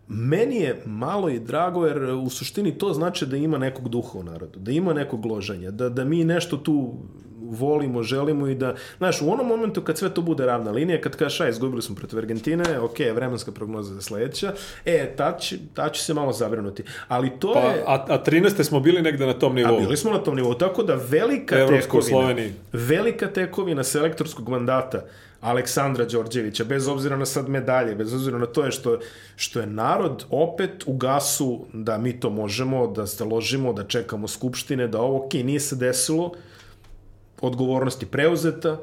meni 0.08 0.56
je 0.56 0.82
malo 0.86 1.28
i 1.28 1.38
drago, 1.38 1.86
jer 1.86 2.02
u 2.02 2.30
suštini 2.30 2.78
to 2.78 2.92
znači 2.92 3.26
da 3.26 3.36
ima 3.36 3.58
nekog 3.58 3.88
duha 3.88 4.18
u 4.18 4.22
narodu, 4.22 4.58
da 4.58 4.72
ima 4.72 4.92
nekog 4.92 5.26
loženja, 5.26 5.70
da, 5.70 5.88
da 5.88 6.04
mi 6.04 6.24
nešto 6.24 6.56
tu 6.56 6.94
volimo, 7.40 8.02
želimo 8.02 8.46
i 8.48 8.54
da, 8.54 8.74
znaš, 8.98 9.22
u 9.22 9.32
onom 9.32 9.46
momentu 9.46 9.82
kad 9.82 9.98
sve 9.98 10.14
to 10.14 10.22
bude 10.22 10.46
ravna 10.46 10.70
linija, 10.70 11.00
kad 11.00 11.16
kažeš, 11.16 11.40
aj, 11.40 11.50
izgubili 11.50 11.82
smo 11.82 11.94
protiv 11.94 12.18
Argentine, 12.18 12.78
ok, 12.80 12.98
vremenska 13.14 13.52
prognoza 13.52 13.94
za 13.94 14.02
sledeća, 14.02 14.52
e, 14.84 15.14
ta 15.16 15.36
će, 15.38 15.58
ta 15.74 15.88
će 15.88 16.02
se 16.02 16.14
malo 16.14 16.32
zabrinuti. 16.32 16.82
Ali 17.08 17.30
to 17.40 17.52
pa, 17.52 17.60
je... 17.60 17.84
A, 17.86 18.04
a 18.08 18.24
13. 18.24 18.62
smo 18.62 18.80
bili 18.80 19.02
negde 19.02 19.26
na 19.26 19.32
tom 19.32 19.54
nivou. 19.54 19.76
A 19.76 19.80
bili 19.80 19.96
smo 19.96 20.12
na 20.12 20.18
tom 20.18 20.36
nivou, 20.36 20.54
tako 20.54 20.82
da 20.82 20.94
velika 20.94 21.58
Evropsko 21.58 22.00
tekovina, 22.00 22.20
Sloveniji. 22.20 22.52
velika 22.72 23.26
tekovina 23.26 23.84
selektorskog 23.84 24.48
mandata 24.48 25.04
Aleksandra 25.40 26.04
Đorđevića, 26.04 26.64
bez 26.64 26.88
obzira 26.88 27.16
na 27.16 27.26
sad 27.26 27.48
medalje, 27.48 27.94
bez 27.94 28.14
obzira 28.14 28.38
na 28.38 28.46
to 28.46 28.64
je 28.64 28.70
što, 28.70 28.98
što 29.36 29.60
je 29.60 29.66
narod 29.66 30.24
opet 30.30 30.84
u 30.86 30.92
gasu 30.96 31.66
da 31.72 31.98
mi 31.98 32.20
to 32.20 32.30
možemo, 32.30 32.86
da 32.86 33.06
se 33.06 33.24
ložimo, 33.24 33.72
da 33.72 33.84
čekamo 33.84 34.28
skupštine, 34.28 34.88
da 34.88 35.00
ovo, 35.00 35.26
ok, 35.26 35.34
nije 35.34 35.60
se 35.60 35.76
desilo, 35.76 36.32
odgovornosti 37.40 38.06
preuzeta 38.06 38.78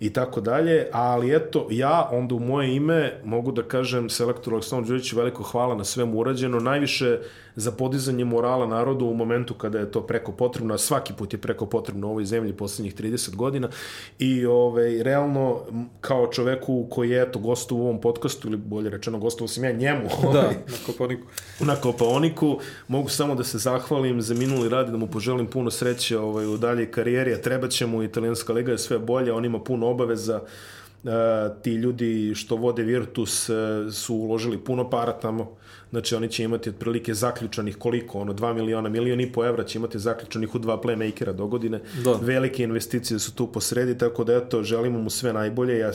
i 0.00 0.12
tako 0.12 0.40
dalje, 0.40 0.86
ali 0.92 1.36
eto, 1.36 1.66
ja 1.70 2.08
onda 2.12 2.34
u 2.34 2.38
moje 2.38 2.76
ime 2.76 3.20
mogu 3.24 3.52
da 3.52 3.62
kažem 3.62 4.10
selektoru 4.10 4.56
Aleksandru 4.56 4.88
Đuriću 4.88 5.16
veliko 5.16 5.42
hvala 5.42 5.74
na 5.74 5.84
svemu 5.84 6.18
urađeno, 6.18 6.60
najviše 6.60 7.18
za 7.58 7.72
podizanje 7.72 8.24
morala 8.24 8.66
narodu 8.66 9.06
u 9.06 9.14
momentu 9.14 9.54
kada 9.54 9.78
je 9.78 9.90
to 9.90 10.00
preko 10.00 10.32
potrebno, 10.32 10.74
a 10.74 10.78
svaki 10.78 11.12
put 11.12 11.32
je 11.32 11.38
preko 11.38 11.66
potrebno 11.66 12.06
u 12.06 12.10
ovoj 12.10 12.24
zemlji 12.24 12.52
poslednjih 12.52 12.94
30 12.94 13.36
godina. 13.36 13.68
I 14.18 14.46
ovaj, 14.46 15.02
realno 15.02 15.60
kao 16.00 16.26
čoveku 16.26 16.86
koji 16.90 17.10
je 17.10 17.22
eto 17.22 17.38
gostu 17.38 17.76
u 17.76 17.80
ovom 17.80 18.00
podcastu 18.00 18.48
ili 18.48 18.56
bolje 18.56 18.90
rečeno 18.90 19.18
gostovao 19.18 19.48
sam 19.48 19.64
ja 19.64 19.72
njemu 19.72 20.08
da, 20.22 20.28
ovaj, 20.28 20.54
na 20.66 20.76
Koponiku 20.86 21.26
na 21.60 21.76
Koponiku 21.76 22.58
mogu 22.88 23.08
samo 23.08 23.34
da 23.34 23.44
se 23.44 23.58
zahvalim 23.58 24.22
za 24.22 24.34
minuli 24.34 24.68
rad 24.68 24.88
i 24.88 24.90
da 24.90 24.96
mu 24.96 25.06
poželim 25.06 25.46
puno 25.46 25.70
sreće 25.70 26.18
ovaj, 26.18 26.46
u 26.46 26.56
daljoj 26.56 26.90
karijeri, 26.90 27.34
a 27.34 27.42
treba 27.42 27.68
će 27.68 27.86
mu 27.86 28.02
italijanska 28.02 28.52
liga 28.52 28.72
je 28.72 28.78
sve 28.78 28.98
bolje, 28.98 29.32
on 29.32 29.44
ima 29.44 29.58
puno 29.58 29.87
obaveza 29.88 30.40
Uh, 31.02 31.12
ti 31.62 31.74
ljudi 31.74 32.32
što 32.34 32.56
vode 32.56 32.82
Virtus 32.82 33.48
uh, 33.48 33.56
su 33.92 34.14
uložili 34.14 34.58
puno 34.58 34.90
para 34.90 35.12
tamo 35.12 35.56
Znači 35.90 36.14
oni 36.14 36.28
će 36.28 36.44
imati 36.44 36.70
otprilike 36.70 37.14
zaključanih 37.14 37.76
koliko, 37.76 38.18
ono 38.18 38.32
2 38.32 38.54
miliona, 38.54 38.88
milion 38.88 39.20
i 39.20 39.32
po 39.32 39.44
evra 39.44 39.64
će 39.64 39.78
imati 39.78 39.98
zaključanih 39.98 40.54
u 40.54 40.58
dva 40.58 40.80
playmakera 40.80 41.32
do 41.32 41.46
godine. 41.46 41.80
Da. 42.04 42.18
Velike 42.22 42.62
investicije 42.62 43.18
su 43.18 43.34
tu 43.34 43.52
posredi, 43.52 43.98
tako 43.98 44.24
da 44.24 44.34
eto, 44.34 44.62
želimo 44.62 44.98
mu 44.98 45.10
sve 45.10 45.32
najbolje. 45.32 45.78
Ja 45.78 45.92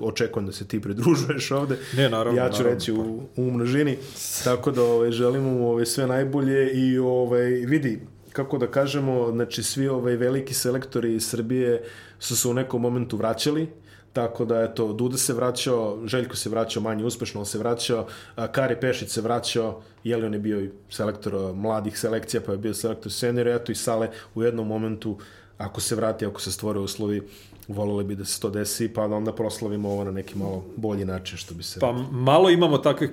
očekujem 0.00 0.46
da 0.46 0.52
se 0.52 0.68
ti 0.68 0.80
pridružuješ 0.80 1.50
ovde. 1.50 1.78
Ne, 1.96 2.08
naravno. 2.08 2.40
Ja 2.40 2.50
ću 2.50 2.62
naravno, 2.62 2.74
reći 2.74 2.92
u, 2.92 3.22
u 3.36 3.50
množini. 3.50 3.96
Tako 4.44 4.70
da 4.70 4.82
ovaj, 4.82 5.10
želimo 5.10 5.50
mu 5.50 5.70
ovaj, 5.70 5.86
sve 5.86 6.06
najbolje 6.06 6.70
i 6.72 6.98
ovaj, 6.98 7.44
vidi, 7.44 8.00
kako 8.32 8.58
da 8.58 8.66
kažemo, 8.66 9.32
znači 9.32 9.62
svi 9.62 9.88
ovaj 9.88 10.16
veliki 10.16 10.54
selektori 10.54 11.14
iz 11.14 11.28
Srbije 11.28 11.82
su 12.20 12.36
se 12.36 12.48
u 12.48 12.54
nekom 12.54 12.82
momentu 12.82 13.16
vraćali, 13.16 13.68
tako 14.12 14.44
da 14.44 14.62
eto, 14.62 14.92
Duda 14.92 15.16
se 15.16 15.34
vraćao, 15.34 15.98
Željko 16.06 16.36
se 16.36 16.50
vraćao 16.50 16.82
manje 16.82 17.04
uspešno, 17.04 17.40
on 17.40 17.46
se 17.46 17.58
vraćao, 17.58 18.06
Kari 18.52 18.76
Pešić 18.80 19.08
se 19.08 19.20
vraćao, 19.20 19.82
jeli 20.04 20.26
on 20.26 20.34
je 20.34 20.40
bio 20.40 20.60
i 20.60 20.70
selektor 20.90 21.54
mladih 21.54 21.98
selekcija, 21.98 22.40
pa 22.46 22.52
je 22.52 22.58
bio 22.58 22.74
selektor 22.74 23.12
seniora, 23.12 23.54
eto 23.54 23.72
i 23.72 23.74
Sale 23.74 24.10
u 24.34 24.42
jednom 24.42 24.66
momentu, 24.66 25.18
ako 25.58 25.80
se 25.80 25.96
vrati, 25.96 26.26
ako 26.26 26.40
se 26.40 26.52
stvore 26.52 26.78
uslovi, 26.78 27.22
voleli 27.68 28.04
bi 28.04 28.16
da 28.16 28.24
se 28.24 28.40
to 28.40 28.50
desi, 28.50 28.88
pa 28.88 29.08
da 29.08 29.16
onda 29.16 29.32
proslavimo 29.32 29.90
ovo 29.90 30.04
na 30.04 30.10
neki 30.10 30.38
malo 30.38 30.64
bolji 30.76 31.04
način, 31.04 31.38
što 31.38 31.54
bi 31.54 31.62
se... 31.62 31.80
Pa 31.80 31.92
malo 32.10 32.50
imamo 32.50 32.78
takvih 32.78 33.10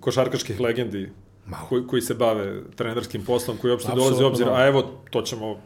košarkaških 0.00 0.60
legendi 0.60 1.10
Malo. 1.46 1.66
koji, 1.68 1.86
koji 1.86 2.02
se 2.02 2.14
bave 2.14 2.62
trenerskim 2.76 3.24
poslom, 3.24 3.56
koji 3.56 3.70
uopšte 3.70 3.92
dolaze 3.94 4.24
u 4.24 4.26
obzir, 4.26 4.48
a 4.48 4.66
evo, 4.66 4.82
to 5.10 5.22
ćemo 5.22 5.58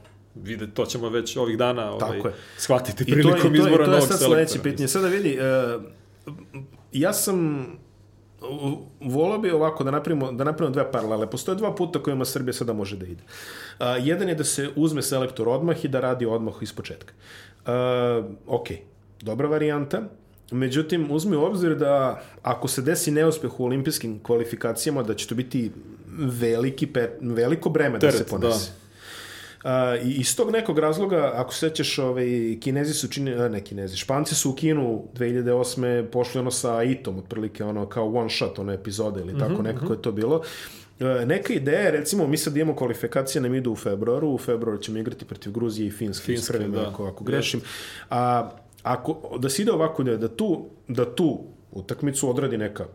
videti, 0.42 0.72
to 0.72 0.86
ćemo 0.86 1.08
već 1.08 1.36
ovih 1.36 1.58
dana 1.58 1.90
ovaj, 1.90 2.16
Tako 2.16 2.28
je. 2.28 2.34
shvatiti 2.56 3.02
I 3.02 3.06
to, 3.06 3.12
je, 3.12 3.22
prilikom 3.22 3.54
i 3.54 3.58
to, 3.58 3.64
je, 3.64 3.68
izbora 3.68 3.84
to 3.84 3.90
je 3.90 3.94
novog 3.94 4.08
sad 4.08 4.18
selektora. 4.18 4.46
sledeće 4.46 4.62
pitanje. 4.62 4.88
Sada 4.88 5.08
vidi, 5.08 5.38
uh, 5.38 5.82
ja 6.92 7.12
sam 7.12 7.66
volao 9.00 9.38
bi 9.38 9.50
ovako 9.50 9.84
da 9.84 9.90
napravimo, 9.90 10.32
da 10.32 10.44
napravimo 10.44 10.72
dve 10.72 10.92
paralele. 10.92 11.30
Postoje 11.30 11.56
dva 11.56 11.74
puta 11.74 12.02
kojima 12.02 12.24
Srbija 12.24 12.52
sada 12.52 12.72
može 12.72 12.96
da 12.96 13.06
ide. 13.06 13.22
Uh, 13.22 13.86
jedan 14.00 14.28
je 14.28 14.34
da 14.34 14.44
se 14.44 14.70
uzme 14.76 15.02
selektor 15.02 15.48
odmah 15.48 15.84
i 15.84 15.88
da 15.88 16.00
radi 16.00 16.26
odmah 16.26 16.54
iz 16.60 16.72
početka. 16.72 17.14
Uh, 17.66 18.24
ok, 18.46 18.68
dobra 19.22 19.48
varijanta. 19.48 20.02
Međutim, 20.50 21.10
uzmi 21.10 21.36
u 21.36 21.44
obzir 21.44 21.74
da 21.74 22.22
ako 22.42 22.68
se 22.68 22.82
desi 22.82 23.10
neuspeh 23.10 23.60
u 23.60 23.64
olimpijskim 23.64 24.18
kvalifikacijama, 24.22 25.02
da 25.02 25.14
će 25.14 25.26
to 25.26 25.34
biti 25.34 25.72
veliki, 26.18 26.86
pet, 26.86 27.10
veliko 27.20 27.70
breme 27.70 27.98
da 27.98 27.98
Teret, 27.98 28.16
se 28.16 28.24
ponese. 28.24 28.70
da. 28.70 28.85
I 30.04 30.10
iz 30.10 30.36
tog 30.36 30.50
nekog 30.50 30.78
razloga, 30.78 31.32
ako 31.34 31.54
se 31.54 31.60
sećaš, 31.60 31.98
ovaj, 31.98 32.26
kinezi 32.60 32.94
su 32.94 33.08
čini, 33.08 33.30
ne 33.30 33.64
kinezi, 33.64 33.96
španci 33.96 34.34
su 34.34 34.50
u 34.50 34.54
Kinu 34.54 35.04
2008. 35.14 36.06
pošli 36.06 36.40
ono 36.40 36.50
sa 36.50 36.76
Aitom, 36.76 37.18
otprilike 37.18 37.64
ono 37.64 37.86
kao 37.86 38.14
one 38.14 38.30
shot, 38.30 38.58
ono 38.58 38.72
epizode 38.72 39.20
ili 39.20 39.38
tako, 39.38 39.62
nekako 39.62 39.92
je 39.92 40.02
to 40.02 40.12
bilo. 40.12 40.42
E, 41.00 41.26
neka 41.26 41.52
ideja 41.52 41.90
recimo, 41.90 42.26
mi 42.26 42.36
sad 42.36 42.56
imamo 42.56 42.76
kvalifikacije 42.76 43.42
nam 43.42 43.54
idu 43.54 43.72
u 43.72 43.76
februaru, 43.76 44.28
u 44.28 44.38
februaru 44.38 44.78
ćemo 44.78 44.98
igrati 44.98 45.24
protiv 45.24 45.52
Gruzije 45.52 45.86
i 45.86 45.90
Finske, 45.90 46.24
Finske, 46.24 46.58
da. 46.58 46.88
ako, 46.88 47.06
ako 47.06 47.24
grešim. 47.24 47.60
A, 48.10 48.50
ako, 48.82 49.38
da 49.38 49.48
se 49.48 49.62
ide 49.62 49.72
ovako, 49.72 50.02
da 50.02 50.28
tu, 50.28 50.66
da 50.88 51.14
tu 51.14 51.40
utakmicu 51.72 52.30
odradi 52.30 52.58
neka 52.58 52.86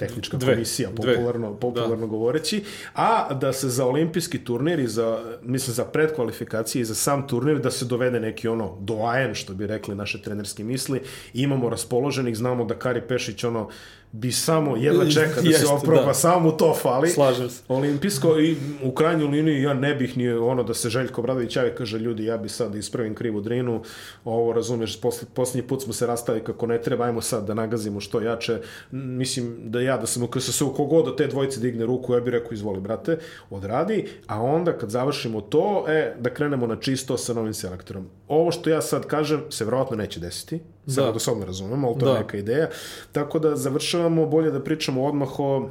tehnička 0.00 0.36
Dve, 0.36 0.54
komisija, 0.54 0.90
dve. 0.92 1.14
popularno, 1.14 1.54
popularno 1.54 2.06
govoreći, 2.06 2.62
a 2.94 3.34
da 3.34 3.52
se 3.52 3.68
za 3.68 3.86
olimpijski 3.86 4.44
turnir 4.44 4.78
i 4.78 4.88
za, 4.88 5.18
mislim, 5.42 5.74
za 5.74 5.84
predkvalifikacije 5.84 6.82
i 6.82 6.84
za 6.84 6.94
sam 6.94 7.26
turnir 7.28 7.60
da 7.60 7.70
se 7.70 7.84
dovede 7.84 8.20
neki 8.20 8.48
ono 8.48 8.76
doajen, 8.80 9.34
što 9.34 9.54
bi 9.54 9.66
rekli 9.66 9.94
naše 9.94 10.22
trenerske 10.22 10.64
misli, 10.64 11.00
imamo 11.34 11.68
raspoloženih, 11.70 12.36
znamo 12.36 12.64
da 12.64 12.78
Kari 12.78 13.00
Pešić 13.08 13.44
ono 13.44 13.68
bi 14.12 14.32
samo 14.32 14.76
jedva 14.76 15.10
čeka 15.10 15.40
da 15.40 15.52
se 15.52 15.66
oproba, 15.66 16.04
da. 16.06 16.14
samo 16.14 16.40
mu 16.40 16.56
to 16.56 16.74
fali. 16.74 17.08
Slažem 17.08 17.50
se. 17.50 17.62
Olimpijsko 17.68 18.38
i 18.40 18.56
u 18.82 18.92
krajnjoj 18.92 19.28
liniji 19.28 19.62
ja 19.62 19.74
ne 19.74 19.94
bih 19.94 20.16
ni 20.16 20.32
ono 20.32 20.62
da 20.62 20.74
se 20.74 20.88
Željko 20.90 21.22
Bradović 21.22 21.56
javi 21.56 21.72
kaže 21.78 21.98
ljudi 21.98 22.24
ja 22.24 22.36
bi 22.36 22.48
sad 22.48 22.72
da 22.72 22.78
ispravim 22.78 23.14
krivu 23.14 23.40
drinu 23.40 23.82
ovo 24.24 24.52
razumeš 24.52 25.00
posle, 25.00 25.28
posljednji 25.34 25.68
put 25.68 25.82
smo 25.82 25.92
se 25.92 26.06
rastali 26.06 26.44
kako 26.44 26.66
ne 26.66 26.82
treba 26.82 27.04
ajmo 27.04 27.20
sad 27.20 27.46
da 27.46 27.54
nagazimo 27.54 28.00
što 28.00 28.20
jače 28.20 28.60
mislim 28.90 29.56
da 29.70 29.80
ja 29.80 29.96
da 29.96 30.06
sam 30.06 30.22
u 30.22 30.26
KSS 30.26 30.60
u 30.60 30.74
kogod 30.74 31.08
od 31.08 31.16
te 31.16 31.26
dvojice 31.26 31.60
digne 31.60 31.86
ruku 31.86 32.14
ja 32.14 32.20
bih 32.20 32.32
rekao 32.32 32.52
izvoli 32.52 32.80
brate 32.80 33.18
odradi 33.50 34.06
a 34.26 34.42
onda 34.42 34.78
kad 34.78 34.90
završimo 34.90 35.40
to 35.40 35.84
e 35.88 36.14
da 36.20 36.34
krenemo 36.34 36.66
na 36.66 36.76
čisto 36.76 37.16
sa 37.16 37.34
novim 37.34 37.54
selektorom 37.54 38.06
ovo 38.28 38.50
što 38.52 38.70
ja 38.70 38.82
sad 38.82 39.06
kažem 39.06 39.40
se 39.50 39.64
verovatno 39.64 39.96
neće 39.96 40.20
desiti 40.20 40.60
samo 40.86 41.06
Da. 41.06 41.12
da 41.12 41.18
se 41.18 41.30
razumemo 41.46 41.88
ali 41.88 41.98
to 41.98 42.06
je 42.06 42.12
Da. 42.12 42.18
neka 42.18 42.36
ideja 42.36 42.68
tako 43.12 43.38
da 43.38 43.56
završavamo 44.00 44.26
bolje 44.26 44.50
da 44.50 44.60
pričamo 44.60 45.04
odmah 45.04 45.28
o 45.38 45.70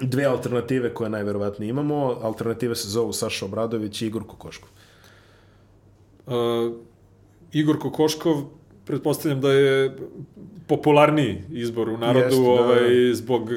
dve 0.00 0.24
alternative 0.24 0.94
koje 0.94 1.10
najverovatnije 1.10 1.70
imamo. 1.70 2.16
Alternative 2.22 2.74
se 2.74 2.88
zovu 2.88 3.12
Saša 3.12 3.44
Obradović 3.44 4.02
i 4.02 4.06
Igor 4.06 4.26
Kokoškov. 4.26 4.68
Uh, 6.26 6.32
Igor 7.52 7.78
Kokoškov, 7.78 8.44
pretpostavljam 8.84 9.40
da 9.40 9.52
je 9.52 9.96
popularniji 10.66 11.42
izbor 11.50 11.88
u 11.88 11.98
narodu 11.98 12.24
Jeste, 12.24 12.42
da. 12.42 12.50
ovaj, 12.50 13.14
zbog, 13.14 13.50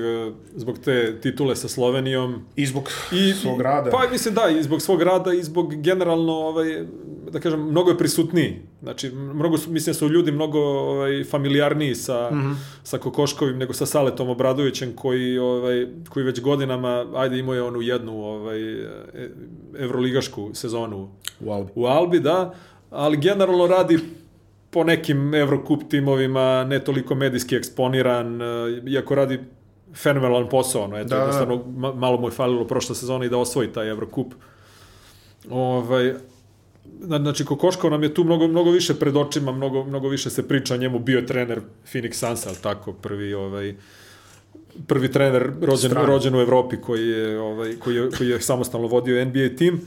zbog 0.56 0.80
te 0.80 1.22
titule 1.22 1.56
sa 1.56 1.68
Slovenijom. 1.68 2.46
I 2.56 2.66
zbog 2.66 2.90
I, 3.12 3.34
svog 3.34 3.62
rada. 3.62 3.92
Pa 3.92 4.10
mislim 4.12 4.34
da, 4.34 4.50
i 4.50 4.64
zbog 4.64 4.82
svog 4.82 5.02
rada 5.02 5.34
i 5.34 5.44
zbog 5.44 5.76
generalno, 5.76 6.34
ovaj, 6.34 6.86
da 7.32 7.40
kažem, 7.40 7.62
mnogo 7.70 7.90
je 7.90 7.98
prisutniji. 7.98 8.62
Znači, 8.82 9.10
mnogo 9.12 9.58
su, 9.58 9.72
mislim 9.72 9.94
da 9.94 9.98
su 9.98 10.10
ljudi 10.10 10.32
mnogo 10.32 10.60
ovaj, 10.60 11.24
familijarniji 11.24 11.96
sa, 11.96 12.30
mm. 12.32 12.36
-hmm. 12.36 12.56
sa 12.84 12.98
Kokoškovim 12.98 13.58
nego 13.58 13.74
sa 13.74 13.86
Saletom 13.86 14.30
Obradovićem 14.30 14.94
koji, 14.96 15.38
ovaj, 15.38 15.88
koji 16.10 16.26
već 16.26 16.42
godinama, 16.42 17.06
ajde 17.16 17.40
imao 17.40 17.56
je 17.56 17.64
onu 17.64 17.82
jednu 17.82 18.24
ovaj, 18.24 18.74
e- 18.74 19.32
evroligašku 19.80 20.50
sezonu 20.54 21.10
u 21.40 21.52
Albi. 21.52 21.72
u 21.76 21.86
Albi, 21.86 22.20
da, 22.20 22.54
ali 22.90 23.18
generalno 23.18 23.68
radi 23.68 24.00
po 24.76 24.84
nekim 24.84 25.34
Evrokup 25.36 25.84
timovima, 25.90 26.46
ne 26.66 26.80
toliko 26.82 27.16
medijski 27.16 27.56
eksponiran, 27.56 28.42
e, 28.42 28.46
iako 28.88 29.16
radi 29.16 29.40
fenomenalan 29.96 30.50
posao, 30.50 30.84
ono, 30.84 30.98
eto, 30.98 31.08
Da, 31.08 31.16
jednostavno, 31.18 31.56
ma- 31.68 31.94
malo 31.96 32.18
mu 32.18 32.28
je 32.28 32.32
falilo 32.34 32.66
prošla 32.66 32.96
sezona 32.96 33.26
i 33.26 33.30
da 33.30 33.38
osvoji 33.38 33.68
taj 33.70 33.90
Evrokup. 33.90 34.34
Ovaj, 35.50 36.14
Zna- 37.02 37.20
Znači, 37.20 37.46
Kokoškov 37.46 37.92
nam 37.92 38.04
je 38.04 38.14
tu 38.14 38.24
mnogo, 38.24 38.48
mnogo 38.48 38.72
više 38.72 38.94
pred 38.96 39.16
očima, 39.18 39.52
mnogo, 39.52 39.84
mnogo 39.86 40.08
više 40.10 40.30
se 40.30 40.48
priča 40.48 40.78
njemu, 40.78 41.00
bio 41.00 41.20
je 41.20 41.26
trener 41.26 41.62
Phoenix 41.86 42.14
Sunsa, 42.16 42.50
ali 42.50 42.58
tako, 42.60 42.94
prvi, 42.94 43.34
ovaj, 43.34 43.76
prvi 44.88 45.12
trener 45.12 45.42
rođen, 45.62 45.72
rođen 46.06 46.36
u 46.36 46.42
Evropi 46.42 46.78
koji 46.78 47.08
je, 47.08 47.40
ovaj, 47.40 47.76
koji, 47.76 47.96
je, 47.96 48.10
koji 48.12 48.30
je 48.30 48.42
samostalno 48.42 48.88
vodio 48.88 49.26
NBA 49.26 49.50
tim. 49.50 49.82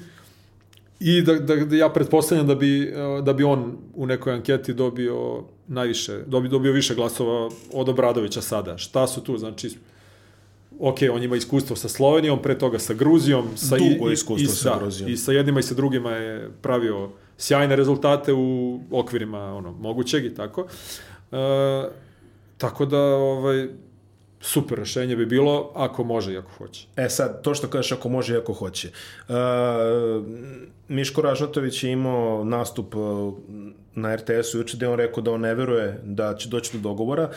I 1.01 1.22
da, 1.22 1.34
da, 1.34 1.57
da 1.57 1.76
ja 1.76 1.88
pretpostavljam 1.88 2.46
da 2.46 2.55
bi, 2.55 2.82
eh, 2.82 3.22
da 3.22 3.32
bi 3.32 3.44
on 3.44 3.76
u 3.94 4.07
nekoj 4.07 4.32
anketi 4.32 4.74
dobio 4.74 5.44
najviše, 5.66 6.22
dobio, 6.26 6.51
dobio 6.51 6.72
više 6.72 6.94
glasova 6.94 7.51
od 7.72 7.88
Obradovića 7.88 8.40
sada. 8.40 8.78
Šta 8.78 9.07
su 9.07 9.20
tu? 9.20 9.38
Znači, 9.38 9.70
ok, 10.78 10.99
on 11.12 11.22
ima 11.22 11.36
iskustvo 11.36 11.76
sa 11.76 11.88
Slovenijom, 11.88 12.42
pre 12.42 12.59
toga 12.59 12.78
sa 12.78 12.94
Gruzijom. 12.94 13.49
Sa 13.57 13.76
Dugo 13.76 14.11
i, 14.11 14.12
iskustvo 14.12 14.53
i, 14.53 14.57
sa 14.57 14.70
da, 14.70 14.78
Gruzijom. 14.78 15.11
I 15.11 15.16
sa 15.16 15.32
jednima 15.32 15.61
i 15.61 15.62
sa 15.62 15.74
drugima 15.74 16.11
je 16.11 16.51
pravio 16.62 17.11
sjajne 17.36 17.76
rezultate 17.76 18.32
u 18.32 18.80
okvirima 18.90 19.55
ono, 19.55 19.72
mogućeg 19.72 20.24
i 20.24 20.34
tako. 20.34 20.66
E, 21.32 21.88
tako 22.59 22.86
da, 22.86 23.01
ovaj, 23.01 23.68
super 24.41 24.78
rešenje 24.78 25.16
bi 25.16 25.26
bilo 25.26 25.70
ako 25.74 26.05
može 26.05 26.32
i 26.32 26.39
ako 26.39 26.51
hoće. 26.59 26.86
E 26.97 27.09
sad, 27.09 27.43
to 27.43 27.55
što 27.55 27.68
kažeš 27.68 27.93
ako 27.93 28.09
može 28.09 28.34
i 28.34 28.36
ako 28.36 28.53
hoće. 28.53 28.91
Uh, 29.28 29.34
Miško 30.89 31.22
Ražnatović 31.22 31.84
je 31.84 31.93
imao 31.93 32.45
nastup 32.45 32.95
uh, 32.95 33.34
na 33.95 34.16
RTS-u 34.16 34.59
juče 34.59 34.76
gde 34.76 34.89
on 34.89 34.97
rekao 34.97 35.23
da 35.23 35.31
on 35.31 35.40
ne 35.40 35.55
veruje 35.55 36.01
da 36.05 36.36
će 36.36 36.48
doći 36.48 36.78
do 36.78 36.89
dogovora. 36.89 37.31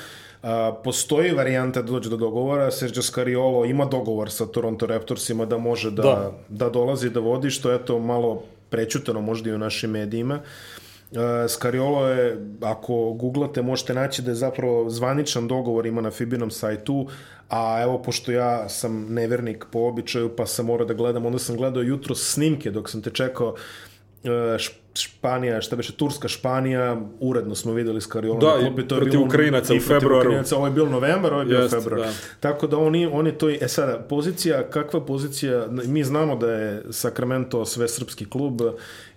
Uh, 0.43 0.49
postoji 0.83 1.31
varijanta 1.31 1.81
da 1.81 1.91
dođe 1.91 2.09
do 2.09 2.17
dogovora. 2.17 2.71
Sergio 2.71 3.01
Scariolo 3.01 3.65
ima 3.65 3.85
dogovor 3.85 4.31
sa 4.31 4.45
Toronto 4.45 4.85
Raptorsima 4.85 5.45
da 5.45 5.57
može 5.57 5.91
da, 5.91 6.01
da. 6.01 6.09
Da. 6.09 6.31
da 6.49 6.69
dolazi 6.69 7.09
da 7.09 7.19
vodi, 7.19 7.49
što 7.49 7.71
je 7.71 7.85
to 7.85 7.99
malo 7.99 8.43
prećutano 8.69 9.21
možda 9.21 9.49
i 9.49 9.53
u 9.53 9.57
našim 9.57 9.91
medijima. 9.91 10.35
Uh, 10.35 10.41
Scariolo 11.47 12.07
je, 12.07 12.37
ako 12.61 13.13
googlate, 13.13 13.61
možete 13.61 13.93
naći 13.93 14.21
da 14.21 14.31
je 14.31 14.35
zapravo 14.35 14.89
zvaničan 14.89 15.47
dogovor 15.47 15.85
ima 15.85 16.01
na 16.01 16.11
Fibinom 16.11 16.51
sajtu, 16.51 17.07
a 17.49 17.81
evo, 17.83 18.01
pošto 18.01 18.31
ja 18.31 18.69
sam 18.69 19.05
nevernik 19.09 19.65
po 19.71 19.79
običaju, 19.79 20.35
pa 20.35 20.45
sam 20.45 20.65
morao 20.65 20.85
da 20.87 20.93
gledam, 20.93 21.25
onda 21.25 21.39
sam 21.39 21.55
gledao 21.57 21.83
jutro 21.83 22.15
snimke 22.15 22.71
dok 22.71 22.89
sam 22.89 23.01
te 23.01 23.09
čekao 23.09 23.55
Š- 24.57 24.71
Španija, 24.93 25.61
šta 25.61 25.75
beše, 25.75 25.93
Turska 25.93 26.27
Španija, 26.27 27.01
uredno 27.19 27.55
smo 27.55 27.73
videli 27.73 28.01
Scariolo 28.01 28.39
Da, 28.39 28.47
na 28.47 28.59
klupi, 28.59 28.87
to 28.87 28.95
je 28.95 28.99
protiv 28.99 29.11
bilo 29.11 29.25
Ukrajinaca 29.25 29.73
u 29.73 29.79
februaru. 29.79 30.19
Ukrajinaca, 30.19 30.57
ovo 30.57 30.65
je 30.65 30.71
bilo 30.71 30.89
novembar, 30.89 31.33
ovo 31.33 31.41
je 31.41 31.55
Jest, 31.55 31.75
februar. 31.75 32.01
da. 32.01 32.11
Tako 32.39 32.67
da 32.67 32.77
oni, 32.77 33.05
oni 33.05 33.31
to, 33.31 33.49
e 33.51 33.67
sada, 33.67 33.99
pozicija, 33.99 34.63
kakva 34.63 35.01
pozicija, 35.01 35.67
mi 35.85 36.03
znamo 36.03 36.35
da 36.35 36.51
je 36.51 36.83
Sacramento 36.89 37.65
sve 37.65 37.87
srpski 37.87 38.25
klub 38.25 38.61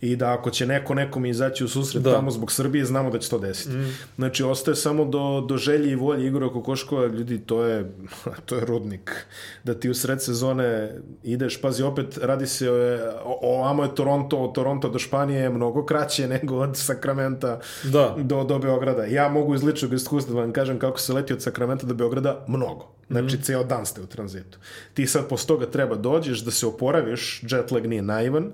i 0.05 0.16
da 0.16 0.32
ako 0.32 0.51
će 0.51 0.66
neko 0.66 0.94
nekom 0.94 1.26
izaći 1.26 1.64
u 1.64 1.68
susret 1.68 2.02
Da. 2.02 2.12
tamo 2.12 2.31
zbog 2.31 2.52
Srbije, 2.52 2.85
znamo 2.85 3.10
da 3.10 3.18
će 3.18 3.31
to 3.31 3.39
desiti. 3.39 3.70
Mm. 3.76 3.97
Znači, 4.16 4.43
ostaje 4.43 4.74
samo 4.74 5.05
do, 5.05 5.44
do 5.48 5.56
želje 5.56 5.90
i 5.90 5.94
volje 5.94 6.26
Igora 6.26 6.48
Kokoškova, 6.48 7.06
ljudi, 7.06 7.39
to 7.39 7.64
je, 7.64 7.93
to 8.47 8.56
je 8.56 8.64
rudnik. 8.64 9.26
Da 9.64 9.74
ti 9.74 9.90
u 9.90 9.94
sred 9.94 10.22
sezone 10.22 10.94
ideš, 11.22 11.60
pazi, 11.60 11.82
opet 11.82 12.18
radi 12.22 12.47
se 12.47 12.70
o, 12.70 13.39
o 13.43 13.64
amo 13.64 13.82
je 13.82 13.94
Toronto, 13.94 14.36
od 14.39 14.55
Toronto 14.55 14.89
do 14.89 14.98
Španije 14.98 15.40
je 15.40 15.51
mnogo 15.51 15.85
kraće 15.85 16.28
nego 16.35 16.56
od 16.56 16.76
Sakramenta 16.76 17.60
Da. 17.85 18.14
do, 18.18 18.44
do 18.44 18.59
Beograda. 18.59 19.05
Ja 19.05 19.28
mogu 19.28 19.55
iz 19.55 19.62
ličnog 19.62 19.93
iskustva 19.93 20.35
da 20.35 20.40
vam 20.40 20.52
kažem 20.52 20.78
kako 20.78 20.98
se 21.01 21.12
leti 21.12 21.32
od 21.32 21.43
Sakramenta 21.43 21.86
do 21.86 21.94
Beograda 21.94 22.44
mnogo. 22.48 22.94
Znači, 23.10 23.36
mm. 23.36 23.43
ceo 23.43 23.64
dan 23.64 23.86
ste 23.86 24.01
u 24.01 24.06
tranzitu. 24.06 24.59
Ti 24.94 25.06
sad 25.06 25.28
posle 25.28 25.47
toga 25.47 25.66
treba 25.66 25.94
dođeš 25.97 26.40
da 26.40 26.51
se 26.51 26.66
oporaviš, 26.66 27.43
jet 27.43 27.70
lag 27.70 27.86
nije 27.86 28.02
naivan, 28.02 28.52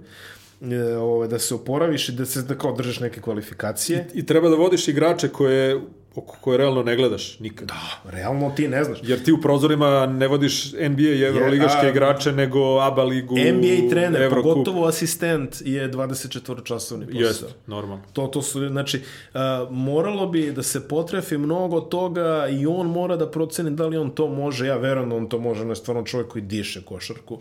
ovaj, 1.00 1.28
da 1.28 1.38
se 1.38 1.54
oporaviš 1.54 2.08
i 2.08 2.12
da 2.12 2.26
se 2.26 2.42
da 2.42 2.54
kao 2.54 2.72
držiš 2.72 3.00
neke 3.00 3.20
kvalifikacije. 3.20 4.06
I 4.14 4.26
treba 4.26 4.48
da 4.48 4.56
vodiš 4.56 4.88
igrače 4.88 5.28
koje, 5.28 5.80
oko 6.14 6.36
koje 6.40 6.58
realno 6.58 6.82
ne 6.82 6.96
gledaš 6.96 7.38
nikad. 7.38 7.68
Da, 7.68 8.10
realno 8.10 8.52
ti 8.56 8.68
ne 8.68 8.84
znaš. 8.84 8.98
Jer 9.02 9.22
ti 9.24 9.32
u 9.32 9.40
prozorima 9.40 10.06
ne 10.06 10.28
vodiš 10.28 10.72
NBA 10.72 11.02
i 11.02 11.22
Euroligaške 11.22 11.86
a- 11.86 11.90
igrače, 11.90 12.32
nego 12.32 12.78
ABA 12.78 13.02
ligu, 13.04 13.34
NBA 13.38 13.90
trener, 13.90 14.22
Eurocup. 14.22 14.42
pogotovo 14.42 14.86
asistent, 14.86 15.56
je 15.64 15.90
24-časovni 15.90 17.06
posao. 17.06 17.20
Jest, 17.20 17.44
normalno. 17.66 18.04
To, 18.12 18.26
to 18.26 18.42
su, 18.42 18.68
znači, 18.68 19.00
uh, 19.34 19.40
moralo 19.70 20.26
bi 20.26 20.52
da 20.52 20.62
se 20.62 20.88
potrefi 20.88 21.38
mnogo 21.38 21.80
toga 21.80 22.48
i 22.50 22.66
on 22.66 22.86
mora 22.86 23.16
da 23.16 23.30
proceni 23.30 23.70
da 23.70 23.86
li 23.86 23.96
on 23.96 24.10
to 24.10 24.28
može, 24.28 24.66
ja 24.66 24.76
verujem 24.76 25.10
da 25.10 25.16
on 25.16 25.28
to 25.28 25.38
može, 25.38 25.62
on 25.62 25.68
je 25.68 25.76
stvarno 25.76 26.02
čovjek 26.02 26.28
koji 26.28 26.42
diše 26.42 26.82
košarku, 26.82 27.38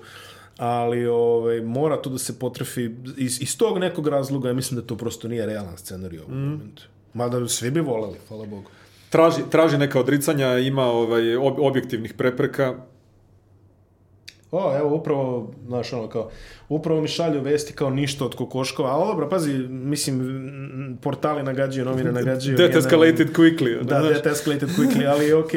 ali 0.60 1.08
ovaj, 1.08 1.62
mora 1.62 2.02
to 2.02 2.10
da 2.10 2.18
se 2.18 2.40
potrefi 2.40 2.90
iz, 3.18 3.42
iz 3.42 3.58
tog 3.58 3.78
nekog 3.78 4.08
razloga, 4.08 4.48
ja 4.48 4.54
mislim 4.54 4.82
da 4.82 4.88
to 4.88 4.98
prosto 4.98 5.28
nije 5.28 5.46
realan 5.46 5.78
scenarij 5.78 6.20
u 6.20 6.22
ovom 6.22 6.50
momentu. 6.50 6.84
Mada 7.14 7.48
svi 7.48 7.72
bi 7.72 7.80
voleli, 7.80 8.18
hvala 8.28 8.46
Bogu. 8.46 8.70
Traži, 9.10 9.42
traži 9.52 9.78
neka 9.78 10.00
odricanja, 10.00 10.58
ima 10.58 10.86
ovaj, 10.86 11.36
ob, 11.36 11.60
objektivnih 11.60 12.14
prepreka. 12.14 12.76
O, 14.52 14.78
evo, 14.78 14.96
upravo, 14.96 15.52
znaš, 15.68 15.94
ono, 15.94 16.08
kao, 16.08 16.30
upravo 16.70 17.02
mi 17.02 17.08
šalju 17.08 17.42
vesti 17.42 17.74
kao 17.74 17.90
ništa 17.90 18.26
od 18.26 18.36
kokoškova, 18.36 18.90
ali 18.90 19.08
dobro, 19.08 19.30
pazi, 19.30 19.54
mislim, 19.70 20.98
portali 21.02 21.44
nagađaju, 21.44 21.86
novine 21.86 22.12
nagađaju. 22.12 22.58
That 22.58 22.76
escalated 22.86 23.28
quickly. 23.30 23.84
Da, 23.84 24.00
znaš. 24.00 24.14
that 24.14 24.26
escalated 24.26 24.70
quickly, 24.70 25.08
ali 25.08 25.34
ok, 25.34 25.50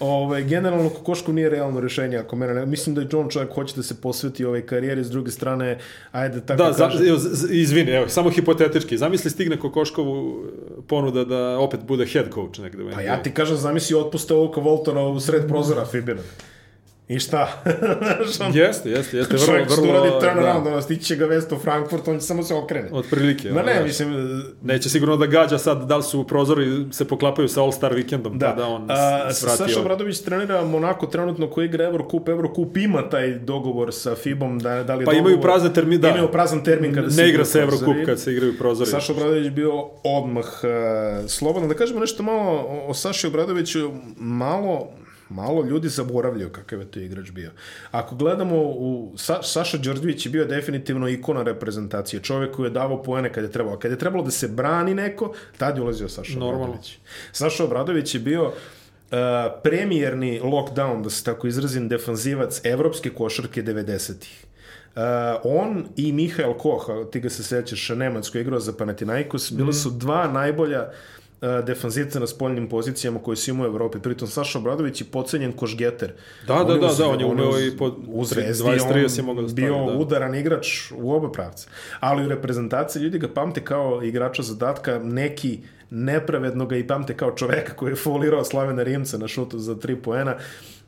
ovaj, 0.00 0.44
generalno 0.44 0.90
kokoško 0.90 1.32
nije 1.32 1.50
realno 1.50 1.80
rješenje, 1.80 2.16
ako 2.16 2.36
mene 2.36 2.54
ne, 2.54 2.66
mislim 2.66 2.94
da 2.94 3.00
je 3.00 3.08
John 3.12 3.28
čovjek 3.28 3.54
hoće 3.54 3.76
da 3.76 3.82
se 3.82 4.00
posveti 4.00 4.44
ovoj 4.44 4.66
karijeri, 4.66 5.04
s 5.04 5.10
druge 5.10 5.30
strane, 5.30 5.78
ajde, 6.12 6.40
tako 6.40 6.62
Da, 6.62 6.72
kažem, 6.72 7.18
z- 7.18 7.48
izvini, 7.50 7.90
evo, 7.90 8.08
samo 8.08 8.30
hipotetički. 8.30 8.98
Zamisli 8.98 9.30
stigne 9.30 9.56
Kokoškovu 9.56 10.44
ponuda 10.86 11.24
da 11.24 11.58
opet 11.58 11.80
bude 11.80 12.06
head 12.06 12.26
coach 12.34 12.60
negde 12.60 12.82
pa 12.94 13.00
ja 13.00 13.22
ti 13.22 13.30
kažem, 13.30 13.56
zamisli 13.56 13.96
otpuste 13.96 14.34
ovog 14.34 14.56
Voltona 14.56 15.02
u 15.02 15.20
sred 15.20 15.48
prozora 15.48 15.84
Fibina. 15.84 16.20
I 17.12 17.18
šta? 17.18 17.48
Jeste, 18.54 18.90
jeste, 18.90 19.16
jeste. 19.16 19.34
Vrlo, 19.34 19.46
Čovjek 19.46 19.66
što 19.66 19.80
vrlo, 19.82 19.92
radi 19.94 20.08
turnaround, 20.20 20.64
da, 20.64 20.70
ono, 20.70 20.82
stići 20.82 21.04
će 21.04 21.16
ga 21.16 21.26
vest 21.26 21.52
u 21.52 21.58
Frankfurt, 21.58 22.08
on 22.08 22.14
će 22.14 22.22
samo 22.22 22.42
se 22.42 22.54
okrene. 22.54 22.88
otprilike. 22.92 23.50
Ma 23.50 23.62
ne, 23.62 23.74
da. 23.74 23.82
mislim, 23.82 24.12
Neće 24.62 24.90
sigurno 24.90 25.16
da 25.16 25.26
gađa 25.26 25.58
sad, 25.58 25.82
da 25.82 25.96
li 25.96 26.02
su 26.02 26.24
prozori 26.24 26.64
se 26.90 27.04
poklapaju 27.04 27.48
sa 27.48 27.60
All-Star 27.60 27.94
vikendom, 27.94 28.38
Da, 28.38 28.46
pa 28.46 28.54
da 28.54 28.66
on 28.66 28.86
A, 28.88 28.94
s- 29.32 29.42
vrati 29.42 29.56
Saša 29.56 29.64
ovaj. 29.64 29.82
Obradović 29.82 30.20
trenira 30.20 30.62
Monako 30.62 31.06
trenutno 31.06 31.46
koji 31.48 31.66
igra 31.66 31.84
Eurocup. 31.84 32.28
Eurocup 32.28 32.76
ima 32.76 33.08
taj 33.08 33.30
dogovor 33.30 33.94
sa 33.94 34.14
FIBom, 34.14 34.58
da, 34.58 34.82
da 34.82 34.94
li 34.94 35.04
Pa 35.04 35.12
imaju 35.12 35.40
prazne 35.40 35.72
termine, 35.72 35.98
da. 35.98 36.08
Imaju 36.08 36.28
prazan 36.28 36.64
termin 36.64 36.94
kada 36.94 37.10
se 37.10 37.22
Ne 37.22 37.28
igra 37.28 37.44
se 37.44 37.58
Eurocup 37.60 37.96
kad 38.06 38.20
se 38.20 38.32
igraju 38.32 38.58
prozori. 38.58 38.90
Saša 38.90 39.12
Obradović 39.12 39.50
bio 39.50 39.72
odmah 40.04 40.44
uh, 40.44 40.70
slobodan. 41.28 41.68
Da 41.68 41.74
kažemo 41.74 42.00
nešto 42.00 42.22
malo 42.22 42.52
o, 42.52 42.84
o 42.86 42.94
Saši 42.94 43.26
Obradoviću, 43.26 43.90
malo 44.16 44.88
malo 45.32 45.64
ljudi 45.64 45.88
zaboravljaju 45.88 46.52
kakav 46.52 46.80
je 46.80 46.90
to 46.90 47.00
igrač 47.00 47.30
bio. 47.30 47.50
Ako 47.90 48.16
gledamo, 48.16 48.56
u, 48.56 49.12
Sa, 49.16 49.42
Saša 49.42 49.78
Đorđević 49.78 50.26
je 50.26 50.30
bio 50.30 50.44
definitivno 50.44 51.08
ikona 51.08 51.42
reprezentacije. 51.42 52.22
Čovjek 52.22 52.54
koji 52.54 52.66
je 52.66 52.70
davao 52.70 53.02
poene 53.02 53.32
kad 53.32 53.44
je 53.44 53.52
trebalo. 53.52 53.78
Kad 53.78 53.90
je 53.90 53.98
trebalo 53.98 54.24
da 54.24 54.30
se 54.30 54.48
brani 54.48 54.94
neko, 54.94 55.34
tad 55.58 55.76
je 55.76 55.82
ulazio 55.82 56.08
Saša 56.08 56.38
Normalno. 56.38 56.64
Obradović. 56.64 56.98
Saša 57.32 57.64
Obradović 57.64 58.14
je 58.14 58.20
bio 58.20 58.46
uh, 58.46 58.52
premijerni 59.62 60.40
lockdown, 60.40 61.02
da 61.02 61.10
se 61.10 61.24
tako 61.24 61.46
izrazim, 61.46 61.88
defanzivac 61.88 62.60
evropske 62.64 63.10
košarke 63.10 63.62
90-ih. 63.62 64.44
Uh, 64.94 65.02
on 65.44 65.86
i 65.96 66.12
Mihael 66.12 66.54
Koh, 66.54 66.90
a 66.90 67.10
ti 67.10 67.20
ga 67.20 67.30
se 67.30 67.42
sećaš, 67.42 67.88
Nemac 67.88 68.28
koji 68.28 68.40
je 68.40 68.42
igrao 68.42 68.60
za 68.60 68.72
Panathinaikos, 68.72 69.52
bili 69.52 69.72
su 69.72 69.90
dva 69.90 70.28
najbolja 70.32 70.82
uh, 70.82 71.21
defanzivca 71.62 72.20
na 72.20 72.26
spoljnim 72.26 72.68
pozicijama 72.68 73.18
koji 73.18 73.36
su 73.36 73.50
imao 73.50 73.64
u 73.64 73.70
Evropi. 73.70 73.98
Pritom 73.98 74.28
Saša 74.28 74.58
Obradović 74.58 75.00
je 75.00 75.04
pocenjen 75.04 75.52
košgeter. 75.52 76.12
Da, 76.46 76.54
da, 76.54 76.74
da, 76.74 76.86
uz- 76.86 76.98
da, 76.98 77.06
on 77.06 77.20
je 77.20 77.26
umeo 77.26 77.50
uz- 77.50 77.66
i 77.66 77.76
pod 77.76 77.94
u 78.08 78.24
Zvezdi, 78.24 78.64
20-30 78.64 79.18
je 79.18 79.22
mogao 79.22 79.42
da 79.42 79.48
stavi, 79.48 79.62
bio 79.62 79.74
da. 79.76 79.92
udaran 79.92 80.34
igrač 80.34 80.66
u 80.96 81.12
oba 81.12 81.32
pravca. 81.32 81.68
Ali 82.00 82.26
u 82.26 82.28
reprezentaciji 82.28 83.02
ljudi 83.02 83.18
ga 83.18 83.28
pamte 83.28 83.64
kao 83.64 84.02
igrača 84.02 84.42
zadatka, 84.42 84.98
neki 84.98 85.58
nepravedno 85.90 86.66
ga 86.66 86.76
i 86.76 86.86
pamte 86.86 87.16
kao 87.16 87.30
čoveka 87.30 87.74
koji 87.74 87.92
je 87.92 87.96
folirao 87.96 88.44
Slavena 88.44 88.82
Rimca 88.82 89.18
na 89.18 89.28
šutu 89.28 89.58
za 89.58 89.74
tri 89.74 89.96
poena. 89.96 90.36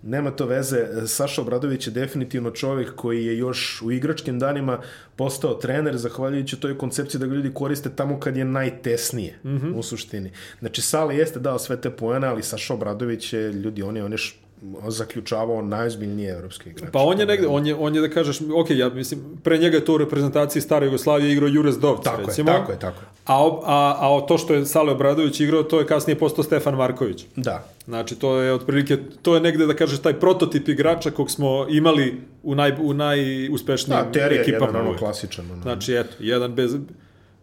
Nema 0.06 0.30
to 0.30 0.46
veze. 0.46 0.86
Saša 1.06 1.42
Obradović 1.42 1.86
je 1.86 1.90
definitivno 1.90 2.50
čovjek 2.50 2.94
koji 2.94 3.26
je 3.26 3.38
još 3.38 3.82
u 3.82 3.92
igračkim 3.92 4.38
danima 4.38 4.78
postao 5.16 5.54
trener 5.54 5.96
zahvaljujući 5.96 6.60
toj 6.60 6.78
koncepciji 6.78 7.18
da 7.18 7.26
ga 7.26 7.34
ljudi 7.34 7.54
koriste 7.54 7.90
tamo 7.96 8.20
kad 8.20 8.36
je 8.36 8.44
najtesnije 8.44 9.38
mm 9.44 9.48
-hmm. 9.48 9.74
u 9.74 9.82
suštini. 9.82 10.30
Znači 10.60 10.82
Sale 10.82 11.16
jeste 11.16 11.40
dao 11.40 11.58
sve 11.58 11.80
te 11.80 11.90
poene, 11.90 12.26
ali 12.26 12.42
Saša 12.42 12.74
Obradović 12.74 13.32
je 13.32 13.52
ljudi, 13.52 13.82
on 13.82 13.96
je, 13.96 14.04
on 14.04 14.12
je 14.12 14.18
š- 14.18 14.43
zaključavao 14.88 15.62
najozbiljnije 15.62 16.32
evropske 16.32 16.70
igrače. 16.70 16.92
Pa 16.92 16.98
on 16.98 17.20
je 17.20 17.26
negde, 17.26 17.46
on 17.46 17.66
je, 17.66 17.74
on 17.74 17.94
je 17.94 18.00
da 18.00 18.08
kažeš, 18.08 18.40
ok, 18.54 18.70
ja 18.70 18.88
mislim, 18.88 19.20
pre 19.42 19.58
njega 19.58 19.76
je 19.76 19.84
to 19.84 19.94
u 19.94 19.98
reprezentaciji 19.98 20.62
stare 20.62 20.86
Jugoslavije 20.86 21.32
igrao 21.32 21.48
Jures 21.48 21.76
Dovc, 21.78 22.04
Tako 22.04 22.20
je, 22.20 22.26
recimo. 22.26 22.52
tako 22.52 22.72
je, 22.72 22.78
tako 22.78 23.00
je. 23.00 23.06
A, 23.26 23.50
a, 23.64 23.96
a 24.00 24.26
to 24.26 24.38
što 24.38 24.54
je 24.54 24.66
Sale 24.66 24.92
Obradović 24.92 25.40
igrao, 25.40 25.62
to 25.62 25.78
je 25.80 25.86
kasnije 25.86 26.18
postao 26.18 26.44
Stefan 26.44 26.74
Marković. 26.74 27.24
Da, 27.36 27.64
Znači, 27.84 28.16
to 28.16 28.36
je 28.40 28.52
otprilike, 28.52 28.98
to 29.22 29.34
je 29.34 29.40
negde, 29.40 29.66
da 29.66 29.74
kažeš, 29.74 29.98
taj 29.98 30.20
prototip 30.20 30.68
igrača 30.68 31.10
kog 31.10 31.30
smo 31.30 31.66
imali 31.70 32.20
u, 32.42 32.54
naj, 32.54 32.72
u 32.80 32.94
najuspešnijim 32.94 34.00
Da, 34.00 34.20
Terry 34.20 34.32
je 34.32 34.40
ekipama. 34.40 34.66
jedan 34.66 34.86
ono 34.86 34.98
klasičan. 34.98 35.50
Ono. 35.50 35.62
Znači, 35.62 35.94
eto, 35.94 36.14
jedan 36.18 36.54
bez... 36.54 36.76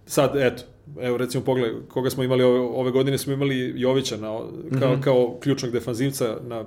Sad, 0.06 0.36
eto, 0.36 0.64
evo 1.02 1.18
recimo 1.18 1.44
pogled, 1.44 1.74
koga 1.88 2.10
smo 2.10 2.24
imali 2.24 2.44
ove, 2.44 2.60
ove 2.60 2.92
godine, 2.92 3.18
smo 3.18 3.34
imali 3.34 3.74
Jovića 3.76 4.18
na, 4.18 4.28
kao, 4.28 4.48
mm 4.50 4.96
-hmm. 4.96 5.02
kao 5.02 5.38
ključnog 5.42 5.72
defanzivca 5.72 6.38
na 6.42 6.66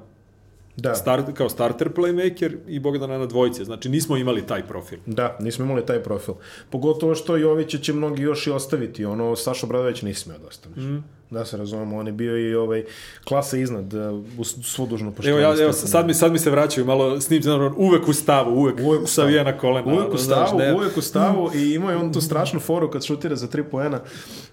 da. 0.77 0.95
start, 0.95 1.35
kao 1.35 1.49
starter 1.49 1.93
playmaker 1.93 2.57
i 2.69 2.79
Bogdana 2.81 3.19
na 3.19 3.27
dvojice. 3.27 3.65
Znači, 3.65 3.89
nismo 3.89 4.17
imali 4.17 4.47
taj 4.47 4.67
profil. 4.67 4.99
Da, 5.07 5.37
nismo 5.41 5.65
imali 5.65 5.87
taj 5.87 6.03
profil. 6.03 6.35
Pogotovo 6.71 7.15
što 7.15 7.37
Jovića 7.37 7.79
će 7.79 7.93
mnogi 7.93 8.23
još 8.23 8.47
i 8.47 8.51
ostaviti. 8.51 9.05
Ono, 9.05 9.37
Saša 9.37 9.67
Bradović 9.67 10.03
nisi 10.03 10.21
smio 10.21 10.39
da 10.39 10.47
ostaviš. 10.47 10.79
Mm. 10.79 11.05
Da 11.35 11.45
se 11.45 11.57
razumemo, 11.57 11.97
on 11.97 12.07
je 12.07 12.13
bio 12.13 12.39
i 12.41 12.55
ovaj, 12.55 12.85
klasa 13.25 13.57
iznad, 13.57 13.95
uh, 13.95 14.01
u 14.39 14.45
svo 14.45 14.87
dužno 14.87 15.07
Evo, 15.07 15.15
poštovanje. 15.15 15.43
ja, 15.43 15.63
evo, 15.63 15.73
sad 15.73 16.07
mi, 16.07 16.15
sad 16.15 16.33
mi 16.33 16.39
se 16.39 16.51
vraćaju 16.51 16.87
malo 16.87 17.21
snim, 17.21 17.43
ono, 17.47 17.75
uvek 17.77 18.09
u 18.09 18.13
stavu, 18.13 18.51
uvek, 18.53 18.75
Uvek 18.81 19.03
u 19.03 19.07
stavu. 19.07 19.27
savijena 19.27 19.59
kolena. 19.59 19.87
Uvijek 19.87 20.05
u 20.05 20.09
ono, 20.09 20.19
znaš, 20.19 20.49
stavu, 20.49 20.59
ne- 20.59 20.75
uvijek 20.75 20.97
u 20.97 21.03
stavu 21.03 21.51
i 21.57 21.75
imao 21.75 21.91
je 21.91 21.97
on 21.97 22.13
tu 22.13 22.21
strašnu 22.21 22.61
foru 22.61 22.91
kad 22.91 23.05
šutira 23.05 23.37
za 23.37 23.47
tri 23.47 23.65
poena. 23.65 24.01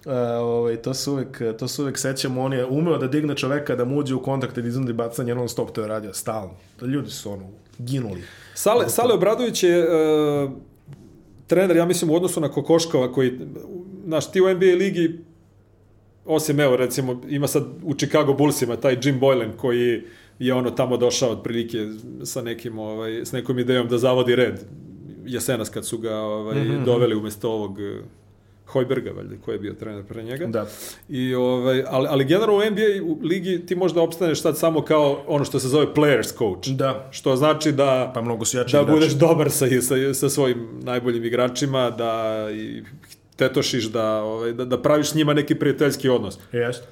Uh, 0.05 0.11
ovaj, 0.39 0.75
to, 0.75 0.93
se 0.93 1.09
uvijek, 1.09 1.41
to 1.59 1.67
se 1.67 1.81
uvijek 1.81 1.97
sećamo. 1.97 2.41
On 2.41 2.53
je 2.53 2.65
umeo 2.65 2.97
da 2.97 3.07
digne 3.07 3.35
čoveka 3.35 3.75
da 3.75 3.85
mu 3.85 3.97
uđe 3.97 4.15
u 4.15 4.21
kontakt 4.21 4.57
i 4.57 4.61
da 4.61 4.67
iznudi 4.67 4.93
bacanje 4.93 5.35
non 5.35 5.49
stop, 5.49 5.71
to 5.71 5.81
je 5.81 5.87
radio 5.87 6.13
stalno. 6.13 6.53
Ljudi 6.81 7.09
su 7.09 7.31
ono, 7.31 7.45
ginuli. 7.79 8.21
Sale, 8.53 8.89
Sale 8.89 9.13
Obradović 9.13 9.63
je 9.63 9.83
uh, 9.83 10.51
trener, 11.47 11.77
ja 11.77 11.85
mislim, 11.85 12.11
u 12.11 12.15
odnosu 12.15 12.41
na 12.41 12.49
Kokoškova, 12.49 13.13
koji, 13.13 13.39
znaš, 14.05 14.31
ti 14.31 14.41
u 14.41 14.49
NBA 14.49 14.65
ligi, 14.77 15.19
osim, 16.25 16.59
evo, 16.59 16.75
recimo, 16.75 17.21
ima 17.29 17.47
sad 17.47 17.63
u 17.83 17.93
Chicago 17.93 18.33
Bullsima 18.33 18.75
taj 18.75 18.97
Jim 19.03 19.19
Boylan, 19.19 19.55
koji 19.57 20.01
je 20.39 20.53
ono 20.53 20.71
tamo 20.71 20.97
došao 20.97 21.29
otprilike 21.29 21.77
sa 22.23 22.41
nekim, 22.41 22.79
ovaj, 22.79 23.21
s 23.25 23.31
nekom 23.31 23.59
idejom 23.59 23.87
da 23.87 23.97
zavodi 23.97 24.35
red. 24.35 24.59
Jesenas 25.25 25.69
kad 25.69 25.85
su 25.85 25.97
ga 25.97 26.15
ovaj, 26.15 26.55
mm 26.55 26.67
-hmm. 26.67 26.85
doveli 26.85 27.15
umesto 27.15 27.51
ovog 27.51 27.81
eh, 27.81 28.01
Hojberga, 28.65 29.11
valjda, 29.11 29.35
koji 29.45 29.55
je 29.55 29.59
bio 29.59 29.73
trener 29.73 30.03
pre 30.03 30.23
njega. 30.23 30.45
Da. 30.47 30.67
I, 31.09 31.35
ovaj, 31.35 31.83
ali, 31.87 32.07
ali 32.09 32.25
generalno 32.25 32.55
u 32.55 32.71
NBA 32.71 33.11
u 33.13 33.19
ligi 33.21 33.65
ti 33.65 33.75
možda 33.75 34.01
opstaneš 34.01 34.41
sad 34.41 34.57
samo 34.57 34.81
kao 34.81 35.23
ono 35.27 35.45
što 35.45 35.59
se 35.59 35.67
zove 35.67 35.85
players 35.95 36.37
coach. 36.37 36.69
Da. 36.69 37.09
Što 37.11 37.35
znači 37.35 37.71
da 37.71 38.11
Pa 38.13 38.21
mnogo 38.21 38.43
da 38.53 38.59
igrači. 38.59 38.91
budeš 38.91 39.13
dobar 39.13 39.51
sa, 39.51 39.65
sa, 39.81 40.13
sa 40.13 40.29
svojim 40.29 40.67
najboljim 40.83 41.25
igračima, 41.25 41.89
da 41.89 42.47
i 42.53 42.83
tetošiš, 43.41 43.89
da, 43.91 44.07
ovaj, 44.23 44.53
da, 44.53 44.65
da 44.65 44.81
praviš 44.81 45.11
s 45.11 45.15
njima 45.15 45.33
neki 45.33 45.55
prijateljski 45.55 46.09
odnos. 46.09 46.37
Jeste. 46.51 46.87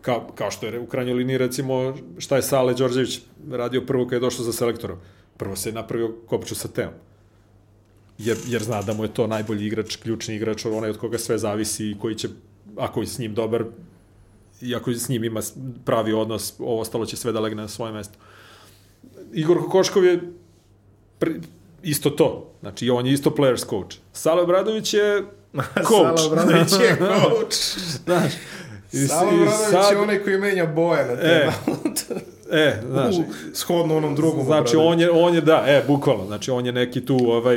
Kao, 0.00 0.30
kao 0.34 0.50
što 0.50 0.66
je 0.66 0.80
u 0.80 0.86
krajnjoj 0.86 1.14
liniji, 1.14 1.38
recimo, 1.38 1.96
šta 2.18 2.36
je 2.36 2.42
Sale 2.42 2.74
Đorđević 2.74 3.20
radio 3.50 3.84
prvo 3.86 4.06
kad 4.06 4.16
je 4.16 4.24
došao 4.24 4.44
za 4.44 4.52
selektorom. 4.52 4.98
Prvo 5.36 5.56
se 5.56 5.68
je 5.68 5.76
napravio 5.76 6.14
kopču 6.26 6.54
sa 6.54 6.68
Teom. 6.68 6.92
Jer, 8.18 8.36
jer 8.46 8.62
zna 8.62 8.82
da 8.82 8.94
mu 8.94 9.04
je 9.04 9.14
to 9.14 9.26
najbolji 9.26 9.66
igrač, 9.66 9.96
ključni 9.96 10.36
igrač, 10.36 10.64
onaj 10.64 10.90
od 10.90 10.98
koga 10.98 11.18
sve 11.18 11.38
zavisi 11.38 11.90
i 11.90 11.96
koji 11.98 12.14
će, 12.14 12.28
ako 12.76 13.00
je 13.00 13.06
s 13.06 13.18
njim 13.18 13.34
dobar, 13.34 13.64
i 14.60 14.74
ako 14.74 14.92
s 14.92 15.08
njim 15.08 15.24
ima 15.24 15.40
pravi 15.84 16.12
odnos, 16.12 16.54
ovo 16.58 16.80
ostalo 16.80 17.06
će 17.06 17.16
sve 17.16 17.32
da 17.32 17.40
legne 17.40 17.62
na 17.62 17.68
svoje 17.68 17.92
mesto. 17.92 18.18
Igor 19.32 19.58
Kokoškov 19.58 20.04
je 20.04 20.20
pri, 21.18 21.40
isto 21.82 22.10
to. 22.10 22.52
Znači, 22.60 22.90
on 22.90 23.06
je 23.06 23.12
isto 23.12 23.30
players 23.30 23.68
coach. 23.68 23.96
Sale 24.12 24.42
Obradović 24.42 24.94
je 24.94 25.24
coach. 25.74 25.88
Sala 25.88 26.26
Obradović 26.26 26.72
je 26.72 26.96
coach. 27.20 27.78
Znaš, 28.04 28.32
i, 28.92 29.06
Sala 29.06 29.28
Obradović 29.28 29.70
sad, 29.70 29.92
je 29.92 29.98
onaj 29.98 30.22
koji 30.22 30.38
menja 30.38 30.66
boje 30.66 31.06
na 31.06 31.12
E, 31.12 31.50
e, 32.50 32.82
znaš, 32.90 33.16
U, 33.16 33.24
shodno 33.54 33.96
onom 33.96 34.14
drugom 34.14 34.44
znači 34.44 34.76
on 34.76 35.00
je, 35.00 35.10
on 35.10 35.34
je, 35.34 35.40
da, 35.40 35.64
e, 35.66 35.84
bukvalno, 35.86 36.26
znači 36.26 36.50
on 36.50 36.66
je 36.66 36.72
neki 36.72 37.06
tu, 37.06 37.16
ovaj, 37.16 37.56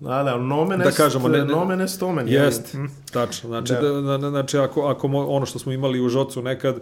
Da, 0.00 0.22
da, 0.22 0.36
nomen 0.36 0.78
da 0.78 0.90
kažemo, 0.90 1.28
ne, 1.28 1.38
ne, 1.38 1.44
nomen 1.44 1.80
est 1.80 2.02
omen. 2.02 2.28
Jest, 2.28 2.74
jel? 2.74 2.82
Hm. 2.82 2.92
tačno. 3.12 3.48
Znači, 3.48 3.72
Da. 3.72 3.80
da. 3.80 4.18
Da, 4.18 4.30
znači 4.30 4.58
ako, 4.58 4.82
ako 4.82 5.08
mo, 5.08 5.26
ono 5.26 5.46
što 5.46 5.58
smo 5.58 5.72
imali 5.72 6.00
u 6.00 6.08
Žocu 6.08 6.42
nekad, 6.42 6.76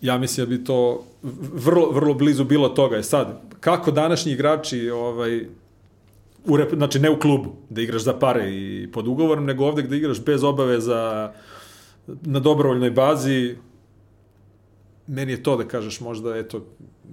ja 0.00 0.18
mislim 0.18 0.46
da 0.46 0.56
bi 0.56 0.64
to 0.64 1.04
vrlo, 1.54 1.90
vrlo 1.90 2.14
blizu 2.14 2.44
bilo 2.44 2.68
toga. 2.68 2.96
Je 2.96 3.02
sad, 3.02 3.40
kako 3.60 3.90
današnji 3.90 4.32
igrači, 4.32 4.90
ovaj, 4.90 5.46
u 6.48 6.56
rep, 6.56 6.74
znači 6.74 6.98
ne 6.98 7.10
u 7.10 7.18
klubu, 7.18 7.56
da 7.70 7.82
igraš 7.82 8.02
za 8.02 8.18
pare 8.18 8.50
i 8.50 8.88
pod 8.92 9.08
ugovorom, 9.08 9.44
nego 9.44 9.64
ovde 9.64 9.82
gde 9.82 9.96
igraš 9.96 10.24
bez 10.24 10.44
obaveza 10.44 11.32
na 12.06 12.40
dobrovoljnoj 12.40 12.90
bazi, 12.90 13.56
meni 15.06 15.32
je 15.32 15.42
to 15.42 15.56
da 15.56 15.64
kažeš 15.68 16.00
možda, 16.00 16.36
eto, 16.36 16.64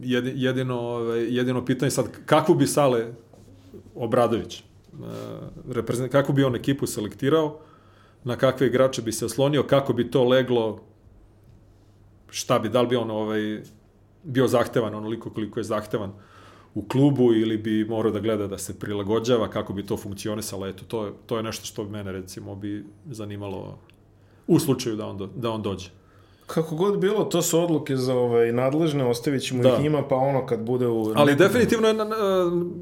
jedi- 0.01 0.33
jedino, 0.35 0.79
ovaj, 0.79 1.35
jedino 1.35 1.65
pitanje 1.65 1.91
sad, 1.91 2.05
kakvu 2.25 2.55
bi 2.55 2.67
Sale 2.67 3.13
Obradović, 3.95 4.63
uh, 4.93 5.05
reprezent, 5.71 6.11
kako 6.11 6.33
bi 6.33 6.43
on 6.43 6.55
ekipu 6.55 6.87
selektirao, 6.87 7.59
na 8.23 8.35
kakve 8.35 8.67
igrače 8.67 9.01
bi 9.01 9.11
se 9.11 9.25
oslonio, 9.25 9.63
kako 9.63 9.93
bi 9.93 10.11
to 10.11 10.23
leglo, 10.23 10.81
šta 12.29 12.59
bi, 12.59 12.69
da 12.69 12.81
li 12.81 12.87
bi 12.87 12.95
on 12.95 13.11
ovaj, 13.11 13.61
bio 14.23 14.47
zahtevan 14.47 14.95
onoliko 14.95 15.29
koliko 15.29 15.59
je 15.59 15.63
zahtevan 15.63 16.13
u 16.75 16.81
klubu 16.81 17.33
ili 17.33 17.57
bi 17.57 17.85
morao 17.85 18.11
da 18.11 18.19
gleda 18.19 18.47
da 18.47 18.57
se 18.57 18.79
prilagođava, 18.79 19.49
kako 19.49 19.73
bi 19.73 19.85
to 19.85 19.97
funkcionisalo, 19.97 20.67
eto, 20.67 20.83
to 20.87 21.05
je, 21.05 21.11
to 21.25 21.37
je 21.37 21.43
nešto 21.43 21.65
što 21.65 21.83
bi 21.83 21.91
mene 21.91 22.11
recimo 22.11 22.55
bi 22.55 22.85
zanimalo 23.05 23.77
u 24.47 24.59
slučaju 24.59 24.95
da 24.95 25.05
on, 25.05 25.17
do, 25.17 25.29
da 25.35 25.51
on 25.51 25.61
dođe. 25.61 25.89
Kako 26.47 26.75
god 26.75 26.99
bilo, 26.99 27.23
to 27.23 27.41
su 27.41 27.59
odluke 27.59 27.95
za 27.97 28.15
ovaj, 28.15 28.51
nadležne, 28.51 29.05
ostavit 29.05 29.43
ćemo 29.43 29.63
Da. 29.63 29.75
ih 29.75 29.81
njima, 29.81 30.07
pa 30.07 30.15
ono 30.15 30.45
kad 30.45 30.59
bude 30.59 30.87
u... 30.87 31.13
Ali 31.15 31.31
nekom- 31.31 31.37
definitivno 31.37 31.87
je 31.87 31.93
na, 31.93 32.03
na, 32.03 32.15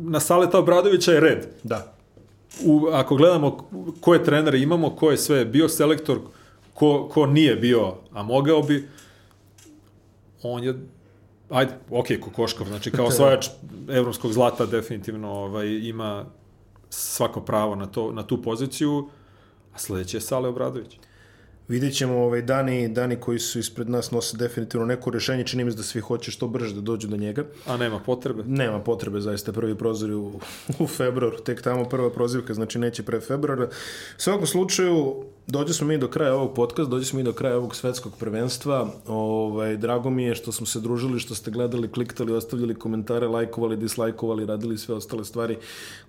na 0.03 0.19
Saleta 0.19 0.59
Obradovića 0.59 1.11
je 1.11 1.19
red. 1.19 1.47
Da. 1.63 1.93
u, 2.65 2.87
ako 2.91 3.15
gledamo 3.15 3.69
koje 4.01 4.23
trenere 4.23 4.59
imamo, 4.59 4.89
ko 4.89 5.11
je 5.11 5.17
sve 5.17 5.45
bio 5.45 5.69
selektor, 5.69 6.19
ko, 6.73 7.09
ko 7.13 7.25
nije 7.25 7.55
bio, 7.55 7.93
a 8.11 8.23
mogao 8.23 8.61
bi, 8.61 8.87
on 10.43 10.63
je 10.63 10.73
ajde, 11.49 11.73
ok, 11.89 12.07
Kokoškov, 12.21 12.67
znači 12.67 12.91
kao 12.91 13.05
osvajač 13.11 13.47
evropskog 13.89 14.33
zlata 14.33 14.65
definitivno 14.65 15.31
ovaj, 15.31 15.67
ima 15.67 16.25
svako 16.89 17.41
pravo 17.41 17.75
na, 17.75 17.85
to, 17.85 18.11
na 18.11 18.23
tu 18.23 18.41
poziciju, 18.41 19.09
a 19.73 19.79
sledeći 19.79 20.17
je 20.17 20.21
Sale 20.21 20.49
Obradović. 20.49 20.99
Vidjet 21.67 21.95
ćemo 21.95 22.17
ovaj, 22.17 22.41
dani, 22.41 22.87
dani 22.87 23.15
koji 23.15 23.39
su 23.39 23.59
ispred 23.59 23.89
nas 23.89 24.11
nose 24.11 24.37
definitivno 24.37 24.85
neko 24.85 25.09
rešenje, 25.09 25.43
čini 25.43 25.63
mi 25.63 25.71
se 25.71 25.77
da 25.77 25.83
svi 25.83 26.01
hoće 26.01 26.31
što 26.31 26.47
brže 26.47 26.75
da 26.75 26.81
dođu 26.81 27.07
do 27.07 27.17
njega. 27.17 27.45
A 27.65 27.77
nema 27.77 27.99
potrebe. 27.99 28.43
Nema 28.47 28.79
potrebe, 28.79 29.21
zaista, 29.21 29.51
prvi 29.51 29.77
prozor 29.77 30.11
u, 30.11 30.39
u 30.83 30.87
februaru, 30.87 31.37
tek 31.37 31.61
tamo 31.61 31.85
prva 31.85 32.11
prozivka, 32.11 32.53
znači 32.53 32.79
neće 32.79 33.03
pre 33.03 33.19
februara. 33.19 33.65
U 33.65 33.69
svakom 34.17 34.47
slučaju, 34.47 35.23
dođe 35.47 35.73
smo 35.73 35.87
mi 35.87 35.97
do 35.97 36.07
kraja 36.07 36.35
ovog 36.35 36.53
podcasta, 36.55 36.89
dođe 36.89 37.05
smo 37.05 37.17
mi 37.17 37.23
do 37.23 37.33
kraja 37.33 37.57
ovog 37.57 37.75
svetskog 37.75 38.13
prvenstva. 38.19 38.87
Ovaj, 39.07 39.77
drago 39.77 40.09
mi 40.09 40.23
je 40.23 40.35
što 40.35 40.51
smo 40.51 40.65
se 40.65 40.79
družili, 40.79 41.19
što 41.19 41.35
ste 41.35 41.51
gledali, 41.51 41.91
kliktali, 41.91 42.33
ostavljali 42.33 42.75
komentare, 42.75 43.27
lajkovali, 43.27 43.77
dislajkovali, 43.77 44.45
radili 44.45 44.77
sve 44.77 44.95
ostale 44.95 45.25
stvari 45.25 45.57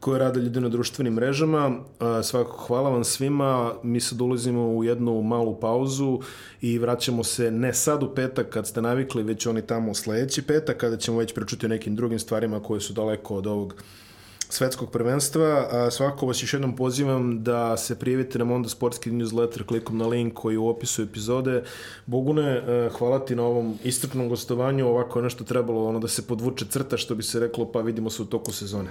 koje 0.00 0.18
rade 0.18 0.40
ljudi 0.40 0.60
na 0.60 0.68
društvenim 0.68 1.14
mrežama. 1.14 1.72
A, 1.98 2.22
Svakako 2.22 2.56
hvala 2.66 2.90
vam 2.90 3.04
svima, 3.04 3.72
mi 3.82 4.00
sad 4.00 4.20
ulazimo 4.20 4.68
u 4.68 4.84
jednu 4.84 5.22
malu 5.22 5.60
pauzu 5.60 6.20
i 6.60 6.78
vraćamo 6.78 7.24
se 7.24 7.50
ne 7.50 7.74
sad 7.74 8.02
u 8.02 8.14
petak 8.14 8.48
kad 8.48 8.66
ste 8.66 8.82
navikli, 8.82 9.22
već 9.22 9.46
oni 9.46 9.62
tamo 9.62 9.94
sledeći 9.94 10.42
petak 10.42 10.76
kada 10.76 10.96
ćemo 10.96 11.18
već 11.18 11.34
pričati 11.34 11.66
o 11.66 11.68
nekim 11.68 11.96
drugim 11.96 12.18
stvarima 12.18 12.62
koje 12.62 12.80
su 12.80 12.92
daleko 12.92 13.36
od 13.36 13.46
ovog 13.46 13.74
svetskog 14.54 14.90
prvenstva. 14.90 15.68
A 15.70 15.90
svakako 15.90 16.26
vas 16.26 16.42
još 16.42 16.52
jednom 16.52 16.76
pozivam 16.76 17.42
da 17.42 17.76
se 17.76 17.98
prijavite 17.98 18.38
na 18.38 18.44
Mondo 18.44 18.68
Sportski 18.68 19.10
newsletter 19.10 19.66
klikom 19.66 19.98
na 19.98 20.06
link 20.06 20.34
koji 20.34 20.54
je 20.54 20.58
u 20.58 20.68
opisu 20.68 21.02
epizode. 21.02 21.62
Bogune, 22.06 22.56
eh, 22.56 22.90
hvala 22.98 23.18
ti 23.18 23.36
na 23.36 23.42
ovom 23.42 23.78
istrpnom 23.84 24.28
gostovanju. 24.28 24.86
Ovako 24.86 25.18
je 25.18 25.22
nešto 25.22 25.44
trebalo 25.44 25.88
ono 25.88 26.00
da 26.00 26.08
se 26.08 26.26
podvuče 26.26 26.64
crta, 26.70 26.96
što 26.96 27.14
bi 27.14 27.22
se 27.22 27.40
reklo, 27.40 27.72
pa 27.72 27.80
vidimo 27.80 28.10
se 28.10 28.22
u 28.22 28.26
toku 28.26 28.52
sezone. 28.52 28.90